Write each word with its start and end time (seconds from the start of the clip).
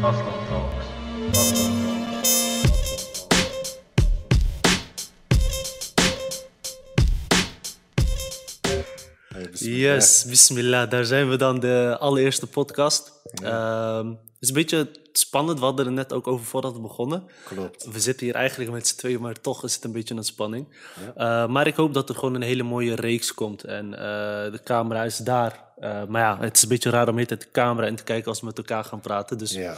Talks. 0.00 0.18
Talks. 0.48 0.86
Yes, 9.60 10.24
bismillah. 10.24 10.90
Daar 10.90 11.04
zijn 11.04 11.28
we 11.28 11.36
dan, 11.36 11.60
de 11.60 11.96
allereerste 12.00 12.46
podcast. 12.46 13.12
Ehm, 13.42 14.08
het 14.08 14.16
is 14.40 14.48
een 14.48 14.54
beetje 14.54 14.90
spannend. 15.12 15.58
We 15.58 15.64
hadden 15.64 15.86
er 15.86 15.92
net 15.92 16.12
ook 16.12 16.26
over 16.26 16.46
voordat 16.46 16.72
we 16.72 16.80
begonnen. 16.80 17.24
Klopt. 17.44 17.88
We 17.92 18.00
zitten 18.00 18.26
hier 18.26 18.34
eigenlijk 18.34 18.70
met 18.70 18.86
z'n 18.86 18.96
tweeën, 18.96 19.20
maar 19.20 19.40
toch 19.40 19.64
is 19.64 19.74
het 19.74 19.84
een 19.84 19.92
beetje 19.92 20.14
een 20.14 20.24
spanning. 20.24 20.68
Eh, 21.16 21.46
maar 21.46 21.66
ik 21.66 21.76
hoop 21.76 21.94
dat 21.94 22.08
er 22.08 22.14
gewoon 22.14 22.34
een 22.34 22.42
hele 22.42 22.62
mooie 22.62 22.94
reeks 22.94 23.34
komt. 23.34 23.64
En 23.64 23.94
eh, 23.94 24.52
de 24.52 24.60
camera 24.64 25.04
is 25.04 25.16
daar. 25.16 25.67
Eh, 25.80 26.02
maar 26.08 26.22
ja, 26.22 26.38
het 26.40 26.56
is 26.56 26.62
een 26.62 26.68
beetje 26.68 26.90
raar 26.90 27.08
om 27.08 27.14
met 27.14 27.28
de 27.28 27.38
camera 27.52 27.86
in 27.86 27.96
te 27.96 28.02
kijken 28.02 28.28
als 28.28 28.40
we 28.40 28.46
met 28.46 28.58
elkaar 28.58 28.84
gaan 28.84 29.00
praten. 29.00 29.38
Dus 29.38 29.52
Ja, 29.52 29.76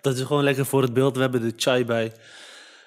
dat 0.00 0.16
is 0.16 0.22
gewoon 0.22 0.44
lekker 0.44 0.66
voor 0.66 0.82
het 0.82 0.92
beeld. 0.94 1.14
We 1.14 1.20
hebben 1.20 1.40
de 1.40 1.52
chai 1.56 1.84
bij. 1.84 2.12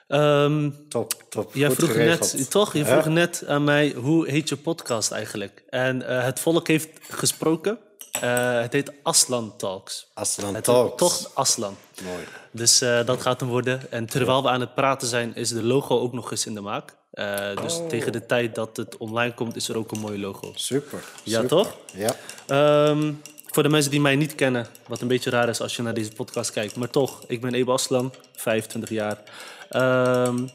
Ehm, 0.07 0.69
top, 0.89 1.13
top. 1.29 1.53
Jij 1.53 1.67
Goed 1.67 1.75
vroeg 1.77 1.91
geregeld. 1.91 2.33
net, 2.37 2.49
toch? 2.51 2.73
Je 2.73 2.79
Ja. 2.79 2.85
vroeg 2.85 3.05
net 3.13 3.43
aan 3.47 3.63
mij, 3.63 3.91
hoe 3.97 4.27
heet 4.29 4.49
je 4.49 4.57
podcast 4.57 5.11
eigenlijk? 5.11 5.63
En 5.69 6.07
eh, 6.07 6.23
het 6.23 6.39
volk 6.39 6.67
heeft 6.67 6.89
gesproken. 7.09 7.77
Eh, 8.21 8.61
het 8.61 8.73
heet 8.73 8.91
Aslan 9.03 9.53
Talks. 9.57 10.07
Aslan 10.13 10.55
Het 10.55 10.63
Talks. 10.63 10.95
Toch 10.97 11.31
Aslan. 11.35 11.75
Mooi. 12.03 12.23
Dus 12.51 12.79
dat 12.79 13.21
gaat 13.21 13.39
hem 13.39 13.49
worden. 13.49 13.91
En 13.91 14.05
terwijl 14.05 14.41
we 14.43 14.49
aan 14.49 14.59
het 14.59 14.75
praten 14.75 15.07
zijn, 15.07 15.35
is 15.35 15.49
de 15.49 15.63
logo 15.63 15.99
ook 15.99 16.13
nog 16.13 16.31
eens 16.31 16.45
in 16.45 16.53
de 16.53 16.61
maak. 16.61 16.95
Eh, 17.13 17.55
dus 17.61 17.77
Oh. 17.77 17.87
tegen 17.87 18.11
de 18.11 18.25
tijd 18.25 18.55
dat 18.55 18.77
het 18.77 18.97
online 18.97 19.33
komt, 19.33 19.55
is 19.55 19.69
er 19.69 19.77
ook 19.77 19.91
een 19.91 19.99
mooi 19.99 20.19
logo. 20.19 20.51
Super. 20.55 21.03
Ja, 21.23 21.33
super. 21.33 21.47
toch? 21.47 21.77
Ja. 21.95 22.15
Ehm, 22.47 23.13
voor 23.45 23.63
de 23.63 23.69
mensen 23.69 23.91
die 23.91 24.01
mij 24.01 24.15
niet 24.15 24.35
kennen, 24.35 24.67
wat 24.87 25.01
een 25.01 25.07
beetje 25.07 25.29
raar 25.29 25.49
is 25.49 25.61
als 25.61 25.75
je 25.75 25.81
naar 25.81 25.93
deze 25.93 26.11
podcast 26.11 26.51
kijkt. 26.51 26.75
Maar 26.75 26.89
toch, 26.89 27.23
ik 27.27 27.41
ben 27.41 27.53
Ebe 27.53 27.71
Aslan, 27.71 28.13
25 28.35 28.89
jaar. 28.89 29.21
Ehm, 29.69 30.47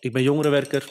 ik 0.00 0.12
ben 0.12 0.22
jongerenwerker. 0.22 0.88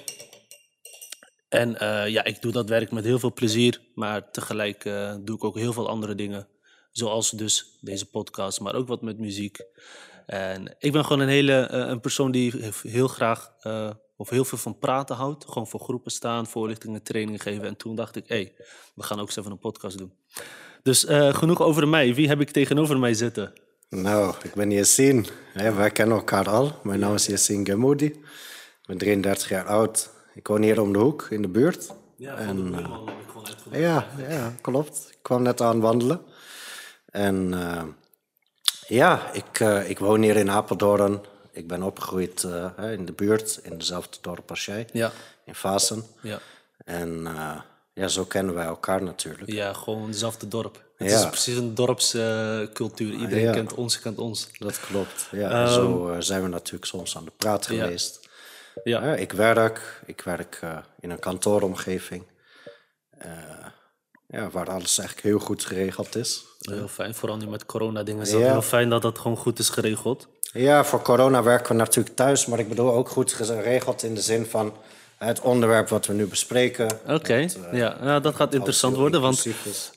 En 1.49 1.79
eh, 1.79 2.07
ja, 2.07 2.23
ik 2.23 2.41
doe 2.41 2.51
dat 2.51 2.69
werk 2.69 2.91
met 2.91 3.03
heel 3.03 3.19
veel 3.19 3.33
plezier. 3.33 3.79
Maar 3.95 4.31
tegelijk 4.31 4.85
eh, 4.85 5.15
doe 5.21 5.35
ik 5.35 5.43
ook 5.43 5.57
heel 5.57 5.73
veel 5.73 5.89
andere 5.89 6.15
dingen. 6.15 6.47
Zoals 6.91 7.29
dus 7.29 7.77
deze 7.81 8.09
podcast, 8.09 8.59
maar 8.59 8.75
ook 8.75 8.87
wat 8.87 9.01
met 9.01 9.19
muziek. 9.19 9.57
En 10.25 10.75
ik 10.79 10.91
ben 10.91 11.03
gewoon 11.03 11.19
een 11.19 11.27
hele 11.27 11.67
een 11.69 11.99
persoon 11.99 12.31
die 12.31 12.53
heel 12.81 13.07
graag 13.07 13.51
of 14.15 14.29
heel 14.29 14.45
veel 14.45 14.57
van 14.57 14.77
praten 14.77 15.15
houdt. 15.15 15.45
Gewoon 15.47 15.67
voor 15.67 15.79
groepen 15.79 16.11
staan, 16.11 16.47
voorlichtingen, 16.47 17.03
trainingen 17.03 17.39
geven. 17.39 17.67
En 17.67 17.77
toen 17.77 17.95
dacht 17.95 18.15
ik, 18.15 18.27
hé, 18.27 18.35
hey, 18.35 18.53
we 18.95 19.03
gaan 19.03 19.19
ook 19.19 19.27
eens 19.27 19.35
even 19.35 19.51
een 19.51 19.59
podcast 19.59 19.97
doen. 19.97 20.13
Dus 20.83 21.05
eh, 21.05 21.33
genoeg 21.33 21.61
over 21.61 21.87
mij. 21.87 22.13
Wie 22.13 22.27
heb 22.27 22.41
ik 22.41 22.49
tegenover 22.49 22.99
mij 22.99 23.13
zitten? 23.13 23.53
Nou, 23.89 24.35
ik 24.43 24.53
ben 24.53 24.71
Yassine. 24.71 25.23
Hè, 25.53 25.73
wij 25.73 25.91
kennen 25.91 26.17
elkaar 26.17 26.49
al. 26.49 26.79
Mijn 26.83 26.99
naam 26.99 27.13
is 27.13 27.25
Yassine 27.25 27.65
Gemoudi. 27.65 28.05
Ik 28.05 28.85
ben 28.85 28.97
33 28.97 29.49
jaar 29.49 29.65
oud. 29.65 30.09
Ik 30.33 30.47
woon 30.47 30.61
hier 30.61 30.81
om 30.81 30.93
de 30.93 30.99
hoek, 30.99 31.27
in 31.29 31.41
de 31.41 31.47
buurt. 31.47 31.93
Ja, 32.17 32.37
En, 32.37 32.45
van 32.47 32.55
de 32.55 32.61
buurman 32.71 33.07
heb 33.07 33.19
ik 33.21 33.27
gewoon 33.27 33.47
uitgevoerd. 33.47 33.77
Ja, 33.77 34.07
ja, 34.29 34.53
klopt. 34.61 35.07
Ik 35.11 35.17
kwam 35.21 35.41
net 35.41 35.61
aan 35.61 35.79
wandelen. 35.79 36.21
En 37.05 37.53
eh, 37.53 37.83
ja, 38.87 39.31
ik, 39.33 39.59
eh, 39.59 39.89
ik 39.89 39.99
woon 39.99 40.21
hier 40.21 40.35
in 40.35 40.49
Apeldoorn. 40.49 41.21
Ik 41.55 41.67
ben 41.67 41.83
opgegroeid 41.83 42.43
eh, 42.43 42.91
in 42.91 43.05
de 43.05 43.11
buurt, 43.11 43.59
in 43.63 43.77
dezelfde 43.77 44.17
dorp 44.21 44.49
als 44.49 44.65
jij. 44.65 44.87
Ja, 44.93 45.11
In 45.45 45.55
Vasen. 45.55 46.03
ja. 46.21 46.39
En 46.85 47.27
eh, 47.27 47.59
ja, 47.93 48.07
zo 48.07 48.25
kennen 48.25 48.53
wij 48.55 48.65
elkaar 48.65 49.03
natuurlijk. 49.03 49.51
ja, 49.51 49.73
gewoon 49.73 50.07
hetzelfde 50.07 50.47
dorp. 50.47 50.83
Het 50.97 51.09
Ja. 51.09 51.19
is 51.19 51.27
precies 51.29 51.57
een 51.57 51.75
dorpscultuur. 51.75 53.11
Iedereen 53.13 53.43
Ja. 53.43 53.51
kent 53.53 53.73
ons, 53.73 53.99
kent 53.99 54.17
ons. 54.17 54.49
Dat 54.57 54.79
klopt. 54.79 55.27
Ja, 55.31 55.61
en 55.61 55.67
zo 55.71 56.09
eh, 56.09 56.15
zijn 56.19 56.41
we 56.41 56.47
natuurlijk 56.47 56.85
soms 56.85 57.17
aan 57.17 57.25
de 57.25 57.31
praat 57.37 57.65
geweest. 57.65 58.19
Ja, 58.83 59.03
Ja, 59.05 59.15
ik 59.15 59.31
werk, 59.31 60.01
ik 60.05 60.21
werk 60.21 60.59
in 60.99 61.09
een 61.09 61.19
kantooromgeving. 61.19 62.23
ja, 64.27 64.49
waar 64.49 64.69
alles 64.69 64.97
eigenlijk 64.97 65.27
heel 65.27 65.39
goed 65.39 65.65
geregeld 65.65 66.15
is. 66.15 66.43
heel 66.59 66.87
fijn. 66.87 67.15
Vooral 67.15 67.37
nu 67.37 67.47
met 67.47 67.65
corona 67.65 68.03
dingen 68.03 68.21
is 68.21 68.31
dat 68.31 68.39
Ja. 68.41 68.51
heel 68.51 68.61
fijn 68.61 68.89
dat 68.89 69.01
dat 69.01 69.19
gewoon 69.19 69.37
goed 69.37 69.59
is 69.59 69.69
geregeld. 69.69 70.27
Ja, 70.55 70.83
voor 70.83 71.01
corona 71.01 71.43
werken 71.43 71.71
we 71.71 71.77
natuurlijk 71.77 72.15
thuis, 72.15 72.45
maar 72.45 72.59
ik 72.59 72.69
bedoel 72.69 72.93
ook 72.93 73.09
goed 73.09 73.33
geregeld 73.33 74.03
in 74.03 74.15
de 74.15 74.21
zin 74.21 74.45
van 74.45 74.73
het 75.17 75.41
onderwerp 75.41 75.89
wat 75.89 76.05
we 76.05 76.13
nu 76.13 76.25
bespreken. 76.25 76.99
Oké, 77.07 77.47
ja. 77.71 77.97
ja, 78.01 78.19
dat 78.19 78.35
gaat 78.35 78.53
interessant 78.53 78.95
worden. 78.95 79.21
Want 79.21 79.47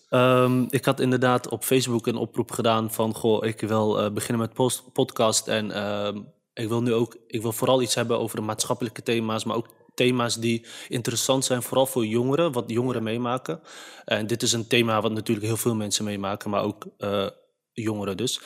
ehm, 0.08 0.64
ik 0.70 0.84
had 0.84 1.00
inderdaad 1.00 1.48
op 1.48 1.64
Facebook 1.64 2.06
een 2.06 2.16
oproep 2.16 2.50
gedaan 2.50 2.92
van... 2.92 3.14
Goh, 3.14 3.46
ik 3.46 3.60
wil 3.60 4.00
eh, 4.00 4.10
beginnen 4.10 4.40
met 4.46 4.52
post 4.52 4.92
podcast. 4.92 5.48
En 5.48 5.70
ehm, 5.72 6.18
ik 6.54 6.68
wil 6.68 6.82
nu 6.82 6.92
ook... 6.92 7.16
Ik 7.26 7.42
wil 7.42 7.52
vooral 7.52 7.82
iets 7.82 7.94
hebben 7.94 8.18
over 8.18 8.36
de 8.36 8.42
maatschappelijke 8.42 9.02
thema's... 9.02 9.44
maar 9.44 9.56
ook 9.56 9.68
thema's 9.94 10.36
die 10.36 10.66
interessant 10.88 11.44
zijn, 11.44 11.62
vooral 11.62 11.86
voor 11.86 12.06
jongeren. 12.06 12.52
Wat 12.52 12.64
jongeren 12.66 13.02
meemaken. 13.02 13.60
En 14.04 14.26
dit 14.26 14.42
is 14.42 14.52
een 14.52 14.66
thema 14.66 15.00
wat 15.00 15.12
natuurlijk 15.12 15.46
heel 15.46 15.56
veel 15.56 15.74
mensen 15.74 16.04
meemaken... 16.04 16.50
maar 16.50 16.62
ook 16.62 16.86
eh, 16.98 17.26
jongeren 17.72 18.16
dus. 18.16 18.40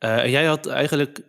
Eh, 0.00 0.18
en 0.18 0.30
jij 0.30 0.44
had 0.44 0.66
eigenlijk... 0.66 1.20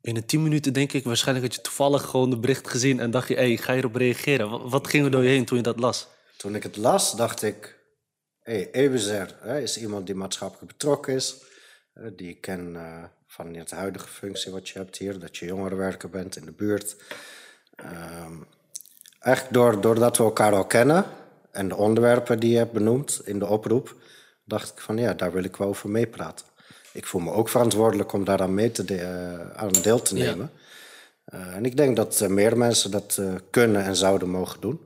Binnen 0.00 0.26
10 0.26 0.42
minuten 0.42 0.72
denk 0.72 0.92
ik, 0.92 1.04
waarschijnlijk 1.04 1.46
had 1.46 1.54
je 1.54 1.62
toevallig 1.62 2.02
gewoon 2.02 2.30
de 2.30 2.38
bericht 2.38 2.68
gezien 2.68 3.00
en 3.00 3.10
dacht 3.10 3.28
je, 3.28 3.34
hé, 3.34 3.46
hey, 3.46 3.56
ga 3.56 3.72
je 3.72 3.78
erop 3.78 3.94
reageren? 3.94 4.68
Wat, 4.68 4.88
ging 4.88 5.04
er 5.04 5.10
door 5.10 5.22
je 5.22 5.28
heen 5.28 5.44
toen 5.44 5.56
je 5.56 5.62
dat 5.62 5.78
las? 5.78 6.08
Toen 6.36 6.54
ik 6.54 6.62
het 6.62 6.76
las, 6.76 7.16
dacht 7.16 7.42
ik... 7.42 7.78
Hé, 8.42 8.52
hey, 8.52 8.70
Ebezer 8.70 9.46
is 9.62 9.78
iemand 9.78 10.06
die 10.06 10.14
maatschappelijk 10.14 10.66
betrokken 10.66 11.14
is. 11.14 11.36
die 12.16 12.28
ik 12.28 12.40
ken 12.40 12.76
eh, 12.76 13.04
van 13.26 13.52
de 13.52 13.64
huidige 13.68 14.08
functie 14.08 14.52
wat 14.52 14.68
je 14.68 14.78
hebt 14.78 14.96
hier. 14.96 15.18
Dat 15.18 15.36
je 15.36 15.46
jongerenwerker 15.46 16.10
bent 16.10 16.36
in 16.36 16.44
de 16.44 16.52
buurt. 16.52 16.96
Ehm, 17.76 18.36
eigenlijk 19.20 19.54
door, 19.54 19.80
doordat 19.80 20.16
we 20.16 20.24
elkaar 20.24 20.52
al 20.52 20.66
kennen... 20.66 21.04
en 21.50 21.68
de 21.68 21.76
onderwerpen 21.76 22.40
die 22.40 22.50
je 22.50 22.58
hebt 22.58 22.72
benoemd 22.72 23.20
in 23.24 23.38
de 23.38 23.46
oproep... 23.46 23.96
dacht 24.44 24.70
ik 24.70 24.80
van 24.80 24.96
ja, 24.96 25.14
daar 25.14 25.32
wil 25.32 25.44
ik 25.44 25.56
wel 25.56 25.68
over 25.68 25.90
meepraten. 25.90 26.46
Ik 26.94 27.06
voel 27.06 27.20
me 27.20 27.30
ook 27.32 27.48
verantwoordelijk 27.48 28.12
om 28.12 28.24
daaraan 28.24 28.54
mee 28.54 28.70
te 28.70 28.84
de- 28.84 28.96
eh, 28.96 29.50
aan 29.62 29.72
deel 29.82 30.02
te 30.02 30.16
Ja. 30.16 30.24
nemen. 30.24 30.50
Eh, 31.24 31.54
en 31.56 31.64
ik 31.64 31.76
denk 31.76 31.96
dat 31.96 32.20
eh, 32.20 32.28
meer 32.28 32.56
mensen 32.58 32.90
dat 32.90 33.20
kunnen 33.50 33.84
en 33.84 33.96
zouden 33.96 34.28
mogen 34.30 34.60
doen. 34.60 34.80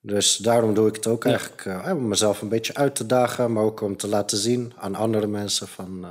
Dus 0.00 0.36
daarom 0.36 0.74
doe 0.74 0.88
ik 0.88 0.94
het 0.94 1.06
ook 1.06 1.24
eigenlijk 1.24 1.84
om 1.92 2.08
mezelf 2.08 2.42
een 2.42 2.48
beetje 2.48 2.74
uit 2.74 2.94
te 2.94 3.06
dagen, 3.06 3.52
maar 3.52 3.62
ook 3.64 3.80
om 3.80 3.96
te 3.96 4.08
laten 4.08 4.38
zien 4.38 4.72
aan 4.76 4.94
andere 4.94 5.26
mensen 5.26 5.68
van 5.68 6.06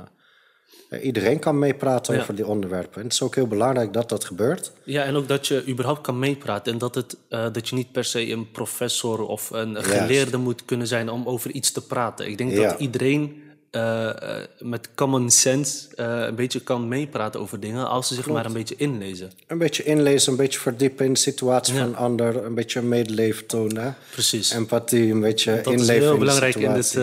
iedereen 1.02 1.38
kan 1.38 1.58
meepraten 1.58 2.14
Ja. 2.14 2.20
over 2.20 2.34
die 2.34 2.46
onderwerpen. 2.46 2.96
En 2.96 3.02
het 3.02 3.12
is 3.12 3.22
ook 3.22 3.34
heel 3.34 3.46
belangrijk 3.46 3.92
dat 3.92 4.08
dat 4.08 4.24
gebeurt. 4.24 4.72
Ja, 4.84 5.02
en 5.04 5.14
ook 5.14 5.28
dat 5.28 5.46
je 5.46 5.66
überhaupt 5.68 6.00
kan 6.00 6.18
meepraten. 6.18 6.72
En 6.72 6.78
dat, 6.78 6.94
het, 6.94 7.16
dat 7.28 7.68
je 7.68 7.74
niet 7.74 7.92
per 7.92 8.04
se 8.04 8.30
een 8.30 8.50
professor 8.50 9.20
of 9.26 9.50
een 9.50 9.84
geleerde 9.84 10.36
moet 10.36 10.64
kunnen 10.64 10.86
zijn 10.86 11.10
om 11.10 11.26
over 11.26 11.50
iets 11.50 11.72
te 11.72 11.86
praten. 11.86 12.26
Ik 12.28 12.38
denk 12.38 12.50
Ja. 12.52 12.68
dat 12.70 12.80
iedereen 12.80 13.42
eh, 13.72 14.08
eh, 14.08 14.46
met 14.58 14.88
common 14.94 15.30
sense 15.30 15.88
eh, 15.96 16.20
een 16.26 16.34
beetje 16.34 16.60
kan 16.60 16.88
meepraten 16.88 17.40
over 17.40 17.60
dingen 17.60 17.88
als 17.88 18.08
ze 18.08 18.14
zich 18.14 18.26
maar 18.26 18.46
een 18.46 18.52
beetje 18.52 18.76
inlezen. 18.76 19.32
Een 19.46 19.58
beetje 19.58 19.82
inlezen, 19.82 20.32
een 20.32 20.38
beetje 20.38 20.60
verdiepen 20.60 21.06
in 21.06 21.12
de 21.12 21.18
situatie 21.18 21.74
van 21.74 21.82
een 21.82 21.96
ander, 21.96 22.44
een 22.44 22.54
beetje 22.54 22.82
medeleven 22.82 23.46
tonen, 23.46 23.96
Precies. 24.10 24.50
empathie, 24.50 25.10
een 25.12 25.20
beetje 25.20 25.60
dat 25.62 25.72
is 25.72 25.80
inleven 25.80 26.02
heel 26.02 26.12
in 26.12 26.18
belangrijk 26.18 26.54
in 26.54 26.74
dit, 26.74 26.94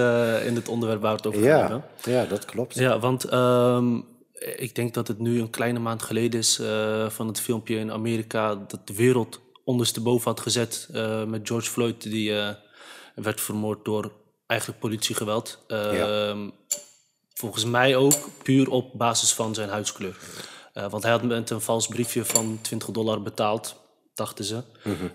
in 0.46 0.54
dit 0.54 0.68
onderwerp 0.68 1.02
waar 1.02 1.12
we 1.12 1.18
het 1.18 1.28
over 1.28 1.44
ja, 1.44 1.84
ja, 2.04 2.26
dat 2.26 2.46
klopt. 2.46 2.76
Ja, 2.76 3.00
want 3.00 3.24
ehm, 3.24 3.96
ik 4.56 4.76
denk 4.76 4.94
dat 4.94 5.08
het 5.08 5.20
nu 5.20 5.40
een 5.40 5.50
kleine 5.50 5.80
maand 5.80 6.02
geleden 6.02 6.40
is 6.40 6.62
van 7.08 7.28
het 7.28 7.40
filmpje 7.40 7.76
in 7.76 7.92
Amerika 7.92 8.56
dat 8.68 8.88
de 8.88 8.96
wereld 8.96 9.40
ondersteboven 9.64 10.32
had 10.32 10.40
gezet 10.40 10.88
met 11.28 11.42
George 11.44 11.70
Floyd, 11.70 12.02
die 12.02 12.34
werd 13.16 13.42
vermoord 13.42 13.86
door 13.86 14.12
eigenlijk 14.50 14.80
politiegeweld. 14.80 15.64
Ehm, 15.68 16.50
Volgens 17.40 17.66
mij 17.66 17.96
ook 17.96 18.14
puur 18.44 18.70
op 18.70 18.98
basis 18.98 19.34
van 19.34 19.54
zijn 19.54 19.70
huidskleur. 19.70 20.18
Eh, 20.74 20.90
want 20.90 21.04
hij 21.04 21.12
had 21.12 21.24
met 21.24 21.50
een 21.50 21.62
vals 21.62 21.88
briefje 21.88 22.26
van 22.26 22.60
20 22.62 22.92
dollar 22.92 23.22
betaald, 23.22 23.76
dachten 24.14 24.46
ze. 24.46 24.64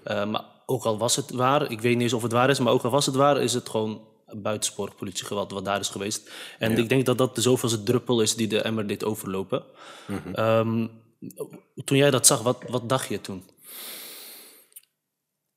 Eh, 0.04 0.26
maar 0.26 0.44
ook 0.66 0.84
al 0.84 0.98
was 0.98 1.16
het 1.16 1.30
waar, 1.30 1.70
ik 1.70 1.80
weet 1.80 1.94
niet 1.94 2.02
eens 2.02 2.12
of 2.12 2.22
het 2.22 2.32
waar 2.32 2.50
is, 2.50 2.58
maar 2.58 2.72
ook 2.72 2.82
al 2.82 2.90
was 2.90 3.06
het 3.06 3.14
waar, 3.14 3.40
is 3.42 3.54
het 3.54 3.68
gewoon 3.68 4.00
buitensporig 4.32 4.96
politiegeweld 4.96 5.50
wat 5.52 5.64
daar 5.64 5.80
is 5.80 5.88
geweest. 5.88 6.30
En 6.58 6.78
ik 6.78 6.88
denk 6.88 7.06
dat 7.06 7.18
dat 7.18 7.34
de 7.34 7.40
zoveelste 7.40 7.82
druppel 7.82 8.20
is 8.20 8.34
die 8.34 8.46
de 8.46 8.60
emmer 8.62 8.86
deed 8.86 9.04
overlopen. 9.04 9.64
Ehm, 10.32 10.86
toen 11.84 11.96
jij 11.96 12.10
dat 12.10 12.26
zag, 12.26 12.42
wat, 12.42 12.62
wat 12.68 12.88
dacht 12.88 13.08
je 13.08 13.20
toen? 13.20 13.44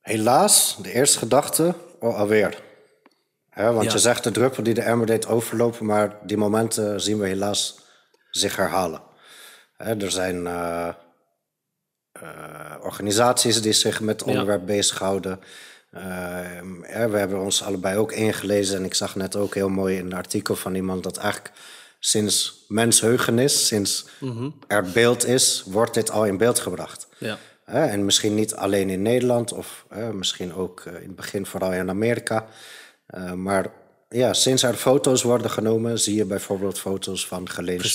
Helaas, 0.00 0.76
de 0.82 0.92
eerste 0.92 1.18
gedachte, 1.18 1.74
oh, 2.00 2.16
alweer. 2.16 2.66
Want 3.64 3.84
Ja. 3.84 3.92
je 3.92 3.98
zegt 3.98 4.24
de 4.24 4.30
druppel 4.30 4.62
die 4.62 4.74
de 4.74 4.80
emmer 4.82 5.06
deed 5.06 5.26
overlopen, 5.26 5.86
maar 5.86 6.16
die 6.22 6.36
momenten 6.36 7.00
zien 7.00 7.18
we 7.18 7.26
helaas 7.26 7.78
zich 8.30 8.56
herhalen. 8.56 9.02
Er 9.76 10.10
zijn 10.10 10.46
eh, 10.46 10.88
eh, 12.12 12.74
organisaties 12.82 13.62
die 13.62 13.72
zich 13.72 14.00
met 14.00 14.20
het 14.20 14.24
Ja. 14.28 14.30
onderwerp 14.32 14.66
bezighouden. 14.66 15.40
Eh, 15.90 16.02
hè, 16.82 17.08
we 17.08 17.18
hebben 17.18 17.40
ons 17.40 17.62
allebei 17.62 17.96
ook 17.96 18.12
ingelezen 18.12 18.76
en 18.76 18.84
ik 18.84 18.94
zag 18.94 19.16
net 19.16 19.36
ook 19.36 19.54
heel 19.54 19.68
mooi 19.68 19.96
in 19.96 20.06
een 20.06 20.12
artikel 20.14 20.56
van 20.56 20.74
iemand 20.74 21.02
dat 21.02 21.16
eigenlijk 21.16 21.54
sinds 22.00 22.64
mensheugenis, 22.68 23.66
sinds 23.66 24.06
er 24.66 24.90
beeld 24.90 25.24
is, 25.26 25.64
wordt 25.66 25.94
dit 25.94 26.10
al 26.10 26.24
in 26.26 26.36
beeld 26.36 26.58
gebracht. 26.58 27.06
Ja. 27.18 27.38
En 27.64 28.04
misschien 28.04 28.34
niet 28.34 28.54
alleen 28.54 28.90
in 28.90 29.02
Nederland, 29.02 29.52
of 29.52 29.86
misschien 30.12 30.54
ook 30.54 30.80
eh, 30.80 30.94
in 30.94 31.06
het 31.06 31.16
begin 31.16 31.46
vooral 31.46 31.72
in 31.72 31.88
Amerika. 31.88 32.46
Eh, 33.08 33.32
maar 33.32 33.72
ja, 34.08 34.32
sinds 34.32 34.62
er 34.62 34.74
foto's 34.74 35.22
worden 35.22 35.50
genomen, 35.50 35.98
zie 35.98 36.14
je 36.14 36.24
bijvoorbeeld 36.24 36.78
foto's 36.80 37.26
van 37.26 37.48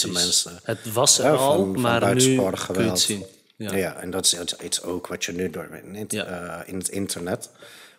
Precies. 0.10 0.12
mensen. 0.24 0.60
Het 0.64 0.94
was 0.94 1.20
er 1.20 1.26
Ja, 1.26 1.32
al, 1.32 1.56
van- 1.56 1.72
van 1.74 1.82
maar 1.82 2.16
nu 2.16 2.36
kun 2.68 2.84
je 2.84 2.90
het 2.90 3.00
zien. 3.00 3.26
Ja. 3.56 3.76
Ja. 3.76 3.96
en 3.96 4.12
dat 4.12 4.26
is 4.26 4.36
iets- 4.64 4.84
ook 4.84 5.08
wat 5.08 5.26
je 5.26 5.32
nu 5.32 5.50
door 5.50 5.68
in, 5.84 6.10
eh, 6.10 6.60
in 6.66 6.78
het 6.78 6.88
internet, 6.90 7.50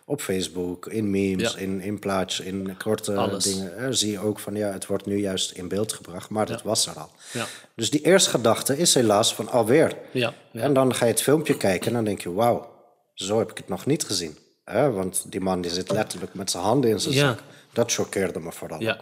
op 0.05 0.21
Facebook, 0.21 0.85
in 0.85 1.09
memes, 1.09 1.55
in, 1.55 1.81
in 1.81 1.99
in 2.39 2.77
korte 2.83 3.13
Alles. 3.15 3.43
dingen, 3.43 3.77
eh, 3.77 3.87
zie 3.89 4.11
je 4.11 4.19
ook 4.19 4.39
van 4.39 4.55
ja, 4.55 4.71
het 4.71 4.85
wordt 4.85 5.05
nu 5.05 5.17
juist 5.19 5.51
in 5.51 5.67
beeld 5.67 5.93
gebracht, 5.93 6.29
maar 6.29 6.45
dat 6.45 6.61
was 6.61 6.87
er 6.87 6.93
al. 6.93 7.09
Ja. 7.33 7.45
Dus 7.75 7.89
die 7.89 8.01
eerste 8.01 8.29
gedachte 8.29 8.77
is 8.77 8.93
helaas 8.93 9.35
van 9.35 9.49
alweer. 9.49 9.97
En 10.53 10.73
dan 10.73 10.95
ga 10.95 11.05
je 11.05 11.11
het 11.11 11.21
filmpje 11.21 11.57
kijken 11.57 11.87
en 11.87 11.93
dan 11.93 12.03
denk 12.03 12.21
je, 12.21 12.33
wauw, 12.33 12.69
zo 13.13 13.39
heb 13.39 13.51
ik 13.51 13.57
het 13.57 13.67
nog 13.67 13.85
niet 13.85 14.03
gezien. 14.03 14.37
Hè, 14.65 14.91
want 14.91 15.25
die 15.29 15.39
man 15.41 15.61
die 15.61 15.71
zit 15.71 15.91
letterlijk 15.91 16.33
met 16.33 16.51
zijn 16.51 16.63
handen 16.63 16.89
in 16.89 16.99
zijn 16.99 17.13
Ja. 17.13 17.27
zak. 17.27 17.39
Dat 17.73 17.91
choqueerde 17.93 18.39
me 18.39 18.51
vooral. 18.51 18.81
Ja. 18.81 18.99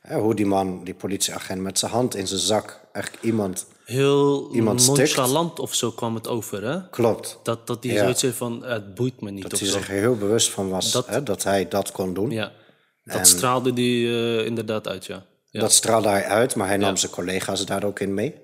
Hè, 0.00 0.18
hoe 0.18 0.34
die 0.34 0.46
man, 0.46 0.84
die 0.84 0.94
politieagent, 0.94 1.60
met 1.62 1.78
zijn 1.78 1.90
hand 1.92 2.14
in 2.16 2.26
zijn 2.26 2.40
zak, 2.40 2.80
eigenlijk 2.92 3.24
iemand 3.24 3.66
Heel 3.84 4.48
Iemand 4.52 4.82
stikt. 4.82 4.98
nonchalant 4.98 5.58
of 5.58 5.74
zo 5.74 5.90
kwam 5.90 6.14
het 6.14 6.28
over, 6.28 6.62
hè? 6.64 6.88
klopt. 6.90 7.38
Dat, 7.42 7.66
dat 7.66 7.84
hij 7.84 7.92
Ja. 7.92 7.98
zoiets 8.02 8.22
heeft 8.22 8.36
van, 8.36 8.64
het 8.64 8.94
boeit 8.94 9.20
me 9.20 9.30
niet 9.30 9.42
Dat 9.50 9.58
hij 9.60 9.68
zo. 9.68 9.78
zich 9.78 9.88
er 9.88 9.94
heel 9.94 10.16
bewust 10.16 10.50
van 10.50 10.68
was 10.68 10.92
Dat- 10.92 11.06
hè, 11.06 11.22
dat 11.22 11.42
hij 11.42 11.68
dat 11.68 11.92
kon 11.92 12.14
doen. 12.14 12.30
Ja. 12.30 12.52
Dat 13.04 13.26
straalde 13.26 13.72
die 13.72 14.08
eh, 14.08 14.46
inderdaad 14.46 14.88
uit, 14.88 15.06
ja. 15.06 15.24
ja. 15.50 15.60
Dat 15.60 15.72
straalde 15.72 16.08
hij 16.08 16.24
uit, 16.24 16.54
maar 16.54 16.66
hij 16.68 16.76
nam 16.76 16.96
zijn 16.96 17.12
collega's 17.12 17.64
daar 17.66 17.84
ook 17.84 18.00
in 18.00 18.14
mee. 18.14 18.34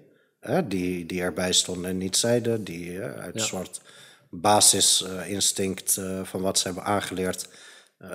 Hè, 0.40 0.66
die, 0.68 1.06
die 1.06 1.20
erbij 1.22 1.52
stonden 1.52 1.90
en 1.90 1.98
niet 1.98 2.16
zeiden. 2.16 2.64
Die 2.64 3.00
eh, 3.00 3.20
uit 3.22 3.34
een 3.34 3.40
soort 3.40 3.80
basisinstinct 4.30 5.96
eh, 5.96 6.20
van 6.24 6.40
wat 6.40 6.58
ze 6.58 6.66
hebben 6.66 6.84
aangeleerd... 6.84 7.48
eh, 7.98 8.08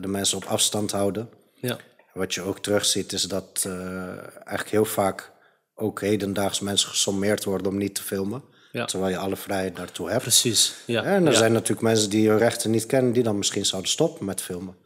de 0.00 0.08
mensen 0.08 0.36
op 0.36 0.44
afstand 0.44 0.90
houden. 0.90 1.28
ja. 1.54 1.78
Wat 2.12 2.34
je 2.34 2.40
ook 2.40 2.58
terugziet 2.58 3.12
is 3.12 3.22
dat 3.22 3.64
eh, 3.66 4.18
eigenlijk 4.18 4.68
heel 4.68 4.84
vaak... 4.84 5.32
ook 5.74 6.00
hedendaags 6.00 6.60
mensen 6.60 6.88
gesommeerd 6.88 7.44
worden 7.44 7.66
om 7.66 7.78
niet 7.78 7.94
te 7.94 8.02
filmen. 8.02 8.42
Ja. 8.72 8.84
Terwijl 8.84 9.10
je 9.12 9.18
alle 9.18 9.36
vrijheid 9.36 9.76
daartoe 9.76 10.10
hebt. 10.10 10.22
Precies, 10.22 10.74
ja. 10.86 11.02
En 11.02 11.26
er 11.26 11.32
ja. 11.32 11.38
zijn 11.38 11.52
natuurlijk 11.52 11.80
mensen 11.80 12.10
die 12.10 12.28
hun 12.28 12.38
rechten 12.38 12.70
niet 12.70 12.86
kennen, 12.86 13.12
die 13.12 13.22
dan 13.22 13.38
misschien 13.38 13.66
zouden 13.66 13.90
stoppen 13.90 14.24
met 14.24 14.40
filmen. 14.40 14.76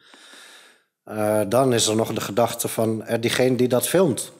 Dan 1.49 1.73
is 1.73 1.87
er 1.87 1.97
nog 1.97 2.13
de 2.13 2.21
gedachte 2.21 2.69
van 2.69 3.05
eh, 3.05 3.21
diegene 3.21 3.57
die 3.57 3.69
dat 3.69 3.89
filmt. 3.89 4.33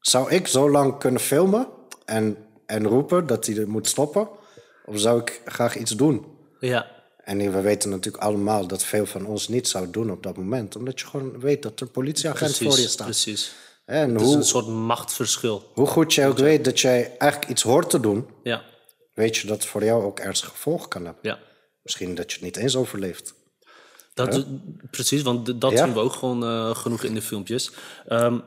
Zou 0.00 0.30
ik 0.30 0.46
zo 0.46 0.70
lang 0.70 0.98
kunnen 0.98 1.20
filmen 1.20 1.68
en, 2.04 2.36
en 2.66 2.86
roepen 2.86 3.26
dat 3.26 3.46
hij 3.46 3.56
er 3.56 3.68
moet 3.68 3.88
stoppen? 3.88 4.28
Of 4.86 5.00
zou 5.00 5.20
ik 5.20 5.40
graag 5.44 5.76
iets 5.76 5.90
doen? 5.90 6.24
Ja, 6.60 6.86
En 7.24 7.52
we 7.52 7.60
weten 7.60 7.90
natuurlijk 7.90 8.24
allemaal 8.24 8.66
dat 8.66 8.84
veel 8.84 9.06
van 9.06 9.26
ons 9.26 9.48
niet 9.48 9.68
zou 9.68 9.90
doen 9.90 10.10
op 10.10 10.22
dat 10.22 10.36
moment. 10.36 10.76
Omdat 10.76 11.00
je 11.00 11.06
gewoon 11.06 11.40
weet 11.40 11.62
dat 11.62 11.80
er 11.80 11.86
politieagent 11.86 12.56
voor 12.56 12.78
je 12.78 12.88
staat. 12.88 13.06
precies. 13.06 13.54
En 13.84 14.10
Het 14.10 14.20
is 14.20 14.26
hoe, 14.26 14.36
een 14.36 14.44
soort 14.44 14.66
machtsverschil. 14.66 15.70
hoe 15.74 15.86
goed 15.86 16.14
je 16.14 16.26
ook 16.26 16.38
weet 16.38 16.64
dat 16.64 16.80
jij 16.80 17.16
eigenlijk 17.18 17.50
iets 17.50 17.62
hoort 17.62 17.90
te 17.90 18.00
doen... 18.00 18.26
Ja, 18.42 18.62
weet 19.14 19.36
je 19.36 19.46
dat 19.46 19.56
het 19.56 19.66
voor 19.66 19.84
jou 19.84 20.04
ook 20.04 20.18
ernstige 20.20 20.50
gevolgen 20.52 20.88
kan 20.88 21.04
hebben. 21.04 21.22
ja. 21.22 21.38
Misschien 21.82 22.14
dat 22.14 22.30
je 22.30 22.36
het 22.36 22.44
niet 22.44 22.56
eens 22.56 22.76
overleeft. 22.76 23.34
Dat, 24.14 24.46
Precies, 24.90 25.22
want 25.22 25.60
dat 25.60 25.78
zien 25.78 25.92
we 25.92 26.00
ook 26.00 26.12
gewoon 26.12 26.44
eh, 26.44 26.76
genoeg 26.76 27.02
in 27.02 27.14
de 27.14 27.22
filmpjes. 27.22 27.70
Ehm, 28.06 28.38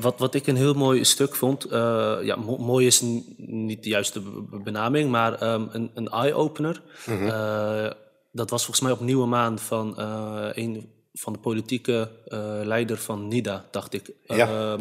wat, 0.00 0.18
wat 0.18 0.34
ik 0.34 0.46
een 0.46 0.56
heel 0.56 0.74
mooi 0.74 1.04
stuk 1.04 1.34
vond, 1.34 1.64
eh, 1.64 2.16
ja, 2.22 2.36
mo- 2.36 2.56
mooi 2.58 2.86
is 2.86 3.00
niet 3.36 3.82
de 3.82 3.88
juiste 3.88 4.20
be- 4.20 4.42
be- 4.50 4.58
benaming, 4.62 5.10
maar 5.10 5.34
ehm, 5.34 5.66
een, 5.72 5.90
een 5.94 6.08
eye-opener. 6.08 6.82
Mhm. 7.06 7.26
Eh, 7.26 7.90
dat 8.32 8.50
was 8.50 8.64
volgens 8.64 8.80
mij 8.80 8.92
op 8.92 9.00
Nieuwe 9.00 9.26
Maan 9.26 9.58
van 9.58 9.98
eh, 9.98 10.46
een 10.52 10.90
van 11.14 11.32
de 11.32 11.38
politieke 11.38 12.10
leider 12.64 12.96
van 12.98 13.28
NIDA, 13.28 13.64
dacht 13.70 13.94
ik. 13.94 14.10
Ja. 14.26 14.48
Ehm, 14.48 14.80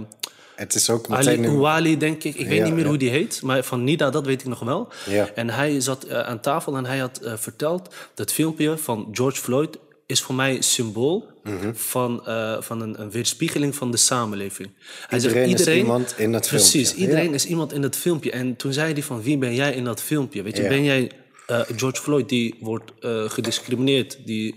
Het 0.55 0.75
is 0.75 0.89
ook 0.89 1.09
Ali 1.09 1.25
meteen... 1.25 1.43
een- 1.43 1.49
Ouali, 1.55 1.97
denk 1.97 2.23
ik. 2.23 2.35
Ik 2.35 2.47
weet 2.47 2.57
Ja, 2.57 2.63
niet 2.63 2.73
meer 2.73 2.83
ja. 2.83 2.89
hoe 2.89 2.97
die 2.97 3.09
heet, 3.09 3.41
maar 3.41 3.63
van 3.63 3.83
Nida, 3.83 4.09
dat 4.09 4.25
weet 4.25 4.41
ik 4.41 4.47
nog 4.47 4.59
wel. 4.59 4.87
Ja. 5.09 5.29
En 5.35 5.49
hij 5.49 5.79
zat 5.79 6.09
aan 6.09 6.39
tafel 6.39 6.75
en 6.77 6.85
hij 6.85 6.97
had 6.97 7.19
verteld... 7.23 7.93
dat 8.13 8.31
filmpje 8.31 8.77
van 8.77 9.07
George 9.11 9.41
Floyd 9.41 9.77
is 10.11 10.21
voor 10.21 10.35
mij 10.35 10.61
symbool... 10.61 11.29
Mhm. 11.43 11.73
van, 11.73 12.25
eh, 12.25 12.61
van 12.61 12.81
een, 12.81 13.01
een 13.01 13.11
weerspiegeling 13.11 13.75
van 13.75 13.91
de 13.91 13.97
samenleving. 13.97 14.69
Hij 15.07 15.19
Iedereen 15.19 15.49
is 15.53 15.67
iemand 15.67 16.13
in 16.17 16.31
dat 16.31 16.47
Precies, 16.47 16.71
filmpje. 16.87 17.01
iedereen 17.01 17.29
Ja. 17.29 17.33
is 17.35 17.45
iemand 17.45 17.73
in 17.73 17.81
dat 17.81 17.95
filmpje. 17.95 18.31
En 18.31 18.55
toen 18.55 18.73
zei 18.73 18.93
hij 18.93 19.03
van, 19.03 19.21
wie 19.21 19.37
ben 19.37 19.55
jij 19.55 19.73
in 19.73 19.83
dat 19.83 20.01
filmpje? 20.01 20.41
Weet 20.41 20.57
je, 20.57 20.63
Ja. 20.63 20.69
ben 20.69 20.83
jij 20.83 21.11
eh, 21.47 21.61
George 21.75 22.01
Floyd 22.01 22.29
die 22.29 22.55
wordt 22.59 22.91
eh, 22.99 23.29
gediscrimineerd... 23.29 24.17
Die, 24.25 24.55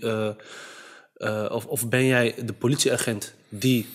of, 1.49 1.65
of 1.65 1.89
ben 1.89 2.05
jij 2.05 2.35
de 2.45 2.53
politieagent 2.53 3.33
die 3.49 3.85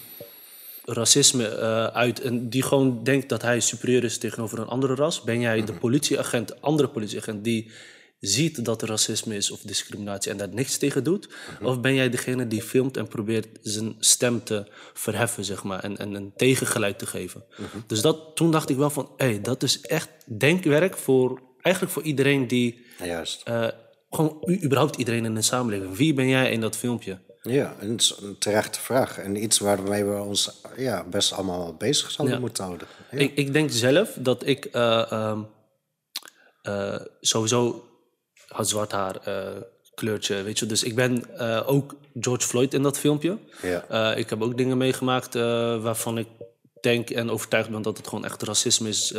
racisme 0.85 1.57
uit 1.93 2.21
en 2.21 2.49
die 2.49 2.63
gewoon 2.63 3.05
denkt 3.05 3.29
dat 3.29 3.43
hij 3.43 3.61
superieur 3.61 4.05
is 4.05 4.19
tegenover 4.19 4.59
een 4.59 4.67
andere 4.67 4.95
ras? 4.95 5.23
Ben 5.23 5.41
jij 5.41 5.65
de 5.65 5.73
politieagent, 5.73 6.63
andere 6.63 6.89
politieagent 6.89 7.45
die 7.45 7.71
ziet 8.21 8.65
dat 8.65 8.83
er 8.83 8.89
racisme 8.89 9.37
is 9.37 9.51
of 9.51 9.61
discriminatie 9.61 10.31
en 10.31 10.37
daar 10.37 10.49
niks 10.49 10.77
tegen 10.79 11.05
doet? 11.05 11.29
Of 11.63 11.81
ben 11.81 11.95
jij 11.95 12.11
degene 12.11 12.47
die 12.47 12.63
filmt 12.63 12.97
en 12.97 13.09
probeert 13.09 13.47
zijn 13.63 13.95
stem 13.99 14.45
te 14.45 14.67
verheffen, 14.95 15.45
zeg 15.45 15.63
maar, 15.63 15.81
en, 15.85 15.97
en 15.97 16.15
een 16.15 16.33
tegengeluid 16.37 16.99
te 16.99 17.07
geven? 17.07 17.45
Dus 17.87 18.01
dat, 18.01 18.37
toen 18.37 18.51
dacht 18.51 18.69
ik 18.71 18.77
wel 18.77 18.91
van, 18.91 19.11
hé, 19.17 19.27
hey, 19.27 19.41
dat 19.41 19.63
is 19.63 19.81
echt 19.81 20.09
denkwerk 20.39 20.97
voor, 20.97 21.41
eigenlijk 21.61 21.95
voor 21.95 22.03
iedereen 22.05 22.47
die, 22.47 22.85
Juist. 23.05 23.43
eh, 23.45 23.69
gewoon 24.11 24.49
überhaupt 24.65 24.97
iedereen 24.97 25.25
in 25.25 25.35
de 25.35 25.43
samenleving. 25.43 25.97
Wie 25.97 26.15
ben 26.15 26.29
jij 26.29 26.51
in 26.51 26.61
dat 26.61 26.77
filmpje? 26.77 27.19
Ja, 27.43 27.77
en 27.81 27.91
het 27.91 28.01
is 28.01 28.17
een 28.21 28.39
terechte 28.39 28.81
vraag. 28.81 29.19
En 29.19 29.43
iets 29.43 29.59
waarmee 29.59 30.05
we 30.05 30.21
ons 30.21 30.61
ja, 30.77 31.05
best 31.05 31.33
allemaal 31.33 31.75
bezig 31.75 32.11
zouden 32.11 32.37
Ja. 32.37 32.43
moeten 32.43 32.65
houden. 32.65 32.87
Ja. 33.11 33.19
Ik, 33.19 33.35
ik 33.37 33.53
denk 33.53 33.71
zelf 33.71 34.17
dat 34.21 34.47
ik 34.47 34.65
eh, 34.65 35.13
ehm, 35.13 35.41
eh, 36.63 37.01
sowieso 37.21 37.85
had 38.51 38.69
zwart 38.69 38.93
haar, 38.93 39.17
eh, 39.17 39.63
kleurtje, 39.95 40.43
weet 40.43 40.59
je. 40.59 40.67
Dus 40.67 40.83
ik 40.83 40.95
ben 40.95 41.39
eh, 41.39 41.63
ook 41.67 41.95
George 42.21 42.47
Floyd 42.47 42.75
in 42.75 42.83
dat 42.83 42.99
filmpje. 42.99 43.39
Ja. 43.63 43.85
Eh, 43.89 44.19
ik 44.19 44.31
heb 44.31 44.43
ook 44.43 44.57
dingen 44.57 44.77
meegemaakt 44.77 45.35
waarvan 45.83 46.19
ik 46.19 46.27
denk 46.81 47.11
en 47.11 47.31
overtuigd 47.31 47.71
ben 47.71 47.83
dat 47.83 47.97
het 47.97 48.09
gewoon 48.09 48.25
echt 48.25 48.43
racisme 48.43 48.89
is. 48.89 49.15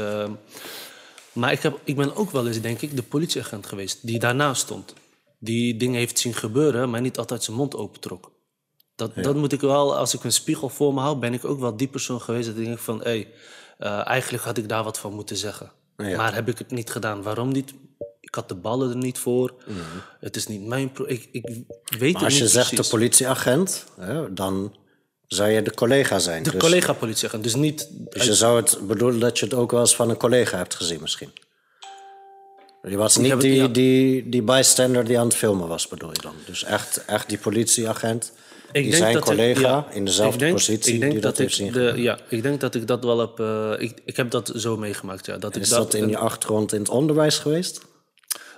maar 1.34 1.52
ik, 1.52 1.62
heb, 1.62 1.80
ik 1.84 1.96
ben 1.96 2.16
ook 2.16 2.32
wel 2.32 2.48
eens, 2.48 2.62
denk 2.62 2.82
ik, 2.82 2.96
de 2.96 3.04
politieagent 3.04 3.66
geweest 3.66 4.08
die 4.08 4.20
daarnaast 4.20 4.62
stond. 4.62 4.94
Die 5.40 5.78
dingen 5.78 6.00
heeft 6.00 6.20
zien 6.20 6.34
gebeuren, 6.34 6.90
maar 6.90 7.02
niet 7.02 7.18
altijd 7.18 7.44
zijn 7.44 7.58
mond 7.58 7.76
opentrok. 7.76 8.32
Dat, 8.96 9.12
dat 9.16 9.36
moet 9.36 9.52
ik 9.52 9.62
wel, 9.62 9.98
als 9.98 10.14
ik 10.14 10.24
een 10.24 10.32
spiegel 10.32 10.70
voor 10.70 10.94
me 10.94 11.00
hou, 11.00 11.18
ben 11.18 11.34
ik 11.34 11.46
ook 11.46 11.60
wel 11.60 11.78
die 11.78 11.88
persoon 11.88 12.22
geweest. 12.22 12.48
Dat 12.48 12.58
ik 12.58 12.66
denk 12.66 12.80
van, 12.80 13.02
hé, 13.04 13.28
hey, 13.78 14.04
eigenlijk 14.04 14.44
had 14.44 14.58
ik 14.58 14.70
daar 14.70 14.84
wat 14.84 15.00
van 15.00 15.14
moeten 15.14 15.38
zeggen. 15.38 15.72
Ja. 15.98 16.18
Maar 16.18 16.34
heb 16.34 16.48
ik 16.48 16.58
het 16.58 16.72
niet 16.72 16.90
gedaan. 16.90 17.22
Waarom 17.22 17.52
niet? 17.52 17.74
Ik 18.32 18.38
had 18.38 18.50
de 18.50 18.56
ballen 18.56 18.90
er 18.90 18.98
niet 18.98 19.18
voor. 19.18 19.54
Mhm. 19.68 19.78
Het 20.20 20.36
is 20.36 20.48
niet 20.48 20.66
mijn... 20.66 20.92
Pro 20.92 21.06
ik, 21.08 21.28
ik 21.32 21.46
weet 22.00 22.14
het 22.14 22.24
Als 22.24 22.38
je 22.38 22.48
zegt 22.48 22.78
de 22.78 22.84
politieagent, 22.90 23.86
hè, 24.00 24.34
dan 24.34 24.76
zou 25.28 25.50
je 25.50 25.62
de 25.62 25.74
collega 25.74 26.20
zijn. 26.20 26.44
De 26.44 26.52
dus, 26.52 26.60
collega-politieagent, 26.62 27.44
dus 27.44 27.56
niet... 27.56 27.88
dus 28.10 28.26
je 28.26 28.34
zou 28.36 28.58
het 28.58 28.78
bedoelen 28.88 29.20
dat 29.20 29.40
je 29.40 29.46
het 29.46 29.54
ook 29.54 29.72
wel 29.72 29.80
eens 29.80 29.96
van 29.96 30.10
een 30.10 30.18
collega 30.18 30.58
hebt 30.58 30.76
gezien 30.76 31.02
misschien. 31.02 31.30
Je 32.84 32.98
was 32.98 33.18
niet 33.18 33.40
die, 33.42 33.56
ja. 33.56 33.68
die, 33.68 34.30
die 34.30 34.42
bystander 34.42 35.06
die 35.06 35.20
aan 35.20 35.26
het 35.28 35.36
filmen 35.36 35.68
was, 35.68 35.88
bedoel 35.88 36.10
je 36.12 36.22
dan? 36.22 36.34
Dus 36.46 36.64
echt, 36.64 37.06
echt 37.06 37.30
die 37.30 37.38
politieagent, 37.38 38.32
die 38.72 38.96
zijn 38.96 39.14
dat 39.14 39.22
ik- 39.22 39.28
collega 39.28 39.60
ja, 39.62 39.88
in 39.92 40.06
dezelfde 40.06 40.34
ik 40.34 40.40
denk- 40.40 40.54
positie 40.54 40.94
ik 40.94 41.00
denk 41.00 41.12
die 41.12 41.22
dat, 41.22 41.38
heeft 41.38 41.60
ik 41.60 41.74
de, 41.74 41.94
Ja, 41.96 42.20
ik 42.30 42.44
denk 42.44 42.60
dat 42.62 42.76
ik 42.76 42.88
dat 42.88 43.04
wel 43.04 43.20
heb... 43.20 43.40
eh, 43.40 43.74
ik, 43.78 44.02
ik 44.06 44.16
heb 44.18 44.32
dat 44.32 44.52
zo 44.56 44.78
meegemaakt, 44.78 45.26
ja. 45.26 45.38
Dat 45.38 45.56
ik 45.56 45.62
Is 45.62 45.70
dat 45.70 45.94
in 45.94 46.04
een- 46.04 46.10
je 46.10 46.18
achtergrond 46.18 46.74
in 46.74 46.80
het 46.80 46.90
onderwijs 46.90 47.38
geweest? 47.38 47.82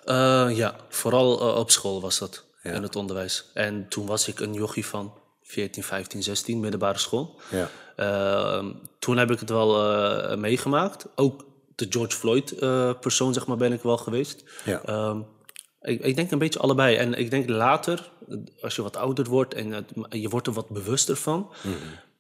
Eh, 0.05 0.50
ja, 0.57 0.75
vooral 0.89 1.39
eh, 1.39 1.55
op 1.60 1.72
school 1.72 2.01
was 2.01 2.19
dat, 2.19 2.45
in 2.63 2.83
het 2.83 2.95
onderwijs. 2.95 3.45
En 3.53 3.86
toen 3.89 4.05
was 4.05 4.27
ik 4.27 4.39
een 4.39 4.53
jochie 4.53 4.86
van 4.86 5.13
14, 5.43 5.83
15, 5.83 6.24
16, 6.24 6.60
middelbare 6.60 6.98
school. 7.00 7.39
Ja. 7.51 7.69
Ehm, 7.95 8.72
toen 9.00 9.17
heb 9.17 9.31
ik 9.31 9.39
het 9.39 9.50
wel 9.50 9.91
eh, 9.93 10.38
meegemaakt. 10.38 11.05
Ook 11.15 11.45
de 11.75 11.86
George 11.89 12.17
Floyd-persoon, 12.17 13.33
zeg 13.33 13.48
maar, 13.48 13.57
ben 13.57 13.74
ik 13.74 13.81
wel 13.81 13.98
geweest. 13.98 14.43
Ja. 14.65 14.81
Ehm, 14.86 15.19
ik, 15.81 16.01
ik 16.01 16.15
denk 16.15 16.31
een 16.31 16.38
beetje 16.38 16.60
allebei. 16.60 16.95
En 16.95 17.13
ik 17.13 17.29
denk 17.29 17.50
later, 17.50 18.10
als 18.62 18.75
je 18.75 18.81
wat 18.81 18.95
ouder 18.98 19.25
wordt 19.29 19.53
en 19.53 19.72
het- 19.72 19.91
je 20.10 20.29
wordt 20.29 20.48
er 20.48 20.53
wat 20.53 20.69
bewuster 20.69 21.15
van... 21.15 21.50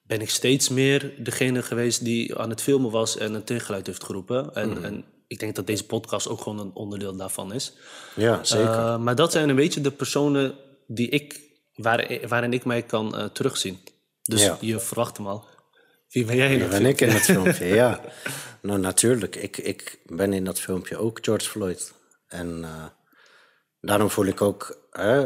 ben 0.07 0.21
ik 0.21 0.29
steeds 0.29 0.69
meer 0.69 1.13
degene 1.17 1.61
geweest 1.61 2.03
die 2.03 2.37
aan 2.37 2.49
het 2.49 2.61
filmen 2.61 2.91
was 2.91 3.17
en 3.17 3.33
een 3.33 3.43
tegengeluid 3.43 3.85
heeft 3.87 4.03
geroepen. 4.03 4.55
En, 4.55 4.83
en 4.83 5.05
ik 5.33 5.39
denk 5.39 5.55
dat 5.55 5.67
deze 5.67 5.85
podcast 5.85 6.27
ook 6.27 6.41
gewoon 6.41 6.59
een 6.59 6.71
onderdeel 6.73 7.15
daarvan 7.15 7.53
is. 7.53 7.73
Ja, 8.15 8.43
zeker. 8.43 8.67
Eh, 8.67 8.97
maar 8.97 9.15
dat 9.15 9.31
zijn 9.31 9.49
een 9.49 9.55
beetje 9.55 9.81
de 9.81 9.91
personen 9.91 10.55
die 10.87 11.09
ik, 11.09 11.39
waar, 11.75 12.19
waarin 12.27 12.53
ik 12.53 12.65
mij 12.65 12.81
kan 12.83 13.17
eh, 13.17 13.25
terugzien. 13.25 13.79
Dus 14.21 14.41
Ja. 14.43 14.57
je 14.61 14.79
verwacht 14.79 15.17
hem 15.17 15.27
al. 15.27 15.45
Wie 16.09 16.25
ben 16.25 16.35
jij 16.35 16.53
in 16.53 16.59
dat 16.59 16.69
ben 16.69 16.85
ik 16.85 17.01
in 17.01 17.09
het 17.09 17.21
filmpje, 17.21 17.65
ja. 17.65 17.99
Nou, 18.61 18.79
natuurlijk. 18.79 19.35
Ik, 19.35 19.57
ik 19.57 19.99
ben 20.05 20.33
in 20.33 20.43
dat 20.45 20.59
filmpje 20.59 20.97
ook 20.97 21.19
George 21.21 21.49
Floyd. 21.49 21.93
En 22.27 22.63
eh, 22.63 22.85
daarom 23.81 24.09
voel 24.09 24.25
ik 24.25 24.41
ook 24.41 24.87
hè, 24.91 25.21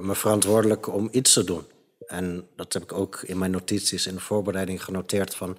me 0.00 0.14
verantwoordelijk 0.14 0.86
om 0.94 1.08
iets 1.12 1.32
te 1.32 1.44
doen. 1.44 1.66
En 2.06 2.48
dat 2.56 2.72
heb 2.72 2.82
ik 2.82 2.92
ook 2.92 3.20
in 3.22 3.38
mijn 3.38 3.50
notities 3.50 4.06
in 4.06 4.14
de 4.14 4.20
voorbereiding 4.20 4.84
genoteerd 4.84 5.34
van... 5.34 5.58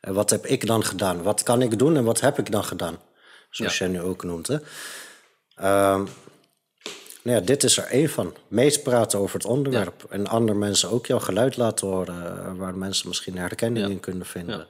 wat 0.00 0.30
heb 0.30 0.46
ik 0.46 0.66
dan 0.66 0.84
gedaan? 0.84 1.22
Wat 1.22 1.42
kan 1.42 1.62
ik 1.62 1.78
doen 1.78 1.96
en 1.96 2.04
wat 2.04 2.20
heb 2.20 2.38
ik 2.38 2.50
dan 2.52 2.64
gedaan? 2.64 2.98
Zoals 3.52 3.78
jij 3.78 3.88
nu 3.88 4.00
ook 4.00 4.24
noemt, 4.24 4.46
hè. 4.46 4.56
Ehm, 5.54 6.04
nou 7.22 7.38
ja, 7.38 7.40
dit 7.40 7.64
is 7.64 7.76
er 7.76 7.84
één 7.84 8.08
van. 8.08 8.34
Meespraten 8.48 9.18
over 9.18 9.36
het 9.36 9.46
onderwerp. 9.46 10.06
En 10.10 10.26
andere 10.26 10.58
mensen 10.58 10.90
ook 10.90 11.06
jouw 11.06 11.18
geluid 11.18 11.56
laten 11.56 11.86
horen... 11.86 12.36
eh, 12.36 12.54
waar 12.56 12.74
mensen 12.74 13.08
misschien 13.08 13.38
herkenning 13.38 13.88
in 13.90 14.00
kunnen 14.00 14.26
vinden. 14.26 14.66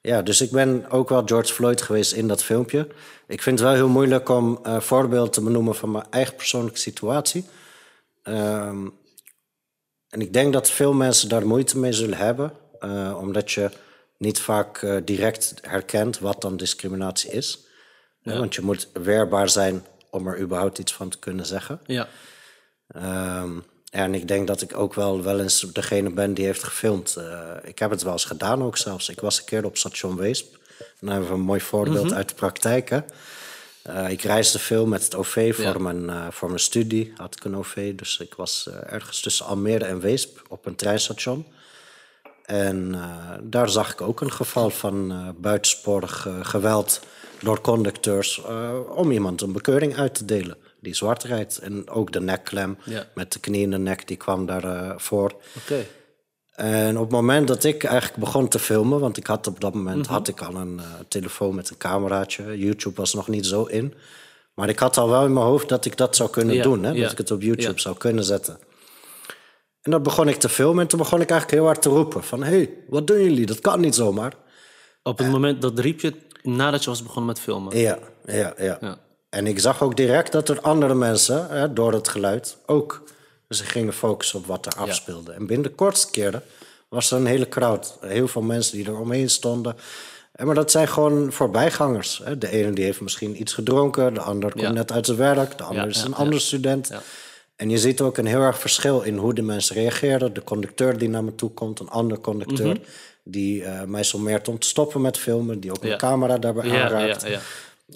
Ja. 0.00 0.22
dus 0.22 0.40
ik 0.40 0.50
ben 0.50 0.90
ook 0.90 1.08
wel 1.08 1.22
George 1.26 1.52
Floyd 1.52 1.82
geweest 1.82 2.12
in 2.12 2.28
dat 2.28 2.42
filmpje. 2.44 2.88
Ik 3.26 3.42
vind 3.42 3.58
het 3.58 3.68
wel 3.68 3.76
heel 3.76 3.88
moeilijk 3.88 4.28
om 4.28 4.58
eh 4.62 4.80
voorbeelden 4.80 5.30
te 5.30 5.40
benoemen... 5.42 5.74
van 5.74 5.90
mijn 5.90 6.04
eigen 6.10 6.34
persoonlijke 6.34 6.78
situatie. 6.78 7.44
Ehm, 8.22 8.86
en 10.08 10.20
ik 10.20 10.32
denk 10.32 10.52
dat 10.52 10.70
veel 10.70 10.92
mensen 10.92 11.28
daar 11.28 11.46
moeite 11.46 11.78
mee 11.78 11.92
zullen 11.92 12.18
hebben... 12.18 12.52
eh, 12.80 13.18
omdat 13.20 13.52
je 13.52 13.70
niet 14.16 14.38
vaak 14.40 14.86
direct 15.04 15.54
herkent 15.60 16.18
wat 16.18 16.40
dan 16.40 16.56
discriminatie 16.56 17.30
is. 17.30 17.70
Want 18.22 18.54
je 18.54 18.62
moet 18.62 18.88
weerbaar 18.92 19.48
zijn 19.48 19.86
om 20.10 20.26
er 20.26 20.40
überhaupt 20.40 20.78
iets 20.78 20.92
van 20.92 21.08
te 21.08 21.18
kunnen 21.18 21.46
zeggen. 21.46 21.80
Ja. 21.86 22.08
Ehm, 22.88 23.58
en 23.90 24.14
ik 24.14 24.28
denk 24.28 24.46
dat 24.46 24.62
ik 24.62 24.76
ook 24.76 24.94
wel, 24.94 25.22
wel 25.22 25.40
eens 25.40 25.60
degene 25.60 26.10
ben 26.10 26.34
die 26.34 26.44
heeft 26.44 26.62
gefilmd. 26.62 27.16
Eh, 27.16 27.50
ik 27.62 27.78
heb 27.78 27.90
het 27.90 28.02
wel 28.02 28.12
eens 28.12 28.24
gedaan 28.24 28.62
ook 28.62 28.76
zelfs. 28.76 29.08
Ik 29.08 29.20
was 29.20 29.38
een 29.38 29.44
keer 29.44 29.64
op 29.64 29.76
station 29.76 30.16
Weesp. 30.16 30.58
Dan 31.00 31.10
hebben 31.10 31.28
we 31.28 31.34
een 31.34 31.40
mooi 31.40 31.60
voorbeeld 31.60 32.12
uit 32.12 32.28
de 32.28 32.34
praktijk. 32.34 32.90
Hè? 32.90 33.00
Eh, 33.82 34.10
ik 34.10 34.22
reisde 34.22 34.58
veel 34.58 34.86
met 34.86 35.04
het 35.04 35.14
OV 35.14 35.54
voor, 35.54 35.64
Ja. 35.64 35.78
mijn, 35.78 36.10
eh, 36.10 36.26
voor 36.30 36.48
mijn 36.48 36.60
studie. 36.60 37.12
Had 37.16 37.36
ik 37.36 37.44
een 37.44 37.56
OV, 37.56 37.94
dus 37.94 38.18
ik 38.18 38.34
was 38.34 38.68
ergens 38.86 39.20
tussen 39.20 39.46
Almere 39.46 39.84
en 39.84 40.00
Weesp 40.00 40.42
op 40.48 40.66
een 40.66 40.76
treinstation. 40.76 41.46
En 42.44 42.94
daar 43.42 43.68
zag 43.68 43.92
ik 43.92 44.00
ook 44.00 44.20
een 44.20 44.32
geval 44.32 44.70
van 44.70 45.34
buitensporig 45.40 46.28
geweld 46.42 47.00
door 47.42 47.60
conducteurs 47.60 48.42
eh, 48.44 48.78
om 48.94 49.10
iemand 49.10 49.40
een 49.40 49.52
bekeuring 49.52 49.96
uit 49.96 50.14
te 50.14 50.24
delen 50.24 50.56
die 50.80 50.94
zwart 50.94 51.22
rijdt. 51.22 51.58
En 51.58 51.90
ook 51.90 52.12
de 52.12 52.20
nekklem 52.20 52.78
Ja. 52.84 53.06
met 53.14 53.32
de 53.32 53.40
knie 53.40 53.62
in 53.62 53.70
de 53.70 53.78
nek, 53.78 54.08
die 54.08 54.16
kwam 54.16 54.46
daarvoor. 54.46 55.00
voor. 55.00 55.32
Oké. 55.62 55.84
En 56.52 56.96
op 56.96 57.02
het 57.02 57.12
moment 57.12 57.48
dat 57.48 57.64
ik 57.64 57.84
eigenlijk 57.84 58.20
begon 58.24 58.48
te 58.48 58.58
filmen, 58.58 59.00
want 59.00 59.16
ik 59.16 59.26
had 59.26 59.46
op 59.46 59.60
dat 59.60 59.74
moment 59.74 60.06
had 60.06 60.28
ik 60.28 60.40
al 60.40 60.54
een 60.54 60.78
eh, 60.78 60.84
telefoon 61.08 61.54
met 61.54 61.70
een 61.70 61.76
cameraatje. 61.76 62.58
YouTube 62.58 62.96
was 62.96 63.14
nog 63.14 63.28
niet 63.28 63.46
zo 63.46 63.64
in. 63.64 63.94
Maar 64.54 64.68
ik 64.68 64.78
had 64.78 64.96
al 64.96 65.08
wel 65.08 65.24
in 65.24 65.32
mijn 65.32 65.46
hoofd 65.46 65.68
dat 65.68 65.84
ik 65.84 65.96
dat 65.96 66.16
zou 66.16 66.30
kunnen 66.30 66.54
Ja, 66.54 66.62
doen. 66.62 66.82
Hè? 66.82 66.90
ja. 66.90 67.02
Dat 67.02 67.12
ik 67.12 67.18
het 67.18 67.30
op 67.30 67.42
YouTube 67.42 67.80
zou 67.80 67.96
kunnen 67.96 68.24
zetten. 68.24 68.58
En 69.82 69.90
dan 69.90 70.02
begon 70.02 70.28
ik 70.28 70.36
te 70.36 70.48
filmen 70.48 70.82
en 70.82 70.88
toen 70.88 70.98
begon 70.98 71.20
ik 71.20 71.30
eigenlijk 71.30 71.60
heel 71.60 71.68
hard 71.70 71.82
te 71.82 71.88
roepen. 71.88 72.24
Van, 72.24 72.42
hé, 72.42 72.50
hey, 72.56 72.70
wat 72.88 73.06
doen 73.06 73.22
jullie? 73.22 73.46
Dat 73.46 73.60
kan 73.60 73.80
niet 73.80 73.94
zomaar. 73.94 74.32
Op 75.02 75.18
het 75.18 75.30
moment 75.30 75.62
dat 75.62 75.78
riep 75.78 76.00
je 76.00 76.14
nadat 76.42 76.84
je 76.84 76.90
was 76.90 77.02
begonnen 77.02 77.26
met 77.26 77.40
filmen. 77.40 77.78
Ja, 77.78 77.98
ja, 78.26 78.54
ja. 78.58 78.78
Ja. 78.80 78.98
En 79.28 79.46
ik 79.46 79.58
zag 79.58 79.82
ook 79.82 79.96
direct 79.96 80.32
dat 80.32 80.48
er 80.48 80.60
andere 80.60 80.94
mensen, 80.94 81.46
hè, 81.50 81.72
door 81.72 81.92
het 81.92 82.08
geluid, 82.08 82.56
ook 82.66 83.02
zich 83.48 83.72
gingen 83.72 83.92
focussen 83.92 84.38
op 84.38 84.46
wat 84.46 84.66
er 84.66 84.72
afspeelde. 84.76 85.32
En 85.32 85.46
binnen 85.46 85.68
de 85.70 85.74
kortste 85.74 86.10
keren 86.10 86.42
was 86.88 87.10
er 87.10 87.16
een 87.18 87.26
hele 87.26 87.48
crowd. 87.48 87.98
Heel 88.00 88.28
veel 88.28 88.42
mensen 88.42 88.76
die 88.76 88.86
er 88.86 88.98
omheen 88.98 89.30
stonden. 89.30 89.76
En 90.32 90.46
Maar 90.46 90.54
dat 90.54 90.70
zijn 90.70 90.88
gewoon 90.88 91.32
voorbijgangers. 91.32 92.20
Hè. 92.24 92.38
De 92.38 92.48
ene 92.50 92.72
die 92.72 92.84
heeft 92.84 93.00
misschien 93.00 93.40
iets 93.40 93.52
gedronken, 93.52 94.14
de 94.14 94.20
ander 94.20 94.50
komt 94.50 94.62
Ja. 94.62 94.70
net 94.72 94.92
uit 94.92 95.06
zijn 95.06 95.18
werk, 95.18 95.58
de 95.58 95.62
ander 95.64 95.82
Ja, 95.82 95.88
is 95.88 96.02
een 96.02 96.10
ja. 96.10 96.16
andere 96.16 96.38
student. 96.40 96.88
Ja. 96.88 97.02
En 97.56 97.70
je 97.70 97.78
ziet 97.78 98.00
ook 98.00 98.16
een 98.18 98.26
heel 98.26 98.40
erg 98.40 98.58
verschil 98.58 99.00
in 99.00 99.16
hoe 99.16 99.34
de 99.34 99.42
mensen 99.42 99.74
reageren. 99.76 100.34
De 100.34 100.44
conducteur 100.44 100.98
die 100.98 101.08
naar 101.08 101.24
me 101.24 101.34
toe 101.34 101.50
komt, 101.50 101.80
een 101.80 101.88
andere 101.90 102.20
conducteur 102.20 102.80
die 103.22 103.64
eh, 103.64 103.82
mij 103.82 104.02
sommeert 104.02 104.48
om 104.48 104.58
te 104.58 104.66
stoppen 104.66 105.00
met 105.00 105.18
filmen, 105.18 105.60
die 105.60 105.70
ook. 105.70 105.84
Ja. 105.84 105.92
een 105.92 105.98
camera 105.98 106.38
daarbij 106.38 106.66
Ja, 106.68 106.82
aanraakt. 106.84 107.22
ja, 107.22 107.28
ja. 107.28 107.40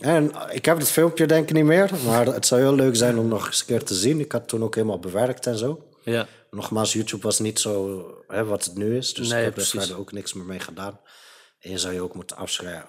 En 0.00 0.32
ik 0.50 0.64
heb 0.64 0.78
het 0.78 0.88
filmpje 0.90 1.26
denk 1.26 1.48
ik 1.48 1.54
niet 1.54 1.64
meer, 1.64 1.90
maar 2.04 2.26
het 2.26 2.46
zou 2.46 2.60
heel 2.60 2.74
leuk 2.74 2.96
zijn 2.96 3.18
om 3.18 3.28
nog 3.28 3.46
eens 3.46 3.60
een 3.60 3.66
keer 3.66 3.82
te 3.84 3.94
zien. 3.94 4.20
Ik 4.20 4.32
had 4.32 4.40
het 4.40 4.50
toen 4.50 4.62
ook 4.62 4.74
helemaal 4.74 4.98
bewerkt 4.98 5.46
en 5.46 5.58
zo. 5.58 5.88
ja. 6.04 6.26
Nogmaals, 6.50 6.92
YouTube 6.92 7.22
was 7.22 7.38
niet 7.38 7.60
zo 7.60 8.04
hè, 8.26 8.44
wat 8.44 8.64
het 8.64 8.74
nu 8.76 8.96
is, 8.96 9.14
dus 9.14 9.28
Nee, 9.28 9.38
ik 9.38 9.44
heb 9.44 9.56
er 9.56 9.64
verder 9.66 9.98
ook 9.98 10.12
niks 10.12 10.32
meer 10.32 10.44
mee 10.44 10.58
gedaan. 10.60 11.00
En 11.60 11.70
je 11.70 11.78
zou 11.78 11.94
je 11.94 12.00
ook 12.00 12.14
moeten 12.14 12.36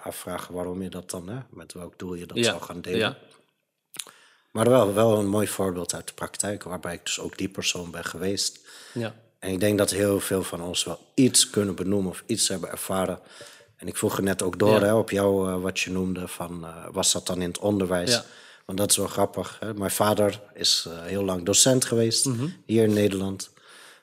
afvragen 0.02 0.54
waarom 0.54 0.82
je 0.82 0.88
dat 0.88 1.10
dan, 1.10 1.28
hè, 1.28 1.38
met 1.50 1.72
welk 1.72 1.98
doel 1.98 2.14
je 2.14 2.26
dat 2.26 2.44
zou 2.44 2.62
gaan 2.62 2.80
delen. 2.80 2.98
Ja. 2.98 3.16
Maar 4.52 4.68
wel, 4.68 4.94
wel 4.94 5.18
een 5.18 5.28
mooi 5.28 5.48
voorbeeld 5.48 5.94
uit 5.94 6.06
de 6.06 6.12
praktijk, 6.14 6.62
waarbij 6.62 6.94
ik 6.94 7.04
dus 7.04 7.20
ook 7.20 7.38
die 7.38 7.48
persoon 7.48 7.90
ben 7.90 8.04
geweest. 8.04 8.58
Ja. 8.94 9.14
En 9.38 9.50
ik 9.52 9.60
denk 9.60 9.78
dat 9.78 9.90
heel 9.90 10.20
veel 10.20 10.42
van 10.42 10.62
ons 10.62 10.84
wel 10.84 10.98
iets 11.14 11.50
kunnen 11.50 11.74
benoemen 11.74 12.10
of 12.10 12.22
iets 12.26 12.48
hebben 12.48 12.70
ervaren. 12.70 13.18
En 13.76 13.86
ik 13.86 13.96
vroeg 13.96 14.16
er 14.16 14.22
net 14.22 14.42
ook 14.42 14.58
door 14.58 14.80
Ja. 14.80 14.80
hè, 14.86 14.94
op 14.94 15.10
jou 15.10 15.48
eh, 15.50 15.60
wat 15.60 15.78
je 15.80 15.90
noemde, 15.90 16.28
van, 16.28 16.64
eh, 16.64 16.86
was 16.92 17.12
dat 17.12 17.26
dan 17.26 17.40
in 17.42 17.48
het 17.48 17.58
onderwijs? 17.58 18.10
Ja. 18.10 18.24
Want 18.66 18.78
dat 18.78 18.90
is 18.90 18.96
wel 18.96 19.06
grappig. 19.06 19.56
Hè? 19.60 19.74
Mijn 19.74 19.90
vader 19.90 20.40
is 20.54 20.86
eh, 20.88 21.02
heel 21.02 21.24
lang 21.24 21.44
docent 21.44 21.84
geweest 21.84 22.24
Mhm. 22.26 22.46
hier 22.66 22.82
in 22.84 22.92
Nederland. 22.92 23.50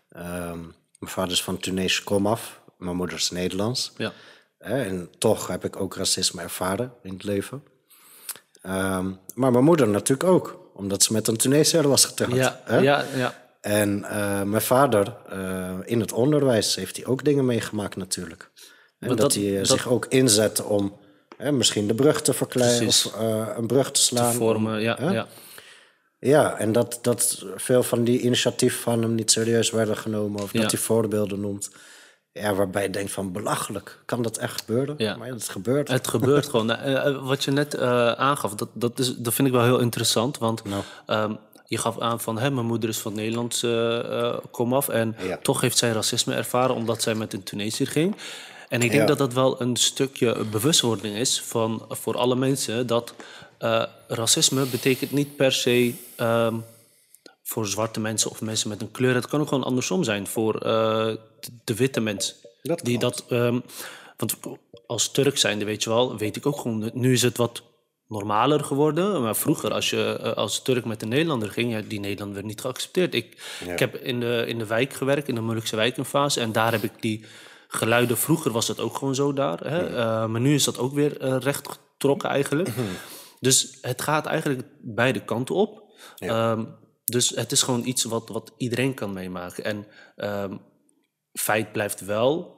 Ehm, 0.09 0.59
mijn 0.99 1.11
vader 1.11 1.31
is 1.31 1.43
van 1.43 1.57
Tunesisch 1.57 2.03
komaf, 2.03 2.59
mijn 2.77 2.95
moeder 2.95 3.15
is 3.17 3.29
Nederlands. 3.29 3.91
Ja. 3.97 4.13
En 4.57 5.09
toch 5.17 5.47
heb 5.47 5.65
ik 5.65 5.75
ook 5.79 5.95
racisme 5.95 6.41
ervaren 6.41 6.93
in 7.03 7.13
het 7.13 7.23
leven. 7.23 7.63
Ehm, 8.61 9.11
maar 9.33 9.51
mijn 9.51 9.63
moeder 9.63 9.87
natuurlijk 9.87 10.29
ook, 10.29 10.69
omdat 10.73 11.03
ze 11.03 11.13
met 11.13 11.27
een 11.27 11.37
Tunesiër 11.37 11.87
was 11.87 12.05
getrouwd. 12.05 12.35
Ja. 12.35 12.61
hè? 12.63 12.77
Ja. 12.77 13.05
Ja. 13.15 13.43
En 13.65 14.03
eh, 14.03 14.41
mijn 14.41 14.61
vader, 14.61 15.15
eh, 15.29 15.73
in 15.83 15.99
het 15.99 16.11
onderwijs, 16.11 16.75
heeft 16.75 16.95
hij 16.95 17.05
ook 17.05 17.23
dingen 17.23 17.45
meegemaakt 17.45 17.95
natuurlijk. 17.95 18.51
En 18.99 19.07
dat, 19.07 19.17
dat- 19.17 19.33
hij 19.33 19.51
eh, 19.51 19.57
dat- 19.57 19.67
zich 19.67 19.87
ook 19.87 20.05
inzet 20.05 20.63
om 20.63 20.97
hè, 21.37 21.51
misschien 21.51 21.87
de 21.87 21.95
brug 21.95 22.21
te 22.21 22.33
verkleinen 22.33 22.77
Precies. 22.79 23.05
of 23.05 23.13
een 23.57 23.67
brug 23.67 23.91
te 23.91 23.99
slaan. 24.01 24.33
Vormen. 24.33 24.81
Ja. 24.81 24.95
Hè? 24.99 25.11
Ja. 25.11 25.27
Ja, 26.19 26.57
en 26.57 26.71
dat, 26.71 26.99
dat 27.01 27.45
veel 27.55 27.83
van 27.83 28.03
die 28.03 28.19
initiatieven 28.19 28.79
van 28.79 29.01
hem 29.01 29.15
niet 29.15 29.31
serieus 29.31 29.69
werden 29.71 29.97
genomen 29.97 30.41
of 30.43 30.53
Ja. 30.53 30.61
dat 30.61 30.71
hij 30.71 30.79
voorbeelden 30.79 31.39
noemt. 31.39 31.69
Ja, 32.31 32.53
waarbij 32.53 32.83
je 32.83 32.89
denkt 32.89 33.11
van 33.11 33.31
belachelijk, 33.31 33.99
kan 34.05 34.21
dat 34.21 34.37
echt 34.37 34.59
gebeuren? 34.61 34.95
Ja. 34.97 35.15
Maar 35.15 35.27
ja, 35.27 35.33
het 35.33 35.49
gebeurt. 35.49 35.87
Het 35.87 36.07
gebeurt 36.07 36.45
gewoon. 36.49 36.65
Nou, 36.65 37.19
wat 37.19 37.43
je 37.43 37.51
net 37.51 37.77
aangaf, 38.17 38.55
dat, 38.55 38.69
dat, 38.73 38.99
is, 38.99 39.15
dat 39.15 39.33
vind 39.33 39.47
ik 39.47 39.53
wel 39.53 39.63
heel 39.63 39.79
interessant. 39.79 40.37
Want 40.37 40.63
Nou. 40.63 40.83
ehm, 41.05 41.33
je 41.65 41.77
gaf 41.77 41.99
aan 41.99 42.19
van, 42.21 42.39
hè, 42.39 42.51
mijn 42.51 42.65
moeder 42.65 42.89
is 42.89 42.97
van 42.97 43.13
Nederlands 43.13 43.63
eh 43.63 43.99
eh, 43.99 44.37
komaf. 44.51 44.89
En 44.89 45.15
Ja. 45.27 45.37
toch 45.41 45.61
heeft 45.61 45.77
zij 45.77 45.91
racisme 45.91 46.33
ervaren 46.33 46.75
omdat 46.75 47.01
zij 47.01 47.15
met 47.15 47.33
een 47.33 47.43
Tunesiër 47.43 47.87
ging. 47.87 48.15
En 48.69 48.81
ik 48.81 48.89
denk 48.89 49.01
Ja. 49.01 49.07
dat 49.07 49.17
dat 49.17 49.33
wel 49.33 49.61
een 49.61 49.75
stukje 49.75 50.43
bewustwording 50.45 51.15
is 51.17 51.41
van, 51.41 51.85
voor 51.89 52.17
alle 52.17 52.35
mensen. 52.35 52.87
Dat 52.87 53.13
eh, 53.57 53.83
racisme 54.07 54.65
betekent 54.65 55.11
niet 55.11 55.35
per 55.35 55.51
se 55.51 55.93
ehm, 56.15 56.55
voor 57.43 57.67
zwarte 57.67 57.99
mensen 57.99 58.31
of 58.31 58.41
mensen 58.41 58.69
met 58.69 58.81
een 58.81 58.91
kleur. 58.91 59.15
Het 59.15 59.27
kan 59.27 59.41
ook 59.41 59.47
gewoon 59.47 59.63
andersom 59.63 60.03
zijn 60.03 60.27
voor 60.27 60.59
de, 61.63 61.75
witte 61.75 61.99
mens. 61.99 62.35
Dat 62.61 62.79
die 62.83 62.99
dat, 62.99 63.23
ehm, 63.29 63.59
want 64.17 64.35
als 64.87 65.11
Turk 65.11 65.37
zijnde, 65.37 65.65
weet 65.65 65.83
je 65.83 65.89
wel, 65.89 66.17
weet 66.17 66.35
ik 66.35 66.45
ook 66.45 66.59
gewoon. 66.59 66.89
Nu 66.93 67.13
is 67.13 67.21
het 67.21 67.37
wat 67.37 67.61
normaler 68.07 68.63
geworden. 68.63 69.21
Maar 69.21 69.35
vroeger, 69.35 69.73
als 69.73 69.89
je 69.89 70.19
eh, 70.21 70.33
als 70.33 70.61
Turk 70.61 70.85
met 70.85 71.01
een 71.01 71.09
Nederlander 71.09 71.51
ging, 71.51 71.71
ja, 71.71 71.81
die 71.87 71.99
Nederlander 71.99 72.35
werd 72.35 72.47
niet 72.47 72.61
geaccepteerd. 72.61 73.13
Ik, 73.13 73.57
ik 73.67 73.79
heb 73.79 73.95
in 73.95 74.19
de, 74.19 74.43
in 74.47 74.57
de 74.57 74.65
wijk 74.65 74.93
gewerkt, 74.93 75.27
in 75.27 75.35
de 75.35 75.41
Molukse 75.41 75.75
wijk 75.75 75.97
een 75.97 76.05
fase. 76.05 76.41
En 76.41 76.51
daar 76.51 76.71
heb 76.71 76.83
ik 76.83 77.01
die 77.01 77.25
geluiden. 77.67 78.17
Vroeger 78.17 78.51
was 78.51 78.67
dat 78.67 78.79
ook 78.79 78.97
gewoon 78.97 79.15
zo 79.15 79.33
daar. 79.33 79.59
Hè? 79.59 79.87
Eh, 79.87 80.25
maar 80.25 80.41
nu 80.41 80.53
is 80.53 80.63
dat 80.63 80.77
ook 80.77 80.93
weer 80.93 81.21
eh, 81.21 81.37
recht 81.39 81.69
getrokken 81.69 82.29
eigenlijk. 82.29 82.69
Dus 83.39 83.77
het 83.81 84.01
gaat 84.01 84.25
eigenlijk 84.25 84.67
beide 84.81 85.25
kanten 85.25 85.55
op. 85.55 85.83
Ehm, 86.17 86.65
dus 87.03 87.29
het 87.29 87.51
is 87.51 87.61
gewoon 87.61 87.85
iets 87.85 88.03
wat, 88.03 88.29
wat 88.29 88.51
iedereen 88.57 88.93
kan 88.93 89.13
meemaken. 89.13 89.63
En 89.63 89.87
ehm, 90.15 90.57
feit 91.33 91.71
blijft 91.71 92.05
wel, 92.05 92.55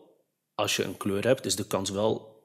als 0.56 0.76
je 0.76 0.84
een 0.84 0.98
kleur 0.98 1.24
hebt, 1.24 1.46
is 1.46 1.56
de 1.56 1.68
kans 1.68 1.90
wel 1.90 2.37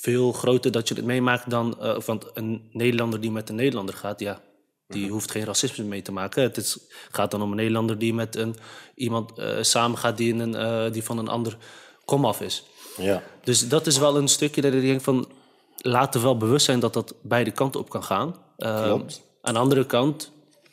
veel 0.00 0.32
groter 0.32 0.70
dat 0.72 0.88
je 0.88 0.94
het 0.94 1.04
meemaakt 1.04 1.50
dan... 1.50 1.80
eh, 1.80 2.00
want 2.00 2.26
een 2.34 2.68
Nederlander 2.72 3.20
die 3.20 3.30
met 3.30 3.48
een 3.48 3.54
Nederlander 3.54 3.94
gaat, 3.94 4.20
ja, 4.20 4.40
die 4.88 5.10
hoeft 5.10 5.30
geen 5.30 5.44
racisme 5.44 5.84
mee 5.84 6.02
te 6.02 6.12
maken. 6.12 6.42
Het 6.42 6.56
is, 6.56 6.78
gaat 7.10 7.30
dan 7.30 7.42
om 7.42 7.50
een 7.50 7.56
Nederlander 7.56 7.98
die 7.98 8.14
met 8.14 8.36
een, 8.36 8.56
iemand 8.94 9.38
eh 9.38 9.56
samengaat 9.60 10.16
die, 10.16 10.32
in 10.32 10.38
een, 10.38 10.54
eh, 10.54 10.92
die 10.92 11.04
van 11.04 11.18
een 11.18 11.28
ander 11.28 11.56
komaf 12.04 12.40
is. 12.40 12.64
Ja. 12.96 13.22
Dus 13.44 13.68
dat 13.68 13.86
is 13.86 13.98
wel 13.98 14.16
een 14.16 14.28
stukje 14.28 14.60
dat 14.60 14.72
ik 14.72 14.80
denk 14.80 15.00
van... 15.00 15.28
laten 15.76 16.20
we 16.20 16.26
wel 16.26 16.36
bewust 16.36 16.64
zijn 16.64 16.80
dat 16.80 16.92
dat 16.92 17.14
beide 17.22 17.50
kanten 17.50 17.80
op 17.80 17.90
kan 17.90 18.04
gaan. 18.04 18.36
Ehm, 18.56 18.84
Klopt. 18.84 19.22
aan 19.42 19.54
de 19.54 19.60
andere 19.60 19.86
kant 19.86 20.30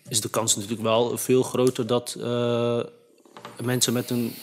is 0.07 0.21
de 0.21 0.29
kans 0.29 0.55
natuurlijk 0.55 0.81
wel 0.81 1.17
veel 1.17 1.43
groter... 1.43 1.87
dat 1.87 2.15
mensen 3.61 3.93
met 3.93 4.09
een 4.09 4.35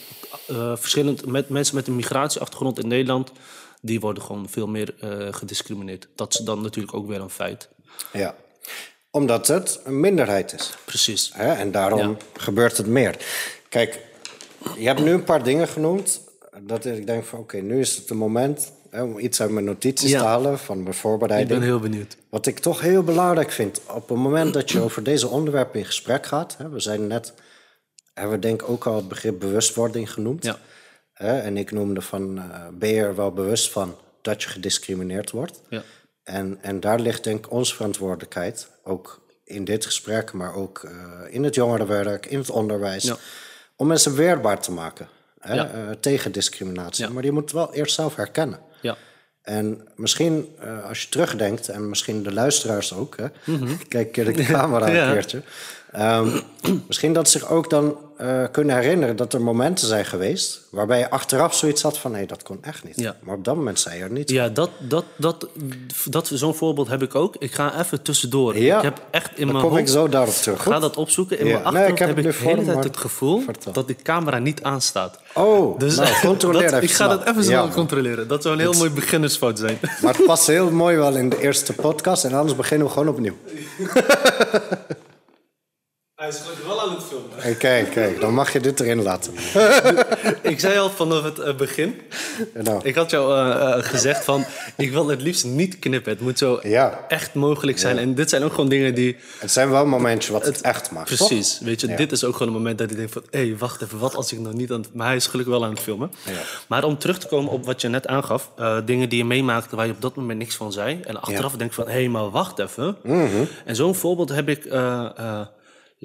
eh, 0.47 0.75
verschillend, 0.75 1.25
met 1.25 1.49
mensen 1.49 1.75
met 1.75 1.87
een 1.87 1.95
migratieachtergrond 1.95 2.79
in 2.79 2.87
Nederland, 2.87 3.31
die 3.85 3.99
worden 3.99 4.23
gewoon 4.23 4.49
veel 4.49 4.67
meer 4.67 4.93
eh, 4.99 5.27
gediscrimineerd. 5.33 6.07
Dat 6.15 6.33
is 6.33 6.39
dan 6.39 6.61
natuurlijk 6.61 6.93
ook 6.93 7.07
weer 7.07 7.21
een 7.21 7.29
feit. 7.29 7.69
Ja. 8.13 8.35
Omdat 9.11 9.47
het 9.47 9.79
een 9.83 9.99
minderheid 9.99 10.53
is. 10.53 10.73
Precies. 10.85 11.31
Hè? 11.33 11.51
En 11.53 11.71
daarom 11.71 12.17
gebeurt 12.37 12.77
het 12.77 12.87
meer. 12.87 13.17
Kijk, 13.69 13.99
je 14.77 14.87
hebt 14.87 14.99
nu 15.01 15.11
een 15.11 15.23
paar 15.23 15.43
dingen 15.43 15.67
genoemd. 15.67 16.21
Dat 16.61 16.85
ik 16.85 17.05
denk 17.07 17.23
van 17.25 17.39
oké, 17.39 17.57
nu 17.57 17.79
is 17.79 17.95
het 17.95 18.09
een 18.09 18.17
moment 18.17 18.71
hè, 18.89 19.01
om 19.03 19.19
iets 19.19 19.41
uit 19.41 19.49
mijn 19.51 19.65
notities 19.65 20.09
Ja. 20.09 20.19
te 20.19 20.25
halen 20.25 20.59
van 20.59 20.77
mijn 20.77 20.89
Ik 20.89 20.95
voorbereiding. 20.95 21.59
ben 21.59 21.67
heel 21.67 21.79
benieuwd. 21.79 22.17
Wat 22.29 22.45
ik 22.45 22.59
toch 22.59 22.81
heel 22.81 23.03
belangrijk 23.03 23.51
vind, 23.51 23.81
op 23.87 24.09
het 24.09 24.17
moment 24.17 24.53
dat 24.53 24.71
je 24.71 24.79
over 24.81 25.03
deze 25.03 25.27
onderwerpen 25.27 25.79
in 25.79 25.85
gesprek 25.85 26.25
gaat, 26.25 26.55
hè, 26.57 26.69
we 26.69 26.79
zijn 26.79 27.07
net, 27.07 27.33
hebben 28.13 28.33
we 28.33 28.39
denk 28.39 28.61
ik 28.61 28.69
ook 28.69 28.85
al 28.87 28.95
het 28.95 29.07
begrip 29.07 29.39
bewustwording 29.39 30.11
genoemd. 30.13 30.43
Ja. 30.43 30.57
Hè, 31.23 31.39
en 31.39 31.57
ik 31.57 31.71
noemde 31.71 32.01
van, 32.01 32.37
eh, 32.37 32.43
ben 32.73 32.89
je 32.89 33.01
er 33.01 33.15
wel 33.15 33.31
bewust 33.31 33.71
van 33.71 33.95
dat 34.21 34.43
je 34.43 34.49
gediscrimineerd 34.49 35.31
wordt? 35.31 35.61
Ja. 35.69 35.83
En, 36.23 36.57
en 36.61 36.79
daar 36.79 36.99
ligt 36.99 37.23
denk 37.23 37.45
ik 37.45 37.51
onze 37.51 37.75
verantwoordelijkheid, 37.75 38.67
ook 38.83 39.21
in 39.45 39.63
dit 39.65 39.85
gesprek, 39.85 40.33
maar 40.33 40.55
ook 40.55 40.83
eh, 40.83 40.91
in 41.29 41.43
het 41.43 41.55
jongerenwerk, 41.55 42.25
in 42.25 42.37
het 42.37 42.49
onderwijs, 42.49 43.03
Ja. 43.03 43.15
om 43.75 43.87
mensen 43.87 44.15
weerbaar 44.15 44.61
te 44.61 44.71
maken 44.71 45.07
hè, 45.39 45.53
Ja. 45.53 45.69
eh, 45.71 45.89
tegen 45.99 46.31
discriminatie. 46.31 47.07
Maar 47.09 47.23
je 47.23 47.31
moet 47.31 47.43
het 47.43 47.51
wel 47.51 47.73
eerst 47.73 47.95
zelf 47.95 48.15
herkennen. 48.15 48.59
Ja. 48.81 48.97
En 49.41 49.87
misschien, 49.95 50.55
als 50.87 51.01
je 51.01 51.09
terugdenkt, 51.09 51.67
en 51.69 51.89
misschien 51.89 52.23
de 52.23 52.33
luisteraars 52.33 52.93
ook, 52.93 53.17
hè? 53.17 53.25
Mhm. 53.53 53.75
kijk 53.87 54.11
keer 54.11 54.33
de 54.33 54.43
camera 54.43 54.89
Ja. 54.91 55.07
een 55.07 55.13
keertje. 55.13 55.41
Ehm, 55.91 56.39
misschien 56.87 57.13
dat 57.13 57.29
zich 57.29 57.49
ook 57.49 57.69
dan 57.69 57.97
eh, 58.23 58.43
kunnen 58.51 58.75
herinneren 58.75 59.15
dat 59.15 59.33
er 59.33 59.41
momenten 59.41 59.87
zijn 59.87 60.05
geweest 60.05 60.61
waarbij 60.69 60.99
je 60.99 61.09
achteraf 61.09 61.53
zoiets 61.55 61.81
had 61.81 61.97
van 61.97 62.11
nee, 62.11 62.27
dat 62.27 62.43
kon 62.43 62.57
echt 62.61 62.83
niet. 62.83 62.99
Ja. 62.99 63.15
Maar 63.23 63.35
op 63.35 63.45
dat 63.45 63.55
moment 63.55 63.79
zei 63.79 63.97
je 63.97 64.03
er 64.03 64.11
niet. 64.11 64.29
Ja, 64.29 64.49
dat, 64.49 64.69
dat, 64.79 65.05
dat, 65.15 65.47
dat, 66.05 66.29
zo'n 66.33 66.55
voorbeeld 66.55 66.87
heb 66.87 67.01
ik 67.01 67.15
ook. 67.15 67.35
Ik 67.39 67.53
ga 67.53 67.79
even 67.79 68.01
tussendoor. 68.01 68.57
Ja, 68.57 68.77
Ik 68.77 68.83
heb 68.83 69.01
echt 69.11 69.29
in 69.37 69.45
Dan 69.45 69.55
mijn 69.55 69.67
kom 69.67 69.77
ik 69.77 69.87
zo 69.87 70.09
daarop 70.09 70.33
terug. 70.33 70.63
Ga 70.63 70.79
dat 70.79 70.97
opzoeken. 70.97 71.39
In 71.39 71.45
Ja. 71.47 71.51
mijn 71.51 71.63
Nee, 71.73 71.81
achterhoofd 71.83 72.01
ik 72.01 72.07
heb 72.07 72.17
ik 72.25 72.39
de 72.41 72.47
hele 72.49 72.65
tijd 72.65 72.83
het 72.83 72.97
gevoel 72.97 73.39
vertel. 73.41 73.73
dat 73.73 73.87
de 73.87 73.95
camera 73.95 74.37
niet 74.39 74.63
aanstaat. 74.63 75.19
Oh, 75.33 75.79
Dus 75.79 75.95
nou, 75.95 76.09
controleer 76.25 76.61
dat- 76.61 76.71
even 76.71 76.83
Ik 76.83 76.89
ga 76.89 76.95
snel. 77.05 77.09
dat 77.17 77.27
even 77.27 77.43
zo 77.43 77.67
controleren. 77.67 78.27
Dat 78.27 78.41
zou 78.41 78.53
een 78.53 78.59
heel 78.59 78.73
mooi 78.73 78.89
beginnersfout 78.89 79.59
zijn. 79.59 79.77
Maar 80.01 80.13
het 80.17 80.25
past 80.25 80.47
heel 80.47 80.71
mooi 80.71 80.95
wel 80.97 81.15
in 81.15 81.29
de 81.29 81.41
eerste 81.41 81.73
podcast 81.73 82.23
en 82.23 82.33
anders 82.33 82.55
beginnen 82.55 82.87
we 82.87 82.93
gewoon 82.93 83.07
opnieuw. 83.09 83.33
Hij 86.23 86.31
is 86.31 86.37
gelukkig 86.37 86.65
wel 86.65 86.81
aan 86.81 86.95
het 86.95 87.03
filmen. 87.03 87.29
Hey, 87.35 87.53
kijk, 87.55 87.91
kijk, 87.91 88.21
dan 88.21 88.33
mag 88.33 88.53
je 88.53 88.59
dit 88.59 88.79
erin 88.79 89.01
laten. 89.01 89.33
Ik 90.53 90.59
zei 90.59 90.77
al 90.79 90.89
vanaf 90.89 91.23
het 91.23 91.39
eh, 91.39 91.55
begin. 91.55 92.01
Nou, 92.53 92.79
Ik 92.83 92.95
had 92.95 93.09
jou 93.09 93.33
eh, 93.33 93.77
eh, 93.77 93.83
gezegd 93.85 94.23
van... 94.23 94.45
Ik 94.77 94.91
wil 94.91 95.07
het 95.07 95.21
liefst 95.21 95.45
niet 95.45 95.79
knippen. 95.79 96.11
Het 96.11 96.21
moet 96.21 96.37
zo 96.37 96.59
Ja. 96.61 97.05
echt 97.07 97.33
mogelijk 97.33 97.79
zijn. 97.79 97.97
En 97.97 98.15
dit 98.15 98.29
zijn 98.29 98.43
ook 98.43 98.53
gewoon 98.53 98.69
dingen 98.69 98.95
die... 98.95 99.17
het 99.39 99.51
zijn 99.51 99.69
wel 99.69 99.85
momentjes 99.85 100.31
wat 100.31 100.45
het 100.45 100.61
echt 100.61 100.91
maakt. 100.91 101.17
toch? 101.17 101.27
Precies. 101.27 101.59
Weet 101.59 101.81
je, 101.81 101.95
dit 101.95 102.11
is 102.11 102.23
ook 102.23 102.33
gewoon 102.33 102.47
een 102.47 102.57
moment 102.59 102.77
dat 102.77 102.91
ik 102.91 102.97
denk 102.97 103.09
van... 103.09 103.23
Hé, 103.29 103.39
hey, 103.39 103.57
wacht 103.57 103.81
even. 103.81 103.99
Wat 103.99 104.15
als 104.15 104.31
ik 104.31 104.39
nog 104.39 104.53
niet 104.53 104.71
aan 104.71 104.81
het... 104.81 104.93
Maar 104.93 105.07
hij 105.07 105.15
is 105.15 105.27
gelukkig 105.27 105.53
wel 105.53 105.63
aan 105.63 105.69
het 105.71 105.79
filmen. 105.79 106.11
Maar 106.67 106.83
om 106.83 106.97
terug 106.97 107.19
te 107.19 107.27
komen 107.27 107.51
op 107.51 107.65
wat 107.65 107.81
je 107.81 107.87
net 107.87 108.07
aangaf. 108.07 108.49
eh, 108.57 108.77
dingen 108.85 109.09
die 109.09 109.17
je 109.17 109.25
meemaakte 109.25 109.75
waar 109.75 109.85
je 109.85 109.91
op 109.91 110.01
dat 110.01 110.15
moment 110.15 110.39
niks 110.39 110.55
van 110.55 110.71
zei. 110.71 110.99
En 111.03 111.21
achteraf 111.21 111.53
denk 111.53 111.73
van... 111.73 111.85
Hé, 111.85 111.91
hey, 111.91 112.07
maar 112.07 112.29
wacht 112.29 112.59
even. 112.59 112.97
Mhm. 113.03 113.43
En 113.65 113.75
zo'n 113.75 113.95
voorbeeld 113.95 114.29
heb 114.29 114.49
ik... 114.49 114.65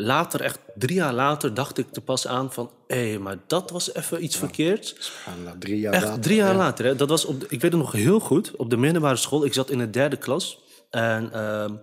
later, 0.01 0.41
echt 0.41 0.59
drie 0.75 0.97
jaar 0.97 1.13
later, 1.13 1.55
dacht 1.55 1.79
ik 1.79 1.87
er 1.97 2.03
pas 2.03 2.27
aan 2.27 2.53
van... 2.53 2.71
Hé, 2.87 3.09
hey, 3.09 3.19
maar 3.19 3.37
dat 3.47 3.71
was 3.71 3.95
even 3.95 4.25
iets 4.25 4.37
verkeerds. 4.37 5.13
En, 5.27 5.43
nou, 5.45 5.59
drie 5.59 5.79
jaar 5.81 5.93
Echt 5.93 6.05
later. 6.05 6.21
drie 6.21 6.37
jaar 6.37 6.55
later. 6.55 6.85
Hè? 6.85 6.97
Dat 6.97 7.09
was 7.09 7.25
op 7.25 7.41
de- 7.41 7.47
ik 7.49 7.61
weet 7.61 7.73
het 7.73 7.81
nog 7.81 7.93
heel 7.93 8.21
goed. 8.21 8.57
Op 8.57 8.71
de 8.71 8.77
middelbare 8.77 9.17
school. 9.17 9.45
Ik 9.45 9.53
zat 9.53 9.71
in 9.71 9.79
de 9.79 9.91
derde 9.91 10.17
klas. 10.17 10.63
En 10.91 11.33
ehm, 11.33 11.75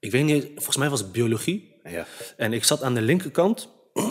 ik 0.00 0.10
weet 0.10 0.24
niet, 0.24 0.46
volgens 0.54 0.76
mij 0.76 0.90
was 0.90 1.00
het 1.00 1.12
biologie. 1.12 1.80
Ja. 1.84 2.06
En 2.36 2.52
ik 2.52 2.64
zat 2.64 2.82
aan 2.82 2.94
de 2.94 3.02
linkerkant. 3.02 3.68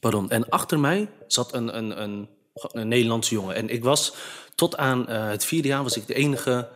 Pardon. 0.00 0.30
En 0.30 0.48
achter 0.48 0.78
mij 0.78 1.08
zat 1.26 1.54
een, 1.54 1.76
een, 1.76 2.02
een, 2.02 2.28
een 2.54 2.88
Nederlandse 2.88 3.34
jongen. 3.34 3.54
En 3.54 3.68
ik 3.68 3.84
was 3.84 4.14
tot 4.54 4.76
aan 4.76 5.08
eh, 5.08 5.28
het 5.28 5.44
vierde 5.44 5.68
jaar 5.68 5.82
was 5.82 5.96
ik 5.96 6.06
de 6.06 6.14
enige 6.14 6.68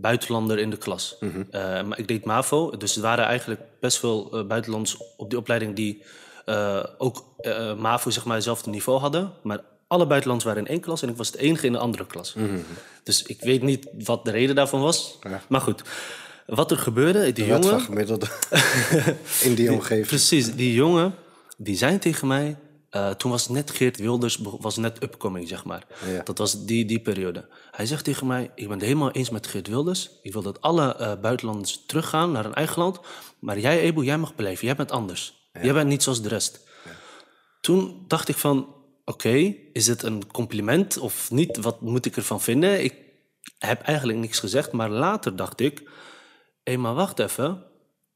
buitenlander 0.00 0.58
in 0.58 0.70
de 0.70 0.76
klas. 0.76 1.16
Eh, 1.50 1.60
maar 1.82 1.98
ik 1.98 2.08
deed 2.08 2.24
MAVO, 2.24 2.76
dus 2.76 2.96
er 2.96 3.02
waren 3.02 3.24
eigenlijk 3.24 3.60
best 3.80 3.98
veel 3.98 4.30
eh, 4.32 4.46
buitenlanders 4.46 4.96
op 5.16 5.30
die 5.30 5.38
opleiding 5.38 5.76
die 5.76 6.02
eh, 6.44 6.84
ook 6.98 7.24
MAVO, 7.78 8.10
zeg 8.10 8.24
maar, 8.24 8.34
hetzelfde 8.34 8.70
niveau 8.70 9.00
hadden. 9.00 9.32
Maar 9.42 9.60
alle 9.86 10.06
buitenlanders 10.06 10.48
waren 10.48 10.66
in 10.66 10.72
één 10.72 10.80
klas 10.80 11.02
en 11.02 11.08
ik 11.08 11.16
was 11.16 11.30
de 11.30 11.38
enige 11.38 11.66
in 11.66 11.74
een 11.74 11.80
andere 11.80 12.06
klas. 12.06 12.34
Dus 13.02 13.22
ik 13.22 13.40
weet 13.40 13.62
niet 13.62 13.88
wat 14.04 14.24
de 14.24 14.30
reden 14.30 14.54
daarvan 14.54 14.80
was. 14.80 15.18
Maar 15.48 15.60
goed, 15.60 15.82
wat 16.46 16.70
er 16.70 16.78
gebeurde, 16.78 17.32
die 17.32 17.46
jongen... 17.46 17.80
gemiddelde 17.80 18.26
in 19.42 19.54
die 19.54 19.72
omgeving. 19.72 20.06
Precies, 20.06 20.54
die 20.54 20.72
jongen, 20.72 21.14
die 21.56 21.76
zei 21.76 21.98
tegen 21.98 22.28
mij... 22.28 22.56
eh, 22.98 23.10
toen 23.10 23.30
was 23.30 23.48
net 23.48 23.70
Geert 23.70 23.96
Wilders, 23.96 24.38
was 24.60 24.76
net 24.76 25.02
upcoming, 25.02 25.48
zeg 25.48 25.64
maar. 25.64 25.86
Ja. 26.06 26.22
Dat 26.22 26.38
was 26.38 26.64
die, 26.64 26.84
die 26.84 27.00
periode. 27.00 27.48
Hij 27.70 27.86
zegt 27.86 28.04
tegen 28.04 28.26
mij, 28.26 28.50
ik 28.54 28.68
ben 28.68 28.76
het 28.76 28.86
helemaal 28.86 29.10
eens 29.10 29.30
met 29.30 29.46
Geert 29.46 29.68
Wilders. 29.68 30.10
Ik 30.22 30.32
wil 30.32 30.42
dat 30.42 30.60
alle 30.60 30.94
eh, 30.94 31.20
buitenlanders 31.20 31.84
teruggaan 31.86 32.32
naar 32.32 32.44
hun 32.44 32.54
eigen 32.54 32.82
land. 32.82 33.00
Maar 33.38 33.58
jij, 33.58 33.80
Ebo, 33.80 34.02
jij 34.02 34.18
mag 34.18 34.34
blijven. 34.34 34.66
Jij 34.66 34.76
bent 34.76 34.90
anders. 34.90 35.50
Jij 35.62 35.72
bent 35.72 35.88
niet 35.88 36.02
zoals 36.02 36.22
de 36.22 36.28
rest. 36.28 36.66
Toen 37.60 38.04
dacht 38.06 38.28
ik 38.28 38.36
van, 38.36 38.74
oké, 39.04 39.54
is 39.72 39.86
het 39.86 40.02
een 40.02 40.26
compliment 40.26 40.98
of 40.98 41.30
niet? 41.30 41.56
Wat 41.56 41.80
moet 41.80 42.06
ik 42.06 42.16
ervan 42.16 42.40
vinden? 42.40 42.84
Ik 42.84 42.94
heb 43.58 43.82
eigenlijk 43.82 44.18
niks 44.18 44.38
gezegd, 44.38 44.72
maar 44.72 44.90
later 44.90 45.36
dacht 45.36 45.60
ik... 45.60 45.90
Hé, 46.62 46.76
maar 46.76 46.94
wacht 46.94 47.18
even. 47.18 47.64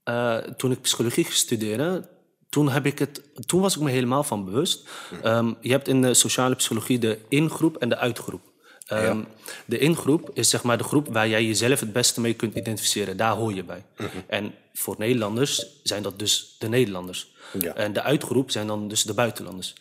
Eh, 0.02 0.36
toen 0.36 0.70
ik 0.70 0.80
psychologie 0.80 1.26
studeerde, 1.30 2.08
toen, 2.52 2.68
heb 2.68 2.86
ik 2.86 2.98
het, 2.98 3.22
toen 3.46 3.60
was 3.60 3.76
ik 3.76 3.82
me 3.82 3.90
helemaal 3.90 4.24
van 4.24 4.44
bewust. 4.44 4.88
Ehm, 5.22 5.52
je 5.60 5.70
hebt 5.70 5.88
in 5.88 6.02
de 6.02 6.14
sociale 6.14 6.54
psychologie 6.54 6.98
de 6.98 7.18
ingroep 7.28 7.76
en 7.76 7.88
de 7.88 7.96
uitgroep. 7.96 8.40
Ehm, 8.86 9.22
De 9.64 9.78
ingroep 9.78 10.30
is 10.34 10.50
zeg 10.50 10.62
maar 10.62 10.78
de 10.78 10.84
groep 10.84 11.08
waar 11.12 11.28
jij 11.28 11.44
jezelf 11.44 11.80
het 11.80 11.92
beste 11.92 12.20
mee 12.20 12.34
kunt 12.34 12.54
identificeren. 12.54 13.16
Daar 13.16 13.36
hoor 13.36 13.54
je 13.54 13.64
bij. 13.64 13.84
En 14.26 14.54
voor 14.72 14.94
Nederlanders 14.98 15.66
zijn 15.82 16.02
dat 16.02 16.18
dus 16.18 16.56
de 16.58 16.68
Nederlanders. 16.68 17.32
Ja. 17.58 17.74
En 17.74 17.92
de 17.92 18.02
uitgroep 18.02 18.50
zijn 18.50 18.66
dan 18.66 18.88
dus 18.88 19.02
de 19.02 19.14
buitenlanders. 19.14 19.74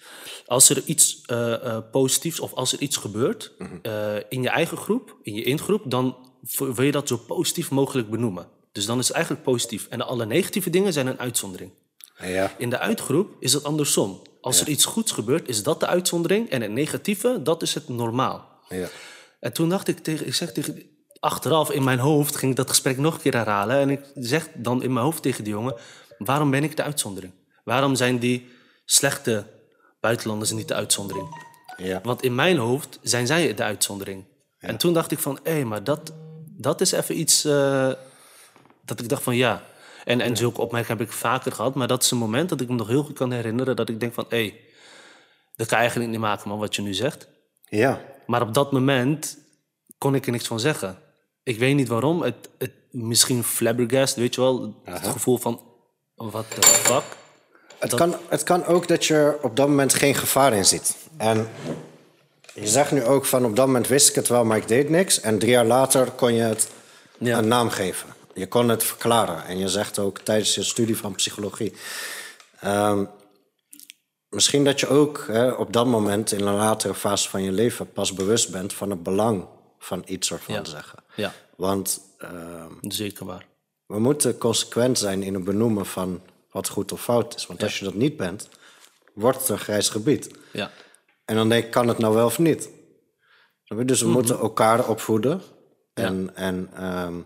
Als 0.46 0.70
er 0.70 0.84
iets 0.86 1.22
eh, 1.26 1.54
eh, 1.54 1.78
positiefs 1.92 2.40
of 2.40 2.54
als 2.54 2.74
er 2.74 2.80
iets 2.80 2.98
gebeurt 2.98 3.52
eh, 3.82 4.16
in 4.30 4.42
je 4.42 4.50
eigen 4.50 4.78
groep, 4.78 5.16
in 5.24 5.34
je 5.34 5.44
ingroep, 5.44 5.82
dan 5.86 6.16
wil 6.58 6.86
je 6.86 6.92
dat 6.92 7.08
zo 7.08 7.18
positief 7.18 7.72
mogelijk 7.72 8.10
benoemen. 8.10 8.48
Dus 8.72 8.86
dan 8.86 9.00
is 9.00 9.08
het 9.08 9.16
eigenlijk 9.16 9.46
positief. 9.46 9.88
En 9.90 10.02
alle 10.02 10.26
negatieve 10.26 10.70
dingen 10.70 10.94
zijn 10.94 11.08
een 11.08 11.20
uitzondering. 11.20 11.72
Ja. 12.24 12.52
In 12.58 12.70
de 12.70 12.80
uitgroep 12.80 13.36
is 13.40 13.54
het 13.54 13.64
andersom. 13.64 14.22
Als 14.42 14.62
er 14.62 14.68
iets 14.68 14.86
goeds 14.86 15.12
gebeurt, 15.12 15.48
is 15.48 15.64
dat 15.64 15.80
de 15.80 15.88
uitzondering. 15.88 16.50
En 16.50 16.62
het 16.62 16.72
negatieve, 16.72 17.42
dat 17.44 17.62
is 17.62 17.74
het 17.74 17.90
normaal. 17.90 18.50
Ja. 18.70 18.88
En 19.40 19.54
toen 19.54 19.70
dacht 19.70 19.88
ik 19.88 20.00
tegen, 20.00 20.28
ik 20.28 20.34
zeg 20.34 20.52
tegen, 20.52 20.84
achteraf 21.20 21.72
in 21.72 21.84
mijn 21.84 22.00
hoofd 22.00 22.36
ging 22.36 22.52
ik 22.52 22.58
dat 22.58 22.70
gesprek 22.70 22.98
nog 22.98 23.14
een 23.14 23.22
keer 23.22 23.34
herhalen. 23.36 23.76
En 23.76 23.90
ik 23.90 24.02
zeg 24.16 24.48
dan 24.54 24.84
in 24.84 24.94
mijn 24.94 25.06
hoofd 25.06 25.22
tegen 25.22 25.44
die 25.44 25.54
jongen, 25.54 25.76
waarom 26.18 26.52
ben 26.52 26.64
ik 26.64 26.76
de 26.76 26.84
uitzondering? 26.84 27.34
Waarom 27.64 27.96
zijn 27.96 28.20
die 28.20 28.50
slechte 28.86 29.46
buitenlanders 30.00 30.52
niet 30.52 30.68
de 30.68 30.74
uitzondering? 30.74 31.28
Ja. 31.78 32.00
Want 32.04 32.24
in 32.24 32.36
mijn 32.36 32.58
hoofd 32.58 33.00
zijn 33.02 33.28
zij 33.28 33.54
de 33.54 33.64
uitzondering. 33.64 34.26
En 34.60 34.78
toen 34.78 34.94
dacht 34.94 35.12
ik 35.12 35.20
van, 35.20 35.40
hé, 35.44 35.64
maar 35.64 35.84
dat, 35.84 36.14
dat 36.58 36.82
is 36.82 36.92
even 36.92 37.20
iets 37.20 37.46
eh, 37.46 37.92
dat 38.86 39.00
ik 39.00 39.10
dacht 39.10 39.24
van 39.24 39.36
ja. 39.36 39.64
En, 40.06 40.22
en 40.22 40.36
zulke 40.38 40.62
opmerkingen 40.62 40.98
heb 40.98 41.08
ik 41.08 41.14
vaker 41.14 41.52
gehad, 41.52 41.76
maar 41.76 41.88
dat 41.88 42.04
is 42.04 42.12
een 42.12 42.18
moment 42.18 42.50
dat 42.50 42.62
ik 42.62 42.68
me 42.70 42.76
nog 42.76 42.88
heel 42.88 43.04
goed 43.04 43.18
kan 43.18 43.32
herinneren 43.32 43.76
dat 43.76 43.90
ik 43.90 44.00
denk 44.00 44.14
van, 44.14 44.26
hé, 44.30 44.54
dat 45.56 45.68
kan 45.68 45.78
je 45.78 45.84
eigenlijk 45.84 46.12
niet 46.12 46.20
maken, 46.20 46.50
man, 46.50 46.60
wat 46.60 46.76
je 46.76 46.82
nu 46.82 46.94
zegt. 46.94 47.28
ja. 47.70 48.02
Maar 48.26 48.42
op 48.42 48.54
dat 48.54 48.72
moment 48.72 49.38
kon 49.98 50.16
ik 50.16 50.26
er 50.26 50.32
niks 50.32 50.48
van 50.48 50.60
zeggen. 50.60 50.98
Ik 51.44 51.60
weet 51.60 51.76
niet 51.76 51.88
waarom. 51.88 52.22
Het, 52.22 52.50
het, 52.58 52.72
misschien 52.92 53.44
flabbergast, 53.44 54.16
weet 54.16 54.36
je 54.36 54.42
wel. 54.42 54.82
Het 54.84 55.08
gevoel 55.08 55.38
van, 55.38 55.62
what 56.16 56.46
the 56.50 56.62
fuck? 56.68 57.04
Het, 57.80 57.94
kan, 57.94 58.16
het 58.30 58.44
kan 58.44 58.66
ook 58.66 58.88
dat 58.88 59.06
je 59.06 59.38
op 59.42 59.56
dat 59.56 59.68
moment 59.68 59.94
geen 59.94 60.16
gevaar 60.16 60.54
in 60.54 60.66
ziet. 60.66 60.96
En 61.18 61.50
je 62.54 62.68
zegt 62.68 62.92
nu 62.92 63.04
ook 63.04 63.26
van 63.26 63.46
op 63.46 63.56
dat 63.56 63.66
moment 63.66 63.88
wist 63.88 64.10
ik 64.10 64.16
het 64.16 64.28
wel, 64.28 64.46
maar 64.46 64.58
ik 64.58 64.68
deed 64.68 64.90
niks. 64.90 65.20
En 65.22 65.40
drie 65.40 65.52
jaar 65.52 65.66
later 65.66 66.12
kon 66.12 66.34
je 66.34 66.42
het 66.42 66.70
Ja. 67.18 67.38
een 67.38 67.48
naam 67.48 67.70
geven. 67.70 68.10
Je 68.34 68.48
kon 68.48 68.70
het 68.70 68.84
verklaren. 68.84 69.46
En 69.46 69.58
je 69.58 69.68
zegt 69.68 70.00
ook 70.00 70.20
tijdens 70.20 70.56
je 70.56 70.64
studie 70.64 70.98
van 70.98 71.16
psychologie. 71.16 71.74
Ehm, 72.60 73.06
misschien 74.30 74.64
dat 74.64 74.80
je 74.80 74.88
ook 74.88 75.26
hè, 75.28 75.52
op 75.52 75.74
dat 75.74 75.86
moment 75.86 76.32
in 76.32 76.46
een 76.48 76.54
latere 76.56 76.94
fase 76.94 77.30
van 77.30 77.44
je 77.44 77.52
leven 77.52 77.92
pas 77.92 78.14
bewust 78.14 78.52
bent 78.52 78.74
van 78.74 78.90
het 78.90 79.04
belang 79.04 79.46
van 79.80 80.04
iets 80.06 80.32
ervan 80.32 80.56
Ja. 80.56 80.64
zeggen. 80.66 81.00
Ja, 81.16 81.34
Want 81.56 82.02
ehm, 82.18 82.72
zeker 82.82 83.26
waar. 83.26 83.46
we 83.86 84.00
moeten 84.00 84.38
consequent 84.38 84.98
zijn 85.00 85.24
in 85.24 85.34
het 85.34 85.44
benoemen 85.44 85.86
van 85.86 86.22
wat 86.52 86.68
goed 86.70 86.92
of 86.92 87.02
fout 87.02 87.36
is. 87.36 87.46
Want 87.48 87.64
als 87.64 87.80
je 87.80 87.86
dat 87.86 87.94
niet 87.94 88.18
bent, 88.18 88.50
wordt 89.14 89.40
het 89.40 89.50
een 89.50 89.60
grijs 89.60 89.90
gebied. 89.90 90.30
Ja, 90.54 90.72
En 91.26 91.36
dan 91.36 91.50
denk 91.50 91.64
ik, 91.66 91.72
kan 91.72 91.88
het 91.88 91.98
nou 91.98 92.16
wel 92.16 92.26
of 92.26 92.40
niet? 92.40 92.70
Dus 93.86 94.02
we 94.02 94.08
moeten 94.08 94.38
elkaar 94.40 94.88
opvoeden. 94.90 95.42
En, 95.94 96.32
en 96.36 96.70
ehm, 96.76 97.20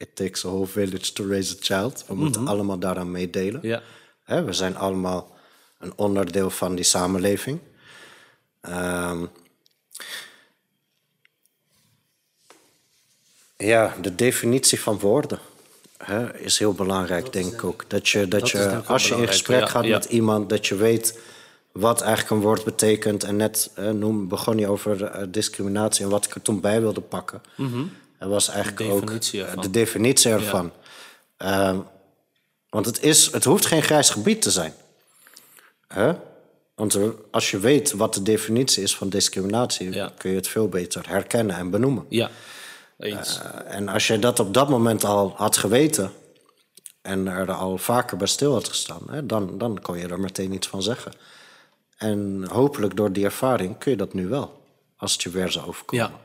it 0.00 0.16
takes 0.16 0.44
a 0.44 0.48
whole 0.48 0.66
village 0.66 1.12
to 1.12 1.28
raise 1.28 1.54
a 1.54 1.56
child. 1.60 2.04
We 2.06 2.14
moeten 2.14 2.46
allemaal 2.46 2.78
daaraan 2.78 3.10
meedelen. 3.10 3.60
Ja. 3.62 3.82
Hè, 4.24 4.44
we 4.44 4.52
zijn 4.52 4.76
allemaal 4.76 5.36
een 5.78 5.92
onderdeel 5.96 6.50
van 6.50 6.74
die 6.74 6.84
samenleving. 6.84 7.58
Ehm, 8.60 9.24
ja, 13.56 13.94
de 14.00 14.14
definitie 14.14 14.80
van 14.80 14.98
woorden 14.98 15.38
hè, 15.96 16.38
is 16.38 16.58
heel 16.58 16.72
belangrijk, 16.72 17.32
denk 17.32 17.52
ik 17.52 17.64
ook. 17.64 17.84
Dat 17.88 18.08
je, 18.08 18.28
dat 18.28 18.50
je 18.50 18.82
als 18.86 19.08
je 19.08 19.14
in 19.14 19.26
gesprek 19.26 19.60
ja, 19.60 19.66
gaat 19.66 19.84
ja. 19.84 19.96
met 19.96 20.04
iemand, 20.04 20.48
dat 20.48 20.66
je 20.66 20.76
weet 20.76 21.18
wat 21.72 22.00
eigenlijk 22.00 22.30
een 22.30 22.40
woord 22.40 22.64
betekent. 22.64 23.24
En 23.24 23.36
net 23.36 23.70
noem, 23.92 24.28
begon 24.28 24.58
je 24.58 24.68
over 24.68 25.04
eh, 25.04 25.26
discriminatie. 25.28 26.04
En 26.04 26.10
wat 26.10 26.24
ik 26.24 26.34
er 26.34 26.42
toen 26.42 26.60
bij 26.60 26.80
wilde 26.80 27.00
pakken, 27.00 27.40
dat 28.20 28.28
was 28.28 28.48
eigenlijk. 28.48 28.78
De 28.78 28.84
definitie 29.00 29.40
ook 29.42 29.46
ervan. 29.48 29.62
de 29.62 29.70
definitie 29.70 30.30
ervan. 30.30 30.72
Ehm, 31.36 31.78
want 32.68 32.86
het, 32.86 33.02
is, 33.02 33.32
het 33.32 33.44
hoeft 33.44 33.66
geen 33.66 33.82
grijs 33.82 34.10
gebied 34.10 34.42
te 34.42 34.50
zijn. 34.50 34.74
Hè? 35.88 36.12
Want 36.74 36.98
als 37.30 37.50
je 37.50 37.58
weet 37.58 37.92
wat 37.92 38.14
de 38.14 38.22
definitie 38.22 38.82
is 38.82 38.96
van 38.96 39.08
discriminatie, 39.08 39.92
Ja. 39.92 40.12
kun 40.18 40.30
je 40.30 40.36
het 40.36 40.48
veel 40.48 40.68
beter 40.68 41.08
herkennen 41.08 41.56
en 41.56 41.70
benoemen. 41.70 42.06
Ja, 42.08 42.30
eens. 42.98 43.40
Eh, 43.40 43.74
en 43.74 43.88
als 43.88 44.06
je 44.06 44.18
dat 44.18 44.40
op 44.40 44.54
dat 44.54 44.68
moment 44.68 45.04
al 45.04 45.32
had 45.36 45.56
geweten 45.56 46.12
en 47.02 47.26
er 47.26 47.52
al 47.52 47.78
vaker 47.78 48.16
bij 48.16 48.26
stil 48.26 48.52
had 48.52 48.68
gestaan, 48.68 49.02
hè, 49.10 49.26
dan, 49.26 49.58
dan 49.58 49.80
kon 49.82 49.98
je 49.98 50.08
er 50.08 50.20
meteen 50.20 50.52
iets 50.52 50.66
van 50.68 50.82
zeggen. 50.82 51.12
En 51.96 52.46
hopelijk 52.50 52.96
door 52.96 53.12
die 53.12 53.24
ervaring 53.24 53.78
kun 53.78 53.90
je 53.90 53.96
dat 53.96 54.14
nu 54.14 54.28
wel, 54.28 54.62
als 54.96 55.12
het 55.12 55.22
je 55.22 55.30
weer 55.30 55.50
zou 55.50 55.66
overkomen. 55.66 56.06
ja, 56.06 56.20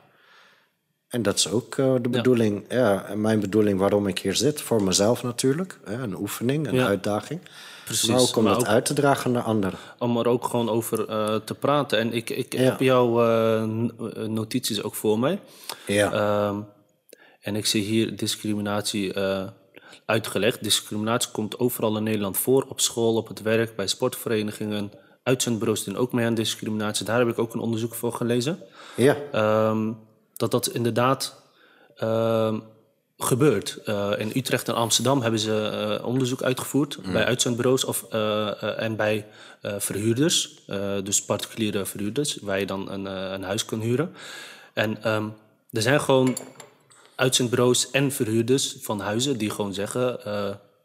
En 1.15 1.21
dat 1.21 1.37
is 1.37 1.49
ook 1.51 1.75
eh, 1.77 1.93
de 2.01 2.09
bedoeling, 2.09 2.65
ja. 2.69 3.05
en 3.05 3.21
mijn 3.21 3.39
bedoeling 3.39 3.79
waarom 3.79 4.07
ik 4.07 4.19
hier 4.19 4.35
zit. 4.35 4.61
Voor 4.61 4.83
mezelf 4.83 5.23
natuurlijk, 5.23 5.79
een 5.83 6.15
oefening, 6.17 6.67
een 6.67 6.79
uitdaging. 6.81 7.39
Precies, 7.85 8.09
Maar 8.09 8.19
ook 8.19 8.35
om 8.35 8.43
maar 8.43 8.53
dat 8.53 8.61
ook- 8.61 8.67
uit 8.67 8.85
te 8.85 8.93
dragen 8.93 9.31
naar 9.31 9.41
anderen. 9.43 9.79
om 9.99 10.17
er 10.17 10.27
ook 10.27 10.45
gewoon 10.45 10.69
over 10.69 11.07
eh, 11.09 11.35
te 11.35 11.53
praten. 11.55 11.99
En 11.99 12.13
ik, 12.13 12.29
ik 12.29 12.53
Ja. 12.53 12.59
heb 12.59 12.79
jouw 12.79 13.21
eh, 13.23 13.63
notities 14.27 14.83
ook 14.83 14.95
voor 14.95 15.19
mij. 15.19 15.39
Ja, 15.87 16.11
Ehm, 16.11 16.59
en 17.41 17.55
ik 17.55 17.65
zie 17.65 17.83
hier 17.83 18.15
discriminatie 18.15 19.13
uitgelegd. 20.05 20.63
Discriminatie 20.63 21.31
komt 21.31 21.59
overal 21.59 21.97
in 21.97 22.03
Nederland 22.03 22.37
voor. 22.37 22.65
Op 22.69 22.79
school, 22.79 23.15
op 23.15 23.27
het 23.27 23.41
werk, 23.41 23.75
bij 23.75 23.87
sportverenigingen. 23.87 24.91
Uitzendbureaus 25.23 25.83
doen 25.83 25.97
ook 25.97 26.11
mee 26.13 26.25
aan 26.25 26.33
discriminatie. 26.33 27.05
Daar 27.05 27.19
heb 27.19 27.27
ik 27.27 27.39
ook 27.39 27.53
een 27.53 27.59
onderzoek 27.59 27.93
voor 27.95 28.13
gelezen. 28.13 28.59
ja, 28.95 29.15
Ehm, 29.31 29.91
dat 30.37 30.51
dat 30.51 30.67
inderdaad 30.67 31.41
ehm, 31.95 32.59
gebeurt. 33.17 33.77
Eh, 33.85 34.11
in 34.17 34.31
Utrecht 34.35 34.67
en 34.67 34.75
Amsterdam 34.75 35.21
hebben 35.21 35.39
ze 35.39 35.67
eh, 35.99 36.05
onderzoek 36.05 36.41
uitgevoerd 36.41 36.99
bij 37.11 37.25
uitzendbureaus 37.25 37.83
of, 37.83 38.05
eh, 38.09 38.81
en 38.81 38.95
bij 38.95 39.25
verhuurders, 39.77 40.63
dus 41.03 41.23
particuliere 41.25 41.85
verhuurders, 41.85 42.37
waar 42.41 42.59
je 42.59 42.65
dan 42.65 42.91
een, 42.91 43.05
een 43.05 43.43
huis 43.43 43.65
kan 43.65 43.79
huren. 43.79 44.15
En 44.73 45.03
ehm, 45.03 45.29
er 45.71 45.81
zijn 45.81 46.01
gewoon 46.01 46.37
uitzendbureaus 47.15 47.91
en 47.91 48.11
verhuurders 48.11 48.75
van 48.81 48.99
huizen 48.99 49.37
die 49.37 49.49
gewoon 49.49 49.73
zeggen, 49.73 50.19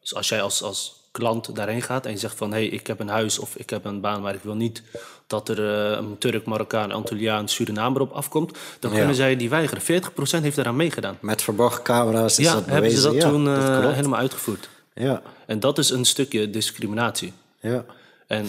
dus 0.01 0.15
als 0.15 0.29
jij 0.29 0.43
als, 0.43 0.63
als 0.63 1.09
klant 1.13 1.57
daarheen 1.57 1.83
gaat 1.83 2.07
en 2.07 2.13
je 2.13 2.19
zegt 2.19 2.37
van 2.37 2.53
hé, 2.53 2.59
hey, 2.59 2.67
ik 2.67 2.87
heb 2.87 3.01
een 3.01 3.09
huis 3.09 3.39
of 3.39 3.57
ik 3.57 3.71
heb 3.71 3.85
een 3.85 4.01
baan, 4.01 4.23
maar 4.23 4.35
ik 4.35 4.43
wil 4.43 4.55
niet 4.55 4.83
dat 5.31 5.49
er 5.49 5.91
eh, 5.91 5.97
een 5.99 6.19
Turk, 6.19 6.45
Marokkaan, 6.47 6.93
Antilliaan, 6.93 7.49
Surinamer 7.49 8.01
op 8.01 8.13
afkomt, 8.13 8.59
dan 8.79 8.91
Ja. 8.91 8.97
kunnen 8.99 9.15
zij 9.15 9.37
die 9.37 9.49
weigeren. 9.51 9.83
40% 9.83 10.43
heeft 10.43 10.57
daaraan 10.57 10.77
meegedaan. 10.77 11.19
met 11.21 11.43
verborgen 11.43 11.83
camera's 11.83 12.39
is 12.39 12.45
ja, 12.47 12.53
dat 12.55 12.67
hebben 12.67 12.91
ze 12.91 13.03
dat 13.03 13.15
ja, 13.15 13.29
toen 13.29 13.45
dat 13.45 13.57
eh, 13.85 13.93
helemaal 13.93 14.19
uitgevoerd. 14.19 14.69
Ja, 14.95 15.23
En 15.47 15.61
dat 15.61 15.79
is 15.79 15.91
een 15.91 16.05
stukje 16.05 16.51
discriminatie. 16.51 17.33
ja. 17.61 17.85
En 18.27 18.47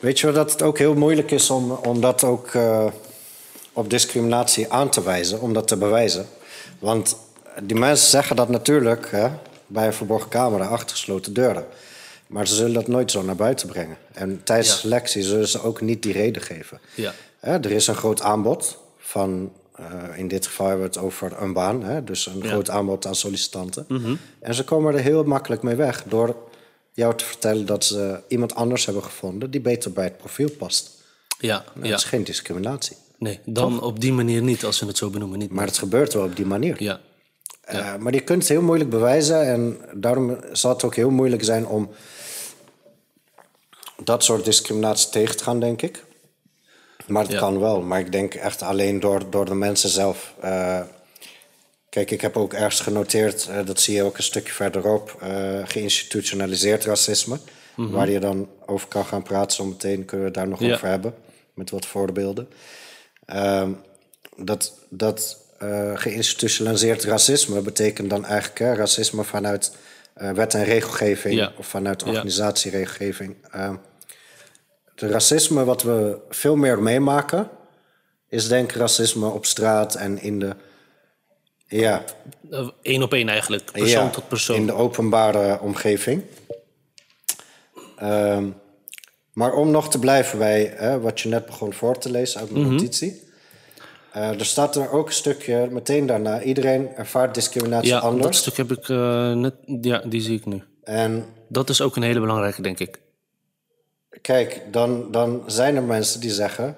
Weet 0.00 0.20
je 0.20 0.32
dat 0.32 0.52
het 0.52 0.62
ook 0.62 0.78
heel 0.78 0.94
moeilijk 0.94 1.30
is 1.30 1.50
om, 1.50 1.70
om 1.70 2.00
dat 2.00 2.24
ook 2.24 2.48
eh, 2.48 2.86
op 3.72 3.90
discriminatie 3.90 4.72
aan 4.72 4.88
te 4.88 5.02
wijzen, 5.02 5.40
om 5.40 5.52
dat 5.52 5.68
te 5.68 5.76
bewijzen? 5.76 6.26
Want 6.78 7.16
die 7.62 7.76
mensen 7.78 8.08
zeggen 8.10 8.36
dat 8.36 8.48
natuurlijk 8.48 9.10
hè, 9.10 9.28
bij 9.66 9.86
een 9.86 9.92
verborgen 9.92 10.28
camera 10.30 10.66
achter 10.66 10.90
gesloten 10.90 11.32
deuren. 11.32 11.64
Maar 12.32 12.48
ze 12.48 12.54
zullen 12.54 12.72
dat 12.72 12.86
nooit 12.88 13.10
zo 13.10 13.22
naar 13.22 13.36
buiten 13.36 13.68
brengen. 13.68 13.96
En 14.12 14.40
tijdens 14.44 14.68
Ja. 14.68 14.74
selectie 14.74 15.22
zullen 15.22 15.48
ze 15.48 15.62
ook 15.62 15.80
niet 15.80 16.02
die 16.02 16.12
reden 16.12 16.42
geven. 16.42 16.80
Ja. 16.94 17.14
Hè, 17.40 17.52
er 17.52 17.70
is 17.70 17.86
een 17.86 17.94
groot 17.94 18.20
aanbod 18.22 18.78
van, 18.98 19.52
eh, 19.74 19.84
in 20.16 20.28
dit 20.28 20.46
geval 20.46 20.66
hebben 20.66 20.84
we 20.86 20.92
het 20.94 21.02
over 21.04 21.32
een 21.42 21.52
baan, 21.52 21.82
hè, 21.82 22.04
dus 22.04 22.26
een 22.26 22.44
groot 22.44 22.70
aanbod 22.70 23.06
aan 23.06 23.14
sollicitanten. 23.14 23.84
Mhm. 23.88 24.14
En 24.40 24.54
ze 24.54 24.64
komen 24.64 24.94
er 24.94 25.00
heel 25.00 25.24
makkelijk 25.24 25.62
mee 25.62 25.74
weg 25.74 26.04
door 26.08 26.36
jou 26.92 27.14
te 27.16 27.24
vertellen 27.24 27.66
dat 27.66 27.84
ze 27.84 28.20
iemand 28.28 28.54
anders 28.54 28.84
hebben 28.84 29.02
gevonden 29.04 29.50
die 29.50 29.60
beter 29.60 29.92
bij 29.92 30.04
het 30.04 30.16
profiel 30.16 30.50
past. 30.50 30.90
ja, 31.38 31.64
Dat 31.74 31.86
ja. 31.86 31.94
is 31.94 32.04
geen 32.04 32.24
discriminatie. 32.24 32.96
nee, 33.18 33.40
dan 33.44 33.82
op 33.82 34.00
die 34.00 34.12
manier 34.12 34.42
niet, 34.42 34.64
als 34.64 34.76
ze 34.76 34.86
het 34.86 34.96
zo 34.96 35.10
benoemen. 35.10 35.38
Niet. 35.38 35.50
Maar 35.50 35.66
het 35.66 35.78
gebeurt 35.78 36.12
wel 36.12 36.24
op 36.24 36.36
die 36.36 36.46
manier. 36.46 36.82
Ja, 36.82 37.00
Eh, 37.62 37.96
maar 37.96 38.12
je 38.14 38.20
kunt 38.20 38.38
het 38.42 38.48
heel 38.48 38.62
moeilijk 38.62 38.90
bewijzen 38.90 39.46
en 39.46 39.78
daarom 39.94 40.36
zal 40.52 40.70
het 40.72 40.84
ook 40.84 40.94
heel 40.94 41.10
moeilijk 41.10 41.44
zijn 41.44 41.66
om 41.66 41.90
dat 44.04 44.24
soort 44.24 44.44
discriminatie 44.44 45.08
tegen 45.10 45.36
te 45.36 45.44
gaan, 45.44 45.60
denk 45.60 45.82
ik. 45.82 46.04
Maar 47.06 47.22
het 47.22 47.32
Ja. 47.32 47.38
kan 47.38 47.60
wel, 47.60 47.80
maar 47.82 48.00
ik 48.00 48.12
denk 48.12 48.34
echt 48.34 48.62
alleen 48.62 49.00
door, 49.00 49.30
door 49.30 49.44
de 49.44 49.54
mensen 49.54 49.88
zelf. 49.88 50.34
Eh, 50.40 50.80
kijk, 51.88 52.10
ik 52.10 52.20
heb 52.20 52.36
ook 52.36 52.52
ergens 52.52 52.80
genoteerd, 52.80 53.46
eh, 53.48 53.66
dat 53.66 53.80
zie 53.80 53.94
je 53.94 54.02
ook 54.02 54.16
een 54.16 54.22
stukje 54.22 54.52
verderop, 54.52 55.16
eh, 55.20 55.60
geïnstitutionaliseerd 55.64 56.84
racisme. 56.84 57.38
Waar 57.76 58.10
je 58.10 58.20
dan 58.20 58.48
over 58.66 58.88
kan 58.88 59.04
gaan 59.04 59.22
praten, 59.22 59.56
zometeen 59.56 60.04
kunnen 60.04 60.18
we 60.18 60.24
het 60.24 60.34
daar 60.34 60.48
nog 60.48 60.60
Ja. 60.60 60.74
over 60.74 60.88
hebben, 60.88 61.14
met 61.54 61.70
wat 61.70 61.86
voorbeelden. 61.86 62.48
Ehm, 63.26 63.70
dat 64.36 64.72
dat 64.88 65.40
geïnstitutionaliseerd 65.94 67.04
racisme 67.04 67.60
betekent 67.60 68.10
dan 68.10 68.24
eigenlijk 68.24 68.58
hè, 68.58 68.74
racisme 68.74 69.24
vanuit 69.24 69.72
wet 70.14 70.54
en 70.54 70.64
regelgeving 70.64 71.34
Ja. 71.34 71.52
of 71.58 71.66
vanuit 71.66 72.02
organisatieregelgeving. 72.02 73.36
Racisme 75.10 75.64
wat 75.64 75.82
we 75.82 76.18
veel 76.28 76.56
meer 76.56 76.82
meemaken, 76.82 77.48
is 78.28 78.48
denk 78.48 78.70
ik 78.70 78.76
racisme 78.76 79.26
op 79.28 79.46
straat 79.46 79.94
en 79.94 80.22
in 80.22 80.38
de. 80.38 80.54
Ja, 81.66 82.04
Eén 82.82 83.02
op 83.02 83.12
één 83.12 83.28
eigenlijk, 83.28 83.64
persoon 83.72 84.04
ja, 84.04 84.10
tot 84.10 84.28
persoon. 84.28 84.56
in 84.56 84.66
de 84.66 84.72
openbare 84.72 85.60
omgeving. 85.60 86.22
Ehm, 87.96 88.48
maar 89.32 89.52
om 89.52 89.70
nog 89.70 89.90
te 89.90 89.98
blijven 89.98 90.38
bij 90.38 90.72
hè, 90.76 91.00
wat 91.00 91.20
je 91.20 91.28
net 91.28 91.46
begon 91.46 91.72
voor 91.72 91.98
te 91.98 92.10
lezen 92.10 92.40
uit 92.40 92.50
Mhm. 92.50 92.60
mijn 92.60 92.72
notitie. 92.74 93.22
Eh, 94.12 94.28
er 94.38 94.44
staat 94.44 94.76
er 94.76 94.90
ook 94.90 95.06
een 95.06 95.12
stukje 95.12 95.68
meteen 95.70 96.06
daarna. 96.06 96.42
Iedereen 96.42 96.88
ervaart 96.94 97.34
discriminatie 97.34 97.88
ja, 97.88 98.00
dat 98.00 98.10
anders. 98.10 98.38
stuk 98.38 98.56
heb 98.56 98.70
ik 98.72 98.88
eh, 98.88 99.32
net, 99.32 99.54
ja, 99.80 99.98
die 99.98 100.20
zie 100.20 100.36
ik 100.38 100.46
nu. 100.46 100.62
En 100.84 101.24
Dat 101.48 101.68
is 101.70 101.80
ook 101.80 101.96
een 101.96 102.02
hele 102.02 102.20
belangrijke, 102.20 102.62
denk 102.62 102.78
ik. 102.78 103.00
Kijk, 104.20 104.62
dan, 104.70 105.10
dan 105.10 105.42
zijn 105.46 105.76
er 105.76 105.82
mensen 105.82 106.20
die 106.20 106.30
zeggen: 106.30 106.76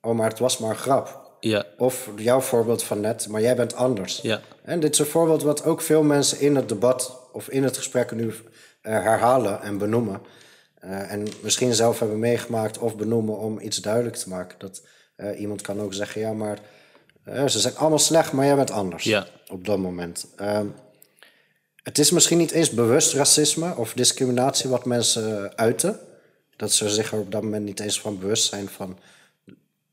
Oh, 0.00 0.14
maar 0.14 0.28
het 0.28 0.38
was 0.38 0.58
maar 0.58 0.70
een 0.70 0.76
grap. 0.76 1.22
Ja, 1.40 1.64
Of 1.78 2.10
jouw 2.16 2.40
voorbeeld 2.40 2.82
van 2.82 3.00
net, 3.00 3.28
maar 3.28 3.40
jij 3.40 3.56
bent 3.56 3.74
anders. 3.74 4.20
ja, 4.22 4.40
En 4.62 4.80
dit 4.80 4.92
is 4.92 4.98
een 4.98 5.06
voorbeeld 5.06 5.42
wat 5.42 5.64
ook 5.64 5.80
veel 5.80 6.02
mensen 6.02 6.40
in 6.40 6.56
het 6.56 6.68
debat 6.68 7.20
of 7.32 7.48
in 7.48 7.62
het 7.62 7.76
gesprek 7.76 8.12
nu 8.12 8.34
eh, 8.80 8.92
herhalen 8.92 9.62
en 9.62 9.78
benoemen. 9.78 10.20
Eh, 10.74 11.12
en 11.12 11.26
misschien 11.42 11.74
zelf 11.74 11.98
hebben 11.98 12.18
meegemaakt 12.18 12.78
of 12.78 12.96
benoemen 12.96 13.38
om 13.38 13.60
iets 13.60 13.76
duidelijk 13.76 14.16
te 14.16 14.28
maken. 14.28 14.58
Dat 14.58 14.82
eh, 15.16 15.40
iemand 15.40 15.60
kan 15.62 15.80
ook 15.80 15.94
zeggen, 15.94 16.20
ja, 16.20 16.32
maar 16.32 16.58
ze 17.48 17.58
zijn 17.58 17.76
allemaal 17.76 17.98
slecht, 17.98 18.32
maar 18.32 18.46
jij 18.46 18.56
bent 18.56 18.70
anders. 18.70 19.04
Ja. 19.04 19.26
Op 19.48 19.66
dat 19.66 19.78
moment. 19.78 20.26
Ehm, 20.36 20.66
het 21.82 21.98
is 21.98 22.10
misschien 22.10 22.38
niet 22.38 22.50
eens 22.50 22.70
bewust 22.70 23.12
racisme 23.12 23.76
of 23.76 23.92
discriminatie 23.92 24.70
wat 24.70 24.84
mensen 24.84 25.56
uiten. 25.56 25.98
Dat 26.56 26.72
ze 26.72 26.88
zich 26.88 27.12
er 27.12 27.18
op 27.18 27.32
dat 27.32 27.42
moment 27.42 27.64
niet 27.64 27.80
eens 27.80 28.00
van 28.00 28.18
bewust 28.18 28.44
zijn 28.44 28.68
van 28.68 28.98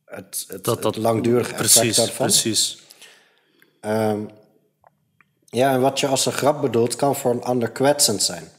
het, 0.05 0.45
het, 0.47 0.63
dat, 0.63 0.81
dat 0.81 0.95
het 0.95 1.03
langdurige 1.03 1.53
effect 1.53 1.95
daarvan. 1.95 2.25
Precies. 2.25 2.77
Ehm, 3.79 4.19
ja, 5.45 5.73
en 5.73 5.81
wat 5.81 5.99
je 5.99 6.07
als 6.07 6.25
een 6.25 6.31
grap 6.31 6.61
bedoelt, 6.61 6.95
kan 6.95 7.15
voor 7.15 7.31
een 7.31 7.43
ander 7.43 7.71
kwetsend 7.71 8.23
zijn. 8.23 8.51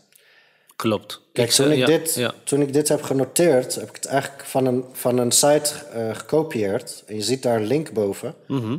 Klopt. 0.76 1.20
Kijk, 1.32 1.48
Ik, 1.48 1.54
toen, 1.54 1.66
eh, 1.66 1.72
ik 1.72 1.78
ja, 1.78 1.86
dit, 1.86 2.14
Ja, 2.14 2.34
toen 2.44 2.60
ik 2.60 2.72
dit 2.72 2.88
heb 2.88 3.02
genoteerd, 3.02 3.74
heb 3.74 3.88
ik 3.88 3.94
het 3.94 4.04
eigenlijk 4.04 4.44
van 4.44 4.66
een, 4.66 4.84
van 4.92 5.18
een 5.18 5.32
site 5.32 5.74
eh, 5.92 6.14
gekopieerd. 6.14 7.02
En 7.06 7.14
je 7.14 7.22
ziet 7.22 7.42
daar 7.42 7.56
een 7.56 7.66
link 7.66 7.92
boven. 7.92 8.34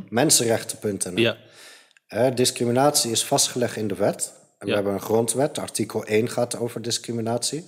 Mensenrechten.nl. 0.08 1.12
Mhm. 1.12 1.18
ja, 1.18 1.36
Eh, 2.06 2.34
discriminatie 2.34 3.10
is 3.10 3.24
vastgelegd 3.24 3.76
in 3.76 3.88
de 3.88 3.94
wet. 3.94 4.32
En 4.58 4.66
we 4.66 4.74
hebben 4.74 4.92
een 4.92 5.00
grondwet. 5.00 5.58
Artikel 5.58 6.04
1 6.04 6.28
gaat 6.30 6.58
over 6.58 6.82
discriminatie. 6.82 7.64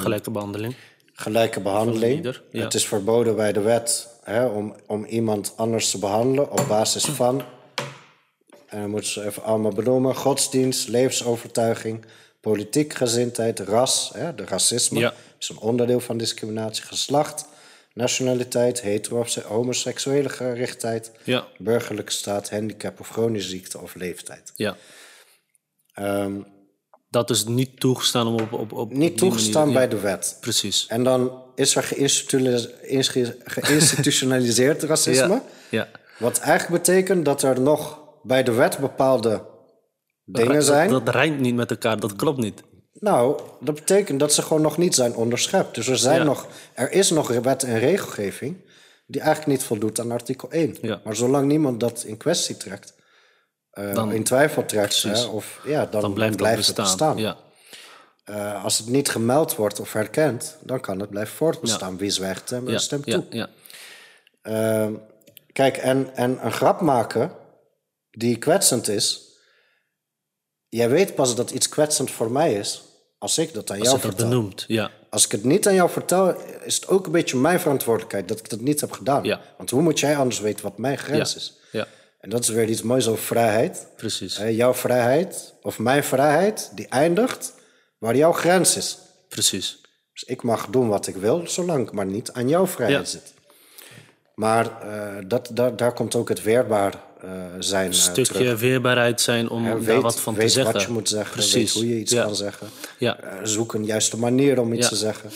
Gelijke 0.00 0.30
behandeling. 0.30 0.74
gelijke 1.12 1.60
behandeling. 1.60 2.16
ieder, 2.16 2.42
ja. 2.50 2.62
Het 2.64 2.74
is 2.74 2.86
verboden 2.86 3.36
bij 3.36 3.52
de 3.52 3.60
wet 3.60 4.08
hè, 4.24 4.46
om, 4.46 4.74
om 4.86 5.04
iemand 5.04 5.52
anders 5.56 5.90
te 5.90 5.98
behandelen 5.98 6.50
op 6.50 6.64
basis 6.68 7.04
van... 7.04 7.42
En 8.66 8.80
dan 8.80 8.90
moeten 8.90 9.10
ze 9.10 9.24
even 9.24 9.42
allemaal 9.42 9.72
benoemen. 9.72 10.14
Godsdienst, 10.16 10.88
levensovertuiging, 10.88 12.04
politiek 12.40 12.94
gezindheid, 12.94 13.60
ras, 13.60 14.10
hè, 14.14 14.34
de 14.34 14.44
racisme 14.44 14.98
Ja. 14.98 15.14
is 15.38 15.48
een 15.48 15.58
onderdeel 15.58 16.00
van 16.00 16.16
discriminatie, 16.16 16.84
geslacht, 16.84 17.46
nationaliteit, 17.94 18.80
hetero 18.80 19.18
of 19.20 19.34
homoseksuele 19.34 20.28
gerichtheid, 20.28 21.10
Ja. 21.24 21.46
burgerlijke 21.58 22.12
staat, 22.12 22.50
handicap 22.50 23.00
of 23.00 23.08
chronische 23.08 23.48
ziekte 23.48 23.78
of 23.78 23.94
leeftijd. 23.94 24.52
Ja. 24.56 24.76
Ehm, 25.94 26.40
Dat 27.12 27.30
is 27.30 27.44
niet 27.44 27.80
toegestaan 27.80 28.26
om 28.26 28.40
op... 28.40 28.52
op, 28.52 28.72
op 28.72 28.92
niet 28.92 29.18
toegestaan 29.18 29.60
manier- 29.72 29.74
bij 29.74 29.88
de 29.88 30.00
wet. 30.00 30.36
Precies. 30.40 30.86
En 30.88 31.04
dan 31.04 31.42
is 31.54 31.76
er 31.76 31.82
geïnstitutionaliseerd 33.44 34.82
racisme. 34.92 35.28
Ja. 35.28 35.42
ja. 35.70 35.88
Wat 36.18 36.38
eigenlijk 36.38 36.82
betekent 36.82 37.24
dat 37.24 37.42
er 37.42 37.60
nog 37.60 38.00
bij 38.22 38.42
de 38.42 38.52
wet 38.52 38.78
bepaalde 38.78 39.44
dingen 40.24 40.62
zijn. 40.62 40.90
Dat, 40.90 41.06
dat 41.06 41.14
rijmt 41.14 41.40
niet 41.40 41.54
met 41.54 41.70
elkaar, 41.70 42.00
dat 42.00 42.16
klopt 42.16 42.38
niet. 42.38 42.62
Nou, 42.92 43.40
dat 43.60 43.74
betekent 43.74 44.20
dat 44.20 44.32
ze 44.34 44.42
gewoon 44.42 44.62
nog 44.62 44.78
niet 44.78 44.94
zijn 44.94 45.14
onderschept. 45.14 45.74
Dus 45.74 45.88
er, 45.88 45.98
zijn 45.98 46.18
Ja. 46.18 46.24
nog, 46.24 46.46
er 46.74 46.92
is 46.92 47.10
nog 47.10 47.28
wet 47.28 47.62
en 47.62 47.78
regelgeving 47.78 48.56
die 49.06 49.20
eigenlijk 49.20 49.50
niet 49.58 49.66
voldoet 49.66 50.00
aan 50.00 50.10
artikel 50.10 50.50
1. 50.50 50.76
Ja. 50.82 51.00
Maar 51.04 51.16
zolang 51.16 51.46
niemand 51.46 51.80
dat 51.80 52.04
in 52.06 52.16
kwestie 52.16 52.56
trekt, 52.56 52.94
eh, 53.72 53.94
Dan- 53.94 54.12
in 54.12 54.24
twijfel 54.24 54.64
trekt, 54.66 55.02
hè, 55.02 55.24
of, 55.24 55.60
ja, 55.64 55.86
dan, 55.86 56.00
Dan 56.00 56.12
blijft, 56.14 56.36
blijft 56.36 56.56
dat 56.66 56.66
het 56.66 56.76
bestaan. 56.76 57.14
bestaan. 57.16 57.16
Ja. 57.16 57.36
Eh, 58.24 58.64
als 58.64 58.78
het 58.78 58.88
niet 58.88 59.08
gemeld 59.08 59.56
wordt 59.56 59.80
of 59.80 59.92
herkend, 59.92 60.56
dan 60.60 60.80
kan 60.80 61.00
het 61.00 61.10
blijven 61.10 61.34
voortbestaan. 61.36 61.96
Wie 61.96 62.10
zwijgt 62.10 62.50
hem 62.50 62.68
Ja. 62.70 62.78
stemt 62.78 63.06
toe. 63.06 63.24
ja. 63.30 63.48
Ehm, 64.42 64.92
kijk, 65.52 65.76
en, 65.76 66.10
en 66.16 66.44
een 66.44 66.52
grap 66.52 66.80
maken 66.80 67.32
die 68.10 68.36
kwetsend 68.38 68.88
is. 68.88 69.20
Jij 70.68 70.88
weet 70.90 71.14
pas 71.14 71.34
dat 71.34 71.50
iets 71.50 71.68
kwetsend 71.68 72.10
voor 72.10 72.30
mij 72.30 72.54
is 72.54 72.82
als 73.18 73.38
ik 73.38 73.54
dat 73.54 73.70
aan 73.70 73.78
Als 73.78 73.88
jou 73.88 74.00
dat 74.00 74.06
vertel. 74.10 74.28
benoemt, 74.28 74.64
ja. 74.68 74.90
Als 75.10 75.24
ik 75.24 75.32
het 75.32 75.44
niet 75.44 75.66
aan 75.66 75.74
jou 75.74 75.90
vertel, 75.90 76.36
is 76.64 76.74
het 76.74 76.88
ook 76.88 77.06
een 77.06 77.12
beetje 77.12 77.36
mijn 77.36 77.60
verantwoordelijkheid 77.60 78.28
dat 78.28 78.38
ik 78.38 78.48
dat 78.50 78.60
niet 78.60 78.80
heb 78.80 78.92
gedaan. 78.92 79.24
Ja. 79.24 79.40
Want 79.56 79.70
hoe 79.70 79.82
moet 79.82 80.00
jij 80.00 80.16
anders 80.16 80.40
weten 80.40 80.62
wat 80.64 80.78
mijn 80.78 80.98
grens 80.98 81.30
Ja. 81.32 81.36
is? 81.38 81.58
Ja, 81.72 81.86
En 82.22 82.30
dat 82.30 82.42
is 82.42 82.48
weer 82.48 82.68
iets 82.68 82.82
moois 82.82 83.08
over 83.08 83.24
vrijheid. 83.24 83.86
precies. 83.96 84.36
Jouw 84.48 84.74
vrijheid 84.74 85.54
of 85.62 85.78
mijn 85.78 86.04
vrijheid, 86.04 86.70
die 86.74 86.86
eindigt 86.88 87.52
waar 87.98 88.16
jouw 88.16 88.32
grens 88.32 88.76
is. 88.76 88.98
Precies. 89.28 89.80
Dus 90.12 90.22
ik 90.24 90.42
mag 90.42 90.66
doen 90.66 90.88
wat 90.88 91.06
ik 91.06 91.16
wil, 91.16 91.42
zolang 91.46 91.86
ik 91.86 91.92
maar 91.92 92.06
niet 92.06 92.32
aan 92.32 92.48
jouw 92.48 92.66
vrijheid 92.66 93.04
Ja. 93.12 93.18
zit. 93.18 93.32
Maar 94.34 94.82
eh, 94.82 95.24
dat, 95.26 95.50
daar, 95.52 95.76
daar 95.76 95.92
komt 95.92 96.14
ook 96.14 96.28
het 96.28 96.42
weerbaar 96.42 96.94
eh, 97.22 97.30
zijn 97.58 97.86
Een 97.86 97.92
eh, 97.92 97.98
stukje 97.98 98.32
terug. 98.32 98.60
weerbaarheid 98.60 99.20
zijn 99.20 99.48
om 99.48 99.64
daar 99.64 99.80
weet 99.82 100.02
wat 100.02 100.20
van 100.20 100.34
weet 100.34 100.46
te 100.46 100.52
zeggen. 100.52 100.72
wat 100.72 100.82
je 100.82 100.90
moet 100.90 101.08
zeggen, 101.08 101.32
Precies. 101.32 101.74
weet 101.74 101.82
hoe 101.82 101.94
je 101.94 102.00
iets 102.00 102.12
ja. 102.12 102.24
kan 102.24 102.36
zeggen. 102.36 102.68
Ja. 102.98 103.18
Zoek 103.42 103.74
een 103.74 103.84
juiste 103.84 104.16
manier 104.18 104.60
om 104.60 104.72
iets 104.72 104.88
te 104.88 104.96
zeggen. 104.96 105.30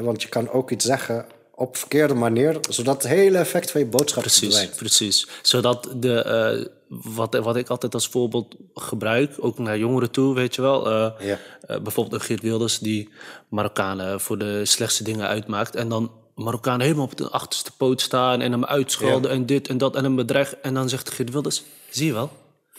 Want 0.00 0.22
je 0.22 0.28
kan 0.28 0.50
ook 0.50 0.70
iets 0.70 0.84
zeggen 0.84 1.26
op 1.56 1.76
verkeerde 1.76 2.14
manier, 2.14 2.60
zodat 2.68 3.02
het 3.02 3.12
hele 3.12 3.38
effect 3.38 3.70
van 3.70 3.80
je 3.80 3.86
boodschap 3.86 4.22
Precies, 4.22 4.40
verdwijnt. 4.40 4.76
precies. 4.76 5.28
Zodat 5.42 5.88
de, 5.96 6.22
eh, 6.22 6.66
wat, 6.88 7.34
wat 7.34 7.56
ik 7.56 7.68
altijd 7.68 7.94
als 7.94 8.08
voorbeeld 8.08 8.54
gebruik, 8.74 9.30
ook 9.38 9.58
naar 9.58 9.78
jongeren 9.78 10.10
toe, 10.10 10.34
weet 10.34 10.54
je 10.54 10.62
wel. 10.62 10.86
eh, 10.90 11.26
Ja. 11.26 11.38
eh, 11.60 11.80
bijvoorbeeld 11.80 12.20
een 12.20 12.26
Geert 12.26 12.42
Wilders 12.42 12.78
die 12.78 13.08
Marokkanen 13.48 14.20
voor 14.20 14.38
de 14.38 14.64
slechtste 14.64 15.04
dingen 15.04 15.26
uitmaakt. 15.28 15.74
En 15.76 15.88
dan 15.88 16.12
Marokkanen 16.34 16.80
helemaal 16.86 17.04
op 17.04 17.16
de 17.16 17.28
achterste 17.30 17.70
poot 17.76 18.00
staan 18.00 18.40
en 18.40 18.52
hem 18.52 18.64
uitschelden 18.64 19.30
en 19.30 19.46
dit 19.46 19.68
en 19.68 19.78
dat 19.78 19.96
en 19.96 20.04
hem 20.04 20.16
bedreigen. 20.16 20.62
En 20.62 20.74
dan 20.74 20.88
zegt 20.88 21.10
Geert 21.10 21.30
Wilders, 21.30 21.62
zie 21.90 22.06
je 22.06 22.12
wel? 22.12 22.30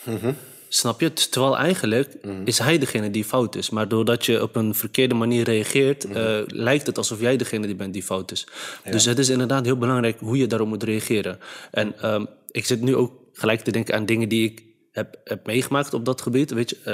Mhm. 0.03 0.33
Snap 0.75 0.99
je? 0.99 1.13
Terwijl 1.13 1.57
eigenlijk 1.57 2.17
is 2.45 2.57
hij 2.59 2.77
degene 2.77 3.11
die 3.11 3.23
fout 3.23 3.55
is. 3.55 3.69
Maar 3.69 3.87
doordat 3.87 4.25
je 4.25 4.41
op 4.41 4.55
een 4.55 4.75
verkeerde 4.75 5.13
manier 5.13 5.43
reageert, 5.43 6.07
Mhm. 6.07 6.17
eh, 6.17 6.41
lijkt 6.47 6.85
het 6.85 6.97
alsof 6.97 7.19
jij 7.19 7.37
degene 7.37 7.65
die 7.65 7.75
bent 7.75 7.93
die 7.93 8.03
fout 8.03 8.31
is. 8.31 8.47
Dus 8.91 9.05
het 9.05 9.19
is 9.19 9.29
inderdaad 9.29 9.65
heel 9.65 9.77
belangrijk 9.77 10.19
hoe 10.19 10.37
je 10.37 10.47
daarop 10.47 10.67
moet 10.67 10.83
reageren. 10.83 11.39
En 11.71 11.99
ehm, 11.99 12.25
ik 12.51 12.65
zit 12.65 12.81
nu 12.81 12.95
ook 12.95 13.11
gelijk 13.33 13.61
te 13.61 13.71
denken 13.71 13.95
aan 13.95 14.05
dingen 14.05 14.29
die 14.29 14.43
ik 14.51 14.63
heb, 14.91 15.19
heb 15.23 15.45
meegemaakt 15.45 15.93
op 15.93 16.05
dat 16.05 16.21
gebied. 16.21 16.51
Weet 16.51 16.69
je, 16.69 16.77
eh, 16.83 16.93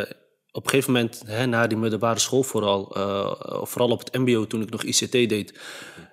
op 0.52 0.64
een 0.64 0.70
gegeven 0.70 0.94
moment, 0.94 1.22
hè, 1.26 1.46
na 1.46 1.68
die 1.68 1.78
middelbare 1.78 2.20
school 2.20 2.44
vooral, 2.44 2.96
eh, 2.96 3.32
vooral 3.64 3.90
op 3.90 4.00
het 4.00 4.14
mbo 4.18 4.48
toen 4.48 4.62
ik 4.62 4.70
nog 4.70 4.84
ICT 4.84 5.12
deed, 5.12 5.60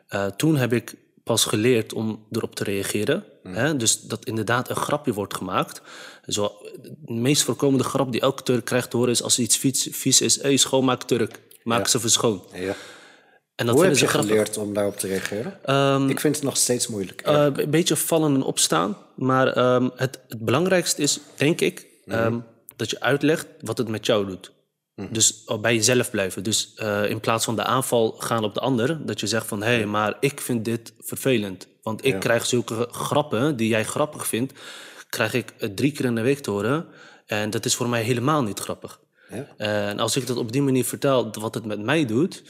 eh, 0.08 0.26
toen 0.26 0.56
heb 0.56 0.72
ik 0.72 0.94
pas 1.28 1.44
geleerd 1.44 1.92
om 1.92 2.26
erop 2.30 2.54
te 2.54 2.64
reageren. 2.64 3.24
Hè? 3.42 3.76
Dus 3.76 4.00
dat 4.00 4.24
inderdaad 4.24 4.70
een 4.70 4.76
grapje 4.76 5.12
wordt 5.12 5.36
gemaakt. 5.36 5.80
Zo, 6.26 6.52
de 6.82 7.12
meest 7.12 7.42
voorkomende 7.42 7.84
grap 7.84 8.12
die 8.12 8.20
elke 8.20 8.42
Turk 8.42 8.64
krijgt 8.64 8.90
te 8.90 8.96
horen 8.96 9.12
is 9.12 9.22
als 9.22 9.36
er 9.36 9.42
iets 9.42 9.56
vies, 9.58 9.88
vies 9.90 10.20
is. 10.20 10.36
Hé, 10.36 10.42
hey, 10.42 10.56
schoonmaak 10.56 11.02
Turk, 11.02 11.40
maak 11.62 11.86
ze 11.88 11.96
even 11.96 12.10
schoon. 12.10 12.42
Ja. 12.54 12.74
En 13.54 13.66
dat 13.66 13.74
Hoe 13.74 13.84
heb 13.84 13.94
vinden 13.94 13.98
je 13.98 13.98
ze 13.98 14.06
grappig. 14.06 14.30
geleerd 14.30 14.56
om 14.56 14.74
daarop 14.74 14.96
te 14.98 15.06
reageren? 15.06 15.58
Ehm, 15.64 16.08
ik 16.08 16.20
vind 16.20 16.34
het 16.34 16.44
nog 16.44 16.56
steeds 16.56 16.86
moeilijk. 16.86 17.20
eh, 17.20 17.46
een 17.54 17.70
beetje 17.70 17.96
vallen 17.96 18.34
en 18.34 18.42
opstaan. 18.42 18.96
Maar 19.16 19.46
ehm, 19.52 19.88
het, 19.96 20.20
het 20.28 20.44
belangrijkste 20.44 21.02
is, 21.02 21.20
denk 21.36 21.60
ik, 21.60 21.86
ehm, 22.06 22.38
dat 22.76 22.90
je 22.90 23.00
uitlegt 23.00 23.46
wat 23.60 23.78
het 23.78 23.88
met 23.88 24.06
jou 24.06 24.26
doet. 24.26 24.52
Dus 25.10 25.42
al 25.46 25.60
bij 25.60 25.74
jezelf 25.74 26.10
blijven. 26.10 26.42
Dus 26.42 26.74
eh, 26.74 27.10
in 27.10 27.20
plaats 27.20 27.44
van 27.44 27.56
de 27.56 27.64
aanval 27.64 28.10
gaan 28.18 28.44
op 28.44 28.54
de 28.54 28.60
ander, 28.60 29.06
dat 29.06 29.20
je 29.20 29.26
zegt 29.26 29.46
van 29.46 29.62
hé, 29.62 29.74
hey, 29.74 29.86
maar 29.86 30.16
ik 30.20 30.40
vind 30.40 30.64
dit 30.64 30.92
vervelend. 30.98 31.68
Want 31.82 32.04
ik 32.04 32.20
krijg 32.20 32.46
zulke 32.46 32.88
grappen 32.90 33.56
die 33.56 33.68
jij 33.68 33.84
grappig 33.84 34.26
vindt, 34.26 34.52
krijg 35.08 35.34
ik 35.34 35.52
eh, 35.58 35.68
drie 35.68 35.92
keer 35.92 36.04
in 36.04 36.14
de 36.14 36.20
week 36.20 36.38
te 36.38 36.50
horen. 36.50 36.86
En 37.26 37.50
dat 37.50 37.64
is 37.64 37.74
voor 37.74 37.88
mij 37.88 38.02
helemaal 38.02 38.42
niet 38.42 38.58
grappig. 38.58 39.00
Ja. 39.30 39.46
En 39.56 39.98
als 39.98 40.16
ik 40.16 40.26
dat 40.26 40.36
op 40.36 40.52
die 40.52 40.62
manier 40.62 40.84
vertel, 40.84 41.32
wat 41.40 41.54
het 41.54 41.64
met 41.64 41.80
mij 41.80 42.04
doet, 42.04 42.42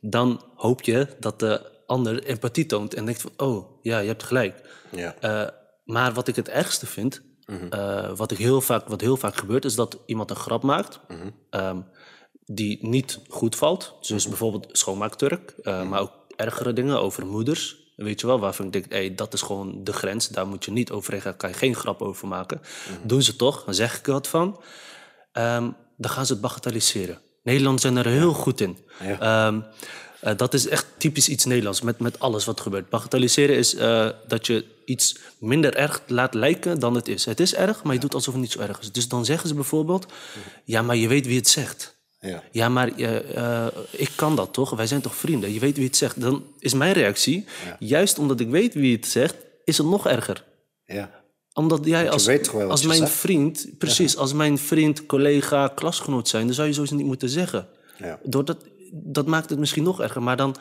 dan 0.00 0.42
hoop 0.54 0.82
je 0.82 1.06
dat 1.20 1.40
de 1.40 1.72
ander 1.86 2.24
empathie 2.24 2.66
toont 2.66 2.94
en 2.94 3.04
denkt 3.04 3.20
van, 3.20 3.32
oh 3.36 3.82
ja, 3.82 3.98
je 3.98 4.08
hebt 4.08 4.22
gelijk. 4.22 4.60
Ja. 4.90 5.14
Eh, 5.20 5.48
maar 5.84 6.12
wat 6.12 6.28
ik 6.28 6.36
het 6.36 6.48
ergste 6.48 6.86
vind, 6.86 7.22
Mhm. 7.46 7.66
eh, 7.70 8.16
wat, 8.16 8.30
ik 8.30 8.38
heel 8.38 8.60
vaak, 8.60 8.88
wat 8.88 9.00
heel 9.00 9.16
vaak 9.16 9.36
gebeurt, 9.36 9.64
is 9.64 9.74
dat 9.74 9.98
iemand 10.06 10.30
een 10.30 10.36
grap 10.36 10.62
maakt 10.62 11.00
Mhm. 11.08 11.28
ehm, 11.50 11.80
die 12.46 12.78
niet 12.86 13.20
goed 13.28 13.56
valt. 13.56 13.94
Dus 14.00 14.28
bijvoorbeeld 14.28 14.66
schoonmaakturk, 14.72 15.54
eh, 15.62 15.88
maar 15.88 16.00
ook 16.00 16.12
ergere 16.36 16.72
dingen 16.72 17.00
over 17.00 17.26
moeders. 17.26 17.76
Weet 17.96 18.20
je 18.20 18.26
wel, 18.26 18.38
waarvan 18.40 18.66
ik 18.66 18.72
denk, 18.72 18.84
hey, 18.88 19.14
dat 19.14 19.32
is 19.32 19.42
gewoon 19.42 19.84
de 19.84 19.92
grens. 19.92 20.28
Daar 20.28 20.46
moet 20.46 20.64
je 20.64 20.70
niet 20.70 20.90
overheen 20.90 21.20
gaan, 21.20 21.36
kan 21.36 21.48
je 21.50 21.54
geen 21.56 21.74
grap 21.74 22.02
over 22.02 22.28
maken. 22.28 22.60
Doen 23.02 23.22
ze 23.22 23.36
toch, 23.36 23.64
dan 23.64 23.74
zeg 23.74 23.98
ik 23.98 24.06
er 24.06 24.12
wat 24.12 24.28
van. 24.28 24.60
Ehm, 25.32 25.70
dan 25.96 26.10
gaan 26.10 26.26
ze 26.26 26.32
het 26.32 26.42
bagatelliseren. 26.42 27.18
Nederlanders 27.42 27.82
zijn 27.82 27.96
er 27.96 28.06
heel 28.06 28.32
goed 28.32 28.60
in. 28.60 28.78
Ja. 29.02 29.20
Ehm, 29.46 29.60
eh, 30.24 30.36
dat 30.36 30.54
is 30.54 30.68
echt 30.68 30.86
typisch 30.96 31.28
iets 31.28 31.44
Nederlands 31.44 31.80
met, 31.80 31.98
met 31.98 32.18
alles 32.18 32.44
wat 32.44 32.60
gebeurt. 32.60 32.88
Bagatelliseren 32.88 33.56
is 33.56 33.74
eh, 33.74 34.08
dat 34.28 34.46
je 34.46 34.64
iets 34.84 35.16
minder 35.38 35.74
erg 35.76 36.02
laat 36.06 36.34
lijken 36.34 36.78
dan 36.80 36.94
het 36.94 37.08
is. 37.08 37.24
Het 37.24 37.40
is 37.40 37.54
erg, 37.54 37.82
maar 37.82 37.94
je 37.94 38.00
doet 38.00 38.14
alsof 38.14 38.34
het 38.34 38.42
niet 38.42 38.52
zo 38.52 38.60
erg 38.60 38.80
is. 38.80 38.92
Dus 38.92 39.08
dan 39.08 39.24
zeggen 39.24 39.48
ze 39.48 39.54
bijvoorbeeld: 39.54 40.06
Ja, 40.64 40.82
maar 40.82 40.96
je 40.96 41.08
weet 41.08 41.26
wie 41.26 41.36
het 41.36 41.48
zegt. 41.48 41.96
Ja. 42.20 42.42
Ja, 42.50 42.68
maar 42.68 42.88
eh, 42.88 43.66
ik 43.90 44.10
kan 44.14 44.36
dat 44.36 44.52
toch? 44.52 44.70
Wij 44.70 44.86
zijn 44.86 45.00
toch 45.00 45.16
vrienden? 45.16 45.52
Je 45.52 45.60
weet 45.60 45.76
wie 45.76 45.86
het 45.86 45.96
zegt. 45.96 46.20
Dan 46.20 46.44
is 46.58 46.74
mijn 46.74 46.92
reactie, 46.92 47.44
juist 47.78 48.18
omdat 48.18 48.40
ik 48.40 48.48
weet 48.48 48.74
wie 48.74 48.96
het 48.96 49.06
zegt, 49.06 49.34
is 49.64 49.78
het 49.78 49.86
nog 49.86 50.06
erger 50.06 50.44
Ja. 50.84 51.10
omdat 51.52 51.84
jij 51.84 52.10
als, 52.10 52.28
als 52.68 52.82
mijn 52.82 52.98
zegt? 52.98 53.12
vriend, 53.12 53.66
precies, 53.78 54.16
als 54.16 54.32
mijn 54.32 54.58
vriend, 54.58 55.06
collega, 55.06 55.68
klasgenoot 55.68 56.28
zijn, 56.28 56.44
dan 56.46 56.54
zou 56.54 56.68
je 56.68 56.74
zoiets 56.74 56.92
niet 56.92 57.06
moeten 57.06 57.28
zeggen. 57.28 57.68
Ja. 57.98 58.18
Doordat, 58.22 58.56
dat 58.92 59.26
maakt 59.26 59.50
het 59.50 59.58
misschien 59.58 59.82
nog 59.82 60.00
erger. 60.00 60.22
Maar 60.22 60.36
dan 60.36 60.56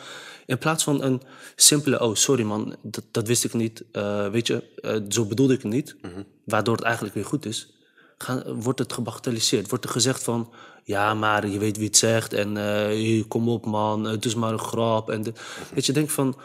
in 0.45 0.57
plaats 0.57 0.83
van 0.83 1.03
een 1.03 1.21
simpele, 1.55 2.01
oh 2.01 2.15
sorry 2.15 2.43
man, 2.43 2.75
dat, 2.81 3.03
dat 3.11 3.27
wist 3.27 3.43
ik 3.43 3.53
niet, 3.53 3.83
eh, 3.91 4.29
weet 4.29 4.47
je, 4.47 4.63
eh, 4.75 4.95
zo 5.09 5.25
bedoelde 5.25 5.53
ik 5.53 5.61
het 5.61 5.71
niet, 5.71 5.95
Mhm. 6.01 6.23
waardoor 6.45 6.75
het 6.75 6.83
eigenlijk 6.85 7.15
weer 7.15 7.25
goed 7.25 7.45
is, 7.45 7.73
gaan, 8.17 8.61
wordt 8.61 8.79
het 8.79 8.93
gebagatelliseerd. 8.93 9.69
Wordt 9.69 9.83
er 9.85 9.91
gezegd 9.91 10.23
van, 10.23 10.53
ja 10.83 11.13
maar 11.13 11.47
je 11.47 11.59
weet 11.59 11.77
wie 11.77 11.85
het 11.87 11.97
zegt 11.97 12.33
en 12.33 12.57
eh, 12.57 13.23
kom 13.27 13.49
op 13.49 13.65
man, 13.65 14.03
het 14.03 14.25
is 14.25 14.35
maar 14.35 14.51
een 14.53 14.59
grap. 14.59 15.09
En 15.09 15.23
de, 15.23 15.29
Mhm. 15.31 15.73
weet 15.73 15.85
je, 15.85 15.93
denk 15.93 16.09
van, 16.09 16.35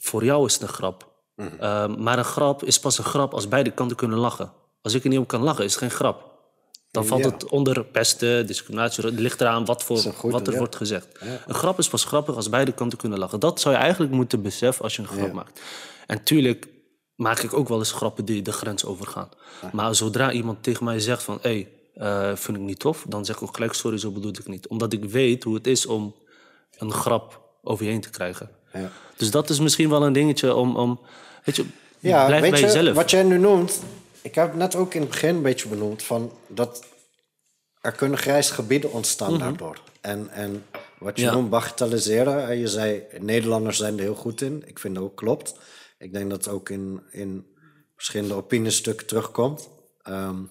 voor 0.00 0.24
jou 0.24 0.46
is 0.46 0.52
het 0.52 0.62
een 0.62 0.68
grap. 0.68 1.12
Ehm, 1.58 2.02
maar 2.02 2.18
een 2.18 2.24
grap 2.24 2.62
is 2.64 2.80
pas 2.80 2.98
een 2.98 3.04
grap 3.04 3.34
als 3.34 3.48
beide 3.48 3.70
kanten 3.70 3.96
kunnen 3.96 4.18
lachen. 4.18 4.52
Als 4.82 4.94
ik 4.94 5.02
er 5.04 5.08
niet 5.10 5.18
op 5.18 5.28
kan 5.28 5.42
lachen, 5.42 5.64
is 5.64 5.70
het 5.70 5.80
geen 5.80 5.90
grap. 5.90 6.32
Dan 6.94 7.06
valt 7.06 7.24
Ja. 7.24 7.30
het 7.30 7.48
onder 7.48 7.84
pesten, 7.84 8.46
discriminatie. 8.46 9.04
Het 9.04 9.18
ligt 9.20 9.40
eraan 9.40 9.64
wat, 9.64 9.82
voor, 9.82 10.14
wat 10.22 10.46
er 10.46 10.52
ja. 10.52 10.58
wordt 10.58 10.76
gezegd. 10.76 11.08
Een 11.46 11.54
grap 11.54 11.78
is 11.78 11.88
pas 11.88 12.04
grappig 12.04 12.36
als 12.36 12.48
beide 12.48 12.72
kanten 12.72 12.98
kunnen 12.98 13.18
lachen. 13.18 13.40
Dat 13.40 13.60
zou 13.60 13.74
je 13.74 13.80
eigenlijk 13.80 14.12
moeten 14.12 14.42
beseffen 14.42 14.84
als 14.84 14.96
je 14.96 15.02
een 15.02 15.08
grap 15.08 15.32
maakt. 15.32 15.60
En 16.06 16.22
tuurlijk 16.22 16.66
maak 17.14 17.38
ik 17.38 17.52
ook 17.54 17.68
wel 17.68 17.78
eens 17.78 17.92
grappen 17.92 18.24
die 18.24 18.42
de 18.42 18.52
grens 18.52 18.84
overgaan. 18.84 19.28
Maar 19.72 19.94
zodra 19.94 20.32
iemand 20.32 20.62
tegen 20.62 20.84
mij 20.84 20.98
zegt 21.00 21.22
van... 21.22 21.38
hé, 21.42 21.66
hey, 21.94 22.36
vind 22.36 22.56
ik 22.56 22.62
niet 22.62 22.78
tof, 22.78 23.04
dan 23.08 23.24
zeg 23.24 23.36
ik 23.36 23.42
ook 23.42 23.54
gelijk... 23.54 23.72
sorry, 23.72 23.98
zo 23.98 24.10
bedoel 24.10 24.30
ik 24.30 24.48
niet. 24.48 24.66
Omdat 24.68 24.92
ik 24.92 25.04
weet 25.04 25.44
hoe 25.44 25.54
het 25.54 25.66
is 25.66 25.86
om 25.86 26.14
een 26.78 26.92
grap 26.92 27.40
over 27.62 27.84
je 27.84 27.90
heen 27.90 28.00
te 28.00 28.10
krijgen. 28.10 28.50
Ja. 28.72 28.90
Dus 29.16 29.30
dat 29.30 29.50
is 29.50 29.60
misschien 29.60 29.88
wel 29.90 30.02
een 30.06 30.12
dingetje 30.12 30.54
om, 30.54 30.76
om 30.76 31.00
weet 31.44 31.56
je, 31.56 31.64
Ja, 31.98 32.26
blijf 32.26 32.42
weet 32.42 32.50
bij 32.50 32.60
je, 32.60 32.66
jezelf. 32.66 32.94
wat 32.94 33.10
jij 33.10 33.22
nu 33.22 33.38
noemt... 33.38 33.82
Ik 34.24 34.34
heb 34.34 34.46
het 34.46 34.56
net 34.56 34.74
ook 34.74 34.94
in 34.94 35.00
het 35.00 35.10
begin 35.10 35.34
een 35.34 35.42
beetje 35.42 35.68
benoemd... 35.68 36.02
Van 36.02 36.32
dat 36.46 36.84
er 37.80 37.92
kunnen 37.92 38.18
grijze 38.18 38.54
gebieden 38.54 38.92
ontstaan 38.92 39.38
daardoor. 39.38 39.80
En, 40.00 40.30
en 40.30 40.66
wat 40.98 41.18
je. 41.18 41.24
Ja. 41.24 41.32
noemt 41.32 41.50
bagatelliseren... 41.50 42.58
Je 42.58 42.68
zei, 42.68 43.02
Nederlanders 43.18 43.78
zijn 43.78 43.94
er 43.94 44.00
heel 44.00 44.14
goed 44.14 44.40
in. 44.40 44.62
Ik 44.66 44.78
vind 44.78 44.94
dat 44.94 45.04
ook 45.04 45.16
klopt. 45.16 45.54
Ik 45.98 46.12
denk 46.12 46.30
dat 46.30 46.44
het 46.44 46.54
ook 46.54 46.68
in, 46.68 47.02
in 47.10 47.46
verschillende 47.94 48.34
opiniestukken 48.34 49.06
terugkomt. 49.06 49.68
ehm, 50.02 50.42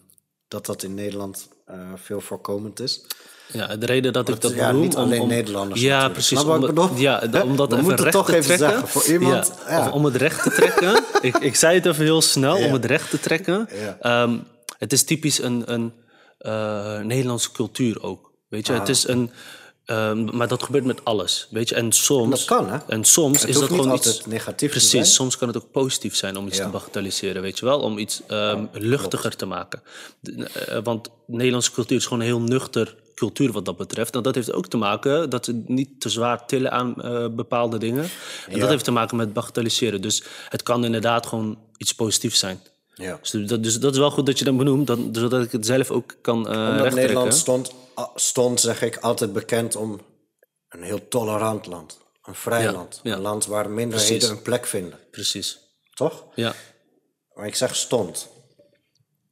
dat 0.48 0.66
dat 0.66 0.84
in 0.84 0.94
Nederland 0.94 1.48
eh, 1.66 1.94
veel 1.96 2.22
voorkomend 2.22 2.80
is. 2.80 3.06
Ja, 3.54 3.76
de 3.76 3.86
reden 3.86 4.14
dat 4.14 4.30
ik 4.30 4.42
dat 4.42 4.54
ja, 4.54 4.72
niet 4.72 4.96
alleen 4.96 5.22
om, 5.22 5.28
Nederlanders 5.28 5.82
Ja, 5.82 6.10
precies. 6.10 6.40
Snap 6.40 6.78
om? 6.80 6.98
Ja, 6.98 7.24
om 7.44 7.56
dat 7.56 7.68
We 7.70 7.74
even 7.76 7.86
moeten 7.88 8.04
recht 8.06 8.12
toch 8.16 8.26
te 8.26 8.36
even 8.36 8.46
trekken. 8.58 8.70
zeggen, 8.70 8.88
voor 8.88 9.06
iemand, 9.06 9.54
Ja, 9.68 9.78
ja. 9.78 9.88
of 9.88 9.94
om 9.94 10.06
het 10.06 10.16
recht 10.16 10.44
te 10.44 10.50
trekken. 10.52 11.04
ik, 11.22 11.38
ik 11.38 11.56
zei 11.56 11.76
het 11.76 11.86
even 11.86 12.04
heel 12.04 12.22
snel, 12.22 12.56
om 12.56 12.74
het 12.74 12.86
recht 12.86 13.10
te 13.10 13.20
trekken. 13.20 13.70
Ehm, 14.02 14.38
het 14.78 14.94
is 14.94 15.04
typisch 15.04 15.42
een, 15.42 15.64
een 15.74 15.94
eh, 16.38 17.00
Nederlandse 17.00 17.52
cultuur 17.52 18.04
ook. 18.04 18.32
Weet 18.50 18.68
je, 18.68 18.74
het 18.74 18.90
is 18.90 19.08
een... 19.08 19.32
ehm, 19.86 20.36
maar 20.38 20.48
dat 20.48 20.64
gebeurt 20.64 20.86
met 20.86 21.06
alles, 21.06 21.48
weet 21.50 21.70
je. 21.70 21.76
En 21.76 21.92
soms... 21.92 22.30
Dat 22.30 22.46
kan, 22.46 22.70
hè? 22.70 22.78
En 22.88 23.04
soms 23.04 23.40
Het 23.42 23.50
is 23.50 23.60
dat 23.60 23.68
gewoon 23.68 23.94
iets... 23.94 24.26
negatief 24.26 24.70
Precies, 24.70 24.90
zijn. 24.90 25.06
soms 25.06 25.38
kan 25.38 25.48
het 25.48 25.58
ook 25.58 25.72
positief 25.72 26.16
zijn 26.16 26.38
om 26.38 26.48
iets 26.48 26.58
Ja. 26.58 26.66
te 26.66 26.70
bagatelliseren, 26.72 27.42
weet 27.42 27.60
je 27.60 27.66
wel? 27.66 27.80
Om 27.80 27.98
iets 27.98 28.22
ehm, 28.28 28.66
luchtiger 28.72 29.36
te 29.36 29.46
maken. 29.46 29.82
De- 30.20 30.44
eh, 30.68 30.80
want 30.84 31.10
Nederlandse 31.28 31.72
cultuur 31.72 31.98
is 31.98 32.06
gewoon 32.06 32.24
heel 32.24 32.40
nuchter 32.42 32.96
cultuur 33.16 33.52
wat 33.52 33.66
dat 33.66 33.78
betreft. 33.78 34.16
En 34.16 34.22
dat 34.24 34.36
heeft 34.36 34.54
ook 34.54 34.68
te 34.68 34.78
maken 34.78 35.30
dat 35.30 35.46
ze 35.46 35.64
niet 35.66 36.02
te 36.02 36.10
zwaar 36.10 36.46
tillen 36.46 36.72
aan 36.72 37.02
eh, 37.02 37.28
bepaalde 37.28 37.78
dingen. 37.78 38.10
En 38.50 38.60
dat 38.60 38.70
heeft 38.70 38.84
te 38.84 38.92
maken 38.92 39.18
met 39.18 39.34
bagatelliseren. 39.34 40.02
Dus 40.02 40.24
het 40.50 40.64
kan 40.64 40.86
inderdaad 40.86 41.26
gewoon 41.26 41.58
iets 41.78 41.96
positiefs 41.96 42.40
zijn. 42.40 42.62
Ja. 42.94 43.20
Dus 43.22 43.48
dat, 43.48 43.64
dus 43.64 43.80
dat 43.80 43.94
is 43.94 44.00
wel 44.00 44.12
goed 44.12 44.26
dat 44.26 44.40
je 44.40 44.46
dat 44.46 44.58
benoemt, 44.58 44.92
zodat 45.12 45.44
ik 45.44 45.52
het 45.52 45.66
zelf 45.66 45.92
ook 45.92 46.16
kan 46.22 46.50
eh 46.50 46.70
Omdat. 46.70 46.94
Nederland 46.94 47.34
stond, 47.34 47.74
stond, 48.16 48.60
zeg 48.60 48.82
ik, 48.82 48.98
altijd 48.98 49.34
bekend 49.34 49.76
om 49.76 50.00
een 50.70 50.84
heel 50.84 51.08
tolerant 51.08 51.66
land. 51.66 51.98
Een 52.24 52.36
vrij 52.36 52.64
Ja, 52.64 52.72
land. 52.72 53.00
ja. 53.04 53.14
Een 53.14 53.22
land 53.22 53.46
waar 53.46 53.70
minderheden 53.70 54.18
Precies. 54.18 54.30
een 54.38 54.42
plek 54.42 54.66
vinden. 54.66 55.00
Precies. 55.12 55.60
Toch? 55.94 56.24
Ja. 56.36 56.54
Maar 57.34 57.48
ik 57.48 57.56
zeg 57.56 57.76
stond. 57.76 58.28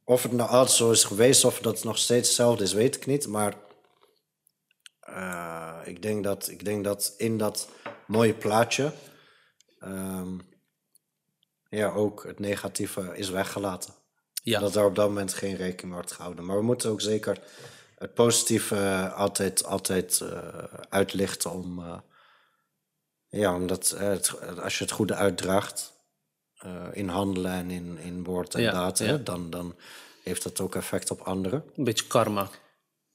Of 0.04 0.22
het 0.22 0.32
nou 0.32 0.50
altijd 0.50 0.76
zo 0.76 0.90
is 0.90 1.04
geweest 1.04 1.44
of 1.44 1.58
dat 1.58 1.74
het 1.74 1.84
nog 1.84 1.98
steeds 1.98 2.28
hetzelfde 2.28 2.64
is, 2.64 2.72
weet 2.72 2.96
ik 2.96 3.06
niet. 3.06 3.26
Maar 3.26 3.54
eh, 5.14 5.78
ik, 5.84 6.02
denk 6.02 6.24
dat, 6.24 6.48
ik 6.48 6.64
denk 6.64 6.84
dat 6.84 7.14
in 7.16 7.38
dat 7.38 7.68
mooie 8.06 8.34
plaatje 8.34 8.92
ehm, 9.80 10.38
ja, 11.68 11.90
ook 11.90 12.24
het 12.24 12.38
negatieve 12.38 13.16
is 13.16 13.30
weggelaten. 13.30 13.94
Ja. 14.42 14.60
Dat 14.60 14.76
er 14.76 14.84
op 14.84 14.94
dat 14.94 15.08
moment 15.08 15.34
geen 15.34 15.56
rekening 15.56 15.94
wordt 15.94 16.12
gehouden. 16.12 16.44
Maar 16.44 16.56
we 16.56 16.62
moeten 16.62 16.90
ook 16.90 17.00
zeker 17.00 17.38
het 17.98 18.14
positieve 18.14 19.12
altijd, 19.16 19.64
altijd 19.64 20.20
eh, 20.20 20.64
uitlichten 20.88 21.50
om... 21.50 21.78
eh, 21.78 21.98
ja, 23.28 23.54
omdat 23.54 23.88
het, 23.98 24.58
als 24.60 24.78
je 24.78 24.84
het 24.84 24.92
goede 24.92 25.14
uitdraagt 25.14 25.92
in 26.92 27.08
handelen 27.08 27.52
en 27.52 27.70
in, 27.70 27.98
in 27.98 28.24
woord 28.24 28.54
en 28.54 28.62
Ja, 28.62 28.72
daad, 28.72 28.98
ja. 28.98 29.04
hè, 29.04 29.22
dan, 29.22 29.50
dan 29.50 29.76
heeft 30.22 30.42
dat 30.42 30.60
ook 30.60 30.74
effect 30.74 31.10
op 31.10 31.20
anderen. 31.20 31.64
Een 31.76 31.84
beetje 31.84 32.06
karma. 32.06 32.48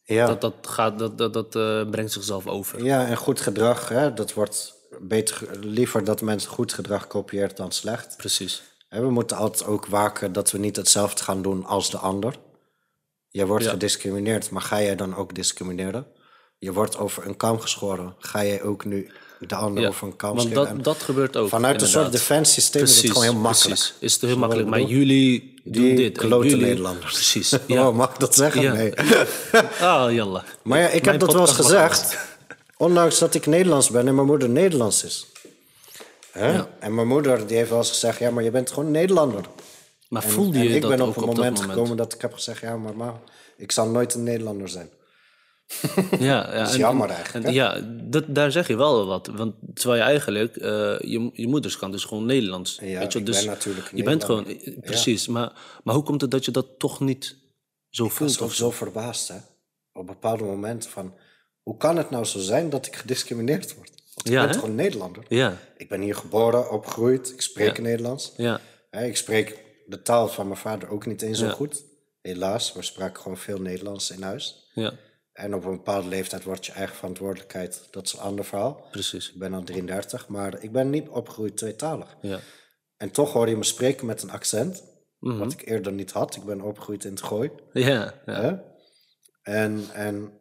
Ja, 0.10 0.26
Dat, 0.28 0.42
dat, 0.42 0.54
gaat, 0.62 1.00
dat, 1.00 1.18
dat, 1.18 1.34
dat 1.34 1.56
eh, 1.56 1.90
brengt 1.90 2.12
zichzelf 2.12 2.48
over. 2.48 2.84
ja 2.84 3.06
en 3.06 3.18
goed 3.18 3.42
gedrag, 3.42 3.90
hè, 3.90 4.14
dat 4.14 4.34
wordt 4.34 4.74
beter, 5.02 5.60
liever 5.60 6.04
dat 6.04 6.22
mensen 6.22 6.50
goed 6.52 6.74
gedrag 6.74 7.08
kopieert 7.08 7.58
dan 7.58 7.72
slecht. 7.72 8.18
Precies. 8.18 8.64
Hè, 8.90 9.02
we 9.02 9.10
moeten 9.10 9.38
altijd 9.38 9.70
ook 9.70 9.86
waken 9.86 10.34
dat 10.34 10.52
we 10.52 10.58
niet 10.58 10.76
hetzelfde 10.76 11.24
gaan 11.24 11.42
doen 11.42 11.66
als 11.66 11.92
de 11.92 11.98
ander. 11.98 12.36
Je 13.30 13.46
wordt 13.46 13.64
Ja. 13.66 13.70
gediscrimineerd, 13.72 14.50
maar 14.50 14.62
ga 14.62 14.82
jij 14.82 14.96
dan 14.96 15.16
ook 15.16 15.36
discrimineren? 15.36 16.08
Je 16.58 16.74
wordt 16.74 16.98
over 16.98 17.26
een 17.26 17.38
kam 17.38 17.60
geschoren. 17.60 18.16
Ga 18.20 18.44
jij 18.46 18.62
ook 18.64 18.86
nu 18.86 19.12
de 19.40 19.56
ander 19.56 19.84
Ja, 19.84 19.90
over 19.90 20.08
een 20.08 20.16
kam 20.16 20.36
want 20.36 20.54
dat, 20.54 20.68
En 20.68 20.82
dat 20.82 20.98
gebeurt 21.02 21.38
ook. 21.38 21.50
Vanuit 21.50 21.82
een 21.82 21.88
soort 21.88 22.06
inderdaad. 22.06 22.28
defensiesysteem 22.28 22.84
is 22.84 22.96
het 23.02 23.08
gewoon 23.08 23.24
heel 23.24 23.34
makkelijk. 23.34 23.80
Precies. 23.80 23.94
Is 24.00 24.14
het 24.14 24.22
heel 24.22 24.38
makkelijk. 24.38 24.68
Maar 24.68 24.82
jullie 24.82 25.54
doen 25.64 25.96
dit. 25.96 26.18
en 26.18 26.28
klote 26.28 26.48
jullie- 26.48 26.66
Nederlanders. 26.66 27.14
Precies. 27.14 27.50
Ja. 27.52 27.60
Ja. 27.68 27.92
mag 27.92 28.14
ik 28.14 28.20
dat 28.20 28.36
zeggen? 28.36 28.62
Ja. 28.62 28.74
Nee. 28.74 28.94
Ah, 29.80 30.14
jalla. 30.14 30.44
Maar 30.64 30.80
ja, 30.80 30.86
ik 30.88 30.92
Mijn 31.06 31.12
heb 31.12 31.20
dat 31.20 31.34
wel 31.34 31.42
eens 31.42 31.52
gezegd. 31.52 32.18
Ondanks 32.78 33.18
dat 33.20 33.34
ik 33.36 33.46
Nederlands 33.46 33.90
ben 33.90 34.08
en 34.08 34.16
mijn 34.16 34.28
moeder 34.28 34.50
Nederlands 34.50 35.04
is. 35.04 35.26
Hè? 36.32 36.52
Ja. 36.52 36.68
En 36.80 36.96
mijn 36.96 37.08
moeder 37.08 37.48
die 37.48 37.58
heeft 37.58 37.70
wel 37.70 37.78
eens 37.80 37.90
gezegd... 37.90 38.20
ja, 38.20 38.32
maar 38.32 38.44
je 38.44 38.52
bent 38.52 38.72
gewoon 38.72 38.92
Nederlander. 38.92 39.42
Maar 40.10 40.24
En, 40.24 40.30
voelde 40.30 40.58
en 40.58 40.64
je 40.64 40.76
ik 40.76 40.82
dat 40.82 40.90
ben 40.90 41.02
ook 41.02 41.08
op 41.08 41.16
een 41.18 41.24
op 41.24 41.36
moment, 41.36 41.56
moment? 41.58 41.72
gekomen 41.74 41.98
dat 41.98 42.14
ik 42.14 42.22
heb 42.22 42.34
gezegd... 42.34 42.62
ja, 42.62 42.76
maar, 42.76 42.96
maar 42.96 43.14
ik 43.58 43.72
zal 43.72 43.88
nooit 43.90 44.14
een 44.14 44.24
Nederlander 44.24 44.70
zijn. 44.70 44.90
Ja, 46.20 46.54
ja, 46.56 46.66
is 46.66 46.72
en- 46.74 46.78
jammer 46.78 47.10
en- 47.10 47.16
eigenlijk, 47.16 47.46
en 47.46 47.54
ja, 47.54 47.82
dat, 48.04 48.24
daar 48.28 48.52
zeg 48.52 48.68
je 48.68 48.76
wel 48.78 49.06
wat. 49.06 49.28
Want 49.28 49.56
terwijl 49.74 50.02
je 50.02 50.08
eigenlijk, 50.08 50.56
eh, 50.56 50.70
je, 51.00 51.30
je 51.34 51.48
moeders 51.48 51.78
kan 51.78 51.92
dus 51.92 52.04
gewoon 52.04 52.26
Nederlands. 52.26 52.78
Ja, 52.82 53.00
weet 53.00 53.14
je? 53.14 53.24
Dus 53.24 53.38
ben 53.40 53.48
natuurlijk 53.48 53.90
Je 53.96 54.04
bent 54.04 54.24
gewoon, 54.24 54.46
precies. 54.82 55.28
Maar, 55.28 55.52
maar 55.84 55.96
hoe 55.96 56.04
komt 56.04 56.22
het 56.22 56.32
dat 56.32 56.46
je 56.46 56.52
dat 56.52 56.80
toch 56.80 57.00
niet 57.00 57.36
zo 57.90 58.04
Ik 58.06 58.10
was 58.10 58.18
voelt? 58.18 58.42
Of 58.42 58.54
zo 58.56 58.72
verbaasd, 58.72 59.28
hè. 59.28 59.36
Op 59.94 60.08
bepaalde 60.08 60.44
momenten 60.44 60.90
van... 60.90 61.14
hoe 61.62 61.78
kan 61.78 61.98
het 61.98 62.10
nou 62.10 62.26
zo 62.26 62.40
zijn 62.40 62.70
dat 62.70 62.86
ik 62.86 62.96
gediscrimineerd 62.96 63.76
word? 63.76 63.90
Want 64.14 64.28
ik 64.28 64.34
Ja, 64.34 64.46
ben 64.46 64.54
gewoon 64.54 64.76
Nederlander? 64.76 65.24
Ja, 65.28 65.58
Ik 65.78 65.90
ben 65.90 66.02
hier 66.02 66.16
geboren, 66.16 66.72
opgegroeid. 66.72 67.32
Ik 67.34 67.42
spreek. 67.42 67.80
Nederlands. 67.82 68.34
ja, 68.38 68.60
ik 68.92 69.18
spreek 69.18 69.64
de 69.86 70.02
taal 70.02 70.28
van 70.28 70.48
mijn 70.48 70.60
vader 70.60 70.90
ook 70.90 71.06
niet 71.06 71.22
eens 71.22 71.40
zo 71.40 71.50
goed. 71.50 71.84
Helaas, 72.22 72.74
we 72.74 72.82
spraken 72.82 73.22
gewoon 73.22 73.38
veel 73.38 73.62
Nederlands 73.62 74.12
in 74.12 74.22
huis. 74.22 74.70
ja, 74.74 74.94
En 75.38 75.54
op 75.56 75.66
een 75.66 75.72
bepaalde 75.72 76.08
leeftijd 76.08 76.44
wordt 76.44 76.66
je 76.66 76.72
eigen 76.72 76.96
verantwoordelijkheid. 76.96 77.88
Dat 77.92 78.06
is 78.06 78.14
een 78.14 78.20
ander 78.20 78.46
verhaal. 78.46 78.88
precies. 78.92 79.32
Ik 79.32 79.40
ben 79.40 79.54
al 79.54 79.64
33, 79.64 80.28
maar 80.28 80.64
ik 80.64 80.72
ben 80.72 80.90
niet 80.90 81.08
opgegroeid 81.08 81.58
tweetalig. 81.58 82.18
Ja, 82.22 82.40
En 82.98 83.12
toch 83.12 83.34
hoor 83.34 83.50
je 83.50 83.58
me 83.58 83.64
spreken 83.64 84.06
met 84.06 84.24
een 84.24 84.32
accent. 84.32 84.84
Mhm. 85.20 85.38
Wat 85.38 85.52
ik 85.52 85.68
eerder 85.68 85.92
niet 85.92 86.12
had. 86.12 86.36
Ik 86.36 86.44
ben 86.44 86.62
opgegroeid 86.62 87.04
in 87.04 87.12
het 87.12 87.22
gooi. 87.22 87.52
ja, 87.74 88.14
ja. 88.26 88.64
En, 89.42 89.86
en 89.94 90.40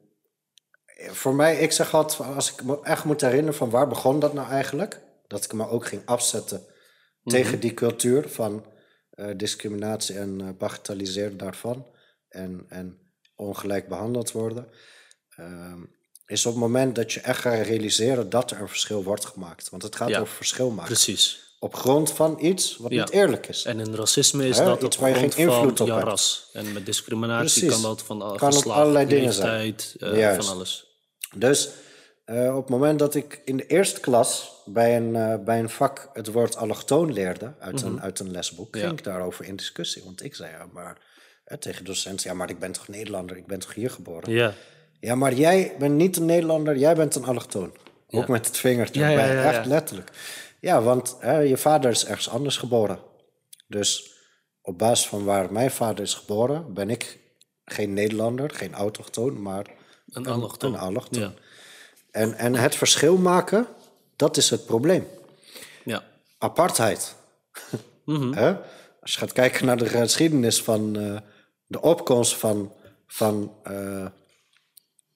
voor 0.97 1.35
mij, 1.35 1.57
ik 1.59 1.73
zeg 1.73 1.95
altijd, 1.95 2.35
als 2.35 2.53
ik 2.53 2.65
me 2.65 2.83
echt 2.83 3.05
moet 3.05 3.21
herinneren 3.21 3.55
van 3.55 3.71
waar 3.71 3.89
begon 3.89 4.21
dat 4.21 4.35
nou 4.35 4.49
eigenlijk? 4.49 5.01
Dat 5.27 5.45
ik 5.45 5.53
me 5.53 5.69
ook 5.69 5.87
ging 5.87 6.03
afzetten 6.05 6.61
tegen 7.25 7.61
die 7.61 7.75
cultuur 7.75 8.29
van 8.29 8.67
eh, 9.11 9.31
discriminatie 9.37 10.19
en 10.19 10.41
eh 10.41 10.49
bagatelliseren 10.59 11.37
daarvan. 11.37 11.87
En, 12.29 12.67
en 12.69 13.06
ongelijk 13.37 13.89
behandeld 13.89 14.33
worden. 14.33 14.69
Ehm, 15.37 15.81
is 16.27 16.47
op 16.47 16.53
het 16.53 16.61
moment 16.61 16.95
dat 16.95 17.13
je 17.13 17.21
echt 17.21 17.41
gaat 17.41 17.67
realiseren 17.67 18.31
dat 18.31 18.51
er 18.51 18.61
een 18.61 18.69
verschil 18.69 19.03
wordt 19.05 19.25
gemaakt. 19.25 19.71
Want 19.71 19.83
het 19.83 19.97
gaat 19.97 20.09
Ja. 20.09 20.21
over 20.21 20.35
verschil 20.35 20.71
maken. 20.71 20.85
precies. 20.95 21.45
Op 21.59 21.75
grond 21.75 22.13
van 22.13 22.37
iets 22.41 22.77
wat 22.77 22.91
Ja. 22.93 23.01
niet 23.05 23.11
eerlijk 23.13 23.49
is. 23.49 23.65
En 23.65 23.81
in 23.81 23.95
racisme 23.95 24.49
is 24.49 24.57
dat 24.57 24.83
iets 24.83 24.97
op 24.97 25.03
waar 25.03 25.11
je 25.11 25.17
grond 25.17 25.35
geen 25.35 25.49
invloed 25.49 25.79
van 25.79 25.89
op 25.91 25.95
hebt. 25.97 26.09
ras. 26.09 26.51
En 26.53 26.73
met 26.73 26.87
discriminatie 26.87 27.61
Precies. 27.61 27.81
kan 27.83 27.91
dat 27.91 28.03
van 28.03 28.23
uh, 28.23 28.37
Kan 28.37 28.53
geslacht, 28.53 28.79
allerlei 28.81 29.07
dingen 29.07 29.33
zijn. 29.33 29.61
leeftijd, 29.61 29.95
eh, 30.13 30.19
Juist. 30.19 30.47
van 30.47 30.55
alles. 30.57 30.87
Dus 31.37 31.69
eh, 32.25 32.57
op 32.57 32.61
het 32.63 32.69
moment 32.71 32.99
dat 32.99 33.15
ik 33.15 33.41
in 33.45 33.57
de 33.57 33.67
eerste 33.67 34.01
klas 34.01 34.53
bij 34.65 34.97
een, 34.97 35.17
eh, 35.17 35.45
bij 35.45 35.59
een 35.59 35.71
vak 35.71 36.11
het 36.13 36.27
woord 36.33 36.57
allochtoon 36.57 37.13
leerde 37.13 37.55
uit, 37.59 37.83
een, 37.83 38.01
uit 38.01 38.19
een 38.19 38.31
lesboek, 38.31 38.75
Ja. 38.75 38.81
ging 38.81 38.99
ik 38.99 39.05
daarover 39.05 39.45
in 39.45 39.57
discussie. 39.57 40.03
Want 40.05 40.23
ik 40.25 40.35
zei 40.35 40.51
ja, 40.51 40.67
maar 40.73 40.99
tegen 41.59 41.85
de 41.85 41.91
docent, 41.91 42.23
ja, 42.23 42.35
maar 42.35 42.51
ik 42.51 42.59
ben 42.59 42.73
toch 42.73 42.89
Nederlander, 42.89 43.37
ik 43.37 43.47
ben 43.47 43.59
toch 43.59 43.75
hier 43.75 43.91
geboren. 43.91 44.33
Ja, 44.33 44.55
Ja, 45.01 45.15
maar 45.15 45.35
jij 45.35 45.75
bent 45.79 45.95
niet 45.95 46.17
een 46.17 46.25
Nederlander, 46.25 46.77
jij 46.77 46.95
bent 46.95 47.15
een 47.15 47.25
allochtoon. 47.25 47.73
Ook 48.11 48.29
met 48.29 48.47
het 48.47 48.57
vingertje 48.57 49.01
Ja, 49.01 49.09
ja, 49.09 49.19
erbij, 49.19 49.35
ja, 49.35 49.43
ja. 49.43 49.53
echt 49.53 49.67
letterlijk. 49.67 50.11
Ja, 50.61 50.83
want 50.83 51.17
hè, 51.21 51.39
je 51.39 51.57
vader 51.57 51.91
is 51.91 52.07
ergens 52.07 52.29
anders 52.29 52.57
geboren. 52.57 52.99
Dus 53.67 54.15
op 54.63 54.79
basis 54.79 55.07
van 55.07 55.25
waar 55.25 55.53
mijn 55.53 55.71
vader 55.71 56.05
is 56.05 56.15
geboren, 56.15 56.75
ben 56.75 56.91
ik 56.91 57.19
geen 57.65 57.93
Nederlander, 57.93 58.51
geen 58.51 58.75
autochtoon, 58.75 59.43
maar 59.43 59.67
een 60.11 60.27
allochtoon. 60.27 60.75
een 60.75 60.81
allochtoon. 60.81 61.23
Ja. 61.23 61.33
En, 62.11 62.35
en 62.35 62.55
het 62.55 62.75
verschil 62.75 63.17
maken, 63.17 63.67
dat 64.17 64.37
is 64.37 64.51
het 64.51 64.67
probleem. 64.67 65.07
ja, 65.85 66.05
Apartheid. 66.39 67.15
Mhm. 68.05 68.55
Als 69.01 69.13
je 69.13 69.19
gaat 69.19 69.33
kijken 69.33 69.67
naar 69.67 69.77
de 69.77 69.89
geschiedenis 69.89 70.63
van 70.63 70.97
eh, 70.99 71.17
de 71.67 71.81
opkomst 71.81 72.37
van, 72.37 72.73
van 73.07 73.55
eh, 73.63 74.07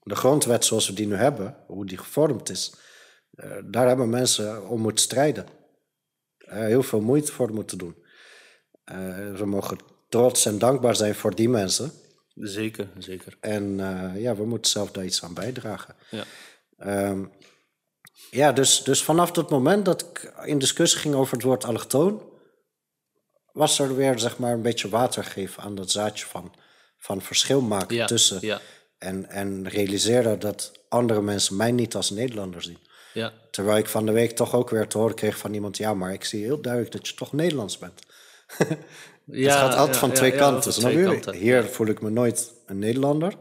de 0.03 0.15
grondwet 0.15 0.65
zoals 0.65 0.89
we 0.89 0.95
die 0.95 1.07
nu 1.07 1.15
hebben, 1.15 1.57
hoe 1.67 1.87
die 1.87 1.99
gevormd 1.99 2.51
is, 2.51 2.75
eh, 3.35 3.57
daar 3.65 3.87
hebben 3.87 4.11
mensen 4.11 4.69
om 4.69 4.81
moeten 4.81 5.05
strijden. 5.05 5.47
Eh, 6.39 6.59
heel 6.59 6.83
veel 6.83 7.01
moeite 7.01 7.33
voor 7.33 7.53
moeten 7.53 7.79
doen. 7.79 8.09
We 9.37 9.45
mogen 9.47 9.79
trots 10.09 10.47
en 10.47 10.59
dankbaar 10.59 10.97
zijn 10.97 11.15
voor 11.15 11.35
die 11.35 11.49
mensen. 11.49 11.93
zeker, 12.35 12.89
zeker. 12.99 13.37
En 13.41 13.77
ja, 14.17 14.37
we 14.37 14.45
moeten 14.45 14.71
zelf 14.71 14.91
daar 14.91 15.05
iets 15.05 15.25
aan 15.25 15.35
bijdragen. 15.35 15.97
Ja. 16.11 16.25
Ehm, 16.79 17.25
Ja, 18.31 18.53
dus, 18.53 18.83
dus 18.83 19.03
vanaf 19.03 19.37
het 19.37 19.51
moment 19.51 19.85
dat 19.85 20.01
ik 20.01 20.33
in 20.45 20.59
discussie 20.59 21.01
ging 21.01 21.15
over 21.15 21.35
het 21.35 21.43
woord 21.43 21.65
allochtoon, 21.65 22.30
was 23.53 23.79
er 23.79 23.97
weer 23.97 24.19
zeg 24.19 24.39
maar 24.39 24.53
een 24.53 24.63
beetje 24.63 24.89
water 24.89 25.25
geven 25.25 25.63
aan 25.63 25.75
dat 25.75 25.91
zaadje 25.91 26.27
van, 26.27 26.53
van 26.99 27.23
verschil 27.23 27.61
maken 27.61 27.97
Ja, 27.97 28.07
tussen. 28.07 28.39
ja. 28.41 28.61
En, 28.99 29.31
en 29.31 29.69
realiseren 29.69 30.39
dat 30.39 30.73
andere 30.89 31.23
mensen 31.23 31.57
mij 31.57 31.73
niet 31.73 31.95
als 31.95 32.11
Nederlander 32.11 32.63
zien. 32.63 32.79
Ja, 33.13 33.33
Terwijl 33.51 33.79
ik 33.79 33.87
van 33.89 34.07
de 34.07 34.13
week 34.13 34.31
toch 34.37 34.55
ook 34.55 34.71
weer 34.71 34.87
te 34.89 34.99
horen 34.99 35.15
kreeg 35.15 35.39
van 35.39 35.55
iemand: 35.55 35.77
ja, 35.77 35.95
maar 35.95 36.13
ik 36.13 36.25
zie 36.25 36.45
heel 36.45 36.61
duidelijk 36.61 36.93
dat 36.93 37.09
je 37.09 37.15
toch 37.15 37.33
Nederlands 37.33 37.79
bent. 37.79 38.01
ja 39.25 39.51
het 39.51 39.53
gaat 39.53 39.75
altijd 39.77 39.97
van 39.97 40.13
twee 40.13 40.33
kanten. 40.33 40.63
van 40.63 40.73
snap 40.73 40.91
twee 40.91 41.05
je? 41.05 41.11
kanten. 41.11 41.35
Hier 41.35 41.65
voel 41.65 41.87
ik 41.87 42.01
me 42.01 42.11
nooit 42.11 42.53
een 42.67 42.79
Nederlander. 42.79 43.35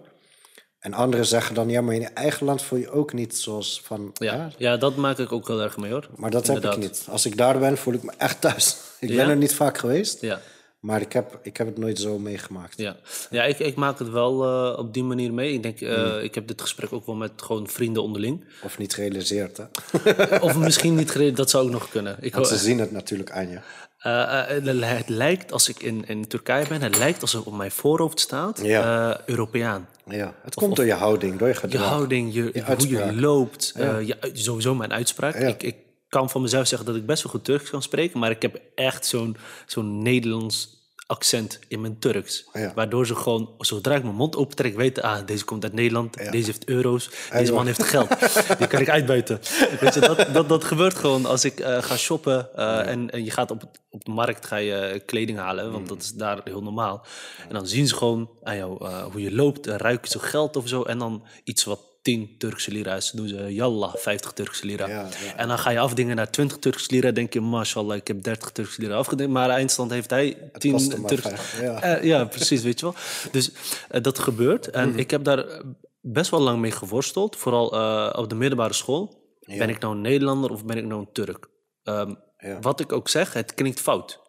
En 0.79 0.93
anderen 0.93 1.25
zeggen 1.25 1.55
dan: 1.55 1.69
ja, 1.69 1.81
maar 1.81 1.93
in 1.95 2.01
je 2.01 2.07
eigen 2.07 2.45
land 2.45 2.61
voel 2.61 2.79
je 2.79 2.89
ook 2.91 3.13
niet 3.13 3.37
zoals 3.37 3.81
van. 3.83 4.11
Ja, 4.13 4.33
ja, 4.33 4.51
ja, 4.57 4.77
dat 4.77 4.95
maak 4.95 5.17
ik 5.19 5.31
ook 5.31 5.47
heel 5.47 5.61
erg 5.61 5.77
mee 5.77 5.91
hoor. 5.91 6.07
maar 6.15 6.29
dat 6.31 6.47
Inderdaad. 6.47 6.73
heb 6.75 6.83
ik 6.83 6.89
niet. 6.89 7.05
Als 7.09 7.25
ik 7.25 7.37
daar 7.37 7.59
ben, 7.59 7.77
voel 7.77 7.93
ik 7.93 8.03
me 8.03 8.11
echt 8.17 8.41
thuis. 8.41 8.77
Ik 8.99 9.09
Ja? 9.09 9.15
ben 9.15 9.29
er 9.29 9.37
niet 9.37 9.55
vaak 9.55 9.77
geweest, 9.77 10.21
Ja, 10.21 10.39
maar 10.79 11.01
ik 11.01 11.13
heb, 11.13 11.39
ik 11.43 11.57
heb 11.57 11.67
het 11.67 11.77
nooit 11.77 11.99
zo 11.99 12.19
meegemaakt. 12.19 12.77
ja. 12.77 12.95
ja 13.29 13.43
ik, 13.43 13.59
ik 13.59 13.75
maak 13.75 13.99
het 13.99 14.09
wel 14.09 14.43
eh, 14.43 14.79
op 14.79 14.93
die 14.93 15.03
manier 15.03 15.33
mee. 15.33 15.53
Ik 15.53 15.63
denk, 15.63 15.81
eh, 15.81 15.95
Hmm. 16.03 16.19
ik 16.19 16.35
heb 16.35 16.47
dit 16.47 16.61
gesprek 16.61 16.93
ook 16.93 17.05
wel 17.05 17.15
met 17.15 17.31
gewoon 17.35 17.67
vrienden 17.67 18.03
onderling. 18.03 18.45
Of 18.63 18.77
niet 18.77 18.93
gerealiseerd, 18.93 19.57
hè? 19.57 19.63
Of 20.47 20.57
misschien 20.57 20.95
niet 20.95 21.11
gereden, 21.11 21.35
dat 21.35 21.49
zou 21.49 21.65
ook 21.65 21.71
nog 21.71 21.89
kunnen. 21.89 22.17
Ik, 22.19 22.33
Want 22.35 22.47
ze 22.47 22.57
zien 22.57 22.79
het 22.79 22.91
natuurlijk 22.91 23.31
aan 23.31 23.49
je. 23.49 23.59
eh, 23.99 24.87
het 24.97 25.09
lijkt, 25.09 25.51
als 25.51 25.69
ik 25.69 25.83
in, 25.83 26.03
in 26.07 26.27
Turkije 26.27 26.67
ben, 26.67 26.81
het 26.81 26.97
lijkt 26.97 27.21
alsof 27.21 27.45
op 27.45 27.53
mijn 27.57 27.71
voorhoofd 27.71 28.19
staat, 28.19 28.59
Ja. 28.63 29.21
Europeaan. 29.25 29.87
Ja, 30.05 30.33
het 30.43 30.55
komt 30.55 30.75
door 30.75 30.85
je 30.85 30.93
houding, 30.93 31.37
door 31.37 31.47
je 31.47 31.53
Je 31.53 31.59
gedrag. 31.59 31.87
houding, 31.89 32.33
je, 32.33 32.63
hoe 32.65 32.87
je 32.89 33.15
loopt, 33.15 33.73
je, 33.77 34.17
sowieso 34.33 34.75
mijn 34.75 34.93
uitspraak. 34.93 35.39
Ja. 35.39 35.47
Ik, 35.47 35.63
ik 35.63 35.75
kan 36.09 36.29
van 36.29 36.41
mezelf 36.41 36.67
zeggen 36.67 36.87
dat 36.87 36.95
ik 36.97 37.05
best 37.05 37.23
wel 37.23 37.31
goed 37.31 37.43
Turks 37.43 37.69
kan 37.69 37.81
spreken, 37.81 38.19
maar 38.19 38.31
ik 38.31 38.41
heb 38.41 38.61
echt 38.75 39.05
zo'n 39.05 39.37
zo'n 39.65 40.01
Nederlands 40.01 40.79
accent 41.09 41.59
in 41.67 41.81
mijn 41.81 41.99
Turks. 41.99 42.49
Ja. 42.53 42.71
Waardoor 42.75 43.05
ze 43.05 43.15
gewoon, 43.15 43.49
zodra 43.57 43.95
ik 43.95 44.03
mijn 44.03 44.15
mond 44.15 44.35
opentrek, 44.35 44.75
weten, 44.75 45.03
ah, 45.03 45.25
deze 45.25 45.45
komt 45.45 45.63
uit 45.63 45.73
Nederland, 45.73 46.31
deze 46.31 46.45
heeft 46.45 46.67
euro's, 46.67 47.09
deze 47.31 47.53
man 47.53 47.65
heeft 47.65 47.83
geld. 47.83 48.09
Die 48.57 48.67
kan 48.67 48.81
ik 48.81 48.89
uitbuiten. 48.89 49.39
Weet 49.81 49.93
je, 49.93 49.99
dat, 49.99 50.27
dat, 50.33 50.49
dat 50.49 50.63
gebeurt 50.63 50.95
gewoon 50.95 51.25
als 51.25 51.45
ik 51.45 51.59
eh, 51.59 51.81
ga 51.81 51.97
shoppen 51.97 52.55
eh, 52.55 52.87
en, 52.87 53.09
en 53.09 53.23
je 53.23 53.31
gaat 53.31 53.51
op, 53.51 53.63
op 53.89 54.05
de 54.05 54.11
markt 54.11 54.45
ga 54.45 54.55
je 54.55 54.75
eh, 54.75 54.99
kleding 55.05 55.37
halen, 55.37 55.71
want 55.71 55.87
dat 55.87 56.01
is 56.01 56.13
daar 56.13 56.41
heel 56.43 56.63
normaal. 56.63 57.05
En 57.47 57.53
dan 57.53 57.67
zien 57.67 57.87
ze 57.87 57.95
gewoon 57.95 58.29
aan 58.43 58.55
jou 58.55 58.85
eh, 58.85 59.03
hoe 59.03 59.21
je 59.21 59.35
loopt, 59.35 59.67
en 59.67 59.77
ruiken 59.77 60.11
ze 60.11 60.19
geld 60.19 60.55
of 60.55 60.67
zo, 60.67 60.83
en 60.83 60.97
dan 60.97 61.23
iets 61.43 61.63
wat 61.63 61.88
10 62.09 62.35
Turkse 62.37 62.71
lira 62.71 62.95
is, 62.95 63.11
doen 63.11 63.27
ze 63.27 63.53
yallah, 63.53 63.95
50 63.95 64.31
Turkse 64.33 64.65
lira. 64.65 64.87
Ja, 64.87 64.93
ja. 65.25 65.35
En 65.35 65.47
dan 65.47 65.59
ga 65.59 65.69
je 65.69 65.79
afdingen 65.79 66.15
naar 66.15 66.31
20 66.31 66.57
Turkse 66.57 66.87
lira, 66.91 67.11
denk 67.11 67.33
je, 67.33 67.41
mashallah, 67.41 67.95
ik 67.97 68.07
heb 68.07 68.23
30 68.23 68.51
Turkse 68.51 68.81
lira 68.81 68.95
afgedingt, 68.95 69.33
maar 69.33 69.49
eindstand 69.49 69.91
heeft 69.91 70.09
hij 70.09 70.51
10 70.57 70.71
kostte 70.71 70.99
maar 70.99 71.09
Turkse 71.09 71.61
ja. 71.61 71.81
Eh, 71.81 72.03
ja, 72.03 72.25
precies, 72.25 72.61
weet 72.61 72.79
je 72.79 72.85
wel. 72.85 72.95
Dus 73.31 73.51
eh, 73.89 74.01
dat 74.01 74.19
gebeurt. 74.19 74.69
En 74.69 74.89
Mhm. 74.89 74.97
ik 74.99 75.11
heb 75.11 75.23
daar 75.23 75.61
best 76.01 76.31
wel 76.31 76.39
lang 76.41 76.59
mee 76.59 76.71
geworsteld. 76.71 77.35
Vooral 77.35 77.73
eh, 77.73 78.19
op 78.19 78.29
de 78.29 78.35
middelbare 78.35 78.73
school. 78.73 79.17
Ben 79.39 79.69
ik 79.69 79.79
nou 79.79 79.95
een 79.95 80.01
Nederlander 80.01 80.51
of 80.51 80.65
ben 80.65 80.77
ik 80.77 80.85
nou 80.85 80.99
een 81.01 81.11
Turk? 81.11 81.49
Ehm. 81.83 82.13
Mhm. 82.37 82.61
Wat 82.61 82.79
ik 82.79 82.91
ook 82.91 83.09
zeg, 83.09 83.33
het 83.33 83.53
klinkt 83.53 83.79
fout. 83.79 84.19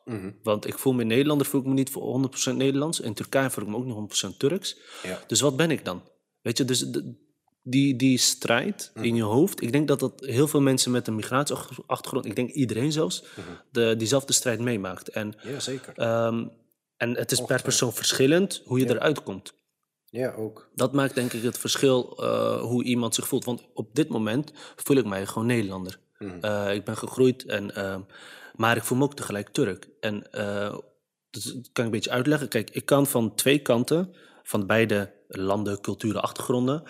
Want 0.42 0.66
ik 0.66 0.78
voel 0.78 0.92
me 0.92 1.04
Nederlander, 1.04 1.46
voel 1.46 1.60
ik 1.60 1.66
me 1.66 1.72
niet 1.72 1.90
voor 1.90 2.02
100% 2.02 2.56
Nederlands. 2.56 3.00
In 3.00 3.14
Turkije 3.14 3.50
voel 3.50 3.64
ik 3.64 3.70
me 3.70 3.76
ook 3.76 3.84
niet 3.84 3.94
100% 3.94 4.38
Turks. 4.38 4.76
Dus 5.26 5.40
wat 5.40 5.56
ben 5.56 5.70
ik 5.70 5.84
dan? 5.84 6.02
Weet 6.40 6.58
je, 6.58 6.64
dus 6.64 6.78
de- 6.78 7.28
die, 7.62 7.96
die 7.96 8.18
strijd 8.18 8.90
Mhm. 8.94 9.04
in 9.04 9.14
je 9.16 9.22
hoofd. 9.22 9.62
Ik 9.62 9.72
denk 9.72 9.88
dat 9.88 10.00
dat 10.00 10.12
heel 10.24 10.48
veel 10.48 10.60
mensen 10.60 10.90
met 10.90 11.06
een 11.06 11.14
migratieachtergrond, 11.14 12.24
ik 12.24 12.36
denk 12.36 12.50
iedereen 12.50 12.92
zelfs, 12.92 13.22
Mhm. 13.22 13.48
de, 13.70 13.94
diezelfde 13.98 14.32
strijd 14.32 14.60
meemaakt. 14.60 15.08
En 15.08 15.34
Ja, 15.42 15.60
zeker. 15.60 15.92
Ehm, 15.96 16.46
en 16.96 17.16
het 17.16 17.32
is 17.32 17.40
per 17.44 17.62
persoon 17.62 17.92
verschillend 17.92 18.62
hoe 18.64 18.78
je 18.78 18.88
eruit 18.88 19.22
komt. 19.22 19.52
ja, 20.12 20.32
ook. 20.32 20.70
Dat 20.74 20.92
maakt 20.92 21.14
denk 21.14 21.32
ik 21.32 21.42
het 21.42 21.58
verschil 21.58 22.16
eh, 22.16 22.60
hoe 22.60 22.84
iemand 22.84 23.14
zich 23.14 23.28
voelt. 23.28 23.44
Want 23.44 23.62
op 23.74 23.94
dit 23.94 24.08
moment 24.08 24.52
voel 24.76 24.96
ik 24.96 25.04
mij 25.04 25.26
gewoon 25.26 25.46
Nederlander. 25.46 25.98
Eh, 26.40 26.74
ik 26.74 26.84
ben 26.84 26.96
gegroeid, 26.96 27.44
en, 27.44 27.74
ehm, 27.74 28.00
maar 28.54 28.76
ik 28.76 28.82
voel 28.84 28.98
me 28.98 29.04
ook 29.04 29.14
tegelijk 29.14 29.48
Turk. 29.48 29.88
En 30.00 30.32
eh, 30.32 30.74
dat 31.30 31.42
kan 31.44 31.58
ik 31.62 31.76
een 31.78 31.90
beetje 31.90 32.10
uitleggen. 32.10 32.48
Kijk, 32.48 32.70
ik 32.70 32.84
kan 32.84 33.06
van 33.06 33.34
twee 33.34 33.58
kanten, 33.58 34.14
van 34.42 34.66
beide 34.66 35.12
landen, 35.28 35.80
culturen, 35.80 36.22
achtergronden, 36.22 36.82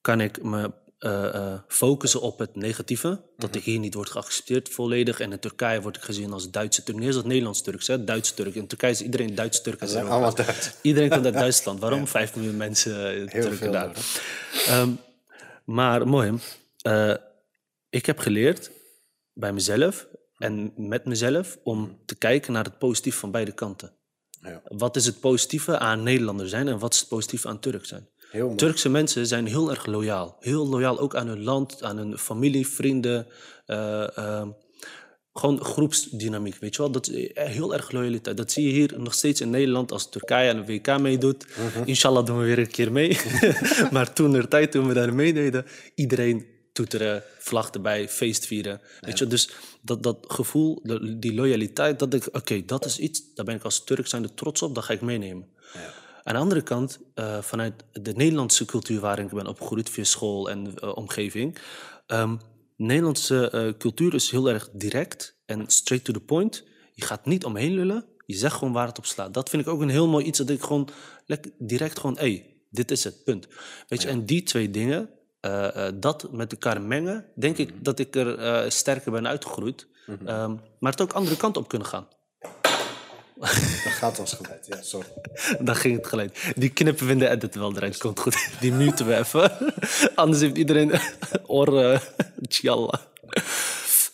kan 0.00 0.20
ik 0.20 0.42
me 0.42 0.70
eh, 1.00 1.34
eh, 1.34 1.58
focussen 1.68 2.20
op 2.20 2.38
het 2.38 2.56
negatieve. 2.56 3.20
Dat 3.36 3.54
ik 3.54 3.64
hier 3.64 3.78
niet 3.78 3.94
word 3.94 4.10
geaccepteerd 4.10 4.68
volledig. 4.68 5.20
En 5.20 5.32
in 5.32 5.38
Turkije 5.38 5.80
word 5.80 5.96
ik 5.96 6.02
gezien 6.02 6.32
als 6.32 6.50
Duitse 6.50 6.82
Turk. 6.82 6.96
Niet 6.96 7.06
eens 7.06 7.16
als 7.16 7.24
Nederlands 7.24 7.62
Turks, 7.62 7.86
hè? 7.86 8.04
Duitse 8.04 8.34
Turk. 8.34 8.54
In 8.54 8.66
Turkije 8.66 8.92
is 8.92 9.02
iedereen 9.02 9.34
Duits 9.34 9.62
Turk. 9.62 9.80
en 9.80 9.88
zijn 9.88 10.04
zo. 10.04 10.10
allemaal 10.10 10.34
Duits. 10.34 10.72
Iedereen 10.82 11.08
komt 11.08 11.24
uit 11.24 11.34
Duitsland. 11.44 11.80
Waarom? 11.80 12.06
Vijf 12.06 12.34
miljoen 12.36 12.56
mensen 12.56 13.20
eh, 13.20 13.28
Turken 13.28 13.56
veel 13.56 13.72
daar. 13.72 13.96
Ehm, 14.66 14.90
maar 15.64 16.08
mooi, 16.08 16.38
ik 17.90 18.06
heb 18.06 18.18
geleerd 18.18 18.70
bij 19.32 19.52
mezelf 19.52 20.06
en 20.36 20.72
met 20.76 21.04
mezelf 21.04 21.58
om 21.62 21.98
te 22.04 22.14
kijken 22.14 22.52
naar 22.52 22.64
het 22.64 22.78
positief 22.78 23.16
van 23.16 23.30
beide 23.30 23.52
kanten. 23.52 23.92
Ja. 24.42 24.62
Wat 24.64 24.96
is 24.96 25.06
het 25.06 25.20
positieve 25.20 25.78
aan 25.78 26.02
Nederlander 26.02 26.48
zijn 26.48 26.68
en 26.68 26.78
wat 26.78 26.92
is 26.92 27.00
het 27.00 27.08
positieve 27.08 27.48
aan 27.48 27.60
Turk 27.60 27.86
zijn? 27.86 28.08
Heel. 28.30 28.54
Turkse 28.54 28.88
mensen 28.88 29.26
zijn 29.26 29.46
heel 29.46 29.70
erg 29.70 29.86
loyaal. 29.86 30.36
Heel 30.40 30.68
loyaal 30.68 30.98
ook 30.98 31.14
aan 31.14 31.26
hun 31.26 31.42
land, 31.42 31.82
aan 31.82 31.96
hun 31.96 32.18
familie, 32.18 32.66
vrienden. 32.66 33.26
eh, 33.66 34.18
ehm, 34.18 34.48
gewoon 35.32 35.64
groepsdynamiek, 35.64 36.56
weet 36.56 36.76
je 36.76 36.82
wel. 36.82 36.90
Dat 36.90 37.08
is 37.08 37.32
eh, 37.32 37.46
heel 37.46 37.74
erg 37.74 37.90
loyaliteit. 37.90 38.36
Dat 38.36 38.52
zie 38.52 38.66
je 38.66 38.72
hier 38.72 38.94
nog 38.96 39.14
steeds 39.14 39.40
in 39.40 39.50
Nederland 39.50 39.92
als 39.92 40.10
Turkije 40.10 40.50
aan 40.50 40.64
de 40.64 40.72
WK 40.72 40.98
meedoet. 40.98 41.46
Inshallah 41.84 42.26
doen 42.26 42.38
we 42.38 42.44
weer 42.44 42.58
een 42.58 42.70
keer 42.70 42.92
mee. 42.92 43.18
maar 43.90 44.12
toen 44.12 44.34
er 44.34 44.48
tijd 44.48 44.72
toen 44.72 44.88
we 44.88 44.94
daar 44.94 45.14
meededen, 45.14 45.66
iedereen 45.94 46.46
toeteren, 46.72 47.22
vlag 47.38 47.70
erbij, 47.70 48.08
feest 48.08 48.46
vieren. 48.46 48.80
Weet 49.00 49.18
je, 49.18 49.26
dus 49.26 49.50
dat, 49.82 50.02
dat 50.02 50.18
gevoel, 50.28 50.82
die 51.16 51.34
loyaliteit, 51.34 51.98
dat 51.98 52.14
ik, 52.14 52.28
oké, 52.32 52.62
dat 52.66 52.84
is 52.84 52.98
iets, 52.98 53.34
daar 53.34 53.44
ben 53.44 53.54
ik 53.54 53.62
als 53.62 53.84
Turk 53.84 54.06
zijnde 54.06 54.34
trots 54.34 54.62
op, 54.62 54.74
dat 54.74 54.84
ga 54.84 54.92
ik 54.92 55.00
meenemen. 55.00 55.48
Aan 56.22 56.34
de 56.34 56.40
andere 56.40 56.62
kant, 56.62 56.98
eh, 57.14 57.38
vanuit 57.38 57.84
de 57.92 58.12
Nederlandse 58.12 58.64
cultuur 58.64 59.00
waarin 59.00 59.24
ik 59.24 59.32
ben 59.32 59.46
opgegroeid, 59.46 59.90
via 59.90 60.04
school 60.04 60.50
en 60.50 60.78
eh, 60.78 60.96
omgeving. 60.96 61.58
ehm, 62.06 62.36
Nederlandse 62.76 63.50
eh, 63.50 63.68
cultuur 63.78 64.14
is 64.14 64.30
heel 64.30 64.48
erg 64.48 64.68
direct 64.72 65.38
en 65.46 65.64
straight 65.66 66.06
to 66.06 66.12
the 66.12 66.20
point. 66.20 66.64
Je 66.92 67.04
gaat 67.04 67.26
niet 67.26 67.44
omheen 67.44 67.74
lullen, 67.74 68.04
je 68.26 68.36
zegt 68.36 68.54
gewoon 68.54 68.72
waar 68.72 68.86
het 68.86 68.98
op 68.98 69.06
slaat. 69.06 69.34
Dat 69.34 69.48
vind 69.48 69.62
ik 69.62 69.68
ook 69.68 69.80
een 69.80 69.88
heel 69.88 70.08
mooi 70.08 70.24
iets, 70.24 70.38
dat 70.38 70.50
ik 70.50 70.62
gewoon 70.62 70.88
lekker 71.26 71.50
direct 71.58 71.98
gewoon, 71.98 72.14
hé, 72.18 72.20
hey, 72.20 72.56
dit 72.70 72.90
is 72.90 73.04
het, 73.04 73.24
punt. 73.24 73.48
Weet 73.88 74.02
je, 74.02 74.08
en 74.08 74.26
die 74.26 74.42
twee 74.42 74.70
dingen, 74.70 75.10
dat 75.94 76.32
met 76.32 76.52
elkaar 76.52 76.82
mengen, 76.82 77.26
denk 77.34 77.58
ik 77.58 77.84
dat 77.84 77.98
ik 77.98 78.16
er 78.16 78.72
sterker 78.72 79.12
ben 79.12 79.28
uitgegroeid. 79.28 79.86
Ehm, 80.24 80.56
maar 80.78 80.92
het 80.92 81.00
ook 81.00 81.12
andere 81.12 81.36
kant 81.36 81.56
op 81.56 81.68
kunnen 81.68 81.88
gaan. 81.88 82.06
Dat 83.40 83.92
gaat 83.92 84.18
als 84.18 84.32
geleid. 84.32 84.66
Ja, 84.66 84.82
sorry. 84.82 85.08
Dan 85.66 85.76
ging 85.76 85.96
het 85.96 86.06
gelijk. 86.06 86.52
Die 86.56 86.70
knippen 86.70 87.06
we 87.06 87.12
in 87.12 87.18
de 87.18 87.28
edit 87.28 87.54
wel 87.54 87.76
eruit. 87.76 87.98
Komt 87.98 88.20
goed. 88.20 88.48
Die 88.60 88.72
muten 88.72 89.06
we 89.06 89.16
even. 89.16 89.52
Anders 90.14 90.40
heeft 90.40 90.56
iedereen 90.56 90.92
oor... 91.46 91.82
Uh, 91.82 91.98
tjallah. 92.48 93.00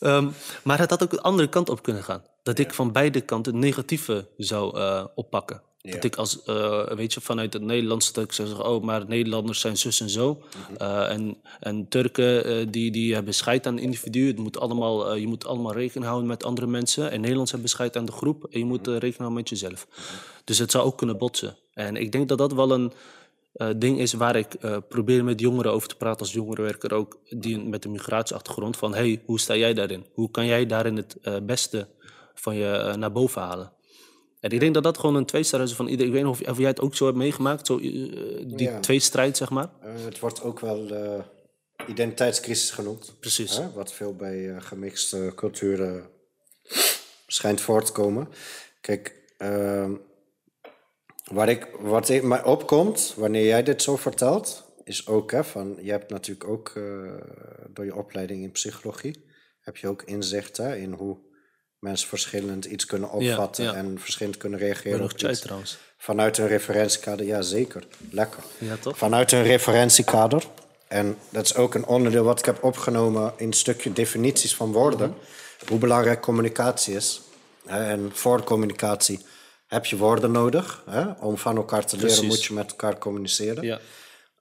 Ehm, 0.00 0.28
maar 0.62 0.78
het 0.78 0.90
had 0.90 1.02
ook 1.02 1.10
de 1.10 1.20
andere 1.20 1.48
kant 1.48 1.68
op 1.68 1.82
kunnen 1.82 2.04
gaan. 2.04 2.22
Dat 2.42 2.58
ik 2.58 2.74
van 2.74 2.92
beide 2.92 3.20
kanten 3.20 3.58
negatieve 3.58 4.28
zou 4.36 4.78
eh, 4.78 5.04
oppakken. 5.14 5.62
Dat 5.90 6.04
ik 6.04 6.16
als, 6.16 6.42
eh, 6.42 6.88
weet 6.88 7.14
je, 7.14 7.20
vanuit 7.20 7.52
het 7.52 7.62
Nederlandse 7.62 8.08
stuk 8.08 8.32
zou 8.32 8.48
zeggen... 8.48 8.66
oh, 8.66 8.82
maar 8.82 9.04
Nederlanders 9.08 9.60
zijn 9.60 9.76
zus 9.76 10.00
en 10.00 10.10
zo. 10.10 10.40
Eh, 10.78 11.10
en, 11.10 11.36
en 11.60 11.88
Turken, 11.88 12.44
eh, 12.44 12.66
die, 12.70 12.90
die 12.90 13.14
hebben 13.14 13.34
scheid 13.34 13.66
aan 13.66 13.78
individuen. 13.78 14.26
Het 14.26 14.38
moet 14.38 14.58
allemaal, 14.58 15.14
je 15.14 15.26
moet 15.26 15.46
allemaal 15.46 15.72
rekening 15.72 16.04
houden 16.04 16.28
met 16.28 16.44
andere 16.44 16.66
mensen. 16.66 17.10
En 17.10 17.20
Nederlands 17.20 17.50
hebben 17.50 17.70
scheid 17.70 17.96
aan 17.96 18.04
de 18.04 18.12
groep. 18.12 18.46
En 18.50 18.58
je 18.58 18.64
moet 18.64 18.86
eh, 18.86 18.92
rekening 18.92 19.16
houden 19.16 19.38
met 19.38 19.48
jezelf. 19.48 19.86
Dus 20.44 20.58
het 20.58 20.70
zou 20.70 20.84
ook 20.84 20.98
kunnen 20.98 21.18
botsen. 21.18 21.56
En 21.74 21.96
ik 21.96 22.12
denk 22.12 22.28
dat 22.28 22.38
dat 22.38 22.52
wel 22.52 22.70
een 22.70 22.92
ding 23.78 23.98
is 23.98 24.12
waar 24.12 24.36
ik 24.36 24.56
probeer 24.88 25.24
met 25.24 25.40
jongeren 25.40 25.72
over 25.72 25.88
te 25.88 25.96
praten... 25.96 26.20
als 26.20 26.32
jongerenwerker 26.32 26.92
ook, 26.92 27.18
die 27.30 27.58
met 27.58 27.84
een 27.84 27.90
migratieachtergrond... 27.90 28.76
van, 28.76 28.94
hey, 28.94 29.22
hoe 29.24 29.40
sta 29.40 29.56
jij 29.56 29.74
daarin? 29.74 30.04
Hoe 30.12 30.30
kan 30.30 30.46
jij 30.46 30.66
daarin 30.66 30.96
het 30.96 31.16
beste 31.46 31.88
van 32.34 32.56
je 32.56 32.94
naar 32.96 33.12
boven 33.12 33.42
halen? 33.42 33.72
En 34.40 34.50
ik 34.50 34.60
denk 34.60 34.74
dat 34.74 34.82
dat 34.82 34.98
gewoon 34.98 35.14
een 35.14 35.26
tweestrijd 35.26 35.68
is 35.68 35.74
van 35.74 35.86
iedereen. 35.86 36.06
Ik 36.06 36.12
weet 36.18 36.24
niet 36.24 36.40
of, 36.40 36.48
of 36.48 36.58
jij 36.58 36.68
het 36.68 36.80
ook 36.80 36.94
zo 36.94 37.04
hebt 37.04 37.16
meegemaakt, 37.16 37.66
zo, 37.66 37.78
eh, 37.78 37.82
die 38.46 38.62
Ja. 38.68 38.80
tweestrijd, 38.80 39.36
zeg 39.36 39.50
maar. 39.50 39.70
Eh, 39.80 40.04
het 40.04 40.18
wordt 40.18 40.42
ook 40.42 40.60
wel 40.60 40.88
eh, 40.88 41.22
identiteitscrisis 41.86 42.70
genoemd. 42.70 43.14
Precies. 43.20 43.56
Hè? 43.56 43.72
Wat 43.72 43.92
veel 43.92 44.14
bij 44.14 44.54
gemixte 44.60 45.32
culturen 45.34 46.08
schijnt 47.26 47.60
voor 47.60 47.84
te 47.84 47.92
komen. 47.92 48.28
Kijk, 48.80 49.14
ehm, 49.38 49.92
waar 51.32 51.48
ik, 51.48 51.68
wat 51.80 52.22
mij 52.22 52.44
opkomt 52.44 53.14
wanneer 53.16 53.44
jij 53.46 53.62
dit 53.62 53.82
zo 53.82 53.96
vertelt, 53.96 54.64
is 54.84 55.06
ook, 55.06 55.30
hè, 55.30 55.44
van, 55.44 55.78
je 55.80 55.90
hebt 55.90 56.10
natuurlijk 56.10 56.48
ook 56.48 56.72
door 57.68 57.84
je 57.84 57.96
opleiding 57.96 58.42
in 58.42 58.50
psychologie, 58.50 59.24
heb 59.60 59.76
je 59.76 59.88
ook 59.88 60.02
inzicht 60.02 60.56
hè, 60.56 60.76
in 60.76 60.92
hoe 60.92 61.16
mensen 61.78 62.08
verschillend 62.08 62.64
iets 62.64 62.86
kunnen 62.86 63.10
opvatten 63.10 63.64
ja. 63.64 63.74
en 63.74 63.98
verschillend 64.00 64.36
kunnen 64.36 64.58
reageren 64.58 65.00
nog 65.00 65.12
chai 65.16 65.36
trouwens. 65.36 65.78
Vanuit 65.98 66.38
een 66.38 66.46
referentiekader, 66.46 67.26
ja 67.26 67.42
zeker, 67.42 67.84
lekker. 68.10 68.42
Ja, 68.58 68.76
toch? 68.76 68.98
Vanuit 68.98 69.32
een 69.32 69.42
referentiekader. 69.42 70.44
En 70.88 71.18
dat 71.30 71.44
is 71.44 71.54
ook 71.54 71.74
een 71.74 71.86
onderdeel 71.86 72.24
wat 72.24 72.38
ik 72.38 72.44
heb 72.44 72.64
opgenomen 72.64 73.32
in 73.36 73.46
het 73.46 73.56
stukje 73.56 73.92
definities 73.92 74.54
van 74.54 74.72
woorden. 74.72 75.10
Mhm. 75.10 75.68
Hoe 75.68 75.78
belangrijk 75.78 76.20
communicatie 76.20 76.94
is. 76.94 77.20
En 77.66 78.10
voor 78.12 78.44
communicatie 78.44 79.20
heb 79.66 79.86
je 79.86 79.96
woorden 79.96 80.32
nodig. 80.32 80.82
Hè? 80.90 81.04
Om 81.20 81.38
van 81.38 81.56
elkaar 81.56 81.86
te 81.86 81.96
leren 81.96 82.10
Precies. 82.10 82.28
moet 82.28 82.44
je 82.44 82.54
met 82.54 82.70
elkaar 82.70 82.98
communiceren. 82.98 83.64
Ja. 83.64 83.78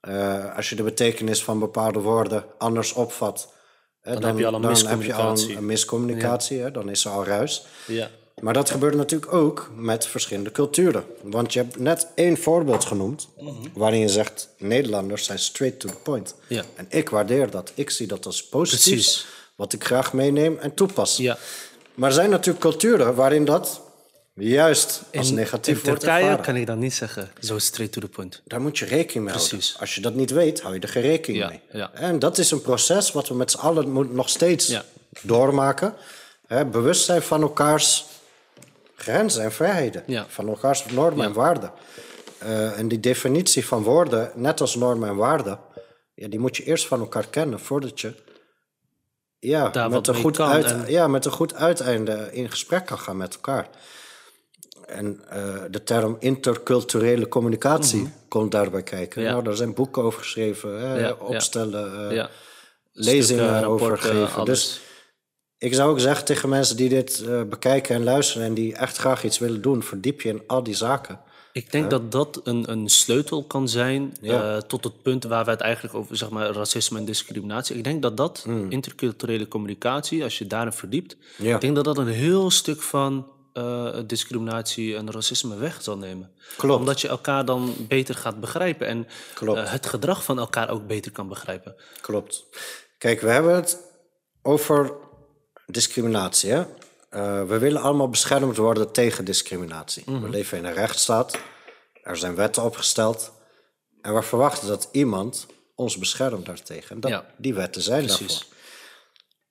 Eh, 0.01 0.55
als 0.55 0.69
je 0.69 0.75
de 0.75 0.83
betekenis 0.83 1.43
van 1.43 1.59
bepaalde 1.59 1.99
woorden 1.99 2.45
anders 2.57 2.93
opvat, 2.93 3.53
hè, 4.05 4.19
dan, 4.19 4.23
heb 4.29 4.37
je 4.37 4.45
al 4.45 4.53
een 4.53 4.61
dan 4.61 4.71
heb 4.71 5.01
je 5.01 5.13
al 5.13 5.29
miscommunicatie. 5.31 5.57
een, 5.57 5.65
miscommunicatie. 5.65 6.59
Hè? 6.59 6.71
Dan 6.71 6.89
is 6.89 7.05
er 7.05 7.11
al 7.11 7.25
ruis. 7.25 7.65
Ja. 7.87 8.09
Maar 8.41 8.53
dat 8.53 8.69
gebeurt 8.69 8.95
natuurlijk 8.95 9.33
ook 9.33 9.71
met 9.75 10.07
verschillende 10.07 10.51
culturen. 10.51 11.03
Want 11.21 11.53
je 11.53 11.59
hebt 11.59 11.79
net 11.79 12.07
één 12.15 12.37
voorbeeld 12.37 12.85
genoemd, 12.85 13.27
waarin 13.73 13.99
je 13.99 14.09
zegt: 14.09 14.49
Nederlanders 14.57 15.25
zijn 15.25 15.39
straight 15.39 15.79
to 15.79 15.89
the 15.89 15.95
point. 15.95 16.35
Ja. 16.47 16.63
En 16.75 16.85
ik 16.89 17.09
waardeer 17.09 17.49
dat. 17.49 17.71
Ik 17.75 17.89
zie 17.89 18.07
dat 18.07 18.25
als 18.25 18.45
positief, 18.45 18.93
Precies. 18.93 19.25
wat 19.55 19.73
ik 19.73 19.83
graag 19.83 20.13
meeneem 20.13 20.57
en 20.57 20.73
toepas. 20.73 21.17
Ja. 21.17 21.37
Maar 21.93 22.09
er 22.09 22.15
zijn 22.15 22.29
natuurlijk 22.29 22.59
culturen 22.59 23.15
waarin 23.15 23.45
dat 23.45 23.81
juist 24.35 25.01
als 25.13 25.29
In, 25.29 25.35
negatief 25.35 25.77
in 25.77 25.83
wordt 25.85 25.99
Turkije 25.99 26.21
ervaren. 26.23 26.45
kan 26.45 26.55
ik 26.55 26.65
dat 26.67 26.77
niet 26.77 26.93
zeggen. 26.93 27.29
Zo 27.39 27.59
straight 27.59 27.93
to 27.93 28.01
the 28.01 28.07
point. 28.07 28.41
Daar 28.45 28.61
moet 28.61 28.77
je 28.77 28.85
rekening 28.85 29.25
mee 29.25 29.33
houden. 29.33 29.57
Precies. 29.57 29.79
Als 29.79 29.95
je 29.95 30.01
dat 30.01 30.13
niet 30.13 30.31
weet, 30.31 30.61
hou 30.61 30.73
je 30.73 30.79
er 30.79 30.87
geen 30.89 31.01
rekening 31.03 31.43
Ja, 31.43 31.49
mee. 31.49 31.61
ja. 31.71 31.91
En 31.93 32.19
dat 32.19 32.37
is 32.37 32.51
een 32.51 32.61
proces 32.61 33.11
wat 33.11 33.27
we 33.27 33.33
met 33.35 33.51
z'n 33.51 33.57
allen 33.57 34.15
nog 34.15 34.29
steeds 34.29 34.67
Ja. 34.67 34.83
doormaken. 35.21 35.93
Hè, 36.47 36.65
bewust 36.65 37.05
zijn 37.05 37.21
van 37.21 37.41
elkaars 37.41 38.05
grenzen 38.95 39.43
en 39.43 39.51
vrijheden. 39.51 40.25
Van 40.27 40.47
elkaars 40.47 40.85
normen 40.85 41.25
en 41.25 41.33
waarden. 41.33 41.71
Eh, 42.37 42.79
en 42.79 42.87
die 42.87 42.99
definitie 42.99 43.65
van 43.65 43.83
woorden, 43.83 44.31
net 44.35 44.61
als 44.61 44.75
normen 44.75 45.09
en 45.09 45.15
waarden... 45.15 45.59
Ja, 46.13 46.27
die 46.27 46.39
moet 46.39 46.57
je 46.57 46.63
eerst 46.63 46.87
van 46.87 46.99
elkaar 46.99 47.27
kennen 47.27 47.59
voordat 47.59 48.01
je... 48.01 48.13
Ja, 49.39 49.69
Daar 49.69 49.89
met 49.89 50.07
een, 50.07 50.15
goed 50.15 50.39
uit, 50.39 50.65
en- 50.65 50.85
ja, 50.87 51.07
met 51.07 51.25
een 51.25 51.31
goed 51.31 51.53
uiteinde 51.53 52.29
in 52.31 52.49
gesprek 52.51 52.85
kan 52.85 52.99
gaan 52.99 53.17
met 53.17 53.33
elkaar. 53.33 53.67
En 54.87 55.21
eh, 55.29 55.55
de 55.71 55.83
term 55.83 56.15
interculturele 56.19 57.27
communicatie 57.27 58.09
komt 58.27 58.51
daarbij 58.51 58.83
kijken. 58.83 59.19
Mhm. 59.19 59.27
Ja. 59.29 59.31
Nou, 59.31 59.43
daar 59.43 59.55
zijn 59.55 59.73
boeken 59.73 60.03
over 60.03 60.19
geschreven, 60.19 60.79
hè, 60.79 60.93
Ja, 60.99 61.07
ja. 61.07 61.13
opstellen, 61.19 62.09
eh, 62.11 62.25
lezingen 62.91 63.45
Stukken, 63.45 63.67
over 63.67 63.87
rapporten, 63.87 64.15
geven. 64.15 64.35
alles. 64.41 64.45
Dus 64.45 64.81
ik 65.57 65.73
zou 65.73 65.89
ook 65.91 65.99
zeggen 65.99 66.25
tegen 66.25 66.49
mensen 66.49 66.77
die 66.77 66.89
dit 66.89 67.23
eh, 67.27 67.41
bekijken 67.43 67.95
en 67.95 68.03
luisteren... 68.03 68.47
en 68.47 68.53
die 68.53 68.75
echt 68.75 68.97
graag 68.97 69.23
iets 69.23 69.39
willen 69.39 69.61
doen, 69.61 69.83
verdiep 69.83 70.21
je 70.21 70.29
in 70.29 70.41
al 70.47 70.63
die 70.63 70.75
zaken. 70.75 71.19
Ik 71.51 71.71
denk 71.71 71.89
dat 71.89 72.11
dat 72.11 72.41
een, 72.43 72.71
een 72.71 72.89
sleutel 72.89 73.43
kan 73.43 73.69
zijn 73.69 74.13
Ja. 74.21 74.61
tot 74.61 74.83
het 74.83 75.01
punt 75.01 75.23
waar 75.23 75.45
we 75.45 75.51
het 75.51 75.61
eigenlijk 75.61 75.95
over, 75.95 76.17
zeg 76.17 76.29
maar, 76.29 76.49
racisme 76.51 76.97
en 76.97 77.05
discriminatie. 77.05 77.75
Ik 77.75 77.83
denk 77.83 78.01
dat 78.01 78.17
dat, 78.17 78.45
interculturele 78.69 79.47
communicatie, 79.47 80.23
als 80.23 80.37
je 80.37 80.47
daarin 80.47 80.71
verdiept. 80.71 81.15
Ja. 81.37 81.55
ik 81.55 81.61
denk 81.61 81.75
dat 81.75 81.85
dat 81.85 81.97
een 81.97 82.07
heel 82.07 82.51
stuk 82.51 82.81
van 82.81 83.27
eh, 83.55 83.99
discriminatie 84.05 84.95
en 84.95 85.11
racisme 85.11 85.55
weg 85.57 85.81
zal 85.81 85.97
nemen. 85.97 86.31
Klopt. 86.57 86.79
Omdat 86.79 87.01
je 87.01 87.07
elkaar 87.07 87.45
dan 87.45 87.75
beter 87.87 88.15
gaat 88.15 88.39
begrijpen 88.39 88.87
en 88.87 89.07
eh, 89.41 89.71
het 89.71 89.85
gedrag 89.85 90.23
van 90.23 90.39
elkaar 90.39 90.69
ook 90.69 90.87
beter 90.87 91.11
kan 91.11 91.27
begrijpen. 91.27 91.75
Klopt. 92.01 92.45
Kijk, 92.97 93.21
we 93.21 93.29
hebben 93.29 93.55
het 93.55 93.77
over 94.41 94.93
discriminatie. 95.65 96.51
Hè? 96.51 96.63
Eh, 97.09 97.43
we 97.43 97.57
willen 97.57 97.81
allemaal 97.81 98.09
beschermd 98.09 98.57
worden 98.57 98.91
tegen 98.91 99.25
discriminatie. 99.25 100.03
Mhm. 100.05 100.21
We 100.21 100.29
leven 100.29 100.57
in 100.57 100.65
een 100.65 100.73
rechtsstaat. 100.73 101.37
Er 102.03 102.17
zijn 102.17 102.35
wetten 102.35 102.63
opgesteld. 102.63 103.31
En 104.01 104.13
we 104.15 104.21
verwachten 104.21 104.67
dat 104.67 104.89
iemand 104.91 105.45
ons 105.75 105.97
beschermt 105.97 106.45
daartegen. 106.45 106.95
En 106.95 106.99
dat, 107.01 107.11
Ja. 107.11 107.25
die 107.37 107.53
wetten 107.53 107.81
zijn 107.81 108.05
Precies. 108.05 108.27
daarvoor. 108.27 108.53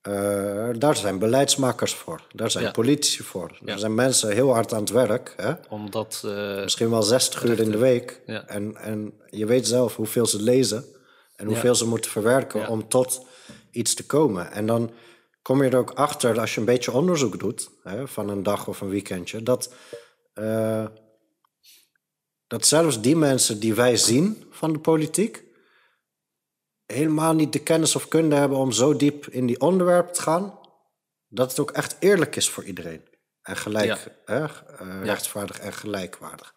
Eh, 0.05 0.69
daar 0.79 0.97
zijn 0.97 1.19
beleidsmakers 1.19 1.95
voor. 1.95 2.21
Daar 2.33 2.51
zijn 2.51 2.65
Ja. 2.65 2.71
politici 2.71 3.23
voor. 3.23 3.59
Ja. 3.65 3.73
Er 3.73 3.79
zijn 3.79 3.95
mensen 3.95 4.31
heel 4.33 4.53
hard 4.53 4.73
aan 4.73 4.81
het 4.81 4.91
werk. 4.91 5.35
Hè? 5.37 5.53
Omdat, 5.69 6.23
eh, 6.25 6.63
Misschien 6.63 6.91
wel 6.91 7.03
60 7.03 7.45
uur 7.45 7.61
in 7.61 7.71
de 7.71 7.79
week. 7.79 8.21
Ja. 8.27 8.47
En, 8.47 8.77
en 8.77 9.15
je 9.31 9.47
weet 9.47 9.67
zelf 9.67 9.97
hoeveel 9.97 10.27
ze 10.27 10.43
lezen 10.43 10.85
en 11.37 11.47
hoeveel 11.47 11.75
ze 11.75 11.87
moeten 11.87 12.11
verwerken 12.11 12.69
om 12.69 12.89
tot 12.89 13.27
iets 13.71 13.95
te 13.95 14.07
komen. 14.07 14.53
En 14.53 14.67
dan 14.67 14.91
kom 15.43 15.63
je 15.63 15.71
er 15.71 15.79
ook 15.79 15.91
achter, 15.91 16.41
als 16.41 16.55
je 16.55 16.61
een 16.61 16.67
beetje 16.67 16.93
onderzoek 16.93 17.39
doet, 17.39 17.71
hè, 17.83 18.09
van 18.09 18.29
een 18.29 18.43
dag 18.43 18.69
of 18.69 18.81
een 18.81 18.89
weekendje, 18.89 19.43
dat, 19.43 19.73
eh, 20.35 20.85
dat 22.47 22.67
zelfs 22.67 23.01
die 23.01 23.17
mensen 23.17 23.61
die 23.61 23.75
wij 23.75 23.97
zien 23.97 24.45
van 24.51 24.73
de 24.73 24.79
politiek, 24.79 25.44
helemaal 26.87 27.35
niet 27.35 27.53
de 27.53 27.63
kennis 27.63 27.97
of 27.97 28.09
kunde 28.09 28.37
hebben 28.37 28.59
om 28.59 28.73
zo 28.73 28.97
diep 28.97 29.27
in 29.27 29.47
die 29.47 29.61
onderwerpen 29.61 30.15
te 30.15 30.23
gaan, 30.23 30.59
dat 31.29 31.51
het 31.51 31.61
ook 31.61 31.71
echt 31.71 31.97
eerlijk 31.99 32.37
is 32.37 32.49
voor 32.49 32.65
iedereen. 32.65 33.03
En 33.43 33.57
gelijk, 33.57 33.85
Ja. 33.87 33.99
hè, 34.25 34.45
eh, 34.45 35.03
rechtvaardig 35.03 35.59
en 35.59 35.73
gelijkwaardig. 35.73 36.55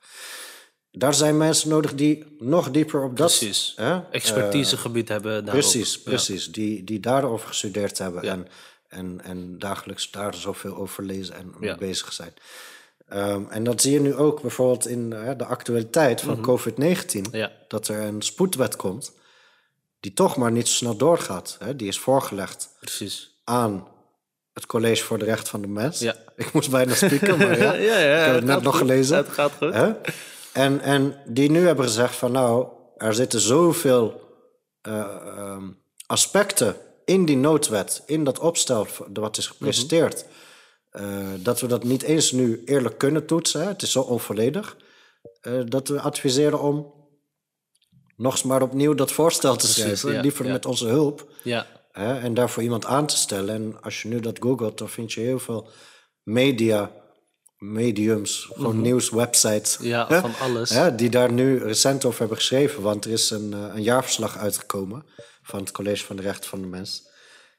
Daar 0.92 1.14
zijn 1.14 1.38
mensen 1.38 1.70
nodig 1.70 1.96
die 1.96 2.36
nog 2.40 2.72
dieper 2.72 3.04
op 3.04 3.18
dat... 3.18 3.28
precies, 3.28 3.74
hè, 3.76 4.00
expertisegebied 4.12 5.08
hebben 5.10 5.46
daarop. 5.46 5.64
Precies, 5.64 5.96
Ja. 5.96 6.02
precies. 6.04 6.52
Die, 6.52 6.84
die 6.84 7.00
daarover 7.00 7.48
gestudeerd 7.48 7.98
hebben 7.98 8.24
en, 8.24 8.48
en, 8.88 9.22
en 9.24 9.60
dagelijks 9.60 10.12
daar 10.12 10.34
zoveel 10.34 10.76
over 10.76 11.04
lezen 11.04 11.36
en 11.36 11.54
mee 11.60 11.76
bezig 11.76 12.14
zijn. 12.14 12.34
Ehm, 13.08 13.44
en 13.50 13.64
dat 13.64 13.82
zie 13.82 13.92
je 13.92 14.00
nu 14.00 14.16
ook 14.16 14.42
bijvoorbeeld 14.42 14.88
in 14.88 15.14
eh, 15.14 15.32
de 15.38 15.46
actualiteit 15.46 16.22
van 16.22 16.42
COVID-19. 16.42 17.22
Mhm. 17.22 17.36
Ja. 17.38 17.52
Dat 17.68 17.88
er 17.88 18.00
een 18.00 18.22
spoedwet 18.22 18.76
komt 18.76 19.12
die 20.00 20.14
toch 20.14 20.36
maar 20.38 20.52
niet 20.52 20.68
zo 20.68 20.74
snel 20.74 20.96
doorgaat. 20.98 21.56
Hè? 21.60 21.76
Die 21.76 21.88
is 21.88 22.00
voorgelegd 22.00 22.70
Precies. 22.80 23.40
aan 23.44 23.88
het 24.54 24.66
College 24.66 25.04
voor 25.04 25.18
de 25.18 25.26
Recht 25.26 25.50
van 25.50 25.62
de 25.62 25.68
Mens. 25.68 26.00
Ja. 26.00 26.16
Ik 26.36 26.54
moest 26.54 26.70
bijna 26.70 26.94
spieken, 26.96 27.38
maar 27.38 27.58
ja, 27.58 27.74
Ja, 27.90 27.98
ja, 27.98 28.18
ik 28.20 28.26
heb 28.26 28.26
het 28.26 28.36
het 28.36 28.44
net 28.46 28.62
nog 28.62 28.78
goed. 28.78 28.88
gelezen. 28.88 29.18
Het 29.18 29.30
gaat 29.30 29.52
goed. 29.58 29.74
Hè? 29.74 29.92
En, 30.54 30.80
en 30.82 31.16
die 31.26 31.52
nu 31.52 31.66
hebben 31.66 31.86
gezegd 31.86 32.16
van 32.16 32.32
nou, 32.32 32.68
er 32.98 33.14
zitten 33.14 33.40
zoveel 33.40 34.22
eh, 34.82 35.00
ehm, 35.26 35.64
aspecten 36.06 36.76
in 37.06 37.26
die 37.26 37.38
noodwet, 37.38 38.04
in 38.06 38.24
dat 38.24 38.40
opstel 38.40 38.88
wat 39.14 39.38
is 39.38 39.48
gepresenteerd, 39.48 40.26
eh, 40.90 41.04
dat 41.40 41.60
we 41.60 41.68
dat 41.68 41.84
niet 41.84 42.02
eens 42.04 42.32
nu 42.32 42.62
eerlijk 42.66 42.98
kunnen 42.98 43.26
toetsen. 43.26 43.62
Hè? 43.62 43.68
Het 43.68 43.82
is 43.82 43.92
zo 43.92 44.02
onvolledig. 44.02 44.78
eh, 45.42 45.54
dat 45.66 45.88
we 45.88 46.02
adviseren 46.02 46.60
om 46.62 46.94
nog 48.18 48.32
eens 48.32 48.44
maar 48.44 48.62
opnieuw 48.62 48.94
dat 48.94 49.12
voorstel 49.12 49.56
te 49.56 49.58
Precies, 49.58 49.82
schrijven. 49.82 50.12
ja, 50.14 50.22
liever 50.22 50.46
ja. 50.46 50.52
met 50.52 50.66
onze 50.66 50.88
hulp. 50.88 51.32
Ja, 51.44 51.66
Hè, 51.92 52.20
en 52.20 52.34
daarvoor 52.34 52.64
iemand 52.64 52.86
aan 52.86 53.06
te 53.08 53.18
stellen. 53.18 53.56
En 53.56 53.82
als 53.82 54.02
je 54.02 54.08
nu 54.08 54.20
dat 54.20 54.38
googelt, 54.40 54.78
dan 54.78 54.90
vind 54.90 55.14
je 55.14 55.22
heel 55.22 55.40
veel 55.40 55.70
media, 56.24 56.92
mediums, 57.58 58.50
gewoon 58.54 58.82
nieuwswebsites. 58.82 59.78
Mhm. 59.78 59.88
Ja, 59.88 60.08
hè, 60.08 60.20
van 60.20 60.36
alles. 60.40 60.70
Hè, 60.70 60.96
die 60.96 61.10
daar 61.10 61.32
nu 61.32 61.58
recent 61.58 62.06
over 62.06 62.20
hebben 62.20 62.38
geschreven. 62.38 62.82
Want 62.82 63.06
er 63.06 63.12
is 63.12 63.30
een, 63.30 63.54
eh, 63.54 63.60
een 63.76 63.84
jaarverslag 63.84 64.38
uitgekomen 64.38 65.06
van 65.42 65.60
het 65.60 65.72
College 65.72 66.06
van 66.06 66.16
de 66.16 66.22
Rechten 66.22 66.50
van 66.50 66.62
de 66.62 66.68
Mens. 66.68 67.10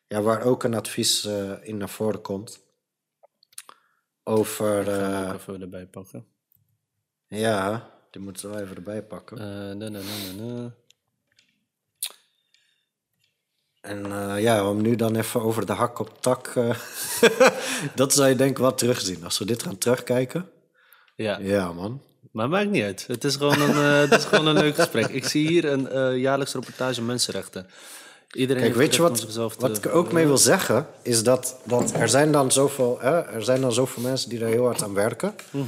Ja, 0.07 0.23
waar 0.23 0.43
ook 0.43 0.63
een 0.63 0.75
advies 0.75 1.25
eh, 1.25 1.53
in 1.63 1.77
naar 1.77 1.89
voren 1.89 2.21
komt. 2.21 2.61
Over, 4.23 4.85
we 4.85 4.91
eh, 4.91 5.33
even 5.35 5.61
erbij 5.61 5.87
pakken. 5.87 6.27
ja, 7.27 7.91
die 8.11 8.23
moeten 8.23 8.51
wel 8.51 8.59
even 8.61 8.77
erbij 8.77 9.03
pakken. 9.03 9.39
Eh, 9.39 9.45
na, 9.45 9.75
na, 9.75 9.89
na, 9.89 9.99
na, 10.37 10.53
na. 10.53 10.71
En 13.81 14.13
eh, 14.13 14.43
ja, 14.43 14.69
om 14.71 14.83
nu 14.83 14.97
dan 14.97 15.17
even 15.17 15.43
over 15.43 15.67
de 15.67 15.73
hak 15.73 15.99
op 15.99 16.21
tak. 16.23 16.47
eh, 16.47 16.71
dat 17.95 18.13
zou 18.13 18.29
je 18.29 18.35
denk 18.37 18.51
ik 18.51 18.59
wel 18.59 18.75
terugzien. 18.75 19.25
Als 19.25 19.39
we 19.39 19.45
dit 19.45 19.63
gaan 19.63 19.79
terugkijken. 19.79 20.49
Ja. 21.17 21.39
Ja, 21.39 21.73
man. 21.73 22.03
maar 22.33 22.49
maakt 22.49 22.71
niet 22.71 22.83
uit. 22.83 23.05
Het 23.07 23.25
is 23.25 23.37
gewoon 23.37 23.61
een, 23.61 23.77
het 23.77 24.13
is 24.13 24.25
gewoon 24.25 24.47
een 24.47 24.59
leuk 24.59 24.75
gesprek. 24.75 25.09
Ik 25.09 25.25
zie 25.25 25.49
hier 25.49 25.65
een 25.65 26.19
jaarlijks 26.19 26.53
reportage 26.53 27.03
mensenrechten. 27.03 27.67
Iedereen 28.33 28.63
Kijk, 28.63 28.75
weet 28.75 28.95
je 28.95 29.03
wat, 29.03 29.17
te- 29.35 29.51
wat 29.59 29.77
ik 29.77 29.87
ook 29.87 30.13
mee 30.13 30.27
wil 30.27 30.39
zeggen? 30.39 30.87
Is 31.03 31.23
dat, 31.23 31.57
dat 31.65 31.93
er 31.93 32.09
zijn 32.09 32.33
dan 32.33 32.53
zoveel, 32.53 32.99
hè, 33.01 33.21
er 33.21 33.43
zijn 33.43 33.61
dan 33.61 33.73
zoveel 33.73 34.03
mensen 34.03 34.29
die 34.29 34.39
daar 34.39 34.49
heel 34.49 34.65
hard 34.65 34.83
aan 34.83 34.95
werken. 34.95 35.35
Mhm. 35.51 35.67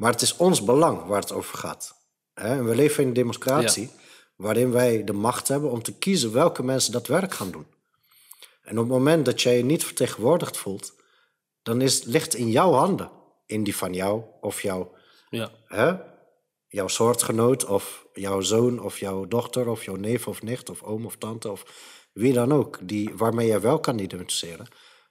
Maar 0.00 0.12
het 0.12 0.22
is 0.22 0.36
ons 0.36 0.64
belang 0.64 1.04
waar 1.06 1.20
het 1.20 1.32
over 1.32 1.58
gaat. 1.58 1.94
En 2.34 2.64
we 2.64 2.74
leven 2.74 3.02
in 3.02 3.08
een 3.08 3.14
democratie 3.14 3.90
waarin 4.36 4.70
wij 4.70 5.04
de 5.04 5.12
macht 5.12 5.48
hebben 5.48 5.70
om 5.70 5.82
te 5.82 5.98
kiezen 5.98 6.32
welke 6.32 6.62
mensen 6.62 6.92
dat 6.92 7.06
werk 7.06 7.34
gaan 7.34 7.50
doen. 7.50 7.66
En 8.62 8.78
op 8.78 8.84
het 8.84 8.92
moment 8.92 9.24
dat 9.24 9.42
jij 9.42 9.56
je 9.56 9.64
niet 9.64 9.84
vertegenwoordigd 9.84 10.56
voelt, 10.56 10.92
dan 11.62 11.80
is, 11.80 12.04
ligt 12.04 12.34
in 12.34 12.50
jouw 12.50 12.72
handen. 12.72 13.10
In 13.46 13.64
die 13.64 13.76
van 13.76 13.92
jou 13.92 14.22
of 14.40 14.62
jou. 14.62 14.86
Ja, 15.30 15.50
Hè? 15.66 15.94
jouw 16.68 16.88
soortgenoot 16.88 17.64
of 17.64 18.06
jouw 18.12 18.40
zoon 18.40 18.82
of 18.82 18.98
jouw 18.98 19.26
dochter 19.26 19.68
of 19.68 19.84
jouw 19.84 19.96
neef 19.96 20.28
of 20.28 20.42
nicht 20.42 20.70
of 20.70 20.82
oom 20.82 21.06
of 21.06 21.16
tante 21.16 21.50
of 21.50 21.64
wie 22.12 22.32
dan 22.32 22.52
ook, 22.52 22.78
die, 22.82 23.10
waarmee 23.16 23.46
jij 23.46 23.60
wel 23.60 23.80
kan 23.80 23.98
identificeren. 23.98 24.66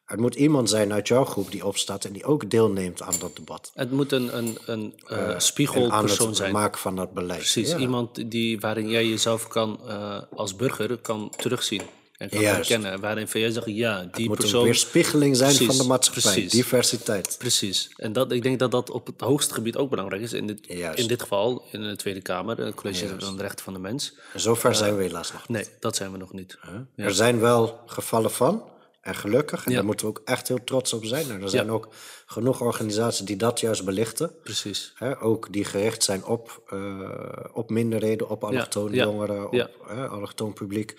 Er 0.10 0.20
moet 0.20 0.36
iemand 0.36 0.70
zijn 0.70 0.94
uit 0.94 1.08
jouw 1.08 1.26
groep 1.26 1.52
die 1.52 1.66
opstaat 1.66 2.06
en 2.06 2.14
die 2.14 2.24
ook 2.26 2.50
deelneemt 2.50 3.02
aan 3.02 3.14
dat 3.20 3.36
debat. 3.36 3.72
Het 3.74 3.92
moet 3.92 4.12
een, 4.12 4.38
een, 4.38 4.58
een 4.66 4.94
eh, 5.08 5.18
En 5.18 5.34
aan 5.34 5.42
spiegelpersoon 5.42 6.28
het 6.28 6.38
zijn. 6.38 6.52
maken 6.52 6.80
van 6.80 6.96
dat 6.96 7.14
beleid. 7.14 7.40
Precies, 7.40 7.70
Ja. 7.70 7.78
iemand 7.78 8.32
die, 8.32 8.60
waarin 8.60 8.90
jij 8.90 9.06
jezelf 9.08 9.48
kan, 9.48 9.80
eh, 9.88 10.22
als 10.36 10.56
burger 10.56 10.98
kan 10.98 11.34
terugzien. 11.38 11.82
En 12.18 12.30
kan 12.30 12.40
Juist. 12.40 12.70
herkennen. 12.70 13.00
Waarin 13.00 13.28
jij 13.32 13.52
zegt, 13.52 13.66
ja, 13.68 14.08
die 14.12 14.28
moet 14.28 14.38
persoon... 14.38 14.60
een 14.60 14.66
weerspiegeling 14.66 15.36
zijn 15.38 15.56
van 15.56 15.78
de 15.78 15.84
maatschappij. 15.84 16.32
precies. 16.32 16.52
Diversiteit. 16.52 17.36
Precies. 17.38 17.90
En 17.96 18.14
dat, 18.14 18.32
ik 18.32 18.44
denk 18.44 18.60
dat 18.60 18.72
dat 18.72 18.90
op 18.90 19.06
het 19.06 19.22
hoogste 19.22 19.54
gebied 19.54 19.78
ook 19.78 19.90
belangrijk 19.90 20.22
is. 20.22 20.34
In 20.34 20.48
dit, 20.48 20.60
Juist. 20.68 21.00
in 21.00 21.08
dit 21.08 21.22
geval, 21.22 21.64
in 21.72 21.82
de 21.84 21.96
Tweede 21.96 22.22
Kamer, 22.22 22.58
het 22.58 22.76
college 22.76 23.16
van 23.20 23.36
de 23.38 23.42
rechten 23.42 23.64
van 23.64 23.74
de 23.74 23.80
mens. 23.80 24.14
En 24.34 24.40
zover 24.40 24.76
zijn 24.76 24.96
we 24.96 25.04
helaas 25.04 25.32
nog. 25.32 25.48
Nee, 25.48 25.66
dat 25.80 25.96
zijn 25.96 26.12
we 26.12 26.18
nog 26.18 26.34
niet. 26.34 26.58
Ja. 26.96 27.04
Er 27.06 27.14
zijn 27.14 27.40
wel 27.40 27.80
gevallen 27.86 28.32
van, 28.32 28.64
en 29.02 29.16
gelukkig, 29.16 29.66
en 29.66 29.72
Ja. 29.72 29.78
daar 29.78 29.86
moeten 29.86 30.06
we 30.06 30.12
ook 30.12 30.22
echt 30.26 30.48
heel 30.48 30.64
trots 30.64 30.94
op 30.94 31.06
zijn. 31.06 31.30
En 31.32 31.42
er 31.42 31.50
zijn 31.50 31.66
Ja. 31.66 31.72
ook 31.72 31.88
genoeg 32.26 32.62
organisaties 32.62 33.26
die 33.26 33.36
dat 33.36 33.60
juist 33.60 33.86
belichten. 33.86 34.32
Precies. 34.44 34.92
Hè, 34.96 35.22
ook 35.22 35.54
die 35.54 35.66
gericht 35.66 36.04
zijn 36.04 36.26
op, 36.26 36.62
eh, 36.68 37.10
op 37.54 37.70
minderheden, 37.70 38.30
op 38.30 38.44
allochtone 38.44 38.96
ja, 38.96 39.04
jongeren, 39.06 39.46
op 39.52 39.70
allochtoon 40.10 40.54
publiek. 40.54 40.98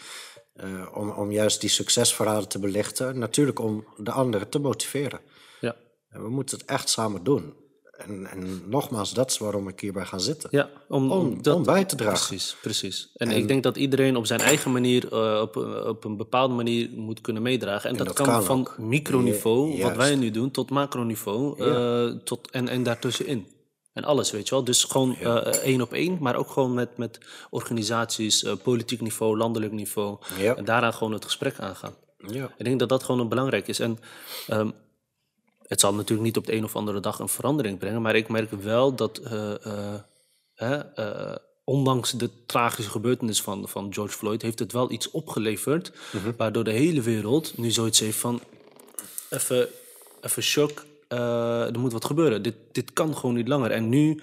eh, 0.55 0.87
om, 0.95 1.11
om 1.11 1.33
juist 1.33 1.61
die 1.61 1.71
succesverhalen 1.71 2.49
te 2.49 2.59
belichten. 2.59 3.19
Natuurlijk 3.19 3.59
om 3.59 3.85
de 3.97 4.11
anderen 4.11 4.49
te 4.49 4.59
motiveren. 4.59 5.21
Ja. 5.61 5.77
En 6.09 6.23
we 6.23 6.29
moeten 6.29 6.59
het 6.59 6.67
echt 6.67 6.89
samen 6.89 7.25
doen. 7.25 7.55
En, 8.07 8.27
en 8.27 8.63
nogmaals, 8.67 9.13
dat 9.15 9.31
is 9.31 9.39
waarom 9.39 9.69
ik 9.69 9.81
hierbij 9.81 10.05
ga 10.05 10.19
zitten. 10.19 10.49
Ja, 10.53 10.71
om, 10.89 11.13
Om, 11.13 11.41
om 11.53 11.65
bij 11.65 11.85
te 11.85 11.97
dragen. 11.97 12.27
Precies, 12.27 12.57
precies. 12.63 13.11
En, 13.15 13.31
ik 13.31 13.49
denk 13.49 13.63
dat 13.63 13.77
iedereen 13.77 14.17
op 14.17 14.27
zijn 14.27 14.41
eigen 14.41 14.73
manier, 14.73 15.13
eh, 15.13 15.41
op, 15.41 15.57
op 15.87 16.05
een 16.05 16.17
bepaalde 16.17 16.55
manier 16.55 16.91
moet 16.91 17.21
kunnen 17.21 17.43
meedragen. 17.43 17.91
En, 17.91 17.97
dat, 17.97 18.07
dat 18.07 18.17
kan, 18.17 18.27
kan 18.27 18.45
van 18.45 18.69
microniveau, 18.79 19.77
Ja, 19.77 19.83
wat 19.83 19.97
wij 19.97 20.15
nu 20.15 20.31
doen, 20.31 20.51
tot 20.51 20.71
macroniveau 20.71 21.65
eh, 21.65 22.07
tot, 22.25 22.51
en, 22.51 22.69
en 22.69 22.83
daartussenin. 22.83 23.47
En 23.93 24.05
alles, 24.05 24.31
weet 24.31 24.49
je 24.49 24.55
wel. 24.55 24.65
Dus 24.65 24.85
gewoon 24.85 25.17
eh, 25.17 25.37
één 25.37 25.81
op 25.81 25.93
één, 25.93 26.17
maar 26.21 26.37
ook 26.37 26.51
gewoon 26.51 26.75
met, 26.75 26.97
met 26.97 27.19
organisaties, 27.51 28.47
politiek 28.63 29.01
niveau, 29.01 29.37
landelijk 29.37 29.73
niveau. 29.73 30.19
En 30.57 30.65
daaraan 30.65 30.95
gewoon 30.95 31.13
het 31.13 31.25
gesprek 31.25 31.59
aangaan. 31.59 31.95
Ja. 32.27 32.51
Ik 32.57 32.65
denk 32.65 32.79
dat 32.79 32.89
dat 32.89 33.03
gewoon 33.03 33.29
belangrijk 33.29 33.69
is. 33.69 33.81
En 33.81 33.99
ehm, 34.47 34.71
het 35.71 35.81
zal 35.81 35.95
natuurlijk 35.95 36.23
niet 36.23 36.37
op 36.37 36.47
de 36.47 36.55
een 36.55 36.65
of 36.65 36.77
andere 36.77 37.01
dag 37.01 37.19
een 37.19 37.29
verandering 37.29 37.79
brengen, 37.79 38.03
maar 38.03 38.17
ik 38.17 38.29
merk 38.29 38.51
wel 38.51 38.95
dat, 38.95 39.19
eh, 39.19 39.55
eh, 40.55 40.81
eh, 40.95 41.37
ondanks 41.65 42.11
de 42.11 42.31
tragische 42.47 42.91
gebeurtenis 42.91 43.43
van, 43.43 43.69
van 43.69 43.95
George 43.95 44.17
Floyd, 44.17 44.43
heeft 44.43 44.59
het 44.59 44.73
wel 44.73 44.91
iets 44.91 45.11
opgeleverd, 45.11 45.93
waardoor 46.37 46.65
de 46.65 46.71
hele 46.71 47.01
wereld 47.01 47.59
nu 47.59 47.71
zoiets 47.71 48.01
heeft 48.01 48.19
van, 48.19 48.41
even, 49.29 49.69
even 50.21 50.43
shock, 50.43 50.85
er 51.09 51.79
moet 51.79 51.93
wat 51.93 52.05
gebeuren. 52.05 52.43
Dit, 52.43 52.55
dit 52.73 52.93
kan 52.93 53.17
gewoon 53.17 53.35
niet 53.35 53.49
langer. 53.49 53.71
En 53.71 53.89
nu 53.89 54.21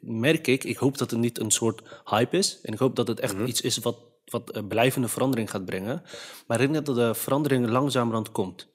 merk 0.00 0.46
ik, 0.46 0.64
ik 0.64 0.76
hoop 0.76 0.98
dat 0.98 1.10
het 1.10 1.20
niet 1.20 1.38
een 1.38 1.50
soort 1.50 1.82
hype 2.04 2.36
is. 2.36 2.58
En 2.62 2.72
ik 2.72 2.78
hoop 2.78 2.96
dat 2.96 3.08
het 3.08 3.20
echt 3.20 3.34
iets 3.46 3.60
is 3.60 3.78
wat, 3.78 3.96
wat 4.24 4.68
blijvende 4.68 5.08
verandering 5.08 5.50
gaat 5.50 5.64
brengen. 5.64 6.02
Maar 6.46 6.60
ik 6.60 6.72
denk 6.72 6.86
dat 6.86 6.96
de 6.96 7.14
verandering 7.14 7.68
langzamerhand 7.68 8.32
komt. 8.32 8.66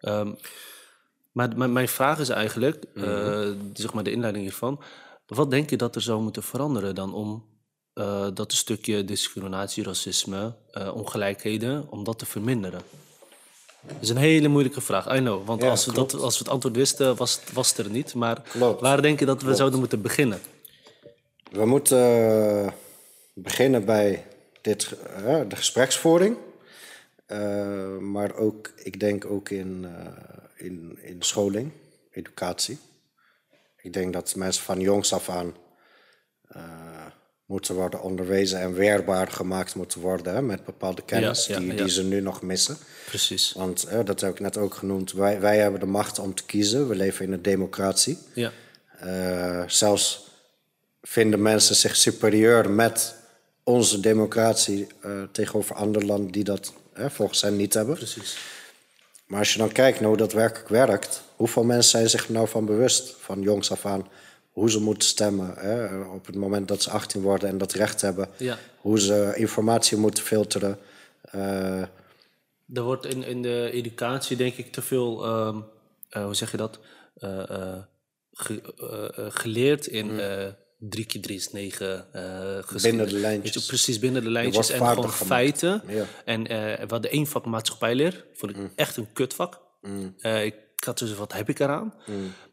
Ehm, 0.00 0.32
maar 1.34 1.70
mijn 1.70 1.88
vraag 1.88 2.18
is 2.18 2.28
eigenlijk, 2.28 2.84
eh, 2.94 3.48
zeg 3.72 3.92
maar 3.92 4.04
de 4.04 4.10
inleiding 4.10 4.44
hiervan. 4.44 4.82
Wat 5.26 5.50
denk 5.50 5.70
je 5.70 5.76
dat 5.76 5.94
er 5.94 6.00
zou 6.02 6.22
moeten 6.22 6.42
veranderen 6.42 6.94
dan 6.94 7.14
om 7.14 7.44
eh, 7.92 8.26
dat 8.34 8.50
een 8.50 8.56
stukje 8.56 9.04
discriminatie, 9.04 9.84
racisme, 9.84 10.54
eh, 10.70 10.94
ongelijkheden, 10.96 11.86
om 11.90 12.04
dat 12.04 12.18
te 12.18 12.26
verminderen? 12.26 12.80
Dat 13.86 13.96
is 14.00 14.08
een 14.08 14.16
hele 14.16 14.48
moeilijke 14.48 14.80
vraag, 14.80 15.14
I 15.16 15.18
know. 15.18 15.46
Want 15.46 15.62
Ja, 15.62 15.68
als, 15.70 15.86
we 15.86 15.92
dat, 15.92 16.14
als 16.14 16.38
we 16.38 16.44
het 16.44 16.52
antwoord 16.52 16.76
wisten, 16.76 17.16
was, 17.16 17.34
het- 17.40 17.52
was 17.52 17.68
het 17.68 17.78
er 17.86 17.90
niet. 17.90 18.14
Maar 18.14 18.42
Klopt. 18.42 18.80
waar 18.80 19.02
denk 19.02 19.18
je 19.18 19.26
dat 19.26 19.42
we 19.42 19.54
zouden 19.54 19.78
moeten 19.78 20.02
beginnen? 20.02 20.40
We 21.50 21.66
moeten 21.66 22.74
beginnen 23.34 23.84
bij 23.84 24.26
dit, 24.60 24.88
de 25.48 25.56
gespreksvoering. 25.56 26.36
Maar 28.00 28.34
ook, 28.34 28.72
ik 28.76 29.00
denk 29.00 29.24
ook 29.26 29.48
in, 29.48 29.86
in, 30.64 30.98
in 31.02 31.22
scholing, 31.22 31.70
educatie. 32.10 32.78
Ik 33.82 33.92
denk 33.92 34.12
dat 34.12 34.34
mensen 34.34 34.64
van 34.64 34.80
jongs 34.80 35.12
af 35.12 35.28
aan 35.28 35.56
eh, 36.48 37.06
moeten 37.46 37.74
worden 37.74 38.02
onderwezen 38.02 38.60
en 38.60 38.74
weerbaar 38.74 39.30
gemaakt 39.30 39.74
moeten 39.74 40.00
worden 40.00 40.34
hè, 40.34 40.42
met 40.42 40.64
bepaalde 40.64 41.02
kennis 41.02 41.46
ja, 41.46 41.58
die, 41.58 41.66
ja. 41.66 41.76
die 41.76 41.90
ze 41.90 42.04
nu 42.04 42.20
nog 42.20 42.42
missen. 42.42 42.76
Precies. 43.06 43.52
Want 43.52 43.88
dat 44.04 44.20
heb 44.20 44.30
ik 44.30 44.40
net 44.40 44.56
ook 44.56 44.74
genoemd, 44.74 45.12
wij, 45.12 45.40
wij 45.40 45.58
hebben 45.58 45.80
de 45.80 45.86
macht 45.86 46.18
om 46.18 46.34
te 46.34 46.44
kiezen. 46.44 46.88
We 46.88 46.94
leven 46.94 47.24
in 47.24 47.32
een 47.32 47.42
democratie. 47.42 48.18
Ja, 48.34 48.52
Eh, 48.98 49.64
zelfs 49.66 50.26
vinden 51.02 51.42
mensen 51.42 51.74
zich 51.74 51.96
superieur 51.96 52.70
met 52.70 53.14
onze 53.62 54.00
democratie 54.00 54.86
eh, 55.00 55.22
tegenover 55.32 55.74
andere 55.74 56.06
landen 56.06 56.32
die 56.32 56.44
dat 56.44 56.72
volgens 56.94 57.42
hen 57.42 57.56
niet 57.56 57.74
hebben. 57.74 57.94
precies. 57.96 58.36
Maar 59.34 59.42
als 59.42 59.52
je 59.52 59.58
dan 59.58 59.72
kijkt 59.72 60.00
naar 60.00 60.08
hoe 60.08 60.16
dat 60.18 60.32
werkelijk 60.32 60.68
werkt, 60.68 61.22
hoeveel 61.36 61.64
mensen 61.64 61.90
zijn 61.90 62.10
zich 62.10 62.26
er 62.26 62.32
nou 62.32 62.48
van 62.48 62.64
bewust, 62.64 63.14
van 63.18 63.40
jongs 63.42 63.70
af 63.70 63.86
aan, 63.86 64.08
hoe 64.52 64.70
ze 64.70 64.80
moeten 64.80 65.08
stemmen 65.08 65.54
hè, 65.56 65.98
op 66.04 66.26
het 66.26 66.34
moment 66.34 66.68
dat 66.68 66.82
ze 66.82 66.90
18 66.90 67.20
worden 67.22 67.48
en 67.48 67.58
dat 67.58 67.72
recht 67.72 68.00
hebben, 68.00 68.28
Ja. 68.36 68.58
hoe 68.76 69.00
ze 69.00 69.32
informatie 69.36 69.96
moeten 69.96 70.24
filteren. 70.24 70.78
Eh, 71.20 71.80
Er 72.74 72.82
wordt 72.82 73.06
in, 73.06 73.22
in 73.24 73.42
de 73.42 73.70
educatie, 73.72 74.36
denk 74.36 74.54
ik, 74.56 74.72
te 74.72 74.82
veel, 74.82 75.24
ehm, 75.24 75.58
eh, 76.08 76.24
hoe 76.24 76.34
zeg 76.34 76.50
je 76.50 76.56
dat, 76.56 76.78
Eh, 77.14 77.78
ge- 78.32 79.30
geleerd 79.32 79.86
in 79.86 80.20
eh 80.20 80.46
drie 80.88 81.04
keer 81.04 81.20
drie 81.22 81.36
is 81.36 81.52
negen. 81.52 82.12
eh, 82.12 82.82
Binnen 82.82 83.08
de 83.08 83.18
lijntjes. 83.18 83.54
je, 83.54 83.68
precies 83.68 83.98
binnen 83.98 84.22
de 84.22 84.30
lijntjes 84.30 84.70
en 84.70 84.78
gewoon 84.78 84.94
gemaakt. 84.94 85.16
feiten. 85.16 85.82
Ja. 85.88 86.04
En 86.24 86.46
eh 86.46 86.56
we 86.78 86.86
hadden 86.88 87.10
één 87.10 87.26
vak 87.26 87.44
maatschappijleer, 87.44 88.24
vond 88.34 88.56
ik 88.56 88.56
echt 88.76 88.96
een 88.96 89.12
kutvak. 89.12 89.60
Eh, 90.18 90.44
ik 90.44 90.54
had 90.84 90.98
dus, 90.98 91.14
wat 91.14 91.32
heb 91.32 91.48
ik 91.48 91.58
eraan? 91.58 91.94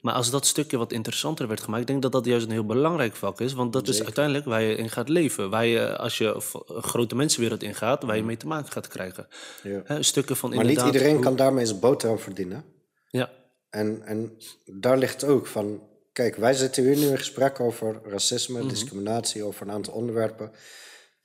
Maar 0.01 0.13
als 0.13 0.29
dat 0.29 0.45
stukje 0.45 0.77
wat 0.77 0.91
interessanter 0.93 1.47
werd 1.47 1.61
gemaakt, 1.61 1.81
ik 1.81 1.87
denk 1.87 2.01
dat 2.01 2.11
dat 2.11 2.25
juist 2.25 2.45
een 2.45 2.51
heel 2.51 2.65
belangrijk 2.65 3.15
vak 3.15 3.41
is. 3.41 3.53
Want 3.53 3.73
dat 3.73 3.87
is 3.87 4.03
uiteindelijk 4.03 4.45
waar 4.45 4.61
je 4.61 4.75
in 4.75 4.89
gaat 4.89 5.09
leven. 5.09 5.49
Waar 5.49 5.65
je, 5.65 5.97
als 5.97 6.17
je 6.17 6.25
een 6.67 6.81
grote 6.83 7.15
mensenwereld 7.15 7.63
ingaat, 7.63 8.03
waar 8.03 8.15
je 8.15 8.23
mee 8.23 8.37
te 8.37 8.47
maken 8.47 8.71
gaat 8.71 8.87
krijgen. 8.87 9.27
Ja. 9.63 10.01
Stukken 10.01 10.35
van 10.35 10.55
maar 10.55 10.65
niet 10.65 10.81
iedereen 10.81 11.13
hoe- 11.13 11.23
kan 11.23 11.35
daarmee 11.35 11.65
zijn 11.65 11.79
boterham 11.79 12.19
verdienen. 12.19 12.63
Ja, 13.09 13.29
En, 13.69 14.01
en 14.05 14.31
daar 14.65 14.97
ligt 14.97 15.23
ook 15.23 15.47
van. 15.47 15.81
Kijk, 16.13 16.35
wij 16.35 16.53
zitten 16.53 16.83
hier 16.83 16.97
nu 16.97 17.07
in 17.07 17.17
gesprek 17.17 17.59
over 17.59 17.99
racisme, 18.05 18.59
Mhm. 18.59 18.67
discriminatie, 18.67 19.43
over 19.43 19.67
een 19.67 19.73
aantal 19.73 19.93
onderwerpen. 19.93 20.51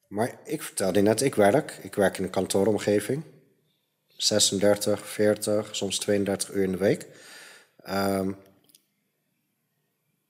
Maar 0.09 0.39
ik 0.45 0.62
vertelde 0.62 1.01
net, 1.01 1.20
ik 1.20 1.34
werk. 1.34 1.78
Ik 1.82 1.95
werk 1.95 2.18
in 2.18 2.24
een 2.24 2.30
kantooromgeving. 2.30 3.22
36, 4.16 5.07
40, 5.07 5.76
soms 5.76 5.99
32 5.99 6.51
uur 6.53 6.62
in 6.62 6.70
de 6.72 6.76
week. 6.78 7.07
Ehm, 7.82 8.30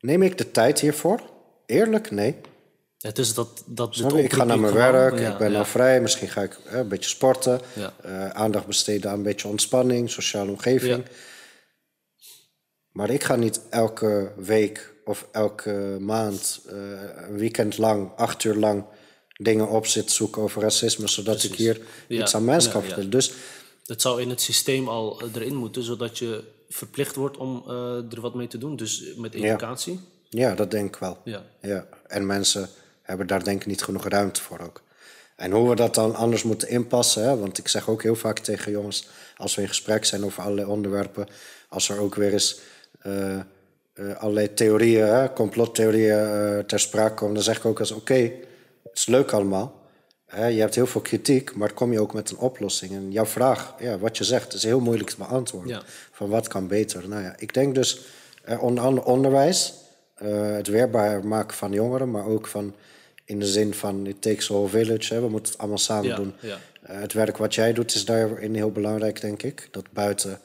neem 0.00 0.22
ik 0.22 0.38
de 0.38 0.50
tijd 0.50 0.80
hiervoor? 0.80 1.20
Eerlijk? 1.66 2.10
Nee. 2.10 2.36
het 3.00 3.18
is 3.18 3.34
dat... 3.34 3.62
dat 3.66 3.96
je? 3.96 4.22
Ik 4.22 4.32
ga 4.32 4.44
naar 4.44 4.58
mijn 4.58 4.74
werk, 4.74 5.18
ja, 5.18 5.32
ik 5.32 5.38
ben 5.38 5.52
ja. 5.52 5.64
vrij. 5.64 6.00
Misschien 6.00 6.28
ga 6.28 6.42
ik 6.42 6.58
eh, 6.66 6.78
een 6.78 6.88
beetje 6.88 7.10
sporten. 7.10 7.60
Ja. 7.72 7.92
eh, 8.02 8.28
aandacht 8.28 8.66
besteden 8.66 9.10
aan 9.10 9.16
een 9.16 9.22
beetje 9.22 9.48
ontspanning, 9.48 10.10
sociale 10.10 10.50
omgeving. 10.50 11.04
Maar 12.96 13.10
ik 13.10 13.24
ga 13.24 13.36
niet 13.36 13.60
elke 13.70 14.32
week 14.36 14.94
of 15.04 15.28
elke 15.32 15.96
maand, 16.00 16.60
een 16.66 17.36
weekend 17.36 17.78
lang, 17.78 18.10
acht 18.16 18.44
uur 18.44 18.54
lang 18.54 18.84
dingen 19.36 19.68
op 19.68 19.86
zitten 19.86 20.14
zoeken 20.14 20.42
over 20.42 20.62
racisme, 20.62 21.08
zodat 21.08 21.42
ik 21.42 21.54
hier 21.54 21.80
Ja, 22.08 22.22
iets 22.22 22.34
aan 22.34 22.44
mensen 22.44 22.72
kan 22.72 22.82
vertellen. 22.82 23.10
Dus 23.10 23.32
Het 23.86 24.00
zou 24.02 24.20
in 24.20 24.30
het 24.30 24.40
systeem 24.40 24.88
al 24.88 25.20
eh, 25.20 25.28
erin 25.34 25.54
moeten, 25.54 25.82
zodat 25.82 26.18
je 26.18 26.44
verplicht 26.68 27.16
wordt 27.16 27.36
om 27.36 27.64
eh, 27.68 28.12
er 28.12 28.20
wat 28.20 28.34
mee 28.34 28.46
te 28.46 28.58
doen. 28.58 28.76
Dus 28.76 29.04
met 29.16 29.34
educatie. 29.34 30.00
ja, 30.28 30.54
dat 30.54 30.70
denk 30.70 30.94
ik 30.94 31.00
wel. 31.00 31.18
Ja. 31.24 31.44
Ja, 31.60 31.86
en 32.06 32.26
mensen 32.26 32.68
hebben 33.02 33.26
daar 33.26 33.44
denk 33.44 33.60
ik 33.60 33.66
niet 33.66 33.82
genoeg 33.82 34.08
ruimte 34.08 34.42
voor 34.42 34.58
ook. 34.58 34.82
En 35.36 35.50
hoe 35.50 35.68
we 35.68 35.74
dat 35.74 35.94
dan 35.94 36.14
anders 36.14 36.42
moeten 36.42 36.68
inpassen, 36.68 37.22
hè? 37.22 37.36
want 37.38 37.58
ik 37.58 37.68
zeg 37.68 37.88
ook 37.88 38.02
heel 38.02 38.16
vaak 38.16 38.38
tegen 38.38 38.72
jongens, 38.72 39.08
als 39.36 39.54
we 39.54 39.62
in 39.62 39.68
gesprek 39.68 40.04
zijn 40.04 40.24
over 40.24 40.42
allerlei 40.42 40.68
onderwerpen, 40.68 41.28
als 41.68 41.88
er 41.88 41.98
ook 41.98 42.14
weer 42.14 42.32
eens 42.32 42.60
eh, 43.06 44.16
allerlei 44.16 44.54
theorieën, 44.54 45.06
hè, 45.06 45.32
complottheorieën 45.32 46.18
eh, 46.18 46.58
ter 46.58 46.80
sprake 46.80 47.14
komen, 47.14 47.34
dan 47.34 47.42
zeg 47.42 47.56
ik 47.56 47.64
ook 47.64 47.78
eens, 47.78 47.90
oké, 47.90 48.14
het 48.82 48.92
is 48.94 49.06
leuk 49.06 49.32
allemaal. 49.32 49.80
Hè, 50.26 50.46
je 50.46 50.60
hebt 50.60 50.74
heel 50.74 50.86
veel 50.86 51.00
kritiek, 51.00 51.54
maar 51.54 51.72
kom 51.72 51.92
je 51.92 52.00
ook 52.00 52.14
met 52.14 52.30
een 52.30 52.38
oplossing. 52.38 52.92
En 52.92 53.12
jouw 53.12 53.26
vraag, 53.26 53.74
ja, 53.78 53.98
wat 53.98 54.18
je 54.18 54.24
zegt, 54.24 54.52
is 54.54 54.62
heel 54.62 54.80
moeilijk 54.80 55.10
te 55.10 55.16
beantwoorden. 55.18 55.72
Ja. 55.72 55.82
Van 56.12 56.28
wat 56.28 56.48
kan 56.48 56.68
beter? 56.68 57.08
Nou 57.08 57.22
ja, 57.22 57.34
ik 57.38 57.54
denk 57.54 57.74
dus, 57.74 58.00
onder 58.60 58.84
andere 58.84 59.06
onderwijs, 59.06 59.74
het 60.24 60.66
weerbaar 60.66 61.26
maken 61.26 61.56
van 61.56 61.72
jongeren, 61.72 62.10
maar 62.10 62.26
ook 62.26 62.46
van 62.46 62.74
in 63.24 63.38
de 63.38 63.46
zin 63.46 63.74
van 63.74 64.06
it 64.06 64.22
takes 64.22 64.50
a 64.50 64.54
whole 64.54 64.68
village. 64.68 65.14
Hè. 65.14 65.20
We 65.20 65.28
moeten 65.28 65.52
het 65.52 65.60
allemaal 65.60 65.78
samen 65.78 66.08
Ja, 66.08 66.16
doen. 66.16 66.32
ja. 66.40 66.58
Het 66.82 67.12
werk 67.12 67.36
wat 67.36 67.54
jij 67.54 67.72
doet 67.72 67.94
is 67.94 68.04
daarin 68.04 68.54
heel 68.54 68.70
belangrijk, 68.72 69.20
denk 69.20 69.42
ik. 69.42 69.68
Dat 69.70 69.84
buiten 69.92 70.40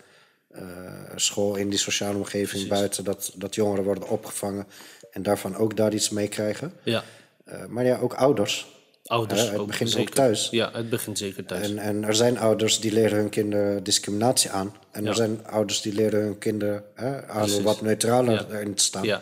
school, 1.16 1.56
in 1.56 1.70
die 1.70 1.80
sociale 1.80 2.18
omgeving, 2.18 2.68
buiten, 2.68 3.04
dat, 3.04 3.32
dat 3.36 3.56
jongeren 3.56 3.84
worden 3.84 4.10
opgevangen 4.10 4.68
en 5.12 5.24
daarvan 5.24 5.56
ook 5.56 5.78
daar 5.78 5.94
iets 5.94 6.10
mee 6.10 6.28
krijgen. 6.28 6.74
Ja, 6.84 7.04
Eh, 7.46 7.66
maar 7.66 7.86
ja, 7.86 7.98
ook 8.00 8.14
ouders. 8.14 8.68
ouders 9.06 9.42
het 9.50 9.58
ook 9.60 9.68
begint 9.68 9.90
ook 9.90 9.96
zeker. 9.98 10.14
thuis. 10.16 10.48
Ja, 10.52 10.70
het 10.74 10.90
begint 10.90 11.18
zeker 11.18 11.46
thuis. 11.46 11.70
En, 11.70 11.78
en 11.78 12.04
er 12.04 12.16
zijn 12.16 12.40
ouders 12.40 12.80
die 12.80 12.92
leren 12.92 13.18
hun 13.18 13.30
kinderen 13.30 13.84
discriminatie 13.84 14.50
aan. 14.50 14.76
En 14.92 15.04
Ja. 15.04 15.10
er 15.10 15.16
zijn 15.16 15.48
ouders 15.48 15.82
die 15.82 15.94
leren 15.94 16.22
hun 16.22 16.38
kinderen 16.38 16.84
hè, 16.96 17.28
aan 17.28 17.54
om 17.54 17.64
wat 17.64 17.82
neutraler 17.82 18.34
Ja. 18.34 18.46
erin 18.56 18.74
te 18.74 18.84
staan. 18.84 19.04
ja, 19.04 19.22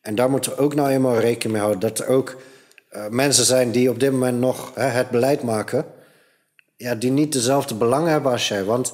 En 0.00 0.14
daar 0.14 0.30
moeten 0.30 0.50
we 0.52 0.58
ook 0.58 0.74
nou 0.74 0.90
eenmaal 0.90 1.18
rekening 1.18 1.52
mee 1.52 1.60
houden. 1.60 1.80
Dat 1.80 1.98
er 1.98 2.06
ook 2.06 2.42
eh, 2.88 3.08
mensen 3.08 3.44
zijn 3.44 3.70
die 3.70 3.90
op 3.90 4.00
dit 4.00 4.10
moment 4.12 4.40
nog 4.40 4.72
hè, 4.74 4.84
het 4.86 5.10
beleid 5.10 5.42
maken. 5.42 5.84
Ja, 6.76 6.94
die 6.94 7.10
niet 7.10 7.32
dezelfde 7.32 7.74
belangen 7.74 8.10
hebben 8.10 8.32
als 8.32 8.48
jij. 8.48 8.64
Want 8.64 8.92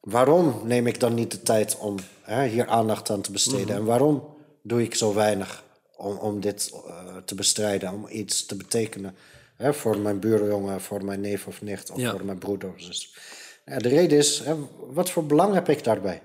waarom 0.00 0.60
neem 0.64 0.86
ik 0.86 1.00
dan 1.00 1.14
niet 1.14 1.30
de 1.30 1.42
tijd 1.42 1.78
om 1.78 1.96
hè, 2.22 2.46
hier 2.46 2.66
aandacht 2.66 3.10
aan 3.10 3.20
te 3.20 3.32
besteden? 3.32 3.66
Mhm. 3.66 3.76
En 3.76 3.84
waarom 3.84 4.36
doe 4.62 4.82
ik 4.82 4.94
zo 4.94 5.14
weinig 5.14 5.64
om, 5.96 6.16
om 6.16 6.40
dit 6.40 6.72
eh, 6.86 7.16
te 7.24 7.34
bestrijden? 7.34 7.92
Om 7.92 8.06
iets 8.08 8.46
te 8.46 8.56
betekenen 8.56 9.14
hè, 9.56 9.74
voor 9.74 9.98
mijn 9.98 10.20
buurjongen, 10.20 10.80
voor 10.80 11.04
mijn 11.04 11.20
neef 11.20 11.46
of 11.46 11.62
nicht... 11.62 11.90
of 11.90 11.98
Ja. 11.98 12.10
voor 12.10 12.24
mijn 12.24 12.38
broeder 12.38 12.68
of 12.68 12.80
zus. 12.80 13.16
Ja, 13.64 13.78
de 13.78 13.88
reden 13.88 14.18
is, 14.18 14.38
hè, 14.38 14.54
wat 14.78 15.10
voor 15.10 15.26
belang 15.26 15.54
heb 15.54 15.68
ik 15.68 15.84
daarbij? 15.84 16.22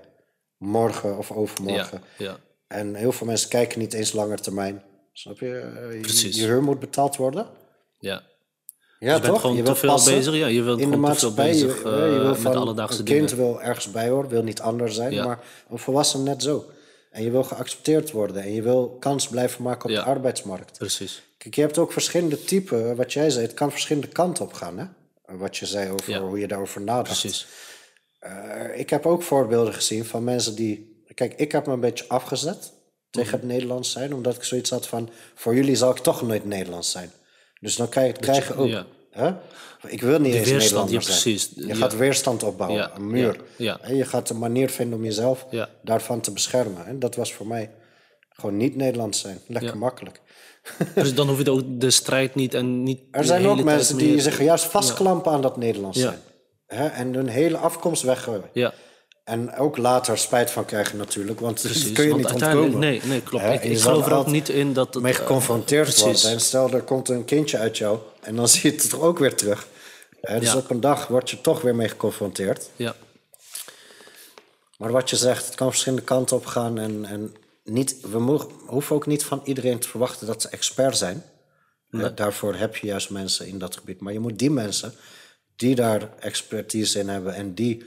Morgen 0.56 1.18
of 1.18 1.32
overmorgen. 1.32 2.02
ja. 2.18 2.38
En 2.66 2.94
heel 2.94 3.12
veel 3.12 3.26
mensen 3.26 3.48
kijken 3.48 3.78
niet 3.78 3.92
eens 3.92 4.12
langer 4.12 4.40
termijn. 4.40 4.82
Snap 5.12 5.38
je? 5.38 5.58
Eh, 5.58 6.02
je? 6.02 6.36
Je 6.36 6.44
huur 6.46 6.62
moet 6.62 6.80
betaald 6.80 7.16
worden. 7.16 7.46
ja. 7.98 8.22
Ja, 8.98 9.14
je 9.14 9.20
bent 9.20 9.38
gewoon 9.38 9.56
te 9.56 9.62
wilt 9.62 9.78
veel 9.78 9.94
bezig, 10.14 10.34
ja, 10.34 10.46
je 10.46 10.62
bent 10.62 10.80
in 10.80 10.90
de 10.90 10.96
gewoon 10.96 11.12
te 11.12 11.18
veel 11.18 11.34
bezig, 11.34 11.82
je, 11.82 11.88
eh, 11.90 12.12
je 12.12 12.18
wil 12.18 12.28
met 12.28 12.38
van, 12.38 12.54
alledaagse 12.56 12.98
een 12.98 13.04
kind 13.04 13.28
dingen. 13.28 13.44
wil 13.44 13.60
ergens 13.62 13.90
bij 13.90 14.08
horen, 14.08 14.28
wil 14.30 14.42
niet 14.42 14.60
anders 14.60 14.94
zijn, 14.94 15.12
Ja. 15.12 15.24
maar 15.24 15.38
een 15.70 15.78
volwassene 15.78 16.22
net 16.22 16.42
zo. 16.42 16.64
En 17.10 17.22
je 17.22 17.30
wil 17.30 17.44
geaccepteerd 17.44 18.10
worden 18.10 18.42
en 18.42 18.52
je 18.52 18.62
wil 18.62 18.96
kans 19.00 19.28
blijven 19.28 19.62
maken 19.62 19.84
op 19.84 19.90
Ja. 19.90 20.02
de 20.04 20.10
arbeidsmarkt. 20.10 20.78
Precies. 20.78 21.22
Kijk, 21.38 21.54
je 21.54 21.60
hebt 21.60 21.78
ook 21.78 21.92
verschillende 21.92 22.44
typen, 22.44 22.96
wat 22.96 23.12
jij 23.12 23.30
zei, 23.30 23.44
het 23.46 23.54
kan 23.54 23.70
verschillende 23.70 24.08
kanten 24.08 24.44
op 24.44 24.52
gaan. 24.52 24.78
Hè? 24.78 24.84
Wat 25.36 25.56
je 25.56 25.66
zei 25.66 25.90
over 25.90 26.10
Ja. 26.12 26.20
hoe 26.20 26.38
je 26.38 26.46
daarover 26.48 26.80
nadacht. 26.80 27.20
Precies. 27.20 27.46
Eh, 28.18 28.78
ik 28.78 28.90
heb 28.90 29.06
ook 29.06 29.22
voorbeelden 29.22 29.74
gezien 29.74 30.04
van 30.04 30.24
mensen 30.24 30.54
die. 30.54 31.02
Kijk, 31.14 31.34
ik 31.36 31.52
heb 31.52 31.66
me 31.66 31.72
een 31.72 31.80
beetje 31.80 32.04
afgezet 32.08 32.72
tegen 33.10 33.28
Mhm. 33.30 33.38
het 33.40 33.46
Nederlands 33.46 33.90
zijn, 33.90 34.14
omdat 34.14 34.36
ik 34.36 34.42
zoiets 34.44 34.70
had 34.70 34.86
van: 34.86 35.10
voor 35.34 35.54
jullie 35.54 35.76
zal 35.76 35.90
ik 35.90 35.98
toch 35.98 36.22
nooit 36.22 36.44
Nederlands 36.44 36.90
zijn. 36.90 37.10
Dus 37.60 37.76
dan 37.76 37.88
krijg, 37.88 38.16
krijg 38.16 38.48
je 38.48 38.54
ook. 38.56 38.68
ja. 38.68 38.86
Hè? 39.10 39.32
Ik 39.88 40.00
wil 40.02 40.18
niet 40.18 40.34
eens 40.34 40.50
weerstand, 40.50 40.90
Nederlander 40.90 40.94
ja, 40.94 41.00
zijn. 41.00 41.20
precies. 41.20 41.52
Je 41.56 41.66
Ja. 41.66 41.74
gaat 41.74 41.96
weerstand 41.96 42.42
opbouwen, 42.42 42.90
een 42.94 43.10
muur. 43.10 43.40
je 43.56 44.04
gaat 44.04 44.30
een 44.30 44.38
manier 44.38 44.70
vinden 44.70 44.98
om 44.98 45.04
jezelf 45.04 45.46
daarvan 45.82 46.20
te 46.20 46.30
beschermen. 46.32 46.86
En 46.86 46.98
dat 46.98 47.14
was 47.14 47.32
voor 47.32 47.46
mij 47.46 47.70
gewoon 48.30 48.56
niet 48.56 48.76
Nederlands 48.76 49.20
zijn. 49.20 49.38
Lekker 49.46 49.78
makkelijk. 49.78 50.20
Dus 50.94 51.14
dan 51.14 51.28
hoef 51.28 51.42
je 51.42 51.50
ook 51.50 51.62
de 51.80 51.90
strijd 51.90 52.34
niet 52.34 52.54
en 52.54 52.82
niet. 52.82 53.00
Er 53.10 53.20
de 53.20 53.26
zijn 53.26 53.46
ook 53.46 53.62
mensen 53.64 53.96
die 53.96 54.12
meer- 54.12 54.20
zich 54.20 54.42
juist 54.42 54.64
vastklampen 54.64 55.32
aan 55.32 55.40
dat 55.42 55.56
Nederlands 55.56 55.98
zijn. 56.00 56.18
Hè? 56.66 56.86
En 56.86 57.14
hun 57.14 57.28
hele 57.28 57.56
afkomst 57.56 58.02
weggooien. 58.02 58.50
Ja, 58.52 58.72
En 59.26 59.56
ook 59.56 59.76
later 59.76 60.18
spijt 60.18 60.50
van 60.50 60.64
krijgen 60.64 60.96
natuurlijk, 60.98 61.40
want 61.40 61.62
dat 61.68 61.92
kun 61.92 62.06
je 62.08 62.14
niet 62.14 62.32
ontkomen. 62.32 62.78
Nee, 62.78 63.00
nee 63.04 63.22
klopt. 63.22 63.64
Ik 63.64 63.78
geloof 63.80 64.06
er 64.06 64.14
ook 64.14 64.26
niet 64.26 64.48
in 64.48 64.72
dat 64.72 64.94
het. 64.94 65.02
mee 65.02 65.12
eh, 65.12 65.18
geconfronteerd 65.18 65.82
precies. 65.82 66.02
wordt. 66.02 66.24
En 66.24 66.40
stel, 66.40 66.70
er 66.70 66.82
komt 66.82 67.08
een 67.08 67.24
kindje 67.24 67.58
uit 67.58 67.78
jou 67.78 67.98
en 68.20 68.36
dan 68.36 68.48
zie 68.52 68.70
je 68.70 68.76
het 68.76 68.92
er 68.92 69.02
ook 69.02 69.18
weer 69.18 69.34
terug. 69.34 69.66
Hè, 70.20 70.38
dus 70.40 70.52
Ja. 70.52 70.56
op 70.56 70.70
een 70.70 70.80
dag 70.80 71.06
word 71.06 71.30
je 71.30 71.40
toch 71.40 71.60
weer 71.60 71.74
mee 71.74 71.88
geconfronteerd. 71.88 72.70
Ja, 72.76 72.94
Maar 74.78 74.92
wat 74.92 75.10
je 75.10 75.16
zegt, 75.16 75.46
het 75.46 75.54
kan 75.54 75.68
verschillende 75.70 76.04
kanten 76.04 76.36
op 76.36 76.46
gaan. 76.46 76.78
En, 76.78 77.04
en 77.04 77.34
niet, 77.64 77.96
we 78.10 78.18
mogen, 78.18 78.48
hoeven 78.66 78.96
ook 78.96 79.06
niet 79.06 79.24
van 79.24 79.40
iedereen 79.44 79.78
te 79.78 79.88
verwachten 79.88 80.26
dat 80.26 80.42
ze 80.42 80.48
expert 80.48 80.96
zijn. 80.96 81.22
Daarvoor 82.14 82.54
heb 82.54 82.76
je 82.76 82.86
juist 82.86 83.10
mensen 83.10 83.46
in 83.46 83.58
dat 83.58 83.76
gebied. 83.76 84.00
Maar 84.00 84.12
je 84.12 84.20
moet 84.20 84.38
die 84.38 84.50
mensen 84.50 84.92
die 85.56 85.74
daar 85.74 86.10
expertise 86.20 86.98
in 86.98 87.08
hebben 87.08 87.34
en 87.34 87.54
die 87.54 87.86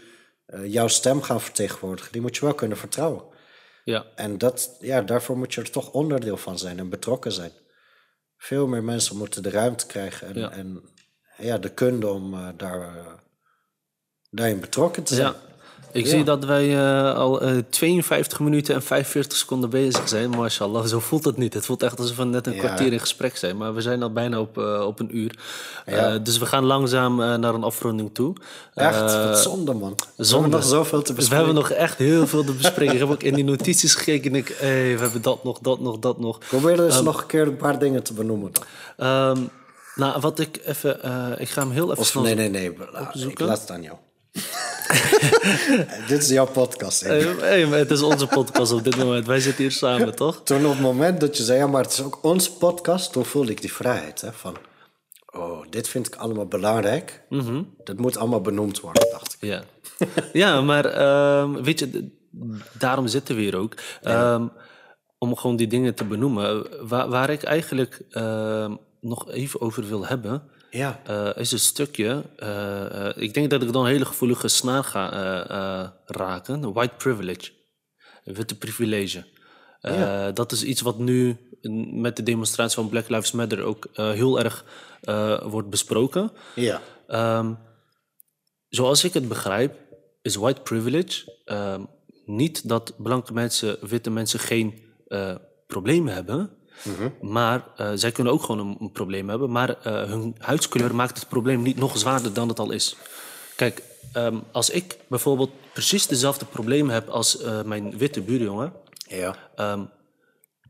jouw 0.64 0.88
stem 0.88 1.22
gaan 1.22 1.42
vertegenwoordigen, 1.42 2.12
die 2.12 2.22
moet 2.22 2.36
je 2.36 2.46
wel 2.46 2.54
kunnen 2.54 2.78
vertrouwen. 2.78 3.24
ja, 3.84 4.06
En 4.16 4.38
dat, 4.38 4.78
ja, 4.80 5.02
daarvoor 5.02 5.38
moet 5.38 5.54
je 5.54 5.62
er 5.62 5.72
toch 5.72 5.92
onderdeel 5.92 6.38
van 6.38 6.58
zijn 6.58 6.80
en 6.80 6.90
betrokken 6.90 7.32
zijn. 7.32 7.52
Veel 8.38 8.68
meer 8.68 8.84
mensen 8.84 9.18
moeten 9.18 9.44
de 9.44 9.50
ruimte 9.50 9.86
krijgen 9.86 10.28
en 10.28 10.40
Ja. 10.40 10.52
en, 10.52 10.90
ja, 11.38 11.58
de 11.58 11.70
kunde 11.70 12.08
om 12.08 12.34
eh, 12.34 12.48
daar, 12.58 12.82
eh, 12.98 13.14
daarin 14.30 14.60
betrokken 14.60 15.04
te 15.04 15.16
zijn. 15.16 15.28
ja. 15.28 15.49
Ik 15.92 16.08
zie 16.08 16.24
dat 16.24 16.46
wij 16.46 16.78
eh, 16.78 17.16
al 17.16 17.42
eh, 17.42 17.58
52 17.70 18.40
minuten 18.40 18.76
en 18.76 18.82
45 18.82 19.38
seconden 19.38 19.70
bezig 19.70 20.10
zijn. 20.10 20.30
Mashallah, 20.30 20.86
zo 20.86 21.00
voelt 21.00 21.26
het 21.26 21.38
niet. 21.38 21.54
Het 21.54 21.66
voelt 21.66 21.84
echt 21.84 22.00
alsof 22.00 22.18
we 22.18 22.24
net 22.24 22.48
een 22.48 22.54
Ja. 22.54 22.60
kwartier 22.60 22.94
in 22.94 23.00
gesprek 23.00 23.38
zijn. 23.38 23.58
Maar 23.58 23.74
we 23.74 23.82
zijn 23.82 24.04
al 24.04 24.12
bijna 24.14 24.40
op, 24.40 24.58
eh, 24.58 24.86
op 24.86 25.00
een 25.00 25.18
uur. 25.18 25.38
Dus 26.24 26.38
we 26.38 26.46
gaan 26.46 26.64
langzaam 26.64 27.16
naar 27.16 27.54
een 27.54 27.64
afronding 27.64 28.10
toe. 28.14 28.34
Echt, 28.74 29.00
wat 29.00 29.40
zonde 29.40 29.74
man. 29.74 29.96
Zonde. 30.18 30.48
nog 30.48 30.64
zoveel 30.64 31.02
te 31.02 31.06
Dus 31.06 31.08
we 31.08 31.14
bespreken. 31.16 31.46
hebben 31.46 31.64
nog 31.64 31.72
echt 31.72 31.98
heel 31.98 32.28
veel 32.28 32.44
te 32.44 32.54
bespreken. 32.54 32.94
ik 32.94 33.00
heb 33.00 33.10
ook 33.10 33.24
in 33.24 33.34
die 33.34 33.44
notities 33.44 33.96
gekeken 33.96 34.32
en 34.32 34.38
ik, 34.38 34.56
hey, 34.60 34.96
we 34.96 35.02
hebben 35.02 35.22
dat 35.22 35.44
nog, 35.44 35.60
dat 35.60 35.80
nog, 35.80 36.00
dat 36.00 36.20
nog. 36.20 36.38
Probeer 36.38 36.78
dus 36.78 37.02
nog 37.02 37.22
een 37.22 37.28
keer 37.28 37.48
een 37.48 37.58
paar 37.58 37.80
dingen 37.80 38.04
te 38.04 38.14
benoemen. 38.14 38.52
Ehm, 38.98 39.38
nou, 39.96 40.20
wat 40.22 40.40
ik 40.40 40.60
even, 40.66 41.00
ik 41.40 41.50
ga 41.50 41.62
hem 41.62 41.72
heel 41.72 41.86
even 41.92 41.98
Of 41.98 42.16
nee, 42.16 42.36
nee, 42.36 42.50
nee. 42.50 42.72
Ik 43.28 43.40
laat 43.40 43.62
het 43.62 43.72
aan 43.72 43.82
jou. 43.82 43.96
Dit 46.08 46.22
is 46.22 46.30
jouw 46.30 46.46
podcast. 46.46 47.02
Hey, 47.02 47.66
maar 47.66 47.80
het 47.80 47.92
is 47.92 48.02
onze 48.02 48.28
podcast 48.28 48.72
op 48.72 48.84
dit 48.84 48.98
moment. 48.98 49.26
Wij 49.26 49.40
zitten 49.40 49.64
hier 49.64 49.72
samen, 49.72 50.16
toch? 50.16 50.42
Toen 50.44 50.66
op 50.66 50.72
het 50.72 50.82
moment 50.82 51.20
dat 51.20 51.38
je 51.38 51.44
zei, 51.44 51.60
ja, 51.60 51.68
maar 51.68 51.84
het 51.84 51.92
is 51.92 52.04
ook 52.04 52.24
onze 52.24 52.58
podcast, 52.58 53.12
toen 53.12 53.26
voelde 53.26 53.52
ik 53.52 53.62
die 53.62 53.74
vrijheid. 53.74 54.22
Hè, 54.22 54.34
van, 54.34 54.56
oh, 55.26 55.66
dit 55.70 55.88
vind 55.88 56.08
ik 56.08 56.16
allemaal 56.16 56.46
belangrijk. 56.46 57.22
Mhm. 57.30 57.64
Dat 57.84 57.98
moet 57.98 58.18
allemaal 58.18 58.42
benoemd 58.42 58.80
worden, 58.80 59.08
dacht 59.12 59.38
ik. 59.40 59.50
Ja, 59.50 59.64
ja 60.34 60.62
maar 60.62 60.86
ehm, 60.86 61.64
weet 61.64 61.80
je, 61.80 62.12
daarom 62.78 63.08
zitten 63.08 63.36
we 63.36 63.42
hier 63.42 63.56
ook. 63.56 63.76
Ehm, 64.02 64.48
om 65.18 65.36
gewoon 65.36 65.56
die 65.56 65.68
dingen 65.68 65.96
te 65.96 66.06
benoemen. 66.06 66.68
Waar, 66.88 67.10
waar 67.10 67.30
ik 67.30 67.44
eigenlijk 67.44 68.02
ehm, 68.10 68.76
nog 69.02 69.32
even 69.32 69.62
over 69.62 69.88
wil 69.88 70.06
hebben, 70.06 70.44
Ja. 70.72 71.00
eh, 71.06 71.30
is 71.36 71.52
een 71.52 71.60
stukje. 71.60 72.24
eh, 72.36 73.08
eh, 73.08 73.18
ik 73.18 73.34
denk 73.34 73.50
dat 73.50 73.62
ik 73.64 73.72
dan 73.72 73.84
een 73.86 73.92
hele 73.92 74.06
gevoelige 74.06 74.48
snaar 74.48 74.84
ga 74.84 75.10
raken. 76.06 76.74
White 76.74 76.96
privilege. 76.98 77.52
Witte 78.24 78.58
privilege. 78.58 79.26
Dat 80.34 80.52
is 80.52 80.64
iets 80.64 80.82
wat 80.82 80.98
nu 80.98 81.38
met 81.92 82.16
de 82.16 82.24
demonstratie 82.24 82.76
van 82.76 82.90
Black 82.90 83.10
Lives 83.10 83.32
Matter 83.32 83.62
ook 83.62 83.88
heel 83.94 84.40
erg 84.40 84.66
wordt 85.44 85.70
besproken. 85.70 86.32
Ja. 86.56 86.82
Ehm, 87.08 87.54
zoals 88.70 89.04
ik 89.04 89.14
het 89.14 89.28
begrijp, 89.28 89.76
is 90.22 90.36
white 90.36 90.62
privilege 90.62 91.42
ehm, 91.46 91.84
niet 92.26 92.68
dat 92.68 92.94
blanke 92.98 93.34
mensen, 93.34 93.78
witte 93.82 94.10
mensen 94.10 94.40
geen 94.40 94.84
problemen 95.68 96.14
hebben. 96.14 96.59
Maar 97.22 97.64
eh, 97.76 97.92
zij 97.94 98.12
kunnen 98.12 98.34
ook 98.34 98.44
gewoon 98.44 98.68
een, 98.68 98.78
een 98.80 98.92
probleem 98.92 99.30
hebben. 99.30 99.52
Maar 99.52 99.70
eh, 99.70 100.04
hun 100.04 100.36
huidskleur 100.38 100.96
maakt 100.96 101.20
het 101.20 101.28
probleem 101.28 101.62
niet 101.62 101.78
nog 101.78 101.98
zwaarder 101.98 102.34
dan 102.34 102.48
het 102.48 102.60
al 102.60 102.72
is. 102.72 102.96
Kijk, 103.56 103.84
ehm, 104.14 104.38
als 104.52 104.70
ik 104.70 104.98
bijvoorbeeld 105.08 105.52
precies 105.74 106.08
dezelfde 106.08 106.46
problemen 106.46 106.94
heb 106.94 107.10
als 107.10 107.42
eh, 107.42 107.62
mijn 107.62 107.98
witte 107.98 108.22
buurjongen, 108.22 108.74
Ja. 109.08 109.36
Ehm, 109.56 109.84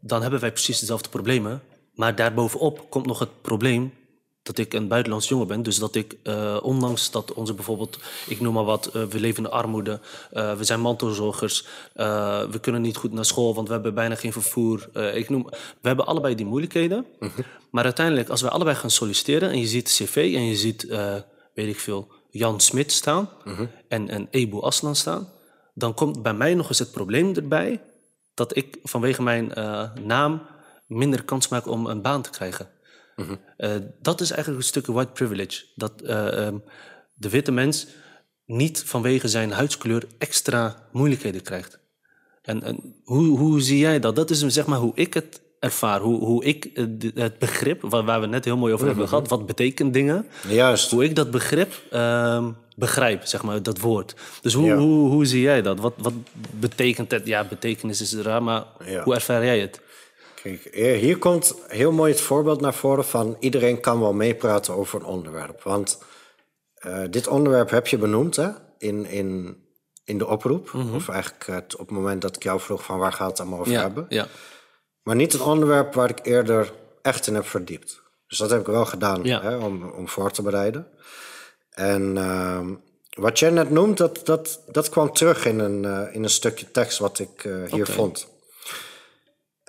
dan 0.02 0.22
hebben 0.22 0.40
wij 0.40 0.52
precies 0.52 0.80
dezelfde 0.80 1.10
problemen. 1.10 1.62
Maar 1.94 2.16
daarbovenop 2.16 2.90
komt 2.90 3.06
nog 3.06 3.20
het 3.20 3.42
probleem 3.42 3.94
dat 4.50 4.58
ik 4.66 4.74
een 4.74 4.88
buitenlands 4.88 5.28
jongen 5.28 5.48
ben. 5.48 5.64
Dus 5.64 5.78
dat 5.78 5.96
ik, 5.96 6.16
eh, 6.24 6.58
ondanks 6.62 7.12
dat 7.12 7.34
onze 7.34 7.54
bijvoorbeeld, 7.54 8.00
ik 8.28 8.40
noem 8.40 8.54
maar 8.54 8.64
wat, 8.64 8.86
eh, 8.86 9.04
we 9.04 9.20
leven 9.20 9.44
in 9.44 9.50
armoede, 9.50 10.00
eh, 10.32 10.58
we 10.58 10.64
zijn 10.64 10.82
mantelzorgers, 10.82 11.66
we 12.52 12.58
kunnen 12.62 12.82
niet 12.82 12.98
goed 12.98 13.12
naar 13.12 13.26
school, 13.26 13.56
want 13.56 13.68
we 13.68 13.74
hebben 13.74 13.94
bijna 13.94 14.16
geen 14.16 14.32
vervoer. 14.32 14.90
Ik 15.14 15.30
noem, 15.30 15.44
we 15.82 15.88
hebben 15.88 16.06
allebei 16.06 16.36
die 16.36 16.46
moeilijkheden. 16.46 17.06
Maar 17.72 17.84
uiteindelijk, 17.84 18.30
als 18.30 18.42
wij 18.42 18.52
allebei 18.52 18.76
gaan 18.76 18.90
solliciteren 18.90 19.50
en 19.50 19.60
je 19.60 19.68
ziet 19.68 19.90
cv 19.90 20.16
en 20.36 20.46
je 20.46 20.56
ziet, 20.56 20.88
weet 21.54 21.68
ik 21.68 21.80
veel, 21.80 22.08
Jan 22.30 22.60
Smit 22.60 22.92
staan 22.92 23.30
en, 23.88 24.10
en 24.10 24.28
Ebu 24.32 24.62
Aslan 24.62 24.96
staan, 24.96 25.30
dan 25.74 25.94
komt 25.94 26.22
bij 26.22 26.34
mij 26.34 26.54
nog 26.54 26.70
eens 26.70 26.80
het 26.80 26.92
probleem 26.92 27.36
erbij 27.36 27.82
dat 28.34 28.56
ik 28.56 28.78
vanwege 28.84 29.22
mijn 29.22 29.52
naam 30.04 30.42
minder 30.88 31.24
kans 31.24 31.48
maak 31.48 31.68
om 31.68 31.86
een 31.86 32.02
baan 32.02 32.22
te 32.22 32.30
krijgen. 32.30 32.70
Eh, 33.58 33.72
dat 34.02 34.22
is 34.22 34.30
eigenlijk 34.32 34.62
een 34.62 34.68
stukje 34.68 34.92
white 34.92 35.12
privilege. 35.12 35.66
Dat 35.76 36.02
eh, 36.02 36.46
ehm, 36.46 36.58
de 37.14 37.30
witte 37.30 37.52
mens 37.52 37.88
niet 38.46 38.84
vanwege 38.86 39.28
zijn 39.28 39.52
huidskleur 39.52 40.04
extra 40.18 40.76
moeilijkheden 40.92 41.42
krijgt. 41.42 41.80
En, 42.42 42.64
en 42.64 42.96
hoe, 43.04 43.38
hoe 43.38 43.62
zie 43.62 43.78
jij 43.80 44.00
dat? 44.00 44.16
Dat 44.16 44.30
is 44.30 44.40
zeg 44.40 44.66
maar 44.66 44.80
hoe 44.80 44.92
ik 44.96 45.14
het 45.14 45.42
ervaar. 45.60 46.00
Hoe, 46.00 46.20
hoe 46.26 46.44
ik 46.44 46.66
eh, 46.66 46.86
het 47.14 47.40
begrip, 47.40 47.82
waar, 47.82 48.04
waar 48.04 48.22
we 48.22 48.28
net 48.28 48.46
heel 48.46 48.58
mooi 48.58 48.74
over 48.74 48.88
hebben 48.88 49.08
gehad, 49.08 49.28
wat 49.30 49.46
betekent 49.46 49.94
dingen? 49.94 50.26
Juist. 50.48 50.92
Hoe 50.92 51.04
ik 51.04 51.16
dat 51.16 51.32
begrip 51.32 51.74
ehm, 51.92 52.52
begrijp, 52.76 53.26
zeg 53.26 53.44
maar, 53.44 53.64
dat 53.64 53.80
woord. 53.80 54.16
Dus 54.42 54.54
hoe, 54.54 54.66
Ja. 54.66 54.78
hoe, 54.78 55.10
hoe 55.10 55.26
zie 55.26 55.42
jij 55.42 55.62
dat? 55.62 55.80
Wat, 55.80 55.94
wat 55.98 56.14
betekent 56.60 57.12
het? 57.12 57.26
Ja, 57.28 57.44
betekenis 57.44 58.02
is 58.02 58.14
raar, 58.16 58.44
maar 58.44 58.66
Ja. 58.86 59.04
hoe 59.04 59.14
ervaar 59.14 59.46
jij 59.46 59.60
het? 59.60 59.82
Kijk, 60.44 60.70
hier 60.72 60.96
hier 60.96 61.18
komt 61.18 61.56
heel 61.68 61.92
mooi 61.92 62.12
het 62.12 62.22
voorbeeld 62.22 62.62
naar 62.62 62.74
voren 62.74 63.06
van 63.06 63.38
iedereen 63.40 63.80
kan 63.80 64.00
wel 64.00 64.14
meepraten 64.14 64.74
over 64.74 65.00
een 65.00 65.06
onderwerp. 65.06 65.64
Want 65.64 65.98
eh, 66.74 67.02
dit 67.10 67.28
onderwerp 67.28 67.70
heb 67.70 67.88
je 67.88 67.98
benoemd 67.98 68.36
hè, 68.36 68.50
in, 68.78 69.06
in, 69.06 69.58
in 70.04 70.18
de 70.18 70.28
oproep. 70.28 70.72
Of 70.94 71.10
eigenlijk 71.10 71.48
eh, 71.48 71.56
op 71.56 71.88
het 71.88 71.92
moment 71.92 72.22
dat 72.22 72.36
ik 72.36 72.44
jou 72.44 72.60
vroeg 72.60 72.84
van 72.84 72.98
waar 73.00 73.14
gaat 73.14 73.30
het 73.30 73.40
allemaal 73.40 73.60
over 73.60 73.72
Ja, 73.72 73.82
hebben. 73.82 74.06
ja, 74.10 74.28
Maar 75.04 75.16
niet 75.16 75.34
een 75.34 75.42
onderwerp 75.42 75.94
waar 75.94 76.10
ik 76.10 76.20
eerder 76.24 76.74
echt 77.02 77.28
in 77.28 77.36
heb 77.36 77.46
verdiept. 77.46 78.02
Dus 78.28 78.38
dat 78.38 78.50
heb 78.50 78.60
ik 78.60 78.66
wel 78.68 78.86
gedaan 78.86 79.24
Ja. 79.24 79.42
hè, 79.42 79.56
om, 79.58 79.90
om 79.90 80.08
voor 80.08 80.32
te 80.32 80.42
bereiden. 80.42 80.88
En 81.70 82.18
ehm, 82.18 82.74
wat 83.10 83.40
jij 83.40 83.50
net 83.50 83.70
noemt, 83.70 83.98
dat, 83.98 84.22
dat, 84.26 84.62
dat 84.72 84.90
kwam 84.90 85.14
terug 85.14 85.46
in 85.46 85.60
een, 85.60 85.86
eh, 85.86 86.16
in 86.16 86.24
een 86.24 86.30
stukje 86.30 86.72
tekst 86.72 86.98
wat 87.00 87.20
ik 87.20 87.44
eh, 87.46 87.72
hier 87.72 87.86
vond. 87.86 88.28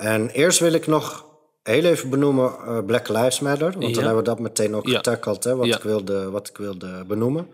En 0.01 0.29
eerst 0.31 0.59
wil 0.59 0.73
ik 0.73 0.87
nog 0.87 1.25
heel 1.63 1.85
even 1.85 2.11
benoemen 2.11 2.53
eh, 2.67 2.79
Black 2.85 3.09
Lives 3.09 3.41
Matter. 3.41 3.73
Want 3.79 3.95
dan 3.95 4.05
hebben 4.05 4.23
we 4.23 4.29
dat 4.29 4.39
meteen 4.39 4.75
ook 4.75 4.87
Ja. 4.87 4.97
getackled, 4.97 5.45
hè, 5.45 5.57
wat, 5.57 5.67
Ja. 5.67 5.77
ik 5.77 5.83
wilde, 5.83 6.31
wat 6.31 6.49
ik 6.49 6.57
wilde 6.57 7.05
benoemen. 7.05 7.51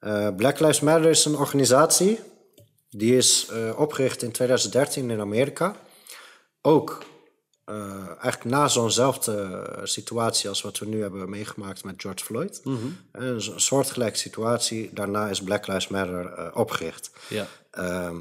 Eh, 0.00 0.28
Black 0.36 0.60
Lives 0.60 0.80
Matter 0.80 1.10
is 1.10 1.24
een 1.24 1.36
organisatie 1.36 2.20
die 2.90 3.16
is 3.16 3.48
eh, 3.52 3.78
opgericht 3.80 4.22
in 4.22 4.32
2013 4.32 5.10
in 5.10 5.20
Amerika. 5.20 5.76
Ook 6.62 7.02
eigenlijk 8.20 8.44
na 8.44 8.68
zo'nzelfde 8.68 9.64
situatie 9.82 10.48
als 10.48 10.62
wat 10.62 10.78
we 10.78 10.86
nu 10.86 11.02
hebben 11.02 11.30
meegemaakt 11.30 11.84
met 11.84 11.94
George 11.96 12.24
Floyd. 12.24 12.60
Mhm. 12.64 12.76
Een 13.12 13.40
soortgelijke 13.56 14.18
situatie. 14.18 14.90
Daarna 14.94 15.28
is 15.28 15.42
Black 15.42 15.66
Lives 15.66 15.88
Matter 15.88 16.50
opgericht. 16.54 17.10
ja. 17.28 17.46
Ehm, 17.70 18.16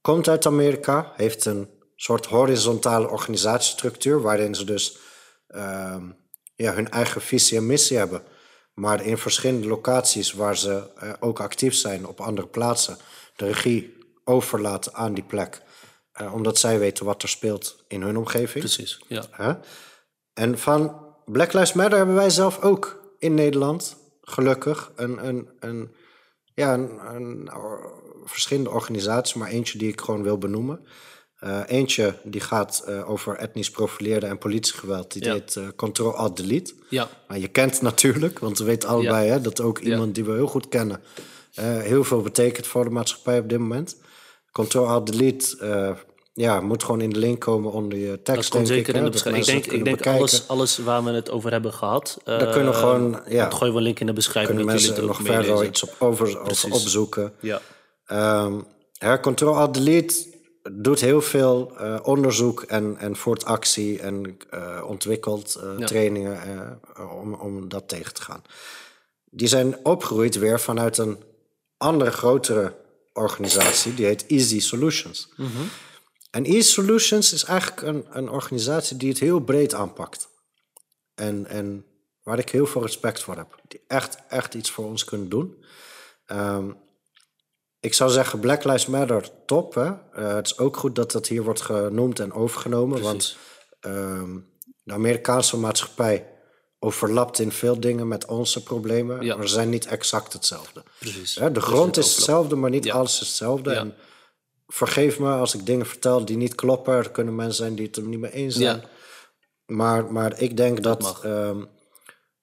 komt 0.00 0.28
uit 0.28 0.46
Amerika, 0.46 1.12
heeft 1.16 1.44
een 1.44 1.68
soort 2.04 2.26
horizontale 2.26 3.08
organisatiestructuur 3.08 4.20
waarin 4.20 4.54
ze 4.54 4.64
dus 4.64 4.98
ehm, 5.46 6.10
ja, 6.54 6.74
hun 6.74 6.90
eigen 6.90 7.20
visie 7.20 7.58
en 7.58 7.66
missie 7.66 7.96
hebben. 7.96 8.22
Maar 8.74 9.04
in 9.04 9.18
verschillende 9.18 9.66
locaties 9.66 10.32
waar 10.32 10.56
ze 10.56 10.90
eh, 10.96 11.12
ook 11.20 11.40
actief 11.40 11.74
zijn 11.74 12.06
op 12.06 12.20
andere 12.20 12.46
plaatsen, 12.46 12.98
de 13.36 13.46
regie 13.46 13.96
overlaten 14.24 14.94
aan 14.94 15.14
die 15.14 15.24
plek. 15.24 15.62
Eh, 16.12 16.34
omdat 16.34 16.58
zij 16.58 16.78
weten 16.78 17.04
wat 17.04 17.22
er 17.22 17.28
speelt 17.28 17.84
in 17.88 18.02
hun 18.02 18.16
omgeving. 18.16 18.64
Precies, 18.64 19.04
ja. 19.08 19.60
En 20.34 20.58
van 20.58 21.06
Black 21.24 21.52
Lives 21.52 21.72
Matter 21.72 21.96
hebben 21.96 22.14
wij 22.14 22.30
zelf 22.30 22.60
ook 22.60 23.14
in 23.18 23.34
Nederland, 23.34 23.96
gelukkig, 24.20 24.92
een, 24.96 25.26
een, 25.26 25.48
een, 25.60 25.94
ja, 26.54 26.74
een, 26.74 27.14
een 27.14 27.54
or- 27.54 28.02
verschillende 28.24 28.70
organisaties, 28.70 29.34
maar 29.34 29.48
eentje 29.48 29.78
die 29.78 29.88
ik 29.88 30.00
gewoon 30.00 30.22
wil 30.22 30.38
benoemen. 30.38 30.86
Eh, 31.44 31.60
eentje 31.66 32.14
die 32.22 32.40
gaat 32.40 32.84
eh, 32.86 33.10
over 33.10 33.36
etnisch 33.36 33.70
profileerde 33.70 34.26
en 34.26 34.38
politiegeweld. 34.38 35.12
Die 35.12 35.24
Ja. 35.24 35.40
Control 35.76 36.14
Alt 36.14 36.36
Delete. 36.36 36.72
Ja, 36.88 37.08
Maar 37.28 37.38
je 37.38 37.48
kent 37.48 37.82
natuurlijk, 37.82 38.38
want 38.38 38.58
we 38.58 38.64
weten 38.64 38.88
allebei 38.88 39.28
hè, 39.28 39.40
dat 39.40 39.60
ook 39.60 39.78
iemand 39.78 40.14
die 40.14 40.24
we 40.24 40.32
heel 40.32 40.46
goed 40.46 40.68
kennen 40.68 41.00
heel 41.60 42.04
veel 42.04 42.20
betekent 42.20 42.66
voor 42.66 42.84
de 42.84 42.90
maatschappij 42.90 43.38
op 43.38 43.48
dit 43.48 43.58
moment. 43.58 43.96
Control 44.52 44.88
Alt 44.88 45.06
Delete 45.06 45.96
ja, 46.32 46.60
moet 46.60 46.84
gewoon 46.84 47.00
in 47.00 47.10
de 47.10 47.18
link 47.18 47.40
komen 47.40 47.72
onder 47.72 47.98
je 47.98 48.22
tekst. 48.22 48.42
dat 48.42 48.48
komt 48.48 48.68
zeker 48.68 48.92
hè, 48.92 48.98
in 48.98 49.04
de 49.04 49.10
beschrijving. 49.10 49.46
Ik 49.46 49.52
denk, 49.52 49.64
ik 49.64 49.84
denk 49.84 49.96
bekijken. 49.96 50.20
alles, 50.20 50.48
alles 50.48 50.78
waar 50.78 51.04
we 51.04 51.10
het 51.10 51.30
over 51.30 51.50
hebben 51.50 51.72
gehad. 51.72 52.20
Daar 52.24 52.52
kunnen 52.52 52.72
we 52.72 52.78
gewoon, 52.78 53.20
ja. 53.28 53.50
gooien 53.50 53.72
we 53.72 53.78
een 53.78 53.84
link 53.84 54.00
in 54.00 54.06
de 54.06 54.12
beschrijving. 54.12 54.56
Kunnen 54.56 54.74
mensen 54.74 54.96
er 54.96 55.06
nog 55.06 55.20
verder 55.22 55.64
iets 55.64 55.82
op 55.82 55.94
over, 55.98 56.40
over 56.40 56.72
opzoeken. 56.72 57.32
Ja, 57.40 57.60
Ehm 58.06 58.54
ja, 58.92 59.18
Control 59.18 59.56
Alt 59.56 59.74
Delete 59.74 60.33
doet 60.72 61.00
heel 61.00 61.22
veel 61.22 61.72
eh, 61.78 61.98
onderzoek 62.02 62.62
en, 62.62 62.96
en 62.98 63.16
voert 63.16 63.44
actie 63.44 64.00
en 64.00 64.36
eh, 64.50 64.84
ontwikkelt 64.86 65.54
eh, 65.54 65.78
Ja. 65.78 65.86
trainingen 65.86 66.80
om, 67.20 67.34
om 67.34 67.68
dat 67.68 67.88
tegen 67.88 68.14
te 68.14 68.22
gaan. 68.22 68.42
Die 69.30 69.48
zijn 69.48 69.84
opgegroeid 69.84 70.34
weer 70.38 70.60
vanuit 70.60 70.98
een 70.98 71.22
andere 71.76 72.10
grotere 72.10 72.76
organisatie, 73.12 73.94
die 73.94 74.06
heet 74.06 74.26
Easy 74.26 74.60
Solutions. 74.60 75.32
En 76.30 76.44
Easy 76.44 76.70
Solutions 76.70 77.32
is 77.32 77.44
eigenlijk 77.44 77.82
een, 77.82 78.04
een 78.10 78.28
organisatie 78.30 78.96
die 78.96 79.08
het 79.08 79.18
heel 79.18 79.40
breed 79.40 79.74
aanpakt. 79.74 80.28
En, 81.14 81.46
en 81.46 81.84
waar 82.22 82.38
ik 82.38 82.48
heel 82.50 82.66
veel 82.66 82.82
respect 82.82 83.22
voor 83.22 83.36
heb. 83.36 83.60
Die 83.68 83.80
echt, 83.86 84.16
echt 84.28 84.54
iets 84.54 84.70
voor 84.70 84.84
ons 84.84 85.04
kunnen 85.04 85.28
doen. 85.28 85.64
Ehm, 86.26 86.70
ik 87.84 87.94
zou 87.94 88.10
zeggen, 88.10 88.40
Black 88.40 88.64
Lives 88.64 88.86
Matter, 88.86 89.28
top. 89.46 89.74
Hè? 89.74 89.86
Eh, 90.12 90.34
het 90.34 90.46
is 90.46 90.58
ook 90.58 90.76
goed 90.76 90.94
dat 90.94 91.12
dat 91.12 91.26
hier 91.26 91.42
wordt 91.42 91.60
genoemd 91.60 92.20
en 92.20 92.32
overgenomen. 92.32 93.02
Want 93.02 93.36
ehm, 93.80 94.38
de 94.84 94.92
Amerikaanse 94.92 95.56
maatschappij 95.56 96.28
overlapt 96.78 97.38
in 97.38 97.52
veel 97.52 97.80
dingen 97.80 98.08
met 98.08 98.26
onze 98.26 98.62
problemen. 98.62 99.22
Ja. 99.24 99.36
Maar 99.36 99.48
ze 99.48 99.54
zijn 99.54 99.68
niet 99.70 99.86
exact 99.86 100.32
hetzelfde. 100.32 100.82
precies. 100.98 101.34
Hè, 101.34 101.52
de 101.52 101.60
grond 101.60 101.96
is 101.96 102.14
hetzelfde, 102.16 102.56
maar 102.56 102.70
niet 102.70 102.84
Ja. 102.84 102.94
alles 102.94 103.12
is 103.12 103.18
hetzelfde. 103.28 103.70
Ja. 103.70 103.76
En 103.76 103.94
vergeef 104.66 105.18
me 105.18 105.30
als 105.32 105.54
ik 105.54 105.66
dingen 105.66 105.86
vertel 105.86 106.24
die 106.24 106.36
niet 106.36 106.54
kloppen. 106.54 106.94
Er 106.94 107.10
kunnen 107.10 107.34
mensen 107.34 107.56
zijn 107.64 107.74
die 107.74 107.86
het 107.86 107.96
er 107.96 108.02
niet 108.02 108.18
mee 108.20 108.32
eens 108.32 108.54
zijn. 108.54 108.76
Ja. 108.76 108.88
Maar, 109.66 110.12
maar 110.12 110.40
ik 110.40 110.56
denk 110.56 110.82
dat, 110.82 111.02
mag. 111.02 111.24
ehm, 111.24 111.64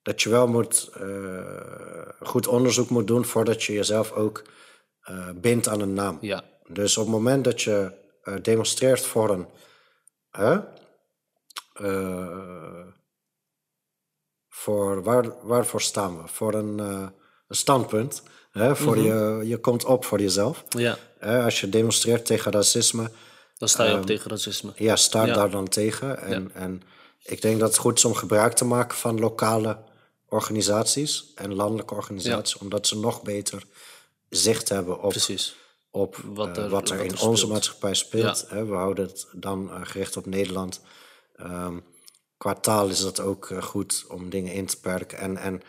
dat 0.02 0.22
je 0.22 0.30
wel 0.30 0.48
moet, 0.48 0.90
eh, 0.94 2.28
goed 2.28 2.48
onderzoek 2.48 2.90
moet 2.90 3.08
doen 3.08 3.26
voordat 3.26 3.64
je 3.64 3.74
jezelf 3.74 4.12
ook 4.12 4.42
eh, 5.02 5.30
bindt 5.36 5.68
aan 5.68 5.80
een 5.82 5.94
naam. 5.94 6.18
Ja, 6.22 6.44
Dus 6.68 6.98
op 6.98 7.04
het 7.04 7.14
moment 7.14 7.44
dat 7.44 7.62
je 7.62 7.92
eh, 8.24 8.34
demonstreert 8.42 9.06
voor 9.06 9.30
een. 9.30 9.48
Hè? 10.32 10.60
Eh, 11.74 12.88
voor, 14.50 15.04
waar, 15.04 15.34
waarvoor 15.48 15.82
staan 15.82 16.22
we? 16.22 16.28
Voor 16.28 16.54
een, 16.54 16.80
een 16.80 17.12
standpunt. 17.50 18.24
Hè? 18.52 18.76
Voor 18.76 18.98
Mhm. 18.98 19.06
je, 19.06 19.48
je 19.48 19.58
komt 19.58 19.86
op 19.86 20.06
voor 20.06 20.20
jezelf. 20.22 20.64
ja. 20.70 20.98
Als 21.44 21.60
je 21.62 21.70
demonstreert 21.70 22.26
tegen 22.26 22.52
racisme, 22.52 23.12
dan 23.58 23.70
sta 23.70 23.84
je 23.86 23.96
op 23.98 24.06
tegen 24.06 24.30
racisme. 24.30 24.72
ja, 24.76 24.96
sta 24.96 25.26
Ja. 25.26 25.34
daar 25.34 25.50
dan 25.50 25.68
tegen. 25.68 26.22
En, 26.22 26.52
en 26.54 26.82
ik 27.24 27.42
denk 27.42 27.60
dat 27.60 27.68
het 27.70 27.78
goed 27.78 27.98
is 27.98 28.06
om 28.06 28.14
gebruik 28.14 28.54
te 28.54 28.66
maken 28.66 28.98
van 28.98 29.20
lokale 29.20 29.78
organisaties 30.28 31.32
en 31.36 31.54
landelijke 31.56 31.94
organisaties, 31.94 32.58
omdat 32.58 32.88
ze 32.88 33.00
nog 33.00 33.22
beter 33.22 33.64
zicht 34.32 34.70
hebben 34.70 35.02
op, 35.02 35.10
Precies. 35.10 35.56
op 35.92 36.16
Wat 36.16 36.36
wat 36.48 36.58
er- 36.58 36.70
wat 36.70 36.90
er 36.90 36.98
wat 36.98 37.06
in 37.06 37.12
er 37.14 37.28
onze 37.28 37.48
maatschappij 37.48 37.94
speelt. 37.94 38.46
Hè, 38.50 38.66
we 38.66 38.74
houden 38.74 39.06
het 39.06 39.28
dan 39.32 39.70
eh, 39.72 39.80
gericht 39.84 40.18
op 40.18 40.26
Nederland. 40.26 40.82
Ehm, 41.36 41.78
qua 42.38 42.54
taal 42.54 42.88
is 42.90 43.02
dat 43.02 43.20
ook 43.20 43.50
eh, 43.50 43.64
goed 43.64 44.06
om 44.08 44.30
dingen 44.30 44.54
in 44.54 44.66
te 44.66 44.80
perken. 44.80 45.18
En, 45.18 45.38
en 45.38 45.62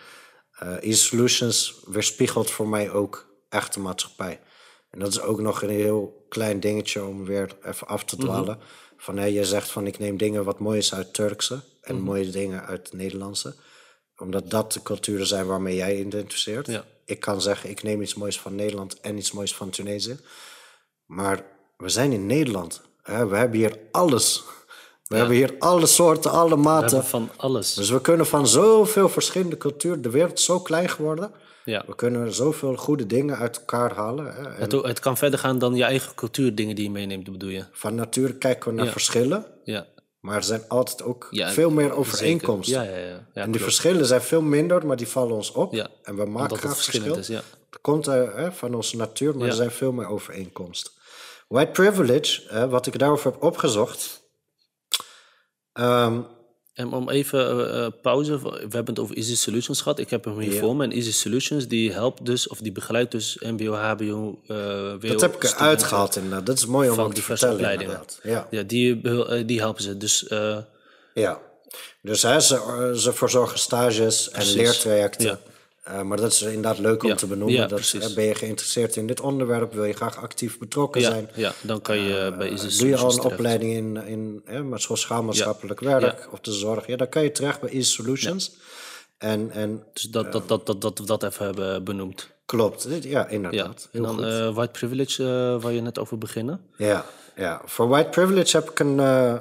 eh 0.52 0.76
e-solutions 0.90 1.80
weerspiegelt 1.86 2.50
voor 2.50 2.68
mij 2.68 2.90
ook 2.90 3.26
echt 3.48 3.74
de 3.74 3.80
maatschappij. 3.80 4.40
En 4.90 4.98
dat 4.98 5.08
is 5.08 5.20
ook 5.20 5.40
nog 5.40 5.62
een 5.62 5.68
heel 5.70 6.26
klein 6.28 6.60
dingetje 6.60 7.04
om 7.04 7.24
weer 7.24 7.56
even 7.62 7.86
af 7.86 8.04
te 8.04 8.16
dwalen. 8.16 8.58
Van 8.96 9.16
hé, 9.16 9.24
je 9.24 9.44
zegt 9.44 9.70
van 9.70 9.86
ik 9.86 9.98
neem 9.98 10.16
dingen 10.16 10.44
wat 10.44 10.58
mooi 10.58 10.78
is 10.78 10.94
uit 10.94 11.14
Turkse 11.14 11.60
en 11.80 12.00
mooie 12.00 12.30
dingen 12.30 12.66
uit 12.66 12.92
Nederlandse. 12.92 13.54
Omdat 14.16 14.50
dat 14.50 14.72
de 14.72 14.82
culturen 14.82 15.26
zijn 15.26 15.46
waarmee 15.46 15.74
jij 15.76 15.98
identificeert. 16.00 16.66
Ja. 16.66 16.84
Ik 17.04 17.20
kan 17.20 17.42
zeggen, 17.42 17.70
ik 17.70 17.82
neem 17.82 18.02
iets 18.02 18.14
moois 18.14 18.40
van 18.40 18.54
Nederland 18.54 19.00
en 19.00 19.16
iets 19.16 19.32
moois 19.32 19.54
van 19.54 19.70
Tunesië. 19.70 20.16
Maar 21.06 21.44
we 21.76 21.88
zijn 21.88 22.12
in 22.12 22.26
Nederland. 22.26 22.80
Hè? 23.02 23.26
We 23.26 23.36
hebben 23.36 23.58
hier 23.58 23.78
alles. 23.90 24.42
We 25.06 25.16
hebben 25.16 25.36
hier 25.36 25.54
alle 25.58 25.86
soorten, 25.86 26.30
alle 26.30 26.48
We 26.54 26.56
maten. 26.56 26.88
hebben 26.90 27.06
van 27.08 27.30
alles. 27.36 27.74
Dus 27.74 27.90
we 27.90 28.00
kunnen 28.00 28.26
van 28.26 28.46
zoveel 28.46 29.08
verschillende 29.08 29.56
culturen... 29.56 30.02
De 30.02 30.10
wereld 30.10 30.38
is 30.38 30.44
zo 30.44 30.60
klein 30.60 30.88
geworden. 30.88 31.30
Ja. 31.64 31.84
We 31.86 31.94
kunnen 31.94 32.32
zoveel 32.34 32.76
goede 32.76 33.06
dingen 33.06 33.36
uit 33.36 33.56
elkaar 33.58 33.94
halen. 33.94 34.34
Hè? 34.34 34.42
Het, 34.50 34.72
het 34.72 34.98
kan 35.00 35.16
verder 35.16 35.38
gaan 35.38 35.58
dan 35.58 35.74
je 35.74 35.84
eigen 35.84 36.14
cultuurdingen 36.14 36.74
die 36.74 36.84
je 36.84 36.90
meeneemt, 36.90 37.30
bedoel 37.32 37.48
je? 37.50 37.64
van 37.72 37.94
nature 37.94 38.34
kijken 38.34 38.70
we 38.70 38.76
naar 38.76 38.84
Ja. 38.84 38.90
verschillen. 38.92 39.46
Ja. 39.64 39.86
Maar 40.22 40.36
er 40.36 40.42
zijn 40.42 40.64
altijd 40.68 41.02
ook 41.02 41.28
Ja, 41.30 41.50
veel 41.50 41.70
meer 41.70 41.92
overeenkomsten. 41.92 42.84
Ja, 42.84 42.96
ja, 42.98 43.14
en 43.16 43.24
die 43.34 43.42
klopt. 43.44 43.62
verschillen 43.62 44.06
zijn 44.06 44.20
veel 44.22 44.42
minder, 44.42 44.86
maar 44.86 44.96
die 44.96 45.08
vallen 45.08 45.34
ons 45.36 45.52
op. 45.52 45.74
En 46.02 46.16
we 46.16 46.24
maken 46.24 46.56
graag 46.56 46.74
verschil. 46.82 47.16
is, 47.16 47.26
ja. 47.26 47.42
Dat 47.70 47.80
komt 47.80 48.06
eh, 48.06 48.34
hè, 48.34 48.52
van 48.52 48.74
onze 48.74 48.96
natuur, 48.96 49.36
maar 49.36 49.46
er 49.48 49.52
zijn 49.54 49.70
veel 49.70 49.92
meer 49.92 50.06
overeenkomsten. 50.06 50.92
White 51.48 51.70
privilege, 51.70 52.68
wat 52.68 52.86
ik 52.86 52.98
daarover 52.98 53.32
heb 53.32 53.42
opgezocht. 53.42 54.20
ehm, 55.72 56.20
En 56.72 56.92
om 56.92 57.10
even 57.10 57.68
eh, 57.68 57.84
eh, 57.84 57.92
pauze, 58.02 58.42
we 58.42 58.58
hebben 58.58 58.84
het 58.86 58.98
over 58.98 59.16
Easy 59.16 59.36
Solutions 59.36 59.80
gehad. 59.80 59.98
Ik 59.98 60.10
heb 60.10 60.24
hem 60.24 60.38
hier 60.38 60.52
voor 60.60 60.76
me. 60.76 60.84
En 60.84 60.92
Easy 60.92 61.12
Solutions 61.12 61.68
die 61.68 61.92
helpt 61.92 62.24
dus, 62.26 62.48
of 62.48 62.58
die 62.58 62.72
begeleidt 62.72 63.10
dus 63.10 63.36
MBO, 63.40 63.74
HBO, 63.74 64.40
eh 64.46 64.56
WO. 65.00 65.08
Dat 65.08 65.20
heb 65.20 65.34
ik 65.34 65.42
eruit 65.42 65.82
gehaald 65.82 66.16
inderdaad. 66.16 66.46
Dat 66.46 66.58
is 66.58 66.66
mooi 66.66 66.90
om 66.90 67.00
ook 67.00 67.14
te 67.14 67.22
vertellen 67.22 67.72
inderdaad. 67.72 68.20
Ja. 68.22 68.46
Ja, 68.50 68.62
die, 68.62 69.00
die 69.44 69.60
helpen 69.60 69.82
ze. 69.82 69.96
Dus 69.96 70.26
ja. 71.14 71.40
Dus 72.02 72.22
hè, 72.22 72.40
ze, 72.40 72.92
ze 72.96 73.12
verzorgen 73.12 73.58
stages 73.58 74.30
en 74.30 74.52
leertrajecten. 74.52 75.26
Ja. 75.26 75.38
Eh, 75.82 76.02
maar 76.02 76.16
dat 76.16 76.32
is 76.32 76.42
inderdaad 76.42 76.78
leuk 76.78 77.02
om 77.02 77.08
Ja. 77.08 77.14
te 77.14 77.26
benoemen. 77.26 77.56
Ja, 77.56 77.66
dat, 77.66 77.90
hè, 77.90 78.12
ben 78.14 78.24
je 78.24 78.34
geïnteresseerd 78.34 78.96
in 78.96 79.06
dit 79.06 79.20
onderwerp? 79.20 79.72
Wil 79.72 79.84
je 79.84 79.92
graag 79.92 80.16
actief 80.16 80.58
betrokken 80.58 81.00
ja, 81.00 81.10
zijn? 81.10 81.28
ja, 81.34 81.52
dan 81.62 81.80
kan 81.80 81.98
je 81.98 82.18
eh, 82.18 82.36
bij 82.38 82.48
Easy 82.50 82.78
Doe 82.78 82.88
je 82.88 82.96
al 82.96 83.04
een 83.10 83.16
terecht. 83.16 83.32
opleiding 83.32 83.72
in, 83.72 84.42
in 84.46 84.72
sociaal-maatschappelijk 84.74 85.80
werk 85.80 86.28
of 86.32 86.40
de 86.40 86.52
zorg? 86.52 86.86
Ja, 86.86 86.96
dan 86.96 87.08
kan 87.08 87.22
je 87.22 87.32
terecht 87.32 87.60
bij 87.60 87.70
Easy 87.70 87.90
Solutions. 87.92 88.52
En, 89.18 89.50
en 89.50 89.82
Dus 89.92 90.02
dat, 90.02 90.32
dat, 90.32 90.48
dat, 90.48 90.66
dat, 90.66 90.80
dat 90.80 90.98
we 90.98 91.04
dat 91.04 91.22
even 91.22 91.44
hebben 91.44 91.84
benoemd. 91.84 92.28
klopt, 92.46 92.86
ja, 93.02 93.26
inderdaad. 93.28 93.88
En 93.92 94.02
dan 94.02 94.24
eh, 94.24 94.54
white 94.54 94.70
privilege, 94.72 95.22
eh, 95.24 95.62
waar 95.62 95.72
je 95.72 95.80
net 95.80 95.98
over 95.98 96.18
beginnen. 96.18 96.60
Ja, 96.76 97.04
ja. 97.36 97.62
Voor 97.64 97.88
white 97.88 98.08
privilege 98.08 98.56
heb 98.56 98.70
ik 98.70 98.78
een. 98.78 99.00
eh, 99.00 99.34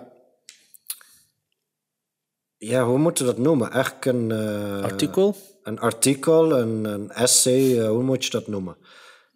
ja, 2.58 2.84
hoe 2.86 2.98
moeten 2.98 3.26
we 3.26 3.32
dat 3.32 3.42
noemen? 3.42 3.72
Eigenlijk 3.72 4.06
een. 4.06 4.32
eh, 4.32 4.84
Artikel. 4.84 5.36
Een 5.64 5.80
artikel, 5.80 6.58
een, 6.60 6.86
een 6.86 7.12
essay, 7.12 7.80
eh, 7.82 7.88
hoe 7.88 8.04
moet 8.04 8.24
je 8.26 8.32
dat 8.32 8.48
noemen? 8.48 8.78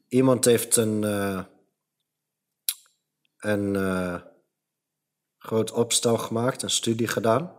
Iemand 0.07 0.45
heeft 0.45 0.76
een. 0.76 1.03
eh, 1.03 1.39
een 3.39 3.76
eh, 3.76 4.15
groot 5.38 5.71
opstel 5.71 6.17
gemaakt, 6.17 6.61
een 6.61 6.69
studie 6.69 7.07
gedaan 7.07 7.51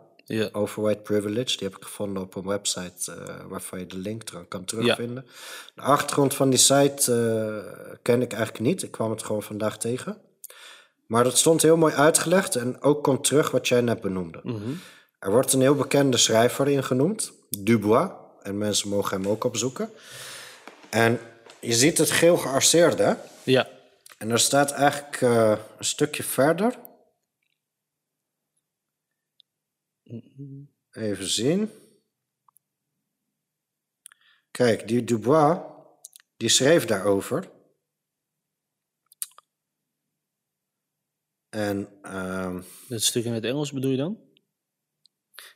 over 0.53 0.83
white 0.83 1.01
privilege. 1.03 1.57
Die 1.57 1.69
heb 1.69 1.77
ik 1.77 1.83
gevonden 1.85 2.23
op 2.23 2.35
een 2.35 2.47
website 2.47 3.15
waarvan 3.49 3.79
je 3.79 3.87
de 3.87 3.99
link 3.99 4.23
ter- 4.23 4.47
kan 4.47 4.65
terugvinden. 4.65 5.27
De 5.75 5.81
achtergrond 5.83 6.35
van 6.35 6.51
die 6.51 6.59
site 6.59 7.13
ken 8.03 8.23
ik 8.23 8.33
eigenlijk 8.33 8.65
niet. 8.65 8.83
Ik 8.83 8.91
kwam 8.91 9.11
het 9.11 9.23
gewoon 9.23 9.43
vandaag 9.43 9.79
tegen. 9.79 10.21
Maar 11.07 11.25
dat 11.25 11.39
stond 11.39 11.63
heel 11.63 11.77
mooi 11.77 11.95
uitgelegd 11.95 12.57
en 12.57 12.83
ook 12.83 13.03
komt 13.05 13.25
terug 13.25 13.51
wat 13.51 13.69
jij 13.69 13.81
net 13.81 14.01
benoemde. 14.01 14.41
Er 15.19 15.31
wordt 15.31 15.53
een 15.53 15.61
heel 15.61 15.75
bekende 15.75 16.17
schrijver 16.17 16.69
in 16.69 16.85
genoemd, 16.85 17.33
Dubois. 17.59 18.11
En 18.47 18.59
mensen 18.59 18.89
mogen 18.89 19.21
hem 19.21 19.31
ook 19.31 19.45
opzoeken. 19.45 19.91
En 20.91 21.21
je 21.61 21.73
ziet 21.73 21.99
het 21.99 22.11
geel 22.11 22.37
gearceerde. 22.37 23.03
hè? 23.03 23.15
Ja. 23.45 23.69
En 24.19 24.31
er 24.31 24.39
staat 24.39 24.71
eigenlijk 24.71 25.21
eh, 25.21 25.59
een 25.79 25.85
stukje 25.85 26.23
verder. 26.23 26.79
Even 30.91 31.29
zien. 31.29 31.71
Kijk, 34.51 34.89
die 34.89 35.05
Dubois, 35.05 35.59
die 36.37 36.49
schreef 36.49 36.85
daarover. 36.85 37.51
En 41.49 41.99
ehm, 42.03 42.63
Dat 42.89 43.03
stuk 43.03 43.25
in 43.25 43.33
het 43.33 43.45
Engels 43.45 43.73
bedoel 43.73 43.91
je 43.91 43.97
dan? 43.97 44.21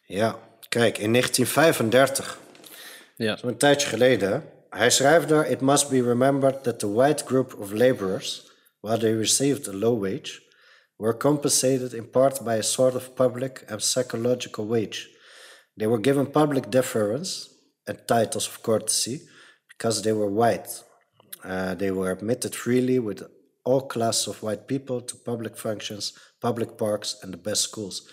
ja, 0.07 0.59
kijk, 0.68 0.99
in 0.99 1.12
1935 1.12 2.38
Ja. 3.20 3.36
Zo'n 3.36 3.56
tijdje 3.56 3.88
geleden. 3.88 4.44
Hij 4.70 4.90
schrijft 4.90 5.28
daar: 5.28 5.50
It 5.50 5.60
must 5.60 5.88
be 5.88 6.02
remembered 6.02 6.62
that 6.62 6.78
the 6.78 6.92
white 6.92 7.24
group 7.24 7.54
of 7.54 7.72
laborers, 7.72 8.50
while 8.80 8.98
they 8.98 9.12
received 9.12 9.68
a 9.68 9.72
low 9.72 10.00
wage, 10.00 10.42
were 10.96 11.16
compensated 11.16 11.92
in 11.92 12.10
part 12.10 12.42
by 12.42 12.56
a 12.58 12.62
sort 12.62 12.94
of 12.94 13.14
public 13.14 13.64
and 13.68 13.82
psychological 13.82 14.66
wage. 14.66 15.08
They 15.76 15.88
were 15.88 16.00
given 16.00 16.30
public 16.30 16.70
deference 16.70 17.48
and 17.84 18.06
titles 18.06 18.48
of 18.48 18.60
courtesy 18.60 19.20
because 19.68 20.02
they 20.02 20.12
were 20.12 20.32
white. 20.32 20.84
Uh, 21.44 21.74
they 21.76 21.92
were 21.92 22.10
admitted 22.10 22.54
freely 22.54 22.98
with 22.98 23.22
all 23.62 23.86
classes 23.86 24.28
of 24.28 24.42
white 24.42 24.66
people 24.66 25.04
to 25.04 25.16
public 25.16 25.56
functions, 25.56 26.18
public 26.38 26.76
parks 26.76 27.16
and 27.22 27.32
the 27.32 27.40
best 27.40 27.62
schools. 27.62 28.08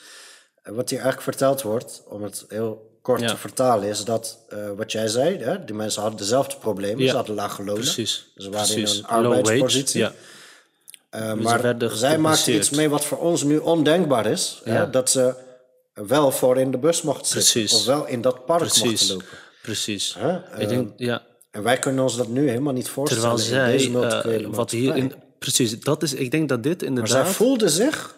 En 0.63 0.75
wat 0.75 0.89
hier 0.89 0.99
eigenlijk 0.99 1.29
verteld 1.29 1.61
wordt, 1.61 2.03
om 2.07 2.23
het 2.23 2.45
heel 2.47 2.86
kort 3.07 3.21
Ja. 3.21 3.27
te 3.27 3.37
vertalen, 3.37 3.89
is 3.89 4.03
dat 4.03 4.37
eh, 4.49 4.57
wat 4.75 4.91
jij 4.91 5.07
zei, 5.07 5.37
hè, 5.37 5.65
die 5.65 5.75
mensen 5.75 6.01
hadden 6.01 6.19
dezelfde 6.19 6.55
problemen, 6.57 7.03
Ja. 7.03 7.09
ze 7.09 7.15
hadden 7.15 7.35
lage 7.35 7.63
lonen. 7.63 7.81
Precies. 7.81 8.31
Ze 8.35 8.49
waren 8.49 8.73
Precies. 8.73 8.97
in 8.97 9.03
een 9.03 9.09
arbeidspositie. 9.09 9.99
Ja. 9.99 10.11
Eh, 11.09 11.33
maar 11.33 11.75
zij 11.91 12.17
maakten 12.17 12.55
iets 12.55 12.69
mee 12.69 12.89
wat 12.89 13.05
voor 13.05 13.17
ons 13.17 13.43
nu 13.43 13.57
ondenkbaar 13.57 14.25
is. 14.25 14.61
Hè, 14.63 14.89
dat 14.89 15.09
ze 15.09 15.33
wel 15.93 16.31
voor 16.31 16.57
in 16.57 16.71
de 16.71 16.77
bus 16.77 17.01
mochten 17.01 17.25
zitten. 17.25 17.51
Precies. 17.51 17.79
Of 17.79 17.85
wel 17.85 18.05
in 18.07 18.21
dat 18.21 18.45
park 18.45 18.59
Precies. 18.59 18.83
mochten 18.83 19.07
lopen. 19.09 19.27
Precies. 19.61 20.15
Hè? 20.19 20.59
Ik 20.61 20.69
denk, 20.69 20.91
ja. 20.97 21.21
En 21.51 21.63
wij 21.63 21.77
kunnen 21.77 22.03
ons 22.03 22.17
dat 22.17 22.27
nu 22.27 22.49
helemaal 22.49 22.73
niet 22.73 22.89
voorstellen 22.89 23.37
Terwijl 23.37 23.67
in 23.67 23.79
zij, 23.79 23.89
deze 24.11 24.47
eh, 24.47 24.53
wat 24.55 24.71
hier 24.71 24.95
in, 24.95 25.13
precies, 25.39 25.79
dat 25.79 26.03
is, 26.03 26.13
ik 26.13 26.31
denk 26.31 26.49
dat 26.49 26.63
dit 26.63 26.79
Maar 26.79 26.89
inderdaad, 26.89 27.25
zij 27.25 27.33
voelden 27.33 27.69
zich 27.69 28.15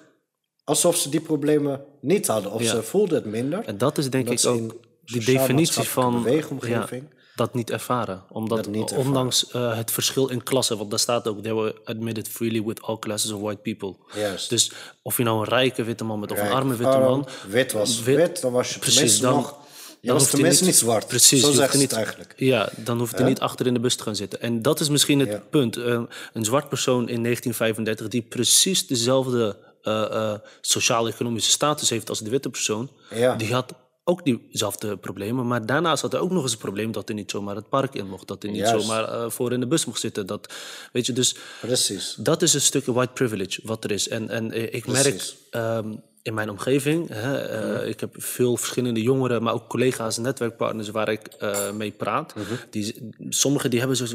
alsof 0.69 0.97
ze 0.97 1.09
die 1.09 1.19
problemen 1.21 1.81
niet 2.01 2.27
hadden. 2.27 2.51
Of 2.51 2.61
Ja. 2.63 2.69
ze 2.69 2.83
voelden 2.83 3.15
het 3.15 3.25
minder. 3.25 3.63
en 3.65 3.77
dat 3.77 3.97
is 3.97 4.09
denk 4.09 4.29
ik 4.29 4.45
ook 4.45 4.75
die 5.05 5.23
definitie 5.23 5.83
van 5.83 6.25
ja, 6.61 6.87
dat 7.35 7.53
niet 7.53 7.69
ervaren. 7.71 8.23
Omdat, 8.29 8.57
Dat 8.63 8.73
niet 8.73 8.81
ervaren. 8.91 9.05
ondanks 9.05 9.51
eh, 9.51 9.77
het 9.77 9.91
verschil 9.91 10.27
in 10.27 10.43
klassen, 10.43 10.77
want 10.77 10.89
daar 10.89 10.99
staat 10.99 11.27
ook, 11.27 11.41
they 11.43 11.53
were 11.53 11.75
admitted 11.83 12.27
freely 12.27 12.63
with 12.63 12.81
all 12.81 12.99
classes 12.99 13.31
of 13.31 13.41
white 13.41 13.61
people. 13.61 13.95
Juist. 14.15 14.49
Dus 14.49 14.71
of 15.01 15.17
je 15.17 15.23
nou 15.23 15.37
een 15.39 15.47
rijke 15.49 15.83
witte 15.83 16.03
man 16.03 16.19
bent 16.19 16.31
of 16.31 16.39
een 16.39 16.51
arme 16.51 16.75
witte 16.75 16.97
man. 16.97 17.27
Wit 17.47 17.71
was 17.71 18.01
wit- 18.03 18.15
wit, 18.15 18.41
dan 18.41 18.51
was 18.51 18.73
je 18.73 18.79
Precies, 18.79 19.19
dan- 19.19 19.33
nog... 19.33 19.57
Je 20.01 20.07
dan 20.07 20.17
was 20.17 20.29
tenminste 20.29 20.65
niet 20.65 20.75
zwart. 20.75 21.07
Precies, 21.07 21.29
Zo 21.29 21.35
je 21.37 21.43
hoeft 21.43 21.55
zeggen 21.57 21.73
er 21.73 21.79
ze 21.79 21.81
niet, 21.81 21.89
het 21.89 21.99
eigenlijk. 21.99 22.33
Ja, 22.37 22.69
dan 22.83 22.97
hoeft 22.97 23.17
hij 23.17 23.27
niet 23.27 23.39
achter 23.39 23.67
in 23.67 23.73
de 23.73 23.79
bus 23.79 23.95
te 23.95 24.03
gaan 24.03 24.15
zitten. 24.15 24.41
En 24.41 24.61
dat 24.61 24.79
is 24.79 24.89
misschien 24.89 25.19
het 25.19 25.29
Ja. 25.29 25.41
punt. 25.49 25.77
Eh, 25.77 26.01
een 26.33 26.45
zwart 26.45 26.69
persoon 26.69 27.09
in 27.09 27.21
1935 27.21 28.07
die 28.07 28.21
precies 28.21 28.87
dezelfde 28.87 29.57
eh, 29.89 30.33
sociaal-economische 30.61 31.51
status 31.51 31.89
heeft 31.89 32.09
als 32.09 32.19
de 32.19 32.29
witte 32.29 32.49
persoon, 32.49 32.89
Ja. 33.15 33.35
die 33.35 33.53
had 33.53 33.73
ook 34.03 34.25
diezelfde 34.25 34.97
problemen. 34.97 35.47
Maar 35.47 35.65
daarnaast 35.65 36.01
had 36.01 36.11
hij 36.11 36.21
ook 36.21 36.31
nog 36.31 36.43
eens 36.43 36.51
een 36.51 36.57
probleem 36.57 36.91
dat 36.91 37.07
hij 37.07 37.17
niet 37.17 37.31
zomaar 37.31 37.55
het 37.55 37.69
park 37.69 37.93
in 37.95 38.07
mocht. 38.09 38.27
Dat 38.27 38.41
hij 38.41 38.51
niet 38.51 38.61
Juist. 38.61 38.85
zomaar 38.85 39.03
eh, 39.03 39.29
voor 39.29 39.51
in 39.53 39.59
de 39.59 39.67
bus 39.67 39.85
mocht 39.85 39.99
zitten. 39.99 40.25
Dat, 40.27 40.53
weet 40.91 41.05
je, 41.05 41.13
dus 41.13 41.35
Precies. 41.61 42.15
dat 42.19 42.41
is 42.41 42.53
een 42.53 42.61
stukje 42.61 42.93
white 42.93 43.13
privilege 43.13 43.61
wat 43.63 43.83
er 43.83 43.91
is. 43.91 44.07
En, 44.07 44.29
en 44.29 44.73
ik 44.73 44.87
merk 44.87 45.33
ehm, 45.51 45.93
in 46.21 46.33
mijn 46.33 46.49
omgeving, 46.49 47.09
hè, 47.09 47.37
eh, 47.37 47.89
ik 47.89 47.99
heb 47.99 48.13
veel 48.17 48.57
verschillende 48.57 49.01
jongeren, 49.01 49.43
maar 49.43 49.53
ook 49.53 49.67
collega's 49.69 50.17
en 50.17 50.23
netwerkpartners 50.23 50.89
waar 50.89 51.09
ik 51.09 51.29
mee 51.73 51.91
praat. 51.91 52.33
die, 52.69 53.09
sommigen 53.29 53.69
die 53.69 53.79
hebben 53.79 53.97
zo 53.97 54.05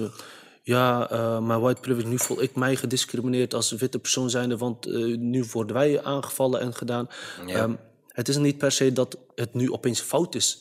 ja, 0.66 1.10
eh, 1.10 1.38
maar 1.38 1.60
white 1.60 1.80
privilege, 1.80 2.08
nu 2.08 2.18
voel 2.18 2.42
ik 2.42 2.54
mij 2.54 2.76
gediscrimineerd 2.76 3.54
als 3.54 3.70
witte 3.70 3.98
persoon 3.98 4.30
zijnde, 4.30 4.56
want 4.56 4.86
eh, 4.86 5.16
nu 5.16 5.44
worden 5.52 5.76
wij 5.76 6.02
aangevallen 6.02 6.60
en 6.60 6.74
gedaan. 6.74 7.08
Ehm, 7.46 7.74
het 8.08 8.28
is 8.28 8.36
niet 8.36 8.58
per 8.58 8.72
se 8.72 8.92
dat 8.92 9.18
het 9.34 9.54
nu 9.54 9.70
opeens 9.72 10.00
fout 10.00 10.34
is. 10.34 10.58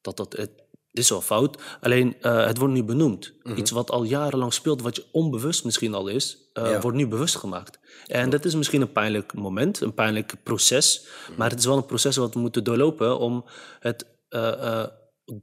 Dat 0.00 0.16
dat, 0.16 0.32
het 0.36 0.50
is 0.92 1.08
wel 1.08 1.20
fout, 1.20 1.62
alleen 1.80 2.16
eh, 2.20 2.46
het 2.46 2.58
wordt 2.58 2.74
nu 2.74 2.82
benoemd. 2.84 3.32
Iets 3.56 3.70
wat 3.70 3.90
al 3.90 4.02
jarenlang 4.02 4.52
speelt, 4.52 4.82
wat 4.82 4.96
je 4.96 5.04
onbewust 5.12 5.64
misschien 5.64 5.94
al 5.94 6.08
is, 6.08 6.38
Ja. 6.52 6.80
wordt 6.80 6.96
nu 6.96 7.06
bewust 7.06 7.36
gemaakt. 7.36 7.78
En 8.06 8.30
dat 8.30 8.44
is 8.44 8.54
misschien 8.54 8.80
een 8.80 8.92
pijnlijk 8.92 9.34
moment, 9.34 9.80
een 9.80 9.94
pijnlijk 9.94 10.34
proces. 10.42 11.06
Maar 11.36 11.50
het 11.50 11.58
is 11.58 11.64
wel 11.64 11.76
een 11.76 11.86
proces 11.86 12.16
wat 12.16 12.34
we 12.34 12.40
moeten 12.40 12.64
doorlopen 12.64 13.18
om 13.18 13.44
het 13.80 14.06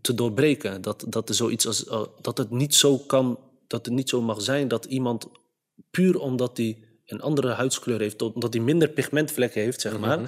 te 0.01 0.13
doorbreken. 0.13 0.81
Dat, 0.81 1.05
dat, 1.07 1.29
er 1.29 1.35
zoiets 1.35 1.67
als, 1.67 1.85
dat 2.21 2.37
het 2.37 2.49
niet 2.49 2.75
zo 2.75 2.97
kan, 2.97 3.39
dat 3.71 3.85
het 3.85 3.93
niet 3.93 4.09
zo 4.09 4.21
mag 4.21 4.41
zijn 4.41 4.67
dat 4.67 4.85
iemand 4.85 5.27
puur 5.91 6.19
omdat 6.19 6.57
hij 6.57 6.83
een 7.05 7.21
andere 7.21 7.49
huidskleur 7.49 7.99
heeft, 7.99 8.21
omdat 8.21 8.53
hij 8.53 8.63
minder 8.63 8.89
pigmentvlekken 8.89 9.61
heeft, 9.61 9.81
zeg 9.81 9.99
maar, 9.99 10.19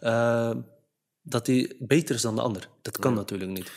eh, 0.00 0.56
dat 1.22 1.46
hij 1.46 1.72
beter 1.78 2.14
is 2.14 2.22
dan 2.22 2.34
de 2.34 2.40
ander. 2.40 2.68
Dat 2.82 2.98
kan 2.98 3.14
natuurlijk 3.14 3.50
niet. 3.50 3.70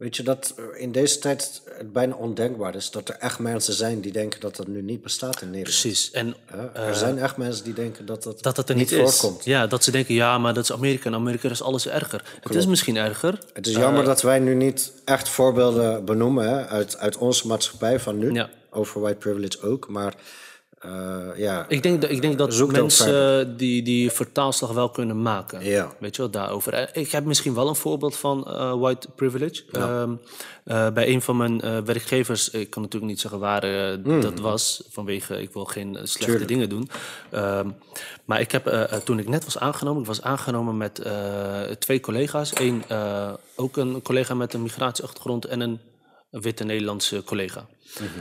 Weet 0.00 0.16
je 0.16 0.22
dat 0.22 0.54
er 0.56 0.76
in 0.76 0.92
deze 0.92 1.18
tijd 1.18 1.62
het 1.78 1.92
bijna 1.92 2.14
ondenkbaar 2.14 2.74
is 2.74 2.90
dat 2.90 3.08
er 3.08 3.16
echt 3.18 3.38
mensen 3.38 3.74
zijn 3.74 4.00
die 4.00 4.12
denken 4.12 4.40
dat 4.40 4.56
dat 4.56 4.66
nu 4.66 4.82
niet 4.82 5.02
bestaat 5.02 5.42
in 5.42 5.50
Nederland. 5.50 5.80
Precies. 5.80 6.10
En 6.10 6.34
er 6.74 6.94
zijn 6.94 7.18
echt 7.18 7.36
mensen 7.36 7.64
die 7.64 7.72
denken 7.72 8.06
dat 8.06 8.22
dat, 8.22 8.42
dat 8.42 8.56
het 8.56 8.68
er 8.68 8.74
niet, 8.74 8.94
voorkomt. 8.94 9.44
Ja, 9.44 9.66
dat 9.66 9.84
ze 9.84 9.90
denken, 9.90 10.14
ja, 10.14 10.38
maar 10.38 10.54
dat 10.54 10.64
is 10.64 10.72
Amerika 10.72 11.04
en 11.04 11.14
Amerika 11.14 11.50
is 11.50 11.62
alles 11.62 11.88
erger. 11.88 12.24
Het 12.40 12.54
is 12.54 12.66
misschien 12.66 12.96
erger. 12.96 13.38
Het 13.52 13.66
is 13.66 13.74
jammer 13.74 14.04
dat 14.04 14.22
wij 14.22 14.38
nu 14.38 14.54
niet 14.54 14.92
echt 15.04 15.28
voorbeelden 15.28 16.04
benoemen 16.04 16.48
hè, 16.48 16.66
uit, 16.66 16.98
uit 16.98 17.16
onze 17.16 17.46
maatschappij 17.46 18.00
van 18.00 18.18
nu. 18.18 18.32
Ja. 18.32 18.50
Over 18.70 19.00
white 19.00 19.18
privilege 19.18 19.62
ook. 19.62 19.88
Maar 19.88 20.14
eh, 20.14 20.20
ja, 21.36 21.64
Ik 21.68 21.82
denk, 21.82 22.00
dat- 22.00 22.10
ik 22.10 22.22
denk 22.22 22.38
dat 22.38 22.66
mensen 22.68 23.56
die, 23.56 23.82
die 23.82 24.10
vertaalslag 24.10 24.70
wel 24.72 24.90
kunnen 24.90 25.22
maken. 25.22 25.64
Ja. 25.64 25.92
Weet 25.98 26.16
je 26.16 26.22
wel, 26.22 26.30
daarover. 26.30 26.72
Eh, 26.72 27.02
Ik 27.02 27.10
heb 27.10 27.24
misschien 27.24 27.54
wel 27.54 27.68
een 27.68 27.76
voorbeeld 27.76 28.16
van 28.16 28.46
eh, 28.46 28.74
white 28.74 29.08
privilege. 29.14 29.62
Ehm, 29.72 30.10
eh, 30.64 30.90
bij 30.90 31.08
een 31.08 31.22
van 31.22 31.36
mijn 31.36 31.60
eh, 31.60 31.78
werkgevers, 31.78 32.50
ik 32.50 32.70
kan 32.70 32.82
natuurlijk 32.82 33.10
niet 33.10 33.20
zeggen 33.20 33.40
waar 33.40 33.62
eh, 33.62 33.98
Hmm. 34.04 34.20
dat 34.20 34.38
was, 34.38 34.82
vanwege 34.90 35.40
ik 35.42 35.52
wil 35.52 35.64
geen 35.64 35.96
eh, 35.96 36.04
slechte 36.04 36.44
dingen 36.44 36.68
doen. 36.68 36.90
Ehm, 37.30 37.68
maar 38.24 38.40
ik 38.40 38.52
heb, 38.52 38.66
eh, 38.66 38.82
eh, 38.92 39.00
toen 39.02 39.18
ik 39.18 39.28
net 39.28 39.44
was 39.44 39.58
aangenomen, 39.58 40.00
ik 40.00 40.06
was 40.08 40.22
aangenomen 40.22 40.76
met 40.76 40.98
eh, 40.98 41.60
twee 41.78 42.00
collega's. 42.00 42.50
Eén, 42.54 42.82
eh, 42.88 43.32
ook 43.56 43.76
een 43.76 44.02
collega 44.02 44.34
met 44.34 44.54
een 44.54 44.62
migratieachtergrond 44.62 45.44
en 45.44 45.60
een 45.60 45.80
een 46.30 46.40
witte 46.40 46.64
Nederlandse 46.64 47.24
collega. 47.24 47.66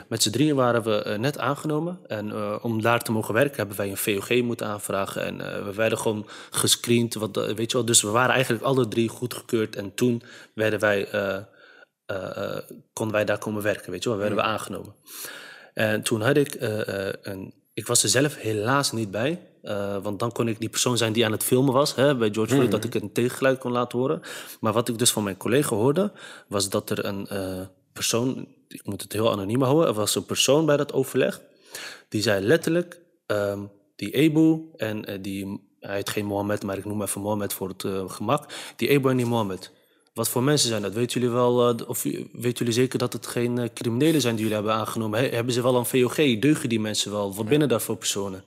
Met 0.08 0.24
z'n 0.24 0.30
drieën 0.30 0.56
waren 0.56 0.84
we 0.84 1.04
eh, 1.04 1.18
net 1.18 1.38
aangenomen. 1.38 2.00
En 2.08 2.32
eh, 2.32 2.56
om 2.62 2.82
daar 2.82 3.02
te 3.02 3.12
mogen 3.12 3.34
werken 3.34 3.58
hebben 3.58 3.78
wij 3.78 3.90
een 3.90 3.98
VOG 3.98 4.42
moeten 4.42 4.68
aanvragen. 4.68 5.26
En 5.26 5.42
eh, 5.42 5.64
we 5.64 5.74
werden 5.74 5.98
gewoon 5.98 6.28
gescreend. 6.50 7.14
Wat, 7.14 7.36
weet 7.36 7.72
je 7.72 7.78
wel? 7.78 7.86
Dus 7.86 8.02
we 8.02 8.10
waren 8.10 8.34
eigenlijk 8.34 8.64
alle 8.64 8.88
drie 8.88 9.10
goedgekeurd. 9.10 9.76
En 9.76 9.94
toen 9.94 10.22
werden 10.54 10.80
wij, 10.80 11.08
konden 12.94 13.16
wij 13.16 13.26
daar 13.26 13.38
komen 13.38 13.62
werken. 13.62 13.92
Weet 13.92 14.04
je 14.04 14.10
wel? 14.10 14.18
werden 14.18 14.38
we 14.38 14.44
aangenomen. 14.44 14.94
En 15.74 16.02
toen 16.04 16.22
had 16.22 16.38
ik 16.38 16.58
een. 17.22 17.54
Ik 17.74 17.88
was 17.88 18.04
er 18.04 18.10
zelf 18.10 18.36
helaas 18.36 18.92
niet 18.92 19.12
bij. 19.12 19.40
want 20.02 20.20
dan 20.20 20.32
kon 20.32 20.48
ik 20.48 20.60
die 20.60 20.70
persoon 20.70 20.98
zijn 20.98 21.14
die 21.14 21.26
aan 21.26 21.32
het 21.32 21.44
filmen 21.44 21.74
was. 21.74 21.96
Hè, 21.96 22.16
bij 22.16 22.30
George 22.32 22.54
Floyd, 22.54 22.72
dat 22.72 22.84
ik 22.84 22.96
een 22.96 23.12
tegengeluid 23.12 23.60
kon 23.60 23.72
laten 23.72 24.00
horen. 24.00 24.22
Maar 24.60 24.74
wat 24.74 24.90
ik 24.90 24.98
dus 24.98 25.12
van 25.12 25.24
mijn 25.24 25.38
collega 25.38 25.76
hoorde, 25.76 26.12
was 26.48 26.70
dat 26.70 26.90
er 26.90 27.06
een 27.06 27.28
persoon. 28.00 28.48
Ik 28.68 28.86
moet 28.86 29.02
het 29.02 29.14
heel 29.14 29.32
anoniem 29.32 29.62
houden. 29.62 29.88
Er 29.88 29.94
was 29.94 30.16
een 30.16 30.26
persoon 30.26 30.66
bij 30.66 30.78
dat 30.78 30.94
overleg. 30.94 31.42
Die 32.10 32.22
zei 32.22 32.46
letterlijk. 32.46 33.00
ehm, 33.26 33.60
die 33.96 34.12
Ebu 34.12 34.60
en 34.78 35.06
eh, 35.06 35.18
die. 35.22 35.68
Hij 35.80 35.96
heet 35.96 36.10
geen 36.10 36.26
Mohammed, 36.26 36.64
maar 36.64 36.78
ik 36.78 36.86
noem 36.86 37.02
even 37.02 37.22
Mohammed 37.22 37.54
voor 37.54 37.68
het 37.68 37.84
eh, 37.84 38.10
gemak. 38.10 38.50
Die 38.76 38.88
Ebu 38.88 39.10
en 39.10 39.18
die 39.18 39.26
Mohammed. 39.26 39.72
Wat 40.14 40.30
voor 40.30 40.44
mensen 40.44 40.70
zijn 40.70 40.82
dat? 40.82 40.94
Weten 40.94 41.20
jullie 41.20 41.36
wel, 41.36 41.70
eh, 41.80 41.88
of 41.90 42.04
weten 42.04 42.54
jullie 42.54 42.74
zeker 42.74 43.00
dat 43.00 43.14
het 43.14 43.28
geen 43.28 43.70
criminelen 43.74 44.22
zijn 44.22 44.36
die 44.36 44.44
jullie 44.44 44.58
hebben 44.60 44.76
aangenomen? 44.82 45.20
He- 45.20 45.30
hebben 45.30 45.54
ze 45.54 45.62
wel 45.62 45.76
een 45.76 45.86
VOG? 45.86 46.16
Deugen 46.40 46.70
die 46.70 46.80
mensen 46.80 47.12
wel? 47.12 47.36
Wat 47.36 47.48
binnen 47.48 47.68
daar 47.70 47.82
voor 47.82 47.98
personen? 47.98 48.44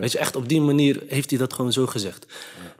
Weet 0.00 0.12
je, 0.12 0.18
echt 0.18 0.36
op 0.36 0.48
die 0.48 0.60
manier 0.60 1.02
heeft 1.08 1.30
hij 1.30 1.38
dat 1.38 1.52
gewoon 1.52 1.72
zo 1.72 1.86
gezegd. 1.86 2.26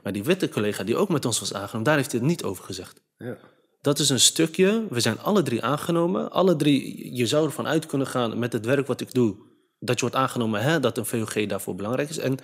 Maar 0.03 0.13
die 0.13 0.23
witte 0.23 0.49
collega 0.49 0.83
die 0.83 0.95
ook 0.95 1.09
met 1.09 1.25
ons 1.25 1.39
was 1.39 1.53
aangenomen, 1.53 1.83
daar 1.83 1.95
heeft 1.95 2.11
hij 2.11 2.19
het 2.19 2.29
niet 2.29 2.43
over 2.43 2.63
gezegd. 2.63 3.01
ja. 3.17 3.37
Dat 3.81 3.99
is 3.99 4.09
een 4.09 4.19
stukje, 4.19 4.85
we 4.89 4.99
zijn 4.99 5.19
alle 5.19 5.43
drie 5.43 5.63
aangenomen. 5.63 6.31
Alle 6.31 6.55
drie, 6.55 7.15
je 7.15 7.27
zou 7.27 7.45
ervan 7.45 7.67
uit 7.67 7.85
kunnen 7.85 8.07
gaan 8.07 8.39
met 8.39 8.53
het 8.53 8.65
werk 8.65 8.87
wat 8.87 9.01
ik 9.01 9.13
doe, 9.13 9.35
dat 9.79 9.95
je 9.95 10.01
wordt 10.01 10.15
aangenomen, 10.15 10.61
hè, 10.61 10.79
dat 10.79 10.97
een 10.97 11.05
VOG 11.05 11.45
daarvoor 11.45 11.75
belangrijk 11.75 12.09
is. 12.09 12.17
En 12.17 12.37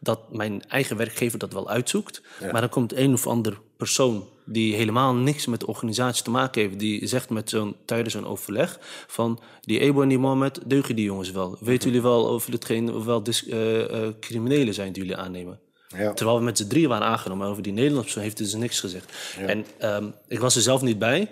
dat 0.00 0.32
mijn 0.32 0.62
eigen 0.68 0.96
werkgever 0.96 1.38
dat 1.38 1.52
wel 1.52 1.68
uitzoekt. 1.68 2.22
Maar 2.52 2.60
dan 2.60 2.70
komt 2.70 2.92
een 2.96 3.12
of 3.12 3.26
ander 3.26 3.60
persoon 3.76 4.24
die 4.44 4.74
helemaal 4.74 5.14
niks 5.14 5.46
met 5.46 5.60
de 5.60 5.66
organisatie 5.66 6.24
te 6.24 6.30
maken 6.30 6.62
heeft, 6.62 6.78
die 6.78 7.06
zegt 7.06 7.30
met 7.30 7.50
zo'n, 7.50 7.76
tijdens 7.84 8.14
zo'n 8.14 8.26
overleg 8.26 8.78
van 9.06 9.40
die 9.60 9.78
Ebo 9.78 10.02
en 10.02 10.08
die 10.08 10.18
Mohammed, 10.18 10.60
deugen 10.66 10.96
die 10.96 11.04
jongens 11.04 11.30
wel? 11.30 11.56
Weten 11.60 11.88
jullie 11.88 12.02
wel 12.02 12.24
of 12.24 12.46
het 12.46 12.64
geen 12.64 12.94
of 12.94 13.04
wel 13.04 13.22
dis- 13.22 13.46
eh, 13.46 14.06
eh, 14.06 14.14
criminelen 14.20 14.74
zijn 14.74 14.92
die 14.92 15.02
jullie 15.02 15.18
aannemen? 15.18 15.60
Ja. 15.88 16.12
Terwijl 16.12 16.38
we 16.38 16.44
met 16.44 16.58
z'n 16.58 16.66
drieën 16.66 16.88
waren 16.88 17.06
aangenomen. 17.06 17.48
Over 17.48 17.62
die 17.62 17.72
Nederlandse 17.72 18.04
persoon 18.04 18.22
heeft 18.22 18.36
dus 18.36 18.54
niks 18.54 18.80
gezegd. 18.80 19.12
En 19.46 19.66
ehm, 19.78 20.10
ik 20.28 20.38
was 20.40 20.56
er 20.56 20.62
zelf 20.62 20.82
niet 20.82 20.98
bij. 20.98 21.30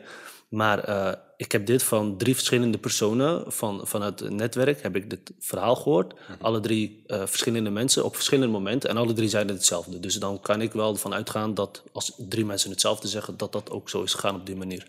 Maar 0.49 0.79
eh, 0.79 1.13
ik 1.37 1.53
heb 1.53 1.67
dit 1.67 1.83
van 1.83 2.17
drie 2.17 2.35
verschillende 2.35 2.79
personen 2.79 3.53
van, 3.53 3.81
vanuit 3.85 4.21
het 4.21 4.33
netwerk. 4.33 4.83
Heb 4.83 4.97
ik 4.97 5.11
dit 5.11 5.33
verhaal 5.39 5.77
gehoord. 5.77 6.15
Alle 6.41 6.61
drie 6.61 7.03
eh, 7.07 7.19
verschillende 7.25 7.71
mensen 7.71 8.05
op 8.05 8.15
verschillende 8.15 8.53
momenten. 8.53 8.91
En 8.91 8.97
alle 8.97 9.13
drie 9.13 9.29
zeiden 9.29 9.57
hetzelfde. 9.57 10.01
Dus 10.01 10.15
dan 10.15 10.41
kan 10.41 10.61
ik 10.61 10.73
wel 10.73 10.93
ervan 10.93 11.15
uitgaan 11.15 11.55
dat 11.55 11.83
als 11.93 12.13
drie 12.29 12.45
mensen 12.45 12.71
hetzelfde 12.71 13.09
zeggen... 13.09 13.37
dat 13.37 13.53
dat 13.53 13.71
ook 13.71 13.89
zo 13.89 14.03
is 14.03 14.15
gegaan 14.15 14.35
op 14.35 14.47
die 14.47 14.57
manier. 14.57 14.87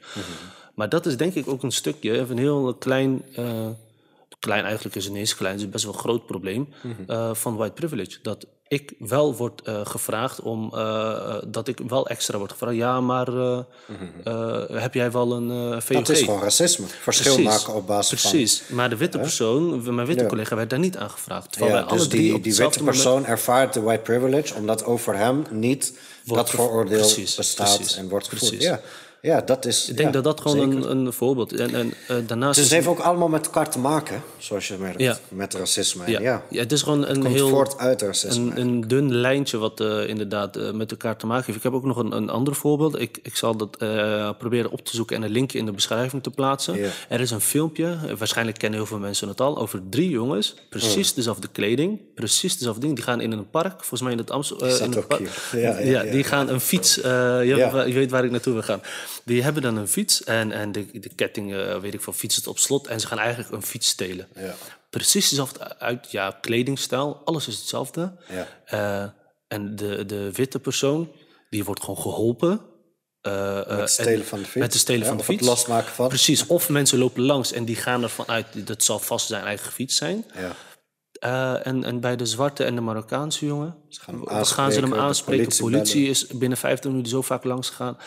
Maar 0.74 0.89
dat 0.89 1.05
is 1.05 1.18
denk 1.18 1.34
ik 1.34 1.47
ook 1.47 1.63
een 1.63 1.72
stukje, 1.72 2.11
even 2.11 2.32
een 2.32 2.43
heel 2.43 2.74
klein... 2.74 3.26
eh, 3.36 3.70
klein 4.45 4.63
eigenlijk 4.65 4.95
is 4.95 5.03
het 5.03 5.11
niet 5.13 5.21
eens 5.21 5.35
klein, 5.35 5.53
het 5.53 5.63
is 5.63 5.69
best 5.69 5.83
wel 5.85 5.93
een 5.93 5.99
groot 5.99 6.25
probleem 6.25 6.69
eh, 7.07 7.33
van 7.33 7.55
white 7.55 7.73
privilege. 7.73 8.17
Dat 8.21 8.45
ik 8.67 8.93
wel 8.99 9.35
word 9.35 9.61
eh, 9.61 9.81
gevraagd 9.85 10.41
om, 10.41 10.71
eh, 10.73 11.35
dat 11.47 11.67
ik 11.67 11.79
wel 11.87 12.07
extra 12.07 12.37
word 12.37 12.51
gevraagd. 12.51 12.75
Ja, 12.75 13.01
maar 13.01 13.27
eh, 13.27 13.59
heb 14.71 14.93
jij 14.93 15.11
wel 15.11 15.31
een 15.33 15.81
VOG? 15.81 15.97
Dat 15.97 16.09
is 16.09 16.19
gewoon 16.21 16.41
racisme. 16.41 16.85
Verschil 16.87 17.33
Precies. 17.33 17.51
maken 17.51 17.73
op 17.73 17.87
basis 17.87 18.21
van... 18.21 18.31
Precies, 18.31 18.63
maar 18.69 18.89
de 18.89 18.97
witte 18.97 19.19
persoon, 19.19 19.95
mijn 19.95 20.07
witte 20.07 20.23
Ja. 20.23 20.29
collega, 20.29 20.55
werd 20.55 20.69
daar 20.69 20.79
niet 20.79 20.97
aan 20.97 21.09
gevraagd. 21.09 21.51
Terwijl 21.51 21.73
Ja, 21.73 21.77
wij 21.79 21.89
alle 21.89 21.99
dus 21.99 22.07
drie 22.07 22.21
die, 22.21 22.41
die 22.41 22.55
witte 22.55 22.79
moment- 22.79 22.85
persoon 22.85 23.25
ervaart 23.25 23.73
de 23.73 23.81
white 23.81 24.01
privilege, 24.01 24.53
omdat 24.55 24.85
over 24.85 25.15
hem 25.17 25.43
niet 25.51 25.97
dat 26.23 26.49
vooroordeel 26.49 26.97
precies, 26.99 27.35
bestaat 27.35 27.75
precies, 27.75 27.95
en 27.97 28.09
wordt 28.09 28.27
gevoerd. 28.27 28.49
precies. 28.51 28.67
Ja, 28.67 28.81
ja, 29.26 29.41
dat 29.41 29.65
is. 29.65 29.89
Ik 29.89 29.97
denk 29.97 30.07
ja, 30.07 30.13
dat 30.21 30.23
dat 30.23 30.41
gewoon 30.41 30.59
een, 30.71 30.91
een 30.91 31.13
voorbeeld 31.13 31.53
is. 31.53 31.59
En, 31.59 31.73
en 31.76 31.93
eh, 32.07 32.15
daarnaast 32.28 32.55
Dus 32.55 32.63
het 32.63 32.73
heeft 32.73 32.88
ook 32.88 32.99
allemaal 32.99 33.28
met 33.28 33.45
elkaar 33.45 33.69
te 33.69 33.80
maken, 33.80 34.21
zoals 34.38 34.67
je 34.67 34.76
merkt, 34.80 34.99
Ja. 35.01 35.17
met 35.30 35.53
racisme. 35.53 36.03
En 36.03 36.11
ja, 36.11 36.19
Ja. 36.19 36.43
ja, 36.49 36.59
het 36.59 36.71
is 36.71 36.82
gewoon 36.82 37.07
een 37.07 37.26
heel... 37.26 37.49
voort 37.49 37.78
uit 37.78 38.01
racisme. 38.01 38.51
Een, 38.55 38.59
een 38.61 38.88
dun 38.88 39.15
lijntje 39.15 39.57
wat 39.57 39.80
eh, 39.80 40.07
inderdaad 40.07 40.55
eh, 40.57 40.71
met 40.71 40.91
elkaar 40.91 41.17
te 41.17 41.26
maken 41.26 41.45
heeft. 41.45 41.57
Ik 41.57 41.63
heb 41.63 41.73
ook 41.73 41.84
nog 41.86 41.97
een, 41.97 42.11
een 42.11 42.30
ander 42.30 42.55
voorbeeld. 42.55 42.99
Ik, 42.99 43.19
ik 43.23 43.36
zal 43.36 43.55
dat 43.57 43.78
proberen 44.38 44.71
op 44.71 44.86
te 44.86 44.95
zoeken 44.95 45.15
en 45.15 45.23
een 45.23 45.32
linkje 45.32 45.57
in 45.57 45.65
de 45.65 45.71
beschrijving 45.71 46.23
te 46.23 46.30
plaatsen. 46.32 46.78
Er 47.09 47.19
is 47.19 47.32
een 47.32 47.41
filmpje, 47.41 47.97
waarschijnlijk 48.17 48.57
kennen 48.57 48.80
heel 48.80 48.88
veel 48.88 48.99
mensen 48.99 49.28
het 49.28 49.41
al, 49.41 49.57
over 49.57 49.82
drie 49.89 50.09
jongens. 50.09 50.55
Precies 50.69 51.09
Oh. 51.09 51.15
dezelfde 51.15 51.47
kleding, 51.51 51.99
precies 52.15 52.57
dezelfde 52.57 52.82
ding. 52.82 52.95
Die 52.95 53.03
gaan 53.03 53.21
in 53.21 53.32
een 53.32 53.49
park, 53.49 53.78
volgens 53.78 54.01
mij 54.01 54.11
in 54.11 54.17
het 54.17 54.32
Amsterdam. 54.32 54.93
Ja, 55.84 56.03
die 56.03 56.23
gaan 56.23 56.49
een 56.49 56.59
fiets. 56.59 56.95
je, 56.95 57.43
Ja. 57.57 57.84
je 57.84 57.93
weet 57.93 58.11
waar 58.11 58.23
ik 58.26 58.32
naartoe 58.32 58.53
wil 58.53 58.61
gaan. 58.61 58.82
Die 59.24 59.43
hebben 59.43 59.61
dan 59.61 59.76
een 59.78 59.88
fiets 59.88 60.24
en, 60.24 60.51
en 60.51 60.72
de, 60.72 60.99
de 60.99 61.09
ketting, 61.16 61.53
eh, 61.55 61.80
weet 61.80 61.93
ik 61.93 62.01
veel, 62.01 62.13
fiets 62.13 62.36
het 62.36 62.47
op 62.47 62.59
slot. 62.59 62.88
En 62.88 62.99
ze 62.99 63.07
gaan 63.07 63.20
eigenlijk 63.20 63.51
een 63.51 63.63
fiets 63.63 63.88
stelen. 63.88 64.28
Ja. 64.36 64.55
Precies 64.89 65.30
dezelfde 65.30 65.80
uit, 65.80 66.11
ja, 66.11 66.38
kledingstijl, 66.41 67.22
alles 67.26 67.47
is 67.47 67.57
hetzelfde. 67.57 68.16
Ja. 68.30 68.47
Eh, 68.66 69.09
en 69.47 69.76
de, 69.76 70.05
de 70.05 70.32
witte 70.32 70.59
persoon, 70.59 71.11
die 71.49 71.63
wordt 71.63 71.80
gewoon 71.84 72.01
geholpen. 72.01 72.61
eh, 73.22 73.55
Met 73.55 73.68
het 73.80 73.89
stelen 73.89 74.13
en- 74.20 74.26
van 74.26 74.39
de 74.39 74.45
fiets. 74.45 74.55
Met 74.59 74.74
het 74.74 74.82
stelen 74.82 75.01
Ja, 75.01 75.07
van 75.07 75.16
de 75.16 75.22
of 75.22 75.28
het 75.28 75.38
fiets. 75.38 75.47
losmaken 75.49 75.93
van. 75.93 76.07
Precies, 76.07 76.45
of 76.47 76.70
mensen 76.70 76.97
lopen 76.97 77.22
langs 77.24 77.51
en 77.51 77.66
die 77.66 77.76
gaan 77.76 78.03
ervan 78.03 78.28
uit, 78.28 78.68
dat 78.68 78.84
zal 78.84 78.99
vast 78.99 79.28
zijn 79.28 79.43
eigen 79.43 79.72
fiets 79.72 79.95
zijn. 79.95 80.26
Ja. 80.34 80.55
En, 81.63 81.84
en 81.84 81.99
bij 81.99 82.16
de 82.16 82.26
zwarte 82.26 82.63
en 82.63 82.76
de 82.76 82.82
Marokkaanse 82.82 83.45
jongen 83.45 83.76
gaan 83.89 84.20
w- 84.20 84.43
gaan 84.45 84.72
ze 84.72 84.80
hem 84.80 84.93
aanspreken, 84.93 85.49
de 85.49 85.55
politie 85.57 85.80
Politie, 85.93 86.09
is 86.09 86.28
binnen 86.28 86.57
15 86.57 86.89
minuten 86.91 87.11
zo 87.11 87.22
vaak 87.22 87.43
langs 87.43 87.70
gegaan. 87.70 87.97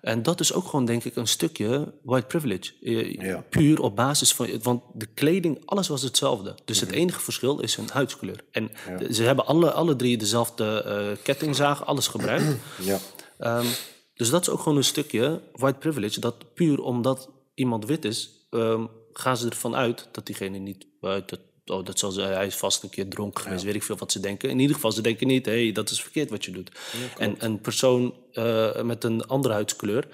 En 0.00 0.22
dat 0.22 0.40
is 0.40 0.52
ook 0.52 0.64
gewoon, 0.64 0.84
denk 0.84 1.04
ik, 1.04 1.16
een 1.16 1.26
stukje 1.26 1.92
white 2.02 2.26
privilege. 2.26 2.72
Ja. 3.18 3.44
Puur 3.48 3.80
op 3.80 3.96
basis 3.96 4.32
van... 4.32 4.62
Want 4.62 4.82
de 4.94 5.06
kleding, 5.06 5.62
alles 5.64 5.88
was 5.88 6.02
hetzelfde. 6.02 6.54
Dus 6.64 6.80
het 6.80 6.90
enige 6.90 7.20
verschil 7.20 7.60
is 7.60 7.76
hun 7.76 7.88
huidskleur. 7.92 8.44
En 8.50 8.70
ze 9.10 9.22
hebben 9.22 9.46
alle, 9.46 9.72
alle 9.72 9.96
drie 9.96 10.16
dezelfde 10.16 10.82
eh 10.82 11.24
kettingzaag, 11.24 11.86
alles 11.86 12.06
gebruikt. 12.06 12.56
Ja. 12.80 12.98
Ehm, 13.38 13.66
dus 14.14 14.30
dat 14.30 14.40
is 14.40 14.48
ook 14.48 14.60
gewoon 14.60 14.78
een 14.78 14.84
stukje 14.84 15.40
white 15.52 15.78
privilege. 15.78 16.20
Dat 16.20 16.54
puur 16.54 16.80
omdat 16.80 17.30
iemand 17.54 17.84
wit 17.84 18.04
is, 18.04 18.46
ehm, 18.50 18.86
gaan 19.12 19.36
ze 19.36 19.48
ervan 19.48 19.76
uit 19.76 20.08
dat 20.12 20.26
diegene 20.26 20.58
niet 20.58 20.86
uit 21.00 21.28
dat, 21.28 21.40
oh, 21.70 21.84
dat 21.84 21.98
zal 21.98 22.10
ze, 22.10 22.20
hij 22.20 22.46
is 22.46 22.56
vast 22.56 22.82
een 22.82 22.88
keer 22.88 23.08
dronken 23.08 23.42
geweest, 23.42 23.64
weet 23.64 23.74
ik 23.74 23.82
veel 23.82 23.96
wat 23.96 24.12
ze 24.12 24.20
denken. 24.20 24.50
In 24.50 24.58
ieder 24.58 24.74
geval, 24.74 24.92
ze 24.92 25.02
denken 25.02 25.26
niet, 25.26 25.46
hé, 25.46 25.62
hey, 25.64 25.72
dat 25.72 25.90
is 25.90 26.02
verkeerd 26.02 26.30
wat 26.30 26.44
je 26.44 26.50
doet. 26.50 26.70
en 27.18 27.34
een 27.38 27.60
persoon 27.60 28.14
eh, 28.32 28.82
met 28.82 29.04
een 29.04 29.26
andere 29.26 29.54
huidskleur 29.54 30.08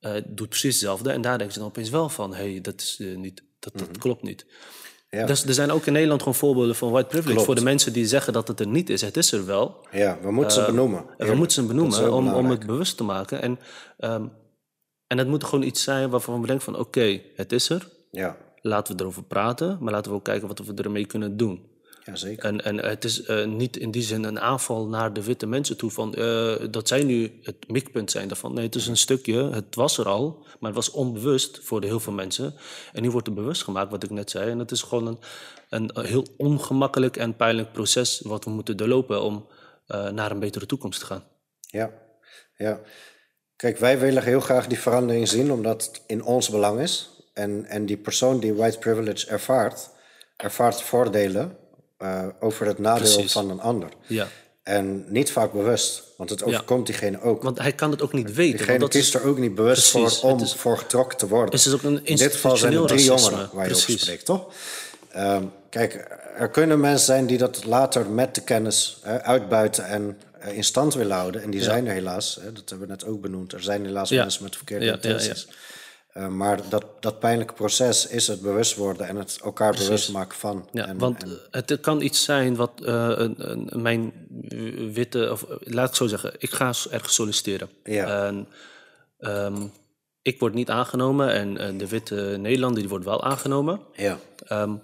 eh, 0.00 0.12
doet 0.26 0.48
precies 0.48 0.74
hetzelfde. 0.74 1.10
En 1.10 1.20
daar 1.20 1.36
denken 1.38 1.54
ze 1.54 1.60
dan 1.60 1.68
opeens 1.68 1.90
wel 1.90 2.08
van, 2.08 2.34
hé, 2.34 2.50
hey, 2.50 2.60
dat, 2.60 2.80
is, 2.80 2.96
eh, 3.00 3.16
niet, 3.16 3.42
dat, 3.58 3.78
dat 3.78 3.98
klopt 3.98 4.22
niet. 4.22 4.46
Ja. 5.10 5.26
Dus 5.26 5.44
er 5.44 5.54
zijn 5.54 5.70
ook 5.70 5.86
in 5.86 5.92
Nederland 5.92 6.20
gewoon 6.20 6.38
voorbeelden 6.38 6.76
van 6.76 6.90
white 6.90 7.06
privilege. 7.06 7.32
Klopt. 7.32 7.46
Voor 7.46 7.54
de 7.54 7.70
mensen 7.70 7.92
die 7.92 8.06
zeggen 8.06 8.32
dat 8.32 8.48
het 8.48 8.60
er 8.60 8.66
niet 8.66 8.90
is. 8.90 9.00
Het 9.00 9.16
is 9.16 9.32
er 9.32 9.46
wel. 9.46 9.86
ja, 9.90 10.18
we 10.22 10.30
moeten 10.30 10.52
ze 10.52 10.64
benoemen. 10.66 11.04
En 11.18 11.26
we 11.26 11.34
moeten 11.34 11.62
ze 11.62 11.66
benoemen 11.66 12.12
om, 12.12 12.32
om 12.32 12.50
het 12.50 12.66
bewust 12.66 12.96
te 12.96 13.04
maken. 13.04 13.42
En, 13.42 13.58
ehm, 13.98 14.26
en 15.06 15.18
het 15.18 15.28
moet 15.28 15.44
gewoon 15.44 15.64
iets 15.64 15.82
zijn 15.82 16.10
waarvan 16.10 16.40
we 16.40 16.46
denken 16.46 16.64
van... 16.64 16.78
oké, 16.78 17.20
het 17.34 17.52
is 17.52 17.68
er, 17.68 17.88
Ja. 18.10 18.36
Laten 18.66 18.96
we 18.96 19.02
erover 19.02 19.22
praten... 19.22 19.78
maar 19.80 19.92
laten 19.92 20.10
we 20.10 20.16
ook 20.16 20.24
kijken 20.24 20.48
wat 20.48 20.58
we 20.58 20.74
ermee 20.74 21.06
kunnen 21.06 21.36
doen. 21.36 21.68
ja, 22.04 22.16
zeker. 22.16 22.44
En, 22.44 22.64
en 22.64 22.76
het 22.76 23.04
is 23.04 23.22
eh, 23.22 23.46
niet 23.46 23.76
in 23.76 23.90
die 23.90 24.02
zin 24.02 24.24
een 24.24 24.40
aanval 24.40 24.86
naar 24.86 25.12
de 25.12 25.22
witte 25.22 25.46
mensen 25.46 25.76
toe... 25.76 25.90
Van, 25.90 26.14
eh, 26.14 26.54
dat 26.70 26.88
zij 26.88 27.02
nu 27.02 27.32
het 27.42 27.68
mikpunt 27.68 28.10
zijn 28.10 28.28
daarvan. 28.28 28.54
Nee, 28.54 28.64
het 28.64 28.74
is 28.74 28.86
een 28.86 28.96
stukje, 28.96 29.50
het 29.50 29.74
was 29.74 29.98
er 29.98 30.08
al... 30.08 30.38
maar 30.60 30.74
het 30.74 30.84
was 30.84 30.90
onbewust 30.90 31.60
voor 31.62 31.80
de 31.80 31.86
heel 31.86 32.00
veel 32.00 32.12
mensen. 32.12 32.54
En 32.92 33.02
nu 33.02 33.10
wordt 33.10 33.26
het 33.26 33.36
bewust 33.36 33.62
gemaakt, 33.62 33.90
wat 33.90 34.02
ik 34.02 34.10
net 34.10 34.30
zei. 34.30 34.50
En 34.50 34.58
het 34.58 34.70
is 34.70 34.82
gewoon 34.82 35.06
een, 35.06 35.18
een 35.94 36.06
heel 36.06 36.26
ongemakkelijk 36.36 37.16
en 37.16 37.36
pijnlijk 37.36 37.72
proces... 37.72 38.20
wat 38.24 38.44
we 38.44 38.50
moeten 38.50 38.76
doorlopen 38.76 39.22
om 39.22 39.46
eh, 39.86 40.08
naar 40.08 40.30
een 40.30 40.38
betere 40.38 40.66
toekomst 40.66 41.00
te 41.00 41.06
gaan. 41.06 41.24
Ja, 41.60 41.90
ja. 42.56 42.80
Kijk, 43.56 43.78
wij 43.78 43.98
willen 43.98 44.22
heel 44.22 44.40
graag 44.40 44.66
die 44.66 44.78
verandering 44.78 45.28
zien, 45.28 45.52
omdat 45.52 45.86
het 45.86 46.02
in 46.06 46.22
ons 46.22 46.48
belang 46.48 46.80
is. 46.80 47.15
En, 47.36 47.64
en 47.68 47.86
die 47.86 47.96
persoon 47.96 48.40
die 48.40 48.54
white 48.54 48.78
privilege 48.78 49.26
ervaart, 49.26 49.88
ervaart 50.36 50.82
voordelen 50.82 51.56
eh, 51.98 52.26
over 52.40 52.66
het 52.66 52.78
nadeel 52.78 53.12
Precies. 53.12 53.32
van 53.32 53.50
een 53.50 53.60
ander. 53.60 53.88
Ja. 54.06 54.28
En 54.62 55.04
niet 55.08 55.30
vaak 55.32 55.52
bewust, 55.52 56.02
want 56.16 56.30
het 56.30 56.42
overkomt 56.44 56.86
diegene 56.86 57.20
ook. 57.20 57.42
Want 57.42 57.58
hij 57.58 57.72
kan 57.72 57.90
het 57.90 58.02
ook 58.02 58.12
niet 58.12 58.34
weten. 58.34 58.56
Diegene 58.56 58.78
want 58.78 58.92
dat 58.92 59.00
kiest 59.02 59.14
is, 59.14 59.20
er 59.20 59.28
ook 59.28 59.38
niet 59.38 59.54
bewust 59.54 59.92
Precies, 59.92 60.18
voor 60.18 60.30
om 60.30 60.42
is- 60.42 60.54
voor 60.54 60.78
getrokken 60.78 61.18
te 61.18 61.28
worden. 61.28 61.54
het 61.54 61.66
is 61.66 61.72
ook 61.72 61.82
een 61.82 62.00
In 62.04 62.16
dit 62.16 62.32
geval 62.32 62.56
zijn 62.56 62.72
er 62.72 62.86
drie 62.86 63.04
jongeren 63.04 63.48
waar 63.52 63.68
je 63.68 63.74
over 63.74 63.98
spreekt, 63.98 64.24
toch? 64.24 64.52
Ehm, 65.12 65.44
kijk, 65.70 66.06
er 66.36 66.48
kunnen 66.50 66.80
mensen 66.80 67.06
zijn 67.06 67.26
die 67.26 67.38
dat 67.38 67.64
later 67.64 68.06
met 68.10 68.34
de 68.34 68.40
kennis 68.42 69.00
uitbuiten 69.22 69.86
en 69.86 70.18
eh, 70.38 70.56
in 70.56 70.64
stand 70.64 70.94
willen 70.94 71.16
houden. 71.16 71.42
En 71.42 71.50
die 71.50 71.62
zijn 71.62 71.86
er 71.86 71.92
helaas, 71.92 72.38
hè, 72.42 72.52
dat 72.52 72.68
hebben 72.68 72.86
we 72.86 72.92
net 72.92 73.04
ook 73.06 73.20
benoemd. 73.20 73.52
Er 73.52 73.62
zijn 73.62 73.84
helaas 73.84 74.08
Ja. 74.08 74.22
mensen 74.22 74.42
met 74.42 74.56
verkeerde 74.56 74.84
Ja, 74.84 74.90
ja, 74.92 74.98
ja. 75.02 75.08
intenties. 75.08 75.48
Eh, 76.16 76.28
maar 76.28 76.68
dat, 76.68 76.84
dat 77.00 77.18
pijnlijke 77.18 77.54
proces 77.54 78.06
is 78.06 78.26
het 78.26 78.40
bewust 78.40 78.76
worden 78.76 79.08
en 79.08 79.16
het 79.16 79.38
elkaar 79.44 79.72
bewust 79.72 80.12
maken 80.12 80.38
van. 80.38 80.68
Ja, 80.72 80.86
en, 80.86 80.98
want 80.98 81.22
en- 81.22 81.30
eh, 81.50 81.62
het 81.66 81.80
kan 81.80 82.00
iets 82.00 82.24
zijn 82.24 82.56
wat 82.56 82.70
eh, 82.84 83.12
een, 83.16 83.34
een, 83.50 83.82
mijn 83.82 84.12
witte, 84.92 85.32
of 85.32 85.46
laat 85.60 85.88
ik 85.88 85.94
zo 85.94 86.06
zeggen, 86.06 86.34
ik 86.38 86.50
ga 86.50 86.72
ergens 86.90 87.14
solliciteren. 87.14 87.68
Ja. 87.84 88.26
En 88.26 88.48
ehm, 89.18 89.62
ik 90.22 90.40
word 90.40 90.54
niet 90.54 90.70
aangenomen 90.70 91.32
en 91.58 91.78
de 91.78 91.88
witte 91.88 92.14
Nederlander 92.38 92.80
die 92.80 92.88
wordt 92.88 93.04
wel 93.04 93.24
aangenomen. 93.24 93.80
ja, 93.92 94.18
Ehm, 94.46 94.74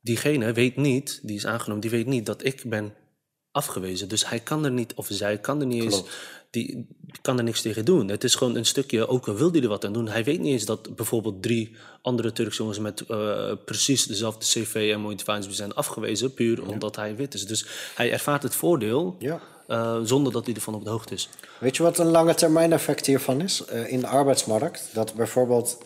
diegene 0.00 0.52
weet 0.52 0.76
niet, 0.76 1.20
die 1.22 1.36
is 1.36 1.46
aangenomen, 1.46 1.80
die 1.80 1.90
weet 1.90 2.06
niet 2.06 2.26
dat 2.26 2.44
ik 2.44 2.62
ben 2.66 2.94
afgewezen. 3.52 4.08
Dus 4.08 4.28
hij 4.28 4.38
kan 4.40 4.64
er 4.64 4.70
niet, 4.70 4.94
of 4.94 5.06
zij 5.10 5.38
kan 5.38 5.60
er 5.60 5.66
niet 5.66 5.82
eens, 5.82 6.02
die, 6.50 6.86
kan 7.22 7.38
er 7.38 7.44
niks 7.44 7.62
tegen 7.62 7.84
doen. 7.84 8.08
Het 8.08 8.24
is 8.24 8.34
gewoon 8.34 8.56
een 8.56 8.66
stukje, 8.66 9.08
ook 9.08 9.28
al 9.28 9.34
wil 9.34 9.50
hij 9.52 9.62
er 9.62 9.68
wat 9.68 9.84
aan 9.84 9.92
doen, 9.92 10.08
hij 10.08 10.24
weet 10.24 10.40
niet 10.40 10.52
eens 10.52 10.64
dat 10.64 10.96
bijvoorbeeld 10.96 11.42
drie 11.42 11.76
andere 12.02 12.32
Turkse 12.32 12.58
jongens 12.58 12.78
met 12.78 13.00
eh, 13.00 13.52
precies 13.64 14.06
dezelfde 14.06 14.46
cv 14.46 14.90
en 14.94 15.00
motivatie 15.00 15.52
zijn 15.52 15.74
afgewezen, 15.74 16.34
puur 16.34 16.66
omdat 16.68 16.96
hij 16.96 17.16
wit 17.16 17.34
is. 17.34 17.46
Dus 17.46 17.66
hij 17.94 18.12
ervaart 18.12 18.42
het 18.42 18.54
voordeel 18.54 19.16
Ja. 19.18 19.40
eh, 19.66 19.98
zonder 20.04 20.32
dat 20.32 20.46
hij 20.46 20.54
ervan 20.54 20.74
op 20.74 20.84
de 20.84 20.90
hoogte 20.90 21.14
is. 21.14 21.28
Weet 21.58 21.76
je 21.76 21.82
wat 21.82 21.98
een 21.98 22.06
lange 22.10 22.34
termijn 22.34 22.72
effect 22.72 23.06
hiervan 23.06 23.40
is? 23.40 23.64
Eh, 23.64 23.92
in 23.92 24.00
de 24.00 24.06
arbeidsmarkt, 24.06 24.88
dat 24.92 25.14
bijvoorbeeld 25.14 25.78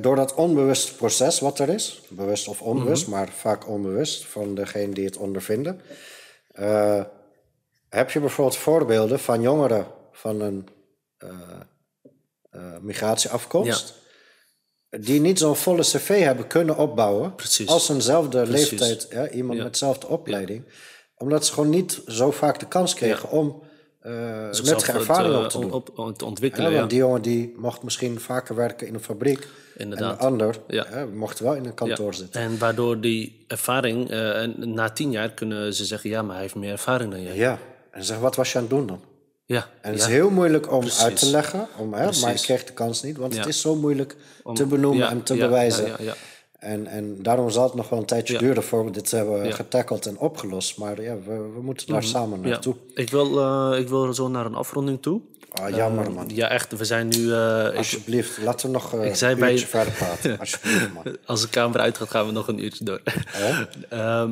door 0.00 0.16
dat 0.16 0.34
onbewuste 0.34 0.94
proces 0.94 1.40
wat 1.40 1.58
er 1.58 1.68
is, 1.68 2.00
bewust 2.08 2.48
of 2.48 2.62
onbewust, 2.62 3.06
maar 3.06 3.28
vaak 3.28 3.68
onbewust 3.68 4.26
van 4.26 4.54
degene 4.54 4.94
die 4.94 5.04
het 5.04 5.16
ondervinden, 5.16 5.80
eh, 6.52 7.04
heb 7.88 8.10
je 8.10 8.20
bijvoorbeeld 8.20 8.56
voorbeelden 8.56 9.20
van 9.20 9.40
jongeren 9.42 9.86
van 10.12 10.40
een 10.40 10.68
eh, 11.18 11.30
eh, 12.50 12.78
migratieafkomst. 12.80 13.94
Die 14.90 15.20
niet 15.20 15.38
zo'n 15.38 15.56
volle 15.56 15.82
cv 15.82 16.22
hebben 16.22 16.46
kunnen 16.46 16.76
opbouwen 16.76 17.34
Precies. 17.34 17.68
als 17.68 17.88
eenzelfde 17.88 18.42
Precies. 18.42 18.70
leeftijd, 18.70 19.06
ja, 19.10 19.28
iemand 19.28 19.58
Ja. 19.58 19.62
met 19.64 19.72
dezelfde 19.72 20.06
opleiding. 20.06 20.64
Omdat 21.16 21.46
ze 21.46 21.52
gewoon 21.52 21.70
niet 21.70 22.02
zo 22.06 22.30
vaak 22.30 22.58
de 22.58 22.68
kans 22.68 22.94
kregen 22.94 23.30
om 23.30 23.62
eh 23.62 23.69
nuttige 24.02 24.92
ervaring 24.92 25.32
te, 25.34 25.38
op 25.40 25.48
te 25.48 25.58
doen. 25.60 25.72
op, 25.72 25.98
op- 25.98 26.18
te 26.18 26.24
Ja, 26.24 26.30
ontwikkelen. 26.30 26.66
want 26.70 26.82
ja. 26.82 26.86
die 26.88 26.98
jongen 26.98 27.22
die 27.22 27.54
mocht 27.56 27.82
misschien 27.82 28.20
vaker 28.20 28.54
werken 28.54 28.86
in 28.86 28.94
een 28.94 29.02
fabriek. 29.02 29.46
Inderdaad. 29.76 30.10
En 30.12 30.16
de 30.18 30.24
ander 30.24 30.56
Ja. 30.68 30.86
hè, 30.88 31.06
mocht 31.06 31.38
wel 31.38 31.54
in 31.54 31.64
een 31.64 31.74
kantoor 31.74 32.10
Ja, 32.10 32.16
zitten. 32.18 32.40
En 32.40 32.58
waardoor 32.58 33.00
die 33.00 33.44
ervaring, 33.48 34.10
eh, 34.10 34.42
na 34.56 34.90
tien 34.90 35.10
jaar 35.10 35.30
kunnen 35.30 35.74
ze 35.74 35.84
zeggen, 35.84 36.10
ja, 36.10 36.22
maar 36.22 36.32
hij 36.32 36.42
heeft 36.42 36.54
meer 36.54 36.70
ervaring 36.70 37.10
dan 37.10 37.22
jij. 37.22 37.36
Ja. 37.36 37.58
En 37.90 38.04
zeg, 38.04 38.18
wat 38.18 38.36
was 38.36 38.52
je 38.52 38.56
aan 38.58 38.64
het 38.64 38.72
doen 38.72 38.86
dan? 38.86 39.00
Ja, 39.44 39.66
En 39.80 39.90
het 39.90 40.00
ja. 40.00 40.06
is 40.06 40.12
heel 40.12 40.30
moeilijk 40.30 40.72
om 40.72 40.80
Precies. 40.80 41.02
uit 41.02 41.16
te 41.18 41.26
leggen, 41.30 41.66
om, 41.76 41.84
hè, 41.92 41.98
maar 41.98 42.12
ik 42.12 42.18
Precies. 42.18 42.42
kreeg 42.44 42.64
de 42.64 42.72
kans 42.72 43.02
niet. 43.02 43.16
Want 43.16 43.32
Ja. 43.34 43.38
het 43.40 43.48
is 43.48 43.60
zo 43.60 43.74
moeilijk 43.76 44.16
Om- 44.42 44.54
te 44.54 44.66
benoemen 44.66 45.08
en 45.08 45.22
te 45.22 45.34
ja, 45.34 45.40
bewijzen. 45.46 45.92
En, 46.60 46.86
en 46.86 47.22
daarom 47.22 47.50
zal 47.50 47.64
het 47.64 47.74
nog 47.74 47.88
wel 47.88 47.98
een 47.98 48.04
tijdje 48.04 48.32
Ja. 48.32 48.38
duren 48.38 48.62
voor 48.62 48.84
we 48.84 48.90
dit 48.90 49.10
hebben 49.10 49.44
Ja. 49.44 49.50
getackled 49.54 50.06
en 50.06 50.18
opgelost. 50.18 50.78
Maar 50.78 51.02
ja, 51.02 51.14
we, 51.26 51.50
we 51.54 51.60
moeten 51.62 51.86
daar 51.86 52.02
samen 52.02 52.40
naartoe. 52.40 52.74
Ja. 52.94 53.02
Ik, 53.02 53.10
wil, 53.10 53.40
eh, 53.72 53.78
ik 53.78 53.88
wil 53.88 54.14
zo 54.14 54.28
naar 54.28 54.46
een 54.46 54.54
afronding 54.54 55.02
toe. 55.02 55.20
Ah, 55.52 55.74
jammer 55.76 56.12
man. 56.12 56.28
Ja, 56.34 56.48
echt, 56.48 56.76
we 56.76 56.84
zijn 56.84 57.08
nu... 57.08 57.32
eh, 57.32 57.66
ik, 57.70 57.76
Alsjeblieft, 57.76 58.38
laten 58.42 58.66
we 58.66 58.72
nog 58.72 58.94
eh, 58.94 59.20
een 59.20 59.38
bij- 59.38 59.52
uurtje 59.52 59.66
verder 59.66 59.92
praten. 59.92 60.38
Alsjeblieft 60.40 60.92
man. 60.92 61.16
als 61.26 61.40
de 61.40 61.48
camera 61.48 61.82
uitgaat, 61.82 62.10
gaan 62.10 62.26
we 62.26 62.32
nog 62.32 62.48
een 62.48 62.64
uurtje 62.64 62.84
door. 62.84 63.00
Ehm, 63.88 64.30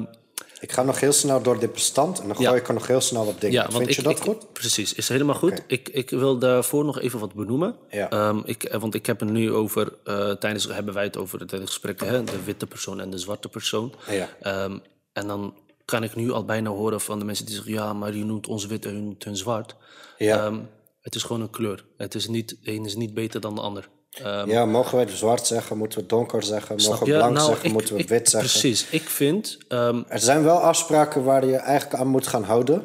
Ik 0.61 0.73
ga 0.73 0.83
nog 0.83 1.01
heel 1.01 1.13
snel 1.13 1.43
door 1.43 1.59
dit 1.59 1.73
bestand 1.73 2.21
en 2.21 2.29
dan 2.29 2.37
Ja. 2.39 2.49
gooi 2.49 2.61
ik 2.61 2.69
er 2.69 2.75
nog 2.75 2.87
heel 2.87 3.01
snel 3.01 3.25
wat 3.25 3.41
dingen. 3.41 3.55
ja, 3.57 3.63
want 3.63 3.77
Vind 3.77 3.89
ik, 3.89 3.97
je 3.97 4.03
dat 4.03 4.13
ik- 4.17 4.23
goed? 4.23 4.53
Precies, 4.53 4.95
is 4.95 5.09
helemaal 5.09 5.35
goed. 5.35 5.63
Ik, 5.67 5.89
ik 5.89 6.11
wil 6.11 6.39
daarvoor 6.39 6.85
nog 6.85 7.01
even 7.01 7.19
wat 7.19 7.35
benoemen. 7.35 7.77
Ja. 7.91 8.11
Ehm, 8.11 8.41
ik, 8.45 8.77
want 8.81 8.95
ik 8.95 9.07
heb 9.07 9.21
het 9.21 9.29
nu 9.31 9.53
over, 9.53 9.93
eh, 10.05 10.31
tijdens 10.31 10.65
hebben 10.69 10.95
wij 10.95 11.05
het 11.05 11.17
over 11.17 11.41
het 11.41 11.53
gesprek, 11.55 12.01
hè, 12.01 12.25
de 12.25 12.43
witte 12.45 12.67
persoon 12.67 13.01
en 13.01 13.11
de 13.11 13.19
zwarte 13.19 13.49
persoon. 13.49 13.95
Ja. 14.11 14.29
Ehm, 14.41 14.79
en 15.13 15.27
dan 15.27 15.55
kan 15.85 16.03
ik 16.03 16.15
nu 16.15 16.31
al 16.31 16.45
bijna 16.45 16.71
horen 16.71 17.01
van 17.01 17.19
de 17.19 17.25
mensen 17.25 17.47
die 17.47 17.55
zeggen, 17.55 17.73
ja, 17.73 17.93
maar 17.93 18.15
je 18.17 18.25
noemt 18.25 18.47
ons 18.47 18.67
wit 18.67 18.87
en 18.87 18.95
je 18.95 19.01
noemt 19.01 19.25
hun 19.25 19.37
zwart. 19.37 19.75
Ja. 20.19 20.45
Ehm, 20.45 20.59
het 21.01 21.15
is 21.15 21.23
gewoon 21.23 21.43
een 21.43 21.51
kleur. 21.51 21.85
Het 21.97 22.15
is 22.15 22.29
niet, 22.29 22.49
de 22.49 22.73
een 22.73 22.85
is 22.85 22.95
niet 22.97 23.15
beter 23.15 23.41
dan 23.41 23.55
de 23.55 23.61
ander. 23.61 23.89
Ehm, 24.23 24.51
Ja, 24.51 24.65
mogen 24.67 24.97
wij 24.97 25.09
zwart 25.09 25.47
zeggen? 25.47 25.77
Moeten 25.77 25.99
we 25.99 26.07
donker 26.07 26.43
zeggen? 26.43 26.77
Mogen 26.77 27.07
we 27.07 27.13
blank 27.13 27.35
Nou, 27.35 27.47
zeggen? 27.47 27.67
ik- 27.67 27.73
Moeten 27.73 27.95
we 27.95 28.01
ik- 28.01 28.09
wit 28.09 28.29
zeggen? 28.29 28.51
Precies. 28.51 28.87
Ik 28.91 29.09
vind, 29.09 29.59
ehm, 29.69 30.03
Er 30.09 30.19
zijn 30.19 30.43
wel 30.43 30.59
afspraken 30.59 31.25
waar 31.25 31.47
je 31.47 31.57
eigenlijk 31.57 32.01
aan 32.01 32.07
moet 32.09 32.27
gaan 32.27 32.43
houden. 32.45 32.85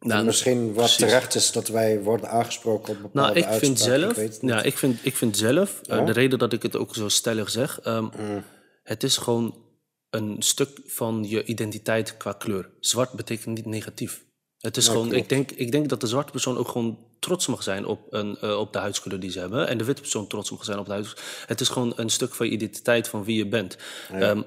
Nou, 0.00 0.20
En 0.20 0.26
misschien 0.26 0.66
wat 0.66 0.74
precies. 0.74 0.96
terecht 0.96 1.34
is 1.34 1.52
dat 1.52 1.68
wij 1.68 2.00
worden 2.02 2.30
aangesproken 2.30 2.94
op 2.94 3.02
bepaalde 3.02 3.40
Nou, 3.40 3.52
ik 3.52 3.58
vind 3.58 3.80
zelf, 3.80 4.16
Ik 4.16 4.32
ja, 4.40 4.62
ik 4.62 4.78
vind, 4.78 4.98
ik 5.02 5.16
vind 5.16 5.36
zelf 5.36 5.80
eh, 5.88 6.06
de 6.06 6.12
reden 6.12 6.38
dat 6.38 6.52
ik 6.52 6.62
het 6.62 6.76
ook 6.76 6.94
zo 6.94 7.08
stellig 7.08 7.50
zeg, 7.50 7.80
ehm, 7.80 8.06
het 8.82 9.02
is 9.02 9.16
gewoon 9.16 9.54
een 10.10 10.36
stuk 10.38 10.68
van 10.86 11.24
je 11.28 11.44
identiteit 11.44 12.16
qua 12.16 12.32
kleur. 12.32 12.70
Zwart 12.80 13.12
betekent 13.12 13.54
niet 13.56 13.66
negatief. 13.66 14.24
Het 14.60 14.76
is 14.76 14.88
gewoon, 14.88 15.12
ik 15.12 15.28
denk, 15.28 15.50
ik 15.50 15.72
denk 15.72 15.88
dat 15.88 16.00
de 16.00 16.06
zwarte 16.06 16.32
persoon 16.32 16.56
ook 16.56 16.68
gewoon 16.68 16.98
trots 17.18 17.46
mag 17.46 17.62
zijn 17.62 17.86
op, 17.86 18.06
een, 18.10 18.38
eh, 18.40 18.58
op 18.58 18.72
de 18.72 18.78
huidskleur 18.78 19.20
die 19.20 19.30
ze 19.30 19.38
hebben. 19.38 19.68
En 19.68 19.78
de 19.78 19.84
witte 19.84 20.00
persoon 20.00 20.26
trots 20.26 20.50
mag 20.50 20.64
zijn 20.64 20.78
op 20.78 20.86
de 20.86 20.92
huidskleur. 20.92 21.24
Het 21.46 21.60
is 21.60 21.68
gewoon 21.68 21.92
een 21.96 22.10
stuk 22.10 22.34
van 22.34 22.46
je 22.46 22.52
identiteit 22.52 23.08
van 23.08 23.24
wie 23.24 23.36
je 23.36 23.46
bent. 23.46 23.76
Ehm, 24.12 24.42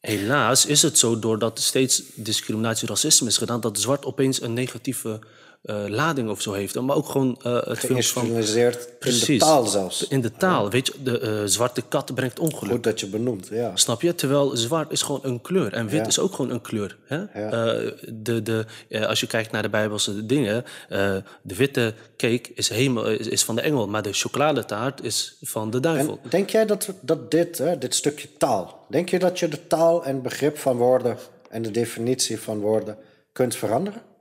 helaas 0.00 0.66
is 0.66 0.82
het 0.82 0.98
zo, 0.98 1.18
doordat 1.18 1.58
er 1.58 1.64
steeds 1.64 2.02
discriminatie, 2.14 2.88
racisme 2.88 3.28
is 3.28 3.38
gedaan, 3.38 3.60
dat 3.60 3.80
zwart 3.80 4.04
opeens 4.04 4.40
een 4.42 4.52
negatieve 4.52 5.20
eh, 5.62 5.84
lading 5.88 6.30
of 6.30 6.40
zo 6.40 6.52
heeft. 6.52 6.80
Maar 6.80 6.96
ook 6.96 7.08
gewoon 7.08 7.38
eh, 7.42 7.54
het 7.54 7.78
films 7.78 8.12
van... 8.12 8.22
Geïnstrumentaliseerd 8.22 8.88
in 9.00 9.36
de 9.36 9.36
taal 9.36 9.66
zelfs. 9.66 10.08
In 10.08 10.20
de 10.20 10.32
taal, 10.32 10.70
weet 10.70 10.86
je, 10.86 10.94
de 11.02 11.18
eh, 11.18 11.42
zwarte 11.44 11.82
kat 11.88 12.14
brengt 12.14 12.38
ongeluk. 12.38 12.72
Goed 12.72 12.84
dat 12.84 13.00
je 13.00 13.06
benoemt, 13.06 13.48
ja. 13.50 13.76
Snap 13.76 14.02
je? 14.02 14.14
Terwijl 14.14 14.56
zwart 14.56 14.92
is 14.92 15.02
gewoon 15.02 15.20
een 15.22 15.40
kleur 15.40 15.72
en 15.72 15.88
wit 15.88 16.06
is 16.06 16.18
ook 16.18 16.34
gewoon 16.34 16.50
een 16.50 16.60
kleur. 16.60 16.98
Hè? 17.04 17.24
De, 18.22 18.42
de, 18.42 18.66
als 19.06 19.20
je 19.20 19.26
kijkt 19.26 19.52
naar 19.52 19.62
de 19.62 19.68
Bijbelse 19.68 20.26
dingen, 20.26 20.64
de 21.42 21.54
witte 21.56 21.94
cake 22.16 22.50
is, 22.54 22.68
hemel, 22.68 23.10
is, 23.10 23.26
is 23.26 23.44
van 23.44 23.54
de 23.54 23.60
engel, 23.60 23.88
maar 23.88 24.02
de 24.02 24.12
chocoladetaart 24.12 25.04
is 25.04 25.36
van 25.42 25.70
de 25.70 25.80
duivel. 25.80 26.18
En 26.22 26.30
denk 26.30 26.50
jij 26.50 26.66
dat, 26.66 26.88
dat 27.00 27.30
dit, 27.30 27.58
hè, 27.58 27.78
dit 27.78 27.94
stukje 27.94 28.28
taal, 28.38 28.86
denk 28.88 29.08
je 29.08 29.18
dat 29.18 29.38
je 29.38 29.48
de 29.48 29.66
taal 29.66 30.04
en 30.04 30.22
begrip 30.22 30.58
van 30.58 30.76
woorden 30.76 31.16
en 31.50 31.62
de 31.62 31.70
definitie 31.70 32.40
van 32.40 32.60
woorden 32.60 32.96
kunt 33.32 33.56
veranderen? 33.56 34.11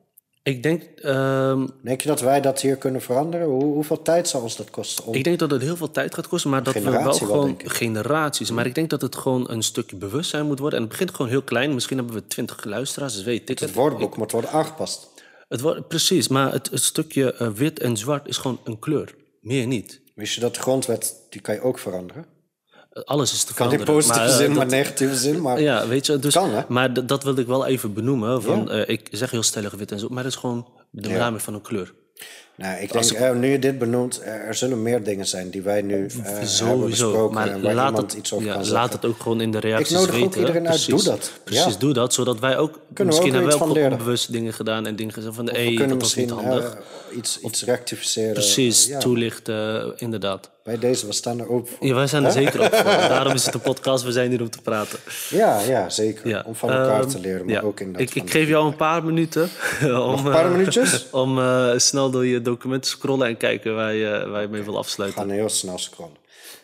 Ik 0.43 0.63
denk, 0.63 0.83
ehm, 0.83 1.67
Denk 1.83 2.01
je 2.01 2.07
dat 2.07 2.21
wij 2.21 2.41
dat 2.41 2.61
hier 2.61 2.75
kunnen 2.75 3.01
veranderen? 3.01 3.47
Hoe, 3.47 3.63
hoeveel 3.63 4.01
tijd 4.01 4.27
zal 4.27 4.41
ons 4.41 4.55
dat 4.55 4.69
kosten? 4.69 5.05
Om... 5.05 5.13
ik 5.13 5.23
denk 5.23 5.39
dat 5.39 5.51
het 5.51 5.61
heel 5.61 5.75
veel 5.75 5.91
tijd 5.91 6.13
gaat 6.13 6.27
kosten, 6.27 6.49
maar 6.49 6.63
dat 6.63 6.73
we 6.73 6.81
wel 6.81 7.13
gewoon 7.13 7.49
ik. 7.49 7.71
generaties. 7.71 8.51
Maar 8.51 8.65
ik 8.65 8.75
denk 8.75 8.89
dat 8.89 9.01
het 9.01 9.15
gewoon 9.15 9.51
een 9.51 9.61
stukje 9.61 9.95
bewustzijn 9.95 10.45
moet 10.45 10.59
worden. 10.59 10.77
En 10.77 10.83
het 10.85 10.91
begint 10.91 11.15
gewoon 11.15 11.31
heel 11.31 11.41
klein. 11.41 11.73
Misschien 11.73 11.97
hebben 11.97 12.15
we 12.15 12.27
twintig 12.27 12.63
luisteraars, 12.63 13.15
dat 13.15 13.23
weet 13.23 13.49
ik. 13.49 13.59
Het 13.59 13.73
woordenboek 13.73 14.17
moet 14.17 14.31
worden 14.31 14.49
aangepast. 14.49 15.09
Het 15.47 15.61
wordt, 15.61 15.87
precies, 15.87 16.27
maar 16.27 16.51
het, 16.51 16.69
het 16.69 16.83
stukje 16.83 17.33
eh, 17.33 17.47
wit 17.47 17.79
en 17.79 17.97
zwart 17.97 18.27
is 18.27 18.37
gewoon 18.37 18.59
een 18.63 18.79
kleur. 18.79 19.15
Meer 19.41 19.67
niet. 19.67 20.01
Wist 20.15 20.33
je 20.33 20.41
dat 20.41 20.55
de 20.55 20.61
grondwet, 20.61 21.15
die 21.29 21.41
kan 21.41 21.55
je 21.55 21.61
ook 21.61 21.79
veranderen? 21.79 22.25
Alles 23.05 23.33
is 23.33 23.43
te 23.43 23.53
Kan 23.53 23.71
in 23.71 23.79
veranderen. 23.79 23.93
positieve 23.95 24.19
maar, 24.29 24.29
eh, 24.29 24.35
zin, 24.45 24.51
maar 24.55 24.59
dat- 24.65 24.73
negatieve 24.73 25.15
zin. 25.15 25.41
Maar 25.41 25.61
Ja, 25.61 25.87
weet 25.87 26.05
je, 26.05 26.19
dus, 26.19 26.33
Kan, 26.33 26.49
hè? 26.49 26.61
maar 26.67 27.05
dat 27.07 27.23
wilde 27.23 27.41
ik 27.41 27.47
wel 27.47 27.65
even 27.65 27.93
benoemen. 27.93 28.41
Van, 28.43 28.71
eh, 28.71 28.89
ik 28.89 29.07
zeg 29.11 29.31
heel 29.31 29.43
stellig 29.43 29.73
wit 29.73 29.91
en 29.91 29.99
zo, 29.99 30.07
maar 30.09 30.23
het 30.23 30.33
is 30.33 30.39
gewoon 30.39 30.67
de 30.89 31.07
benaming 31.09 31.41
van 31.41 31.53
een 31.53 31.61
kleur. 31.61 31.93
Nou, 32.61 32.81
ik 32.81 32.91
denk, 32.93 33.05
eh, 33.11 33.31
nu 33.31 33.47
je 33.51 33.59
dit 33.59 33.77
benoemt, 33.79 34.21
er, 34.25 34.41
er 34.41 34.55
zullen 34.55 34.81
meer 34.81 35.03
dingen 35.03 35.27
zijn 35.27 35.49
die 35.49 35.61
wij 35.61 35.81
nu 35.81 36.05
eh, 36.05 36.15
hebben 36.23 36.47
Sowieso, 36.47 36.85
besproken 37.11 37.33
maar 37.33 37.73
laat 37.73 37.97
het, 37.97 38.13
iets 38.13 38.33
over 38.33 38.47
ja, 38.47 38.55
laat 38.55 38.65
zeggen. 38.65 38.89
het 38.91 39.05
ook 39.05 39.19
gewoon 39.21 39.41
in 39.41 39.51
de 39.51 39.59
reacties 39.59 39.95
nodig 39.97 40.15
ook 40.15 40.21
weten. 40.21 40.39
iedereen 40.39 40.67
uit, 40.67 40.87
doe 40.89 41.03
dat. 41.03 41.31
Precies, 41.43 41.73
Ja. 41.73 41.79
doe 41.79 41.93
dat, 41.93 42.13
zodat 42.13 42.39
wij 42.39 42.57
ook... 42.57 42.79
we 42.93 43.03
misschien 43.03 43.27
ook 43.27 43.33
hebben 43.33 43.57
we 43.59 43.63
ook 43.65 43.91
onbewust 43.91 44.31
dingen 44.31 44.53
gedaan 44.53 44.85
en 44.87 44.95
dingen 44.95 45.13
gezegd 45.13 45.35
van... 45.35 45.45
Hé, 45.49 45.65
kunnen 45.75 45.87
dat 45.89 46.01
was 46.01 46.15
niet 46.15 46.25
misschien 46.29 46.47
handig. 46.49 46.73
eh, 47.11 47.17
iets, 47.17 47.39
iets 47.39 47.63
rectificeren. 47.63 48.33
Precies, 48.33 48.85
Ja, 48.87 48.99
toelichten, 48.99 49.93
inderdaad. 49.97 50.49
bij 50.63 50.77
deze, 50.79 51.05
we 51.05 51.13
staan 51.13 51.39
er 51.39 51.49
ook 51.49 51.67
voor. 51.67 51.87
Ja, 51.87 51.93
wij 51.93 52.07
zijn 52.07 52.25
er 52.25 52.31
zeker 52.31 52.59
op 52.61 52.73
voor. 52.75 52.83
Daarom 53.15 53.33
is 53.33 53.45
het 53.45 53.53
een 53.53 53.61
podcast, 53.61 54.03
we 54.03 54.11
zijn 54.11 54.29
hier 54.29 54.41
om 54.41 54.49
te 54.49 54.61
praten. 54.61 54.99
Ja, 55.29 55.59
ja, 55.61 55.89
zeker. 55.89 56.27
Ja. 56.27 56.43
Om 56.47 56.55
van 56.55 56.69
elkaar 56.69 56.99
Ehm, 57.01 57.09
te 57.09 57.19
leren, 57.19 57.45
maar 57.45 57.63
ook 57.63 57.79
in 57.79 57.91
dat 57.91 58.01
Ik, 58.01 58.15
ik 58.15 58.25
de- 58.25 58.31
geef 58.31 58.47
jou 58.47 58.65
een 58.67 58.75
paar 58.75 59.03
minuten 59.03 59.49
om, 59.81 59.89
een 59.89 60.23
paar 60.31 60.45
eh, 60.45 60.51
minuutjes? 60.51 61.05
om 61.11 61.39
eh, 61.39 61.71
snel 61.77 62.09
door 62.09 62.25
je 62.25 62.41
documenten 62.51 62.91
te 62.91 62.97
scrollen 62.97 63.27
en 63.27 63.37
kijken 63.37 63.75
waar 63.75 63.93
je, 63.93 64.27
waar 64.29 64.41
je 64.41 64.47
mee 64.47 64.61
wil 64.61 64.73
We 64.73 64.79
afsluiten. 64.79 65.19
gaan 65.19 65.29
heel 65.29 65.49
snel 65.49 65.77
scrollen. 65.77 66.19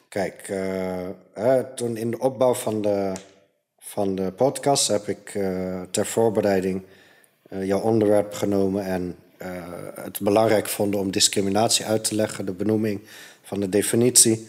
Kijk, 0.10 0.50
eh, 0.50 1.08
hè, 1.34 1.64
toen 1.76 1.98
in 1.98 2.12
de 2.12 2.20
opbouw 2.20 2.54
van 2.54 2.82
de, 2.82 3.12
van 3.80 4.16
de 4.16 4.32
podcast 4.32 4.88
heb 4.88 5.08
ik 5.08 5.36
eh, 5.36 5.82
ter 5.92 6.06
voorbereiding 6.06 6.84
eh, 7.50 7.66
jouw 7.66 7.80
onderwerp 7.80 8.34
genomen 8.34 8.86
en 8.86 9.16
het 9.96 10.20
belangrijk 10.20 10.68
vonden 10.68 11.00
om 11.00 11.12
discriminatie 11.12 11.86
uit 11.86 12.04
te 12.04 12.16
leggen, 12.16 12.46
de 12.46 12.52
benoeming 12.52 13.02
van 13.44 13.60
de 13.60 13.70
definitie, 13.70 14.48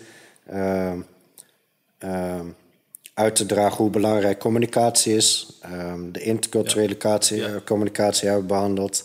uit 3.14 3.36
te 3.36 3.46
dragen 3.46 3.76
hoe 3.76 3.90
belangrijk 3.90 4.38
communicatie 4.38 5.16
is, 5.16 5.58
de 6.12 6.20
interculturele 6.20 6.96
communicatie, 6.96 7.64
communicatie 7.64 8.28
hebben 8.28 8.46
we 8.46 8.52
behandeld. 8.54 9.04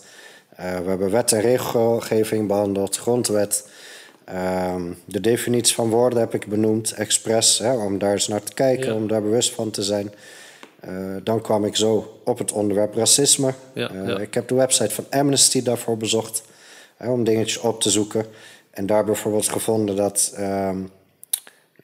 Eh, 0.64 0.77
we 0.80 0.90
hebben 0.90 1.11
wet 1.11 1.31
en 1.31 1.41
regelgeving 1.41 2.48
behandeld, 2.48 2.98
grondwet. 2.98 3.68
Ehm, 4.26 4.91
de 5.06 5.19
definitie 5.19 5.76
van 5.76 5.90
woorden 5.90 6.19
heb 6.19 6.34
ik 6.34 6.48
benoemd, 6.48 6.91
expres, 6.91 7.57
hè, 7.60 7.73
om 7.73 7.98
daar 7.98 8.11
eens 8.11 8.27
naar 8.27 8.44
te 8.44 8.53
kijken, 8.53 8.88
Ja. 8.88 8.94
om 8.95 9.07
daar 9.07 9.22
bewust 9.22 9.52
van 9.53 9.72
te 9.72 9.84
zijn. 9.84 10.14
Eh, 10.80 11.15
dan 11.23 11.41
kwam 11.41 11.65
ik 11.65 11.76
zo 11.76 12.19
op 12.23 12.38
het 12.38 12.52
onderwerp 12.52 12.95
racisme. 12.95 13.53
Ja, 13.73 13.90
Eh, 13.90 14.07
ja. 14.07 14.19
Ik 14.19 14.34
heb 14.34 14.48
de 14.48 14.56
website 14.56 14.94
van 14.94 15.06
Amnesty 15.10 15.64
daarvoor 15.64 15.98
bezocht, 15.98 16.44
hè, 16.98 17.10
om 17.11 17.23
dingetjes 17.23 17.57
op 17.57 17.81
te 17.81 17.90
zoeken. 17.90 18.26
En 18.72 18.85
daar 18.85 19.06
bijvoorbeeld 19.06 19.49
gevonden 19.49 19.95
dat, 19.95 20.34
ehm, 20.35 20.77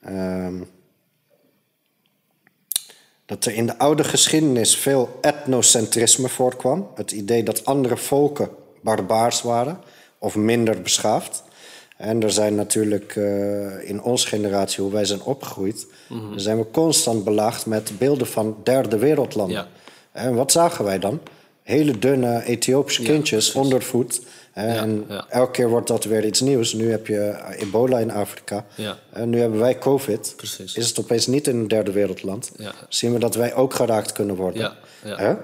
ehm, 0.01 0.61
dat 3.25 3.45
er 3.45 3.53
in 3.53 3.65
de 3.65 3.77
oude 3.77 4.03
geschiedenis 4.03 4.77
veel 4.77 5.17
etnocentrisme 5.21 6.29
voorkwam. 6.29 6.87
Het 6.95 7.11
idee 7.11 7.43
dat 7.43 7.65
andere 7.65 7.97
volken 7.97 8.49
barbaars 8.81 9.41
waren 9.41 9.79
of 10.17 10.35
minder 10.35 10.81
beschaafd. 10.81 11.43
En 11.97 12.23
er 12.23 12.31
zijn 12.31 12.55
natuurlijk 12.55 13.15
eh, 13.15 13.89
in 13.89 14.01
onze 14.03 14.27
generatie, 14.27 14.83
hoe 14.83 14.91
wij 14.91 15.05
zijn 15.05 15.21
opgegroeid, 15.21 15.87
Mhm. 16.09 16.37
zijn 16.37 16.57
we 16.57 16.65
constant 16.71 17.23
belaagd 17.23 17.65
met 17.65 17.91
beelden 17.97 18.27
van 18.27 18.57
derde 18.63 18.97
wereldlanden. 18.97 19.57
Ja. 19.57 19.67
En 20.11 20.35
wat 20.35 20.51
zagen 20.51 20.85
wij 20.85 20.99
dan? 20.99 21.19
Hele 21.63 21.99
dunne 21.99 22.43
Ethiopische 22.45 23.01
kindjes 23.03 23.53
onder 23.53 23.81
voet. 23.81 24.21
Ja, 24.55 24.61
en 24.61 25.05
ja. 25.09 25.25
elke 25.29 25.51
keer 25.51 25.69
wordt 25.69 25.87
dat 25.87 26.03
weer 26.03 26.25
iets 26.25 26.41
nieuws. 26.41 26.73
Nu 26.73 26.91
heb 26.91 27.07
je 27.07 27.35
ebola 27.57 27.99
in 27.99 28.11
Afrika. 28.11 28.65
Ja. 28.75 28.97
En 29.13 29.29
nu 29.29 29.39
hebben 29.39 29.59
wij 29.59 29.77
COVID. 29.77 30.33
Precies. 30.35 30.75
Is 30.75 30.87
het 30.87 30.99
opeens 30.99 31.27
niet 31.27 31.47
in 31.47 31.55
een 31.57 31.67
derde 31.67 31.91
wereldland? 31.91 32.51
Ja. 32.57 32.71
Zien 32.89 33.13
we 33.13 33.19
dat 33.19 33.35
wij 33.35 33.53
ook 33.53 33.73
geraakt 33.73 34.11
kunnen 34.11 34.35
worden? 34.35 34.61
Ja, 34.61 34.75
ja. 35.17 35.39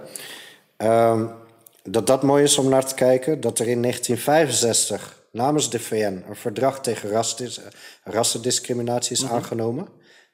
Dat 1.89 2.07
dat 2.07 2.23
mooi 2.23 2.43
is 2.43 2.57
om 2.57 2.69
naar 2.69 2.85
te 2.85 2.95
kijken. 2.95 3.41
Dat 3.41 3.59
er 3.59 3.67
in 3.67 3.81
1965 3.81 5.23
namens 5.31 5.69
de 5.69 5.79
VN 5.79 6.23
een 6.27 6.35
verdrag 6.35 6.81
tegen 6.81 7.09
rasdis- 7.09 7.59
rassendiscriminatie 8.03 9.11
is 9.15 9.23
Mhm. 9.23 9.33
aangenomen. 9.33 9.87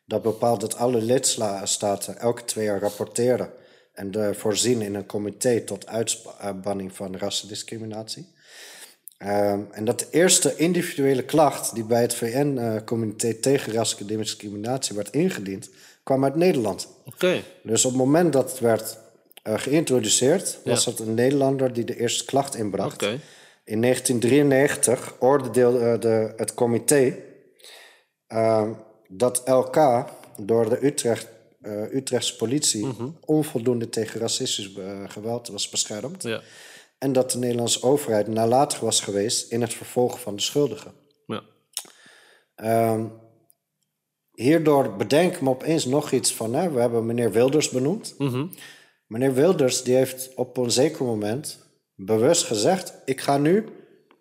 Dat 0.05 0.21
bepaalt 0.21 0.61
dat 0.61 0.75
alle 0.75 1.01
lidstaten 1.01 2.17
elke 2.19 2.43
twee 2.45 2.65
jaar 2.65 2.79
rapporteren 2.79 3.49
en 3.93 4.11
de 4.11 4.33
voorzien 4.33 4.81
in 4.81 4.95
een 4.95 5.05
comité 5.05 5.59
tot 5.61 5.87
uitbanning 5.87 6.95
van 6.95 7.17
rassendiscriminatie. 7.17 8.33
Ehm, 9.17 9.59
en 9.71 9.85
dat 9.85 9.99
de 9.99 10.07
eerste 10.11 10.55
individuele 10.55 11.23
klacht 11.23 11.73
die 11.73 11.83
bij 11.83 12.01
het 12.01 12.13
VN-comité 12.13 13.33
tegen 13.33 13.73
rassendiscriminatie 13.73 14.95
werd 14.95 15.09
ingediend, 15.11 15.69
kwam 16.03 16.23
uit 16.23 16.35
Nederland. 16.35 16.87
Oké. 17.05 17.41
Dus 17.63 17.85
op 17.85 17.91
het 17.91 17.99
moment 17.99 18.33
dat 18.33 18.49
het 18.51 18.59
werd 18.59 18.97
eh, 19.41 19.53
geïntroduceerd, 19.57 20.59
was 20.63 20.83
Ja. 20.85 20.91
het 20.91 20.99
een 20.99 21.13
Nederlander 21.13 21.73
die 21.73 21.83
de 21.83 21.99
eerste 21.99 22.25
klacht 22.25 22.55
inbracht. 22.55 23.01
In 23.63 23.81
1993 23.81 25.15
oordeelde 25.19 25.79
eh, 25.79 25.99
de, 25.99 26.33
het 26.35 26.53
comité 26.53 27.15
eh, 28.27 28.69
dat 29.07 29.41
LK 29.45 30.05
door 30.37 30.69
de 30.69 30.85
Utrecht, 30.85 31.27
eh, 31.61 31.93
Utrechtse 31.93 32.35
politie 32.35 32.85
Mhm. 32.85 33.09
onvoldoende 33.25 33.89
tegen 33.89 34.19
racistisch 34.19 34.71
geweld 35.07 35.47
was 35.47 35.69
beschermd. 35.69 36.23
Ja. 36.23 36.41
En 36.97 37.13
dat 37.13 37.31
de 37.31 37.37
Nederlandse 37.37 37.83
overheid 37.83 38.27
nalatig 38.27 38.79
was 38.79 38.99
geweest 39.01 39.51
in 39.51 39.61
het 39.61 39.73
vervolgen 39.73 40.19
van 40.19 40.35
de 40.35 40.41
schuldigen. 40.41 40.91
Ja. 41.25 41.41
Ehm, 42.55 43.05
hierdoor 44.33 44.95
bedenk 44.95 45.33
ik 45.33 45.41
me 45.41 45.49
opeens 45.49 45.85
nog 45.85 46.11
iets 46.11 46.33
van, 46.33 46.53
hè, 46.53 46.71
we 46.71 46.79
hebben 46.79 47.05
meneer 47.05 47.31
Wilders 47.31 47.69
benoemd. 47.69 48.15
Meneer 49.11 49.33
Wilders 49.33 49.83
die 49.83 49.95
heeft 49.95 50.29
op 50.35 50.57
een 50.57 50.71
zeker 50.71 51.05
moment 51.05 51.59
bewust 51.95 52.43
gezegd, 52.43 52.93
ik 53.05 53.21
ga 53.21 53.37
nu 53.37 53.65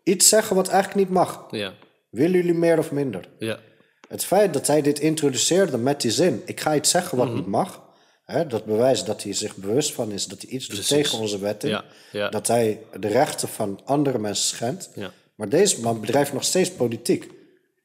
iets 0.05 0.29
zeggen 0.29 0.57
wat 0.57 0.69
eigenlijk 0.69 1.07
niet 1.07 1.17
mag. 1.17 1.47
Ja. 1.51 1.75
Willen 2.11 2.37
jullie 2.37 2.55
meer 2.55 2.79
of 2.79 2.93
minder? 2.93 3.29
Ja. 3.39 3.59
Het 4.09 4.25
feit 4.25 4.53
dat 4.53 4.67
hij 4.67 4.83
dit 4.83 4.99
introduceerde 4.99 5.79
met 5.79 6.01
die 6.01 6.11
zin, 6.11 6.43
ik 6.45 6.61
ga 6.61 6.75
iets 6.75 6.91
zeggen 6.91 7.19
wat 7.19 7.27
Mhm. 7.27 7.37
niet 7.37 7.47
mag, 7.47 7.83
hè, 8.25 8.47
dat 8.47 8.65
bewijst 8.65 9.07
dat 9.07 9.23
hij 9.23 9.33
zich 9.33 9.57
bewust 9.57 9.93
van 9.93 10.11
is 10.13 10.27
dat 10.27 10.43
hij 10.43 10.51
iets 10.51 10.67
doet 10.67 10.89
tegen 10.89 11.19
onze 11.19 11.39
wet 11.39 11.65
in. 11.65 11.71
Ja, 11.71 11.85
ja. 12.13 12.29
Dat 12.29 12.47
hij 12.47 12.81
de 13.01 13.09
rechten 13.09 13.49
van 13.49 13.81
andere 13.85 14.19
mensen 14.19 14.45
schendt. 14.57 14.91
Ja. 14.95 15.11
Maar 15.35 15.49
deze 15.49 15.81
man 15.81 16.01
bedrijft 16.01 16.33
nog 16.33 16.45
steeds 16.45 16.73
politiek. 16.73 17.31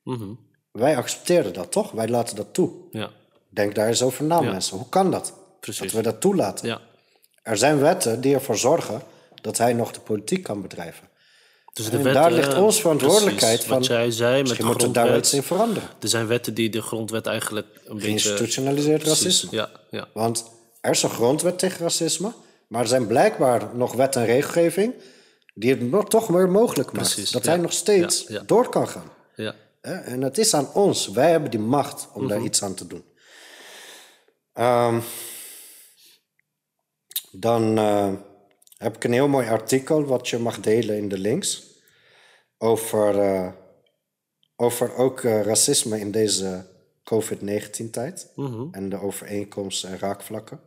Mhm. 0.04 0.30
Wij 0.72 0.98
accepteren 0.98 1.54
dat 1.54 1.72
toch? 1.72 1.92
Wij 1.92 2.08
laten 2.08 2.36
dat 2.36 2.54
toe. 2.54 2.72
Ja. 2.92 3.12
Denk 3.50 3.76
daar 3.76 3.88
eens 3.88 4.02
over 4.02 4.24
na, 4.24 4.42
mensen. 4.42 4.78
Hoe 4.78 4.90
kan 4.90 5.12
dat? 5.12 5.34
Precies. 5.60 5.82
Dat 5.82 5.92
we 5.92 6.02
dat 6.02 6.22
toelaten. 6.22 6.80
Er 7.46 7.58
zijn 7.58 7.80
wetten 7.80 8.22
die 8.22 8.34
ervoor 8.34 8.58
zorgen 8.58 9.02
dat 9.42 9.58
hij 9.58 9.74
nog 9.74 9.92
de 9.92 10.00
politiek 10.00 10.44
kan 10.44 10.62
bedrijven. 10.62 11.08
Dus 11.74 11.86
de 11.86 11.92
En 11.98 12.04
wetten, 12.04 12.22
daar 12.22 12.32
ligt 12.32 12.54
onze 12.58 12.82
verantwoordelijkheid 12.82 13.54
precies, 13.56 13.68
van. 13.68 13.78
Wat 13.78 13.88
jij 13.88 14.12
zei 14.12 14.32
met 14.32 14.42
de 14.42 14.48
Misschien 14.48 14.66
moeten 14.66 14.88
we 14.88 14.94
daar 14.94 15.18
iets 15.18 15.34
in 15.34 15.44
veranderen. 15.44 15.90
Er 16.02 16.08
zijn 16.08 16.28
wetten 16.28 16.54
die 16.54 16.70
de 16.70 16.82
grondwet 16.82 17.26
eigenlijk 17.26 17.68
een 17.74 17.94
beetje... 17.94 18.08
Geïnstitutionaliseerd 18.08 19.04
racisme. 19.04 19.50
Ja, 19.52 19.70
ja. 19.90 20.08
Want 20.14 20.46
er 20.82 20.92
is 20.92 21.04
een 21.04 21.10
grondwet 21.10 21.60
tegen 21.60 21.80
racisme, 21.80 22.32
maar 22.68 22.82
er 22.82 22.88
zijn 22.88 23.08
blijkbaar 23.08 23.76
nog 23.76 23.94
wet 23.94 24.16
en 24.16 24.26
regelgeving 24.26 24.94
die 25.54 25.70
het 25.70 25.82
nog 25.92 26.08
toch 26.10 26.28
weer 26.28 26.50
mogelijk 26.50 26.92
maakt. 26.92 27.14
Precies, 27.14 27.32
dat 27.32 27.44
ja. 27.44 27.50
hij 27.50 27.60
nog 27.60 27.74
steeds 27.74 28.26
Ja, 28.28 28.34
ja. 28.36 28.44
door 28.46 28.70
kan 28.70 28.88
gaan. 28.88 29.12
ja. 29.36 29.56
En 29.82 30.22
het 30.22 30.38
is 30.38 30.54
aan 30.54 30.74
ons. 30.74 31.08
Wij 31.12 31.32
hebben 31.32 31.52
die 31.52 31.60
macht 31.60 32.08
om 32.14 32.22
Mhm. 32.22 32.30
daar 32.30 32.42
iets 32.44 32.64
aan 32.64 32.74
te 32.74 32.88
doen. 32.88 33.04
Ehm, 34.54 35.00
dan 37.40 37.78
eh, 37.78 38.14
heb 38.78 38.96
ik 38.96 39.04
een 39.04 39.14
heel 39.14 39.28
mooi 39.28 39.48
artikel 39.48 40.04
wat 40.04 40.28
je 40.28 40.38
mag 40.38 40.60
delen 40.60 40.98
in 40.98 41.10
de 41.10 41.18
links. 41.18 41.64
Over, 42.58 43.20
eh, 43.20 43.52
over 44.56 44.96
ook 44.96 45.24
eh, 45.24 45.42
racisme 45.42 46.00
in 46.00 46.12
deze 46.12 46.66
COVID-19-tijd. 47.04 48.32
En 48.72 48.90
de 48.90 49.02
overeenkomsten 49.02 49.90
en 49.90 50.00
raakvlakken. 50.00 50.60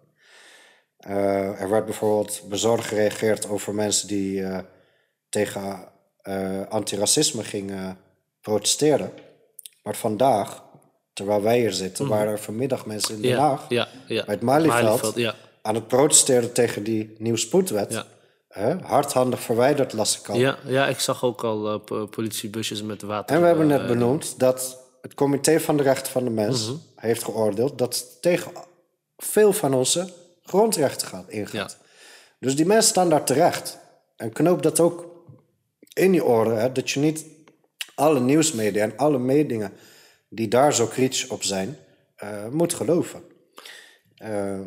Er 0.98 1.68
werd 1.68 1.84
bijvoorbeeld 1.84 2.42
bezorgd 2.48 2.86
gereageerd 2.86 3.48
over 3.48 3.74
mensen 3.74 4.08
die 4.08 4.44
tegen 5.28 5.92
antiracisme 6.68 7.44
gingen 7.44 7.98
protesteren. 8.40 9.12
Maar 9.82 9.96
vandaag, 9.96 10.62
terwijl 11.12 11.42
wij 11.42 11.58
hier 11.58 11.72
zitten, 11.72 12.08
waren 12.08 12.32
er 12.32 12.38
vanmiddag 12.38 12.86
mensen 12.86 13.14
in 13.14 13.22
Den 13.22 13.30
Ja, 13.30 13.38
Haag, 13.38 13.68
ja, 13.68 13.88
ja. 14.06 14.24
bij 14.24 14.34
het 14.34 14.42
Malieveld, 14.42 14.82
Malieveld, 14.82 15.16
ja. 15.16 15.34
Aan 15.68 15.74
het 15.74 15.88
protesteren 15.88 16.52
tegen 16.52 16.82
die 16.82 17.14
nieuwe 17.18 17.38
spoedwet. 17.38 17.92
Ja. 17.92 18.06
Hè, 18.48 18.74
hardhandig 18.82 19.40
verwijderd, 19.40 19.92
las 19.92 20.18
ik 20.20 20.28
al. 20.28 20.36
Ja, 20.36 20.58
ja, 20.66 20.86
ik 20.88 20.98
zag 20.98 21.24
ook 21.24 21.44
al 21.44 21.68
eh, 21.72 21.84
po- 21.84 22.06
politiebusjes 22.06 22.82
met 22.82 23.02
water. 23.02 23.34
En 23.36 23.40
we 23.42 23.46
hebben 23.46 23.70
eh, 23.70 23.76
net 23.78 23.86
benoemd 23.86 24.38
dat 24.38 24.78
het 25.02 25.14
Comité 25.14 25.60
van 25.60 25.76
de 25.76 25.82
Rechten 25.82 26.12
van 26.12 26.24
de 26.24 26.30
Mens 26.30 26.66
Mhm. 26.68 26.76
heeft 26.96 27.24
geoordeeld 27.24 27.78
dat 27.78 27.94
het 27.94 28.22
tegen 28.22 28.52
veel 29.16 29.52
van 29.52 29.74
onze 29.74 30.12
grondrechten 30.42 31.08
gaat, 31.08 31.28
ingaat. 31.28 31.76
Dus 32.40 32.56
die 32.56 32.66
mensen 32.66 32.90
staan 32.90 33.10
daar 33.10 33.24
terecht. 33.24 33.78
En 34.16 34.32
knoop 34.32 34.62
dat 34.62 34.80
ook 34.80 35.06
in 35.92 36.12
je 36.12 36.24
oren, 36.24 36.60
hè, 36.60 36.72
dat 36.72 36.90
je 36.90 37.00
niet 37.00 37.24
alle 37.94 38.20
nieuwsmedia 38.20 38.82
en 38.82 38.96
alle 38.96 39.18
media 39.18 39.70
die 40.28 40.48
daar 40.48 40.74
zo 40.74 40.86
kritisch 40.86 41.26
op 41.26 41.42
zijn, 41.42 41.78
eh, 42.16 42.46
moet 42.50 42.74
geloven. 42.74 43.22
Eh, 44.16 44.58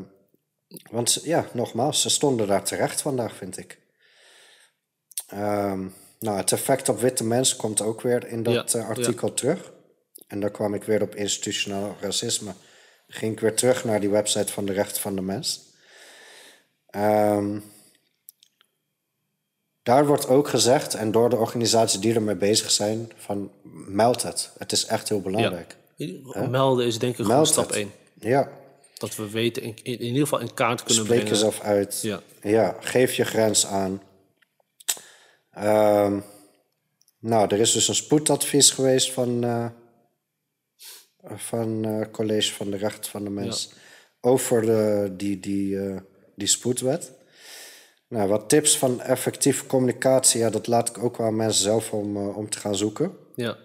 want 0.91 1.19
ja, 1.23 1.45
nogmaals, 1.53 2.01
ze 2.01 2.09
stonden 2.09 2.47
daar 2.47 2.63
terecht 2.63 3.01
vandaag, 3.01 3.35
vind 3.35 3.57
ik. 3.57 3.79
Ehm, 5.27 5.87
nou, 6.19 6.37
het 6.37 6.51
effect 6.51 6.89
op 6.89 6.99
witte 6.99 7.23
mensen 7.23 7.57
komt 7.57 7.81
ook 7.81 8.01
weer 8.01 8.27
in 8.27 8.43
dat 8.43 8.71
Ja, 8.71 8.79
eh, 8.79 8.89
artikel 8.89 9.33
terug. 9.33 9.71
En 10.27 10.39
daar 10.39 10.51
kwam 10.51 10.73
ik 10.73 10.83
weer 10.83 11.01
op 11.01 11.15
institutioneel 11.15 11.95
racisme. 11.99 12.53
Ging 13.07 13.33
ik 13.33 13.39
weer 13.39 13.55
terug 13.55 13.83
naar 13.83 13.99
die 13.99 14.09
website 14.09 14.53
van 14.53 14.65
de 14.65 14.73
Rechten 14.73 15.01
van 15.01 15.15
de 15.15 15.21
Mens. 15.21 15.69
Ehm, 16.89 17.59
daar 19.83 20.05
wordt 20.05 20.27
ook 20.27 20.47
gezegd, 20.47 20.93
en 20.93 21.11
door 21.11 21.29
de 21.29 21.35
organisaties 21.35 21.99
die 21.99 22.13
ermee 22.13 22.35
bezig 22.35 22.71
zijn, 22.71 23.11
van 23.15 23.51
meld 23.87 24.23
het. 24.23 24.51
Het 24.57 24.71
is 24.71 24.85
echt 24.85 25.09
heel 25.09 25.21
belangrijk. 25.21 25.77
Ja. 25.95 26.47
Melden 26.47 26.85
is 26.85 26.99
denk 26.99 27.17
ik 27.17 27.25
gewoon 27.25 27.45
stap 27.45 27.67
het. 27.67 27.75
1. 27.75 27.91
Ja, 28.19 28.51
Dat 29.01 29.15
we 29.15 29.29
weten, 29.29 29.63
in, 29.63 29.75
in 29.83 30.01
ieder 30.01 30.21
geval 30.21 30.39
in 30.39 30.53
kaart 30.53 30.83
kunnen 30.83 31.03
spreek 31.03 31.19
brengen. 31.19 31.37
jezelf 31.37 31.61
uit. 31.61 31.99
Ja. 32.01 32.21
ja, 32.41 32.77
geef 32.79 33.13
je 33.13 33.25
grens 33.25 33.65
aan. 33.65 34.01
Ehm, 35.51 36.19
nou, 37.19 37.47
er 37.47 37.59
is 37.59 37.71
dus 37.71 37.87
een 37.87 37.95
spoedadvies 37.95 38.71
geweest 38.71 39.11
van, 39.11 39.43
eh 39.43 39.65
van 41.23 41.85
eh, 41.85 42.11
College 42.11 42.53
van 42.53 42.71
de 42.71 42.77
Rechten 42.77 43.11
van 43.11 43.23
de 43.23 43.29
Mens. 43.29 43.73
over 44.21 44.61
de, 44.61 45.13
die, 45.17 45.39
die, 45.39 45.79
eh, 45.79 45.97
die 46.35 46.47
spoedwet. 46.47 47.11
Nou, 48.07 48.29
wat 48.29 48.49
tips 48.49 48.77
van 48.77 49.01
effectieve 49.01 49.65
communicatie, 49.65 50.39
ja, 50.39 50.49
dat 50.49 50.67
laat 50.67 50.89
ik 50.89 51.03
ook 51.03 51.17
wel 51.17 51.27
aan 51.27 51.35
mensen 51.35 51.63
zelf 51.63 51.91
om, 51.91 52.17
om 52.17 52.49
te 52.49 52.59
gaan 52.59 52.75
zoeken. 52.75 53.17
Ja. 53.35 53.57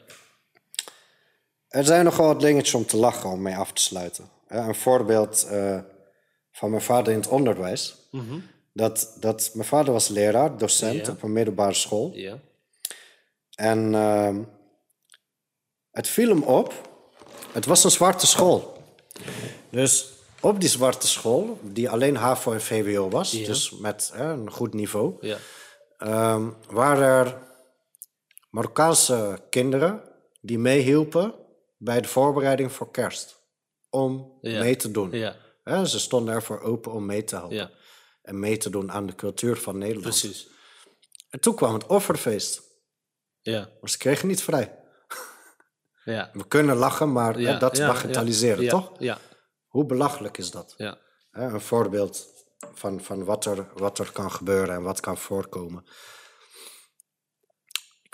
Er 1.69 1.85
zijn 1.85 2.05
nogal 2.05 2.27
wat 2.27 2.41
dingetjes 2.41 2.75
om 2.75 2.87
te 2.87 2.97
lachen 2.97 3.31
om 3.31 3.43
mee 3.43 3.57
af 3.57 3.73
te 3.73 3.83
sluiten. 3.83 4.29
Ja, 4.49 4.69
een 4.69 4.75
voorbeeld 4.75 5.47
eh, 5.51 5.79
van 6.53 6.71
mijn 6.71 6.83
vader 6.83 7.13
in 7.13 7.19
het 7.19 7.29
onderwijs. 7.29 7.97
dat, 8.73 9.17
dat, 9.21 9.51
mijn 9.55 9.69
vader 9.69 9.93
was 9.93 10.09
leraar, 10.09 10.57
docent 10.57 11.07
Ja. 11.07 11.13
op 11.13 11.23
een 11.23 11.33
middelbare 11.33 11.75
school. 11.75 12.11
Ja. 12.15 12.39
En 13.55 13.95
ehm, 13.95 14.43
het 15.91 16.09
viel 16.09 16.29
hem 16.29 16.43
op, 16.43 16.89
het 17.53 17.67
was 17.67 17.85
een 17.85 17.91
zwarte 17.91 18.27
school. 18.27 18.77
Dus 19.71 20.13
op 20.41 20.61
die 20.61 20.69
zwarte 20.69 21.07
school, 21.07 21.59
die 21.63 21.91
alleen 21.91 22.17
HAVO 22.17 22.53
en 22.53 22.61
VWO 22.63 23.09
was, 23.09 23.31
dus 23.31 23.71
met 23.71 24.11
hè, 24.15 24.25
een 24.33 24.51
goed 24.51 24.75
niveau, 24.75 25.15
Ja. 25.21 25.37
ehm, 25.99 26.49
waren 26.71 27.03
er 27.27 27.39
Marokkaanse 28.51 29.39
kinderen 29.51 30.03
die 30.41 30.59
meehielpen 30.59 31.35
bij 31.77 32.01
de 32.01 32.09
voorbereiding 32.09 32.73
voor 32.73 32.91
kerst. 32.91 33.36
Om 33.97 34.39
Ja. 34.41 34.59
mee 34.59 34.77
te 34.77 34.91
doen. 34.91 35.11
Ja. 35.11 35.85
Ze 35.85 35.99
stonden 35.99 36.35
ervoor 36.35 36.61
open 36.61 36.93
om 36.93 37.07
mee 37.07 37.25
te 37.25 37.37
helpen. 37.37 37.57
Ja. 37.57 37.71
En 38.23 38.39
mee 38.39 38.57
te 38.57 38.71
doen 38.71 38.93
aan 38.93 39.07
de 39.07 39.15
cultuur 39.15 39.57
van 39.57 39.79
Nederland. 39.79 40.21
Precies. 40.21 40.49
En 41.29 41.41
toen 41.41 41.55
kwam 41.55 41.75
het 41.75 41.87
offerfeest. 41.87 42.63
Ja. 43.41 43.71
Maar 43.81 43.91
ze 43.91 43.99
kregen 43.99 44.29
niet 44.29 44.43
vrij. 44.43 44.75
Ja. 46.05 46.31
We 46.33 46.47
kunnen 46.49 46.77
lachen, 46.77 47.13
maar 47.13 47.59
dat 47.59 47.77
ja, 47.77 47.87
bagatelliseren, 47.87 48.65
ja, 48.65 48.71
toch? 48.71 48.93
Ja. 48.99 49.19
Hoe 49.67 49.87
belachelijk 49.87 50.39
is 50.39 50.51
dat? 50.51 50.75
Ja. 50.77 50.99
Een 51.31 51.61
voorbeeld 51.61 52.27
van, 52.75 53.01
van 53.01 53.25
wat, 53.25 53.45
er, 53.45 53.69
wat 53.75 53.99
er 53.99 54.13
kan 54.13 54.31
gebeuren 54.31 54.75
en 54.75 54.83
wat 54.83 55.01
kan 55.01 55.19
voorkomen. 55.19 55.85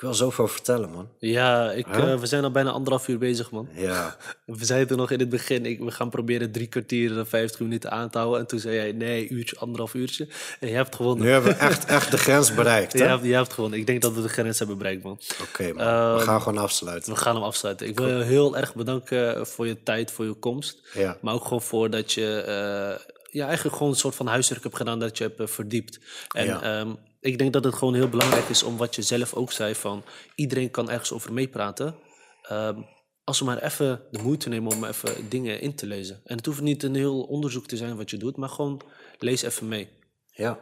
Ik 0.03 0.09
wil 0.09 0.16
zoveel 0.16 0.49
vertellen, 0.49 0.91
man. 0.91 1.09
Ja, 1.19 1.70
ik, 1.70 1.87
Huh? 1.87 2.12
eh, 2.12 2.19
we 2.20 2.27
zijn 2.27 2.45
al 2.45 2.51
bijna 2.51 2.70
anderhalf 2.70 3.09
uur 3.09 3.19
bezig, 3.19 3.51
man. 3.51 3.69
Ja, 3.74 4.16
We 4.45 4.65
zeiden 4.65 4.97
nog 4.97 5.11
in 5.11 5.19
het 5.20 5.29
begin, 5.29 5.66
ik, 5.66 5.81
we 5.81 5.91
gaan 5.91 6.11
proberen 6.11 6.53
drie 6.53 6.66
kwartier 6.66 7.19
en 7.19 7.27
vijftig 7.27 7.61
minuten 7.61 7.91
aan 7.91 8.11
te 8.11 8.19
houden. 8.19 8.41
En 8.41 8.47
toen 8.47 8.59
zei 8.59 8.74
jij, 8.74 8.93
nee, 8.93 9.29
uurtje, 9.29 9.57
anderhalf 9.59 9.95
uurtje. 9.95 10.29
En 10.61 10.69
je 10.69 10.74
hebt 10.74 10.97
gewonnen. 10.97 11.24
nu 11.24 11.31
hebben 11.31 11.51
we 11.53 11.57
echt, 11.59 11.85
echt 11.85 12.11
de 12.11 12.19
grens 12.19 12.55
bereikt, 12.62 12.93
Je 12.93 12.99
hè? 12.99 13.09
hebt, 13.09 13.24
je 13.24 13.33
hebt 13.35 13.53
gewonnen. 13.53 13.79
Ik 13.79 13.87
denk 13.87 14.03
dat 14.03 14.12
we 14.12 14.23
de 14.23 14.29
grens 14.29 14.59
hebben 14.59 14.79
bereikt, 14.79 15.03
man. 15.03 15.19
Oké, 15.43 15.73
man. 15.73 15.87
Ehm, 15.87 16.15
we 16.16 16.20
gaan 16.23 16.43
gewoon 16.43 16.62
afsluiten. 16.62 17.12
We 17.12 17.19
gaan 17.19 17.35
hem 17.35 17.45
afsluiten. 17.45 17.87
Ik 17.89 17.99
wil 17.99 18.09
je 18.19 18.24
heel 18.24 18.57
erg 18.57 18.74
bedanken 18.74 19.47
voor 19.47 19.66
je 19.66 19.83
tijd, 19.83 20.11
voor 20.11 20.24
je 20.24 20.33
komst. 20.35 20.79
Ja. 20.95 21.16
Maar 21.20 21.35
ook 21.35 21.43
gewoon 21.43 21.62
voor 21.62 21.91
dat 21.91 22.12
je 22.12 22.41
eh, 22.47 23.15
ja, 23.31 23.47
eigenlijk 23.47 23.77
gewoon 23.77 23.93
een 23.93 23.99
soort 23.99 24.15
van 24.15 24.27
huiswerk 24.27 24.62
hebt 24.62 24.77
gedaan 24.77 24.99
dat 24.99 25.19
je 25.19 25.24
hebt 25.24 25.41
eh, 25.41 25.47
verdiept. 25.47 25.99
En 26.33 26.47
Ja. 26.47 26.62
ehm, 26.62 26.91
ik 27.23 27.39
denk 27.39 27.53
dat 27.53 27.65
het 27.65 27.74
gewoon 27.74 27.94
heel 27.94 28.09
belangrijk 28.09 28.49
is 28.49 28.62
om 28.62 28.77
wat 28.77 28.94
je 28.94 29.03
zelf 29.03 29.35
ook 29.35 29.53
zei 29.53 29.74
van 29.74 30.05
iedereen 30.35 30.70
kan 30.70 30.90
ergens 30.90 31.12
over 31.12 31.32
meepraten. 31.32 31.94
Ehm, 32.43 32.82
als 33.24 33.39
we 33.39 33.44
maar 33.44 33.62
even 33.62 34.03
de 34.11 34.19
moeite 34.23 34.49
nemen 34.49 34.73
om 34.73 34.85
even 34.85 35.28
dingen 35.28 35.61
in 35.61 35.74
te 35.74 35.86
lezen. 35.86 36.20
En 36.24 36.36
het 36.36 36.47
hoeft 36.47 36.61
niet 36.61 36.82
een 36.82 36.94
heel 36.94 37.23
onderzoek 37.23 37.66
te 37.66 37.77
zijn 37.77 37.97
wat 37.97 38.11
je 38.11 38.16
doet, 38.16 38.36
maar 38.36 38.49
gewoon 38.49 38.81
lees 39.19 39.43
even 39.43 39.69
mee. 39.69 39.89
Ja. 40.27 40.59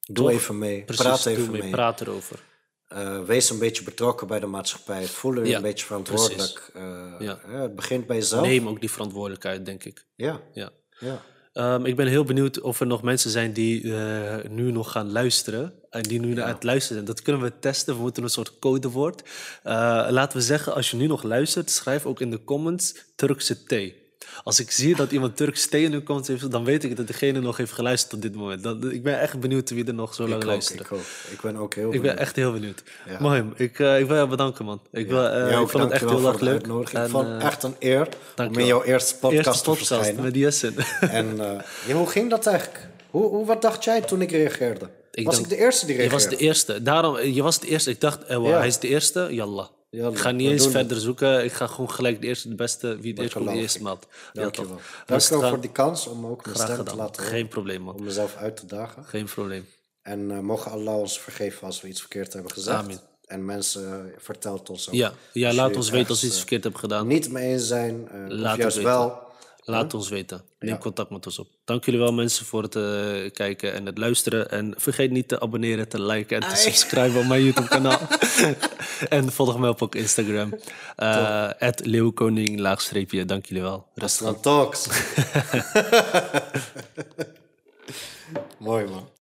Doe 0.00 0.14
Toch? 0.26 0.30
even 0.30 0.58
mee. 0.58 0.84
Precies, 0.84 1.02
Praat 1.04 1.26
even 1.26 1.50
mee. 1.50 1.62
mee. 1.62 1.70
Praat 1.70 2.00
erover. 2.00 2.40
Eh, 2.88 3.22
wees 3.22 3.50
een 3.50 3.58
beetje 3.58 3.84
betrokken 3.84 4.26
bij 4.26 4.40
de 4.40 4.46
maatschappij. 4.46 5.04
Voel 5.04 5.34
je 5.34 5.46
Ja, 5.48 5.56
een 5.56 5.62
beetje 5.62 5.86
verantwoordelijk. 5.86 6.70
Eh, 6.74 7.14
Ja. 7.18 7.38
hè, 7.46 7.56
het 7.60 7.74
begint 7.76 8.06
bij 8.06 8.16
jezelf. 8.16 8.46
Neem 8.46 8.68
ook 8.68 8.80
die 8.80 8.90
verantwoordelijkheid, 8.90 9.66
denk 9.66 9.84
ik. 9.84 10.06
Ja, 10.14 10.40
Ja. 10.52 10.70
ja. 10.98 11.22
Ehm, 11.52 11.84
ik 11.84 11.96
ben 11.96 12.06
heel 12.06 12.24
benieuwd 12.24 12.60
of 12.60 12.80
er 12.80 12.86
nog 12.86 13.02
mensen 13.02 13.30
zijn 13.30 13.52
die 13.52 13.94
eh, 13.94 14.50
nu 14.50 14.70
nog 14.70 14.90
gaan 14.92 15.12
luisteren. 15.12 15.72
En 15.90 16.02
die 16.02 16.20
nu 16.20 16.34
naar 16.34 16.48
het 16.48 16.62
luisteren 16.62 16.96
zijn. 16.96 17.14
Dat 17.14 17.22
kunnen 17.22 17.42
we 17.42 17.58
testen. 17.58 17.94
We 17.94 18.00
moeten 18.00 18.22
een 18.22 18.28
soort 18.28 18.58
codewoord. 18.58 19.22
Eh, 19.62 19.72
laten 20.10 20.38
we 20.38 20.44
zeggen, 20.44 20.74
als 20.74 20.90
je 20.90 20.96
nu 20.96 21.06
nog 21.06 21.22
luistert, 21.22 21.70
schrijf 21.70 22.06
ook 22.06 22.20
in 22.20 22.30
de 22.30 22.44
comments 22.44 22.94
Turkse 23.16 23.64
thee. 23.64 24.01
Als 24.44 24.60
ik 24.60 24.70
zie 24.70 24.96
dat 24.96 25.10
iemand 25.12 25.40
in 25.40 25.90
de 25.90 26.02
comments 26.02 26.28
heeft, 26.28 26.50
dan 26.50 26.64
weet 26.64 26.84
ik 26.84 26.96
dat 26.96 27.06
degene 27.06 27.40
nog 27.40 27.56
heeft 27.56 27.72
geluisterd 27.72 28.14
op 28.14 28.22
dit 28.22 28.34
moment. 28.34 28.84
Ik 28.92 29.02
ben 29.02 29.20
echt 29.20 29.40
benieuwd 29.40 29.70
wie 29.70 29.84
er 29.84 29.94
nog 29.94 30.14
zo 30.14 30.28
lang 30.28 30.44
luistert. 30.44 30.80
ik. 30.80 30.86
Ik 31.30 31.40
ben 31.40 31.56
ook 31.56 31.74
heel 31.74 31.84
Ik 31.84 31.90
ben 31.90 32.00
benieuwd. 32.00 32.20
echt 32.20 32.36
heel 32.36 32.52
benieuwd. 32.52 32.82
Ja. 33.06 33.16
Mohim, 33.20 33.52
ik, 33.56 33.78
eh, 33.78 34.00
ik 34.00 34.06
wil 34.06 34.16
jou 34.16 34.28
bedanken, 34.28 34.64
man. 34.64 34.80
Ik, 34.92 35.08
wil, 35.08 35.26
eh, 35.26 35.60
ik 35.60 35.68
vond 35.68 35.82
het 35.82 35.92
echt 35.92 36.08
heel 36.10 36.28
erg 36.28 36.40
leuk. 36.40 36.66
En, 36.66 37.04
ik 37.04 37.10
vond 37.10 37.26
eh, 37.26 37.32
het 37.34 37.42
echt 37.42 37.62
een 37.62 37.74
eer 37.78 38.08
om 38.36 38.58
in 38.58 38.66
jouw 38.66 38.82
eerste 38.82 39.16
podcast, 39.16 39.46
eerste 39.46 39.70
te 39.70 39.76
verschijnen. 39.76 40.22
met 40.22 40.34
Jessen. 40.34 40.74
En 41.00 41.40
eh, 41.40 41.60
ja, 41.86 41.94
hoe 41.94 42.06
ging 42.08 42.30
dat 42.30 42.46
eigenlijk? 42.46 42.88
Hoe, 43.10 43.28
hoe, 43.28 43.46
wat 43.46 43.62
dacht 43.62 43.84
jij 43.84 44.00
toen 44.00 44.22
ik 44.22 44.30
reageerde? 44.30 44.88
Ik 45.10 45.26
was 45.26 45.38
ik 45.38 45.48
de 45.48 45.56
eerste 45.56 45.86
die 45.86 45.94
Je 45.94 46.00
reageerde? 46.00 46.28
was 46.30 46.38
de 46.38 46.44
eerste. 46.44 46.82
Daarom, 46.82 47.20
je 47.20 47.42
was 47.42 47.60
de 47.60 47.66
eerste. 47.68 47.90
Ik 47.90 48.00
dacht, 48.00 48.24
eh, 48.24 48.36
wow, 48.36 48.46
Ja. 48.46 48.56
hij 48.58 48.66
is 48.66 48.78
de 48.78 48.88
eerste. 48.88 49.28
Yallah. 49.30 49.66
Ik 49.92 50.18
ga 50.18 50.30
niet 50.30 50.50
eens 50.50 50.68
verder 50.68 51.00
zoeken. 51.00 51.44
Ik 51.44 51.52
ga 51.52 51.66
gewoon 51.66 51.90
gelijk 51.90 52.20
de 52.20 52.26
eerste, 52.26 52.48
de 52.48 52.54
beste. 52.54 52.96
Wie 53.00 53.10
het 53.10 53.20
eerst 53.20 53.34
komt, 53.34 53.48
de 53.48 53.54
eerste. 53.54 53.78
Ja, 53.78 53.90
toch. 53.90 54.00
Dankjewel 54.32 54.80
Rustig 55.06 55.48
voor 55.48 55.60
die 55.60 55.72
kans 55.72 56.06
om 56.06 56.26
ook 56.26 56.44
mijn 56.44 56.56
stem 56.56 56.84
te 56.84 56.96
laten 56.96 57.22
horen. 57.22 57.36
Geen 57.36 57.48
probleem, 57.48 57.82
man. 57.82 57.94
Om 57.94 58.04
mezelf 58.04 58.36
uit 58.36 58.56
te 58.56 58.66
dagen. 58.66 59.04
Geen 59.04 59.24
probleem. 59.24 59.66
En 60.02 60.30
eh, 60.30 60.38
mogen 60.38 60.70
Allah 60.70 60.98
ons 60.98 61.20
vergeven 61.20 61.66
als 61.66 61.80
we 61.80 61.88
iets 61.88 62.00
verkeerd 62.00 62.32
hebben 62.32 62.52
gezegd. 62.52 62.76
Amen. 62.76 63.00
En 63.26 63.44
mensen, 63.44 63.92
eh, 63.92 64.18
vertelt 64.18 64.70
ons 64.70 64.88
ook. 64.88 64.94
Ja, 64.94 65.12
ja 65.32 65.52
laat 65.52 65.76
ons 65.76 65.90
weten 65.90 66.08
als 66.08 66.20
we 66.20 66.26
iets 66.26 66.34
eh, 66.34 66.40
verkeerd 66.40 66.62
hebben 66.62 66.80
gedaan. 66.80 67.06
niet 67.06 67.30
mee 67.30 67.52
eens 67.52 67.66
zijn. 67.66 68.08
Laat 68.28 68.56
juist 68.56 68.76
weten. 68.76 68.92
wel. 68.92 69.18
Laat 69.64 69.94
ons 69.94 70.08
weten. 70.08 70.44
Neem 70.62 70.78
contact 70.78 71.10
met 71.10 71.26
ons 71.26 71.38
op. 71.38 71.48
Dank 71.64 71.84
jullie 71.84 72.00
wel 72.00 72.12
mensen 72.12 72.46
voor 72.46 72.62
het 72.62 72.76
eh, 72.76 73.30
kijken 73.32 73.72
en 73.72 73.86
het 73.86 73.98
luisteren. 73.98 74.50
En 74.50 74.74
vergeet 74.76 75.10
niet 75.10 75.28
te 75.28 75.40
abonneren, 75.40 75.88
te 75.88 76.02
liken 76.02 76.40
en 76.40 76.48
te 76.48 76.56
subscriben 76.56 77.20
op 77.20 77.26
mijn 77.26 77.44
YouTube 77.44 77.68
kanaal. 77.68 78.00
en 79.08 79.32
volg 79.32 79.58
me 79.58 79.68
op 79.68 79.82
ook 79.82 79.94
Instagram. 79.94 80.54
Eh 80.96 81.50
Leeuwkoning, 81.82 82.58
laagstreepje. 82.58 83.24
Dank 83.24 83.46
jullie 83.46 83.62
wel. 83.62 83.86
Aslan 83.96 84.40
Talks. 84.40 84.86
Mooi 88.58 88.84
man. 88.86 89.08